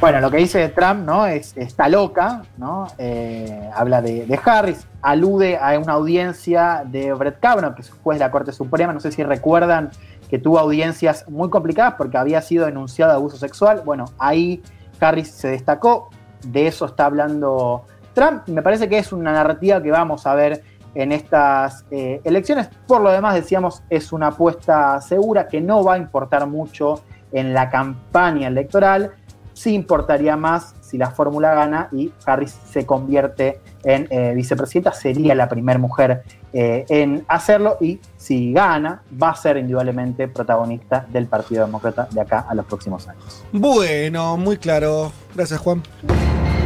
[0.01, 1.27] Bueno, lo que dice Trump, ¿no?
[1.27, 2.87] Es, está loca, ¿no?
[2.99, 8.25] Eh, habla de, Harris, alude a una audiencia de Brett Kavanaugh, que es juez de
[8.25, 8.93] la Corte Suprema.
[8.93, 9.91] No sé si recuerdan
[10.31, 13.83] que tuvo audiencias muy complicadas porque había sido denunciado de abuso sexual.
[13.85, 14.63] Bueno, ahí
[15.01, 16.11] Harris se destacó.
[16.47, 17.83] De eso está hablando
[18.15, 18.47] Trump.
[18.47, 20.63] Me parece que es una narrativa que vamos a ver
[20.95, 22.69] en estas eh, elecciones.
[22.87, 27.03] Por lo demás, decíamos, es una apuesta segura que no va a importar mucho
[27.33, 29.13] en la campaña electoral
[29.59, 35.35] sí importaría más si la fórmula gana y Harris se convierte en eh, vicepresidenta, sería
[35.35, 36.23] la primera mujer
[36.53, 42.21] eh, en hacerlo y si gana va a ser indudablemente protagonista del Partido Demócrata de
[42.21, 43.45] acá a los próximos años.
[43.53, 45.13] Bueno, muy claro.
[45.35, 45.83] Gracias, Juan.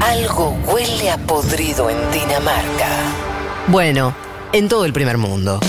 [0.01, 2.89] Algo huele a podrido en Dinamarca.
[3.69, 4.15] Bueno,
[4.53, 5.61] en todo el primer mundo.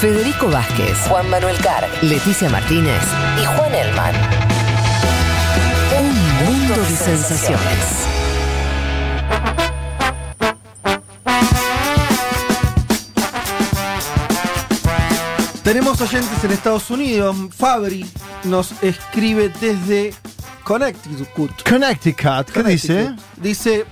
[0.00, 3.02] Federico Vázquez, Juan Manuel Carr, Leticia Martínez
[3.40, 4.45] y Juan Elman.
[6.76, 8.06] Un mundo de sensaciones.
[15.62, 17.34] Tenemos oyentes en Estados Unidos.
[17.56, 18.06] Fabri
[18.44, 20.14] nos escribe desde
[20.64, 21.50] Connecticut.
[21.68, 23.14] Connecticut, ¿qué dice?
[23.36, 23.84] Dice,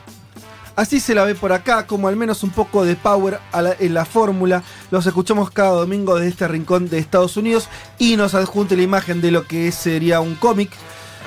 [0.76, 3.92] así se la ve por acá, como al menos un poco de power la- en
[3.92, 4.62] la fórmula.
[4.92, 9.20] Los escuchamos cada domingo desde este rincón de Estados Unidos y nos adjunte la imagen
[9.20, 10.70] de lo que sería un cómic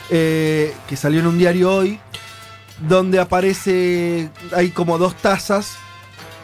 [0.09, 1.99] eh, que salió en un diario hoy,
[2.87, 5.75] donde aparece, hay como dos tazas.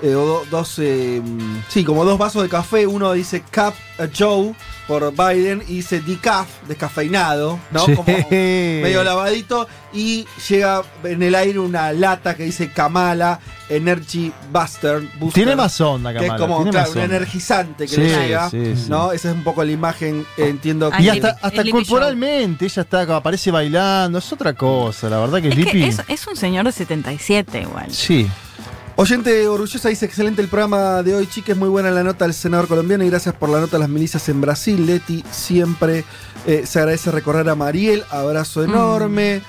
[0.01, 2.85] eh, o do- dos, eh, mm, sí, como dos vasos de café.
[2.85, 4.53] Uno dice Cup a Joe
[4.87, 7.85] por Biden y dice decaf, descafeinado, ¿no?
[7.85, 7.95] Sí.
[7.95, 9.67] Como medio lavadito.
[9.93, 13.39] Y llega en el aire una lata que dice Kamala
[13.69, 15.01] Energy Buster.
[15.19, 16.35] Booster, Tiene más onda, Que Kamala.
[16.35, 17.15] es como tiene claro, más un onda.
[17.15, 18.49] energizante que Sí, le llega.
[18.49, 18.85] sí, sí.
[18.89, 19.11] ¿no?
[19.11, 23.51] Esa es un poco la imagen, eh, entiendo Y hasta, hasta corporalmente, ella está, aparece
[23.51, 27.61] bailando, es otra cosa, la verdad que Es que es, es un señor de 77
[27.61, 27.91] igual.
[27.91, 28.27] Sí.
[28.95, 32.67] Oyente orgullosa dice, excelente el programa de hoy, chiques, muy buena la nota del senador
[32.67, 34.85] colombiano y gracias por la nota de las milicias en Brasil.
[34.85, 36.05] Leti, siempre
[36.45, 39.41] eh, se agradece recorrer a Mariel, abrazo enorme.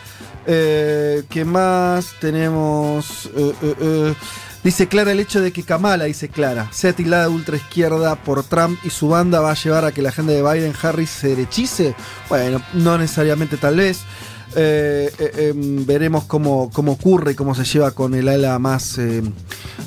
[0.47, 2.15] Eh, ¿Qué más?
[2.21, 3.29] Tenemos...
[3.35, 4.15] eh,
[4.65, 8.43] Dice Clara el hecho de que Kamala, dice Clara, sea tildada de ultra izquierda por
[8.45, 11.29] Trump y su banda va a llevar a que la agenda de Biden Harris se
[11.29, 11.95] derechice.
[12.31, 14.01] Bueno, no necesariamente tal vez.
[14.57, 18.99] Eh, eh, em, veremos cómo, cómo ocurre y cómo se lleva con el ala más,
[18.99, 19.23] eh,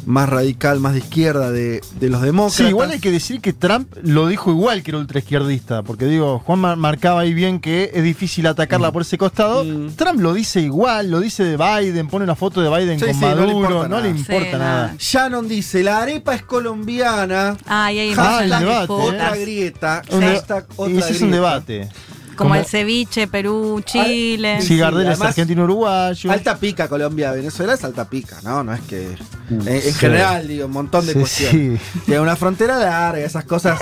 [0.05, 2.57] más radical, más de izquierda de, de los demócratas.
[2.57, 6.39] Sí, igual hay que decir que Trump lo dijo igual que era ultraizquierdista, porque digo,
[6.39, 8.47] Juan mar- marcaba ahí bien que es difícil Mm.
[8.47, 9.63] atacarla por ese costado.
[9.95, 13.13] Trump lo dice igual, lo dice de Biden, pone una foto de Biden Sí, con
[13.15, 14.01] sí, no le Maduro, importa no nada.
[14.03, 14.95] le importa Sí, nada.
[14.99, 17.57] Shannon dice, la arepa es colombiana.
[17.65, 19.41] Ay, ahí Hashtag el debate, otra ¿eh?
[19.41, 20.01] grieta.
[20.09, 21.89] Hashtag otra y ese es un debate.
[22.37, 24.61] Como, Como- el ceviche, Perú, Chile.
[24.61, 26.31] Si Gardel es además- argentino uruguayo.
[26.31, 28.63] Alta pica Colombia, Venezuela es alta pica, ¿no?
[28.63, 29.17] No es que.
[29.49, 29.91] En, en Sí.
[29.93, 31.81] general, digo, un montón de Sí, cuestiones.
[32.05, 33.79] Tiene una frontera larga, esas cosas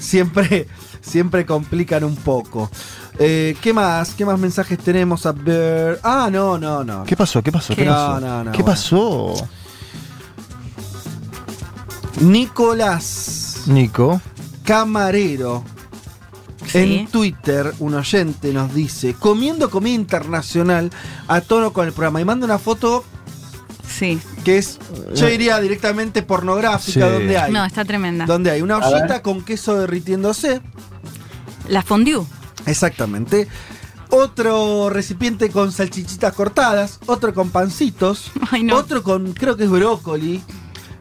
[0.00, 0.66] siempre,
[1.00, 2.70] siempre complican un poco.
[3.18, 4.14] Eh, ¿Qué más?
[4.14, 6.00] ¿Qué más mensajes tenemos a ver?
[6.02, 7.04] Ah, no, no, no.
[7.04, 7.42] ¿Qué pasó?
[7.42, 7.74] ¿Qué pasó?
[7.76, 7.88] ¿Qué, ¿Qué?
[7.90, 8.20] pasó?
[8.20, 8.72] No, no, no, ¿Qué bueno.
[8.74, 9.34] pasó?
[12.20, 14.20] Nicolás Nico.
[14.64, 15.64] Camarero.
[16.66, 16.78] Sí.
[16.78, 20.90] En Twitter, un oyente nos dice, comiendo comida internacional
[21.28, 22.20] a tono con el programa.
[22.20, 23.04] Y manda una foto
[23.88, 24.18] Sí.
[24.44, 24.78] que es,
[25.14, 27.12] yo diría directamente pornográfica, Sí.
[27.12, 27.52] donde hay.
[27.52, 28.24] No, está tremenda.
[28.26, 30.60] Donde hay una ollita con queso derritiéndose.
[31.68, 32.24] La fondue.
[32.66, 33.48] Exactamente.
[34.10, 38.76] Otro recipiente con salchichitas cortadas, otro con pancitos, Ay, no.
[38.76, 40.42] otro con, creo que es brócoli,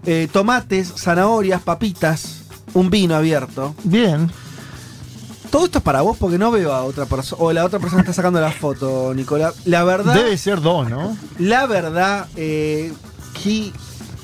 [0.06, 3.76] eh, tomates, zanahorias, papitas, un vino abierto.
[3.84, 4.32] Bien.
[5.52, 8.02] Todo esto es para vos porque no veo a otra persona, o la otra persona
[8.02, 9.54] está sacando la foto, Nicolás.
[9.66, 11.18] La verdad, Debe ser dos, ¿no?
[11.40, 12.94] la verdad, eh,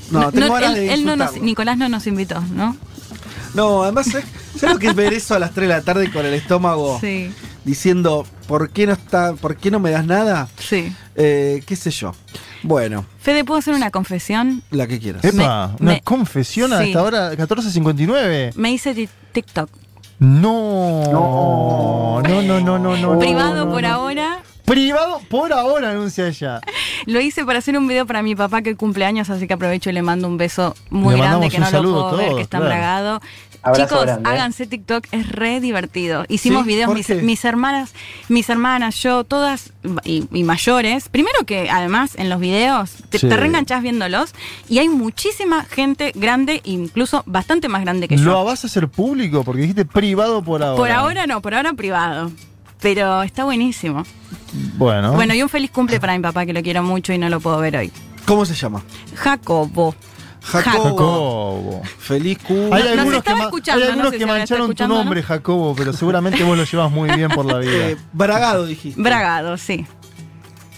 [0.09, 1.39] No, tengo No, ganas él, de él no nos.
[1.41, 2.77] Nicolás no nos invitó, ¿no?
[3.53, 6.25] No, además, ¿sabes lo que es ver eso a las 3 de la tarde con
[6.25, 7.31] el estómago Sí.
[7.65, 10.47] diciendo, ¿por qué no está, por qué no me das nada?
[10.59, 10.95] Sí.
[11.15, 12.13] Eh, qué sé yo.
[12.63, 14.63] Bueno, Fede, ¿puedo hacer una confesión?
[14.71, 15.23] la que quieras.
[15.25, 16.87] Epa, Me- una me- confesión a sí.
[16.89, 18.53] esta hora, 14.59.
[18.55, 19.69] Me hice ti- TikTok.
[20.19, 22.21] No.
[22.23, 23.19] No, no, no, no, no.
[23.19, 24.39] Privado por ahora.
[24.67, 26.59] Privado por ahora, anuncia ella.
[27.05, 29.89] Lo hice para hacer un video para mi papá que cumple años, así que aprovecho
[29.89, 32.41] y le mando un beso muy Le grande que un no lo puedo ver, que
[32.41, 32.65] está claro.
[32.73, 33.21] embragado.
[33.63, 34.33] Abrazo Chicos, grande, ¿eh?
[34.33, 36.25] háganse TikTok, es re divertido.
[36.27, 36.67] Hicimos ¿Sí?
[36.67, 37.93] videos, ¿Por mis, hermanas,
[38.27, 39.71] mis hermanas, yo, todas
[40.03, 41.07] y, y mayores.
[41.07, 43.29] Primero que además en los videos te, Sí.
[43.29, 44.33] te reenganchás viéndolos
[44.67, 48.43] y hay muchísima gente grande, incluso bastante más grande que ¿Lo yo.
[48.43, 49.45] vas a hacer público?
[49.45, 50.75] Porque dijiste privado por ahora.
[50.77, 52.31] Por ahora no, por ahora privado.
[52.81, 54.03] Pero está buenísimo.
[54.77, 55.13] Bueno.
[55.13, 57.39] Bueno, y un feliz cumple para mi papá, que lo quiero mucho y no lo
[57.39, 57.91] puedo ver hoy.
[58.25, 58.81] ¿Cómo se llama?
[59.15, 59.95] Jacobo.
[60.41, 60.83] Jacobo.
[60.83, 61.81] Jacobo.
[61.99, 62.53] Feliz cu.
[62.71, 64.95] Hay nos algunos, que, estaba escuchando, hay no algunos sé que si mancharon tu ¿no?
[64.95, 67.89] nombre, Jacobo, pero seguramente vos lo llevas muy bien por la vida.
[67.89, 69.01] Eh, Bragado dijiste.
[69.01, 69.85] Bragado, sí.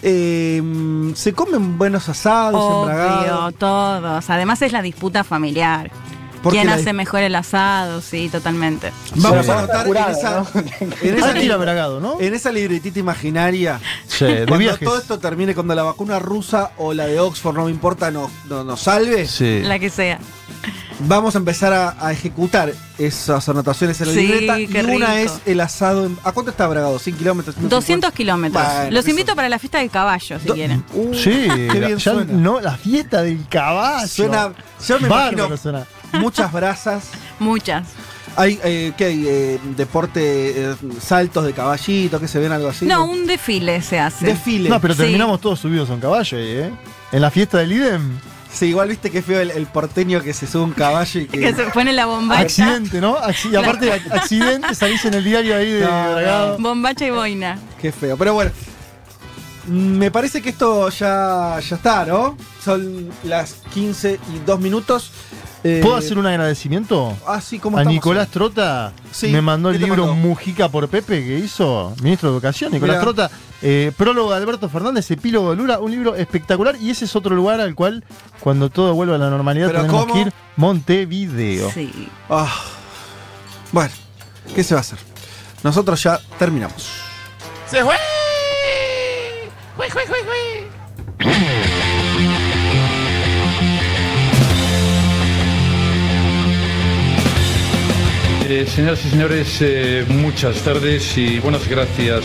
[0.02, 3.54] Eh, se comen buenos asados, Obvio, embragados.
[3.56, 4.30] todos.
[4.30, 5.90] Además es la disputa familiar.
[6.42, 8.00] ¿Por qué ¿Quién la hace mejor el asado?
[8.00, 8.92] Sí, totalmente.
[9.16, 9.50] Vamos Sí.
[9.52, 10.46] a anotar en esa, ¿no?
[11.02, 12.20] en esa li- Bragado, ¿no?
[12.20, 13.78] en esa libretita imaginaria.
[14.06, 14.80] Sí, cuando viajes.
[14.88, 18.30] todo esto termine, cuando la vacuna rusa o la de Oxford, no me importa, no,
[18.48, 19.60] no, nos salve, Sí.
[19.64, 20.18] La que sea.
[21.00, 24.58] vamos a empezar a, a ejecutar esas anotaciones en la Sí, libreta.
[24.60, 25.32] Y una rico.
[25.34, 26.06] es el asado.
[26.06, 26.98] en- ¿A cuánto está Bragado?
[26.98, 27.56] ¿100 kilómetros?
[27.58, 28.62] 200 kilómetros.
[28.62, 30.84] Bueno, Los eso- invito para la fiesta del caballo, si Do- quieren.
[30.94, 32.32] Uh, Sí, qué bien ya suena.
[32.32, 34.06] no, la fiesta del caballo.
[34.08, 34.52] Suena,
[34.86, 35.86] yo me Bárbaro imagino suena.
[36.12, 37.04] Muchas brasas.
[37.38, 37.86] Muchas.
[38.36, 39.24] Hay, eh, ¿qué hay?
[39.26, 40.20] Eh, deporte,
[40.70, 42.86] eh, saltos de caballito, que se ven algo así.
[42.86, 44.26] No, un desfile se hace.
[44.26, 44.68] desfile.
[44.68, 45.00] No, pero Sí.
[45.00, 46.70] terminamos todos subidos a un caballo ahí, ¿eh?
[47.12, 48.18] En la fiesta del IDEM.
[48.52, 51.26] Sí, igual viste que feo el, el porteño que se sube a un caballo y
[51.28, 51.40] que.
[51.40, 52.42] Que se pone la bombacha.
[52.42, 53.16] Accidente, ¿no?
[53.50, 56.56] Y aparte, ac- accidente, salís en el diario ahí de No.
[56.58, 57.58] Bombacha y boina.
[57.80, 58.16] Qué feo.
[58.16, 58.50] Pero bueno.
[59.68, 62.36] Me parece que esto ya, ya está, ¿no?
[62.64, 65.12] Son las 15 y 2 minutos.
[65.62, 67.14] Eh, ¿Puedo hacer un agradecimiento?
[67.26, 67.94] Ah, sí, ¿cómo A estamos?
[67.94, 70.28] Nicolás Trota Sí, me mandó el ¿qué te libro mandó?
[70.28, 73.02] Mujica por Pepe que hizo, ministro de Educación, Nicolás Mirá.
[73.02, 73.30] Trota,
[73.60, 77.36] eh, prólogo de Alberto Fernández, epílogo de Lula, un libro espectacular y ese es otro
[77.36, 78.02] lugar al cual
[78.40, 80.14] cuando todo vuelva a la normalidad ¿Pero tenemos cómo?
[80.14, 81.70] que ir, Montevideo.
[81.72, 82.08] Sí.
[82.30, 82.50] Ah,
[83.70, 83.92] bueno,
[84.54, 84.98] ¿qué se va a hacer?
[85.62, 86.88] Nosotros ya terminamos.
[87.66, 87.96] ¡Se fue!
[89.76, 91.79] ¡Fue, fue, fue, fue!
[98.52, 102.24] Eh, señoras y señores, eh, muchas tardes y buenas gracias.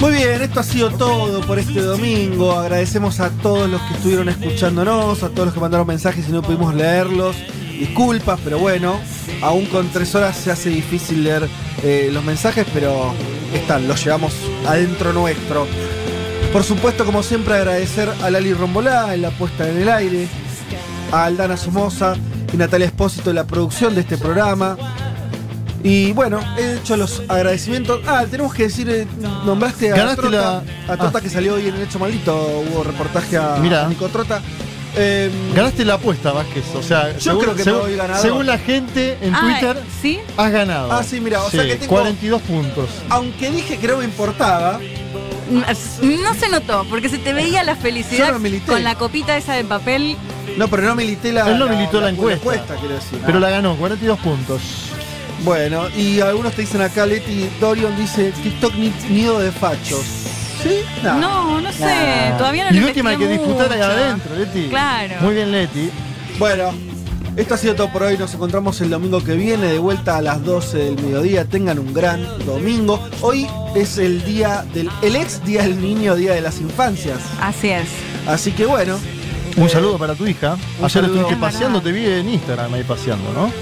[0.00, 2.52] Muy bien, esto ha sido todo por este domingo.
[2.52, 6.40] Agradecemos a todos los que estuvieron escuchándonos, a todos los que mandaron mensajes y no
[6.40, 7.36] pudimos leerlos.
[7.78, 8.98] Disculpas, pero bueno,
[9.42, 11.46] aún con tres horas se hace difícil leer
[11.82, 13.12] eh, los mensajes, pero
[13.52, 14.32] están, los llevamos
[14.66, 15.66] adentro nuestro.
[16.50, 20.28] Por supuesto, como siempre, agradecer a Lali Rombolá en la puesta en el aire,
[21.12, 22.14] a Aldana Somoza
[22.52, 24.76] y Natalia Espósito en la producción de este programa.
[25.82, 28.00] Y bueno, he hecho los agradecimientos.
[28.06, 29.06] Ah, tenemos que decir, eh,
[29.46, 30.36] nombraste a Ganaste Trota,
[30.86, 31.20] la- a Trota ah.
[31.20, 32.34] que salió hoy en el Hecho Maldito.
[32.36, 33.86] Hubo reportaje a, Mirá.
[33.86, 34.42] a Nico Trota.
[34.96, 36.64] Eh, Ganaste la apuesta, Vázquez.
[36.74, 38.22] O sea, Yo creo que me voy ganador.
[38.22, 40.18] según la gente en Ah, Twitter, ¿Sí?
[40.36, 40.90] has ganado.
[40.90, 42.88] Ah, sí, mira, o sea que tengo- 42 puntos.
[43.10, 44.80] aunque dije que no me importaba,
[45.50, 48.66] No se notó, porque se te veía la felicidad Yo no milité.
[48.72, 50.16] con la copita esa de papel.
[50.56, 52.74] no, pero no milité la, Él no militó la encuesta.
[52.76, 53.18] quiero decir.
[53.24, 54.60] Pero la ganó, 42 puntos.
[55.44, 60.02] Bueno, y algunos te dicen acá, Leti Dorion dice TikTok ni- nido de fachos.
[60.62, 60.80] ¿Sí?
[61.04, 61.14] Nah.
[61.14, 61.84] No, no sé,
[62.30, 62.36] Nah.
[62.36, 64.00] todavía no Y lo la última hay que investigué disfrutar ahí mucho.
[64.04, 64.68] adentro, Leti.
[64.68, 65.14] Claro.
[65.20, 65.90] Muy bien, Leti.
[66.40, 66.72] Bueno,
[67.38, 68.18] esto ha sido todo por hoy.
[68.18, 71.44] Nos encontramos el domingo que viene, de vuelta a las 12 del mediodía.
[71.44, 73.00] Tengan un gran domingo.
[73.20, 74.90] Hoy es el día del.
[75.02, 77.20] el ex día del niño, día de las infancias.
[77.40, 77.86] Así es.
[78.26, 78.98] Así que bueno.
[79.56, 80.56] Un eh, saludo para tu hija.
[80.78, 81.14] Ayer saludo.
[81.14, 83.52] estuviste paseando, te vi en Instagram ahí paseando, ¿no?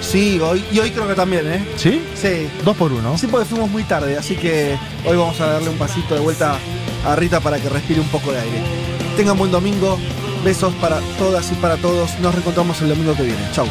[0.00, 1.68] Sí, hoy, y hoy creo que también, ¿eh?
[1.76, 2.00] ¿Sí?
[2.14, 2.48] Sí.
[2.64, 3.18] Dos por uno.
[3.18, 6.56] Sí, porque fuimos muy tarde, así que hoy vamos a darle un pasito de vuelta
[7.04, 8.62] a Rita para que respire un poco de aire.
[9.18, 9.98] Tengan buen domingo,
[10.44, 12.18] Besos para todas y para todos.
[12.20, 13.40] Nos reencontramos el domingo que viene.
[13.52, 13.66] Chau.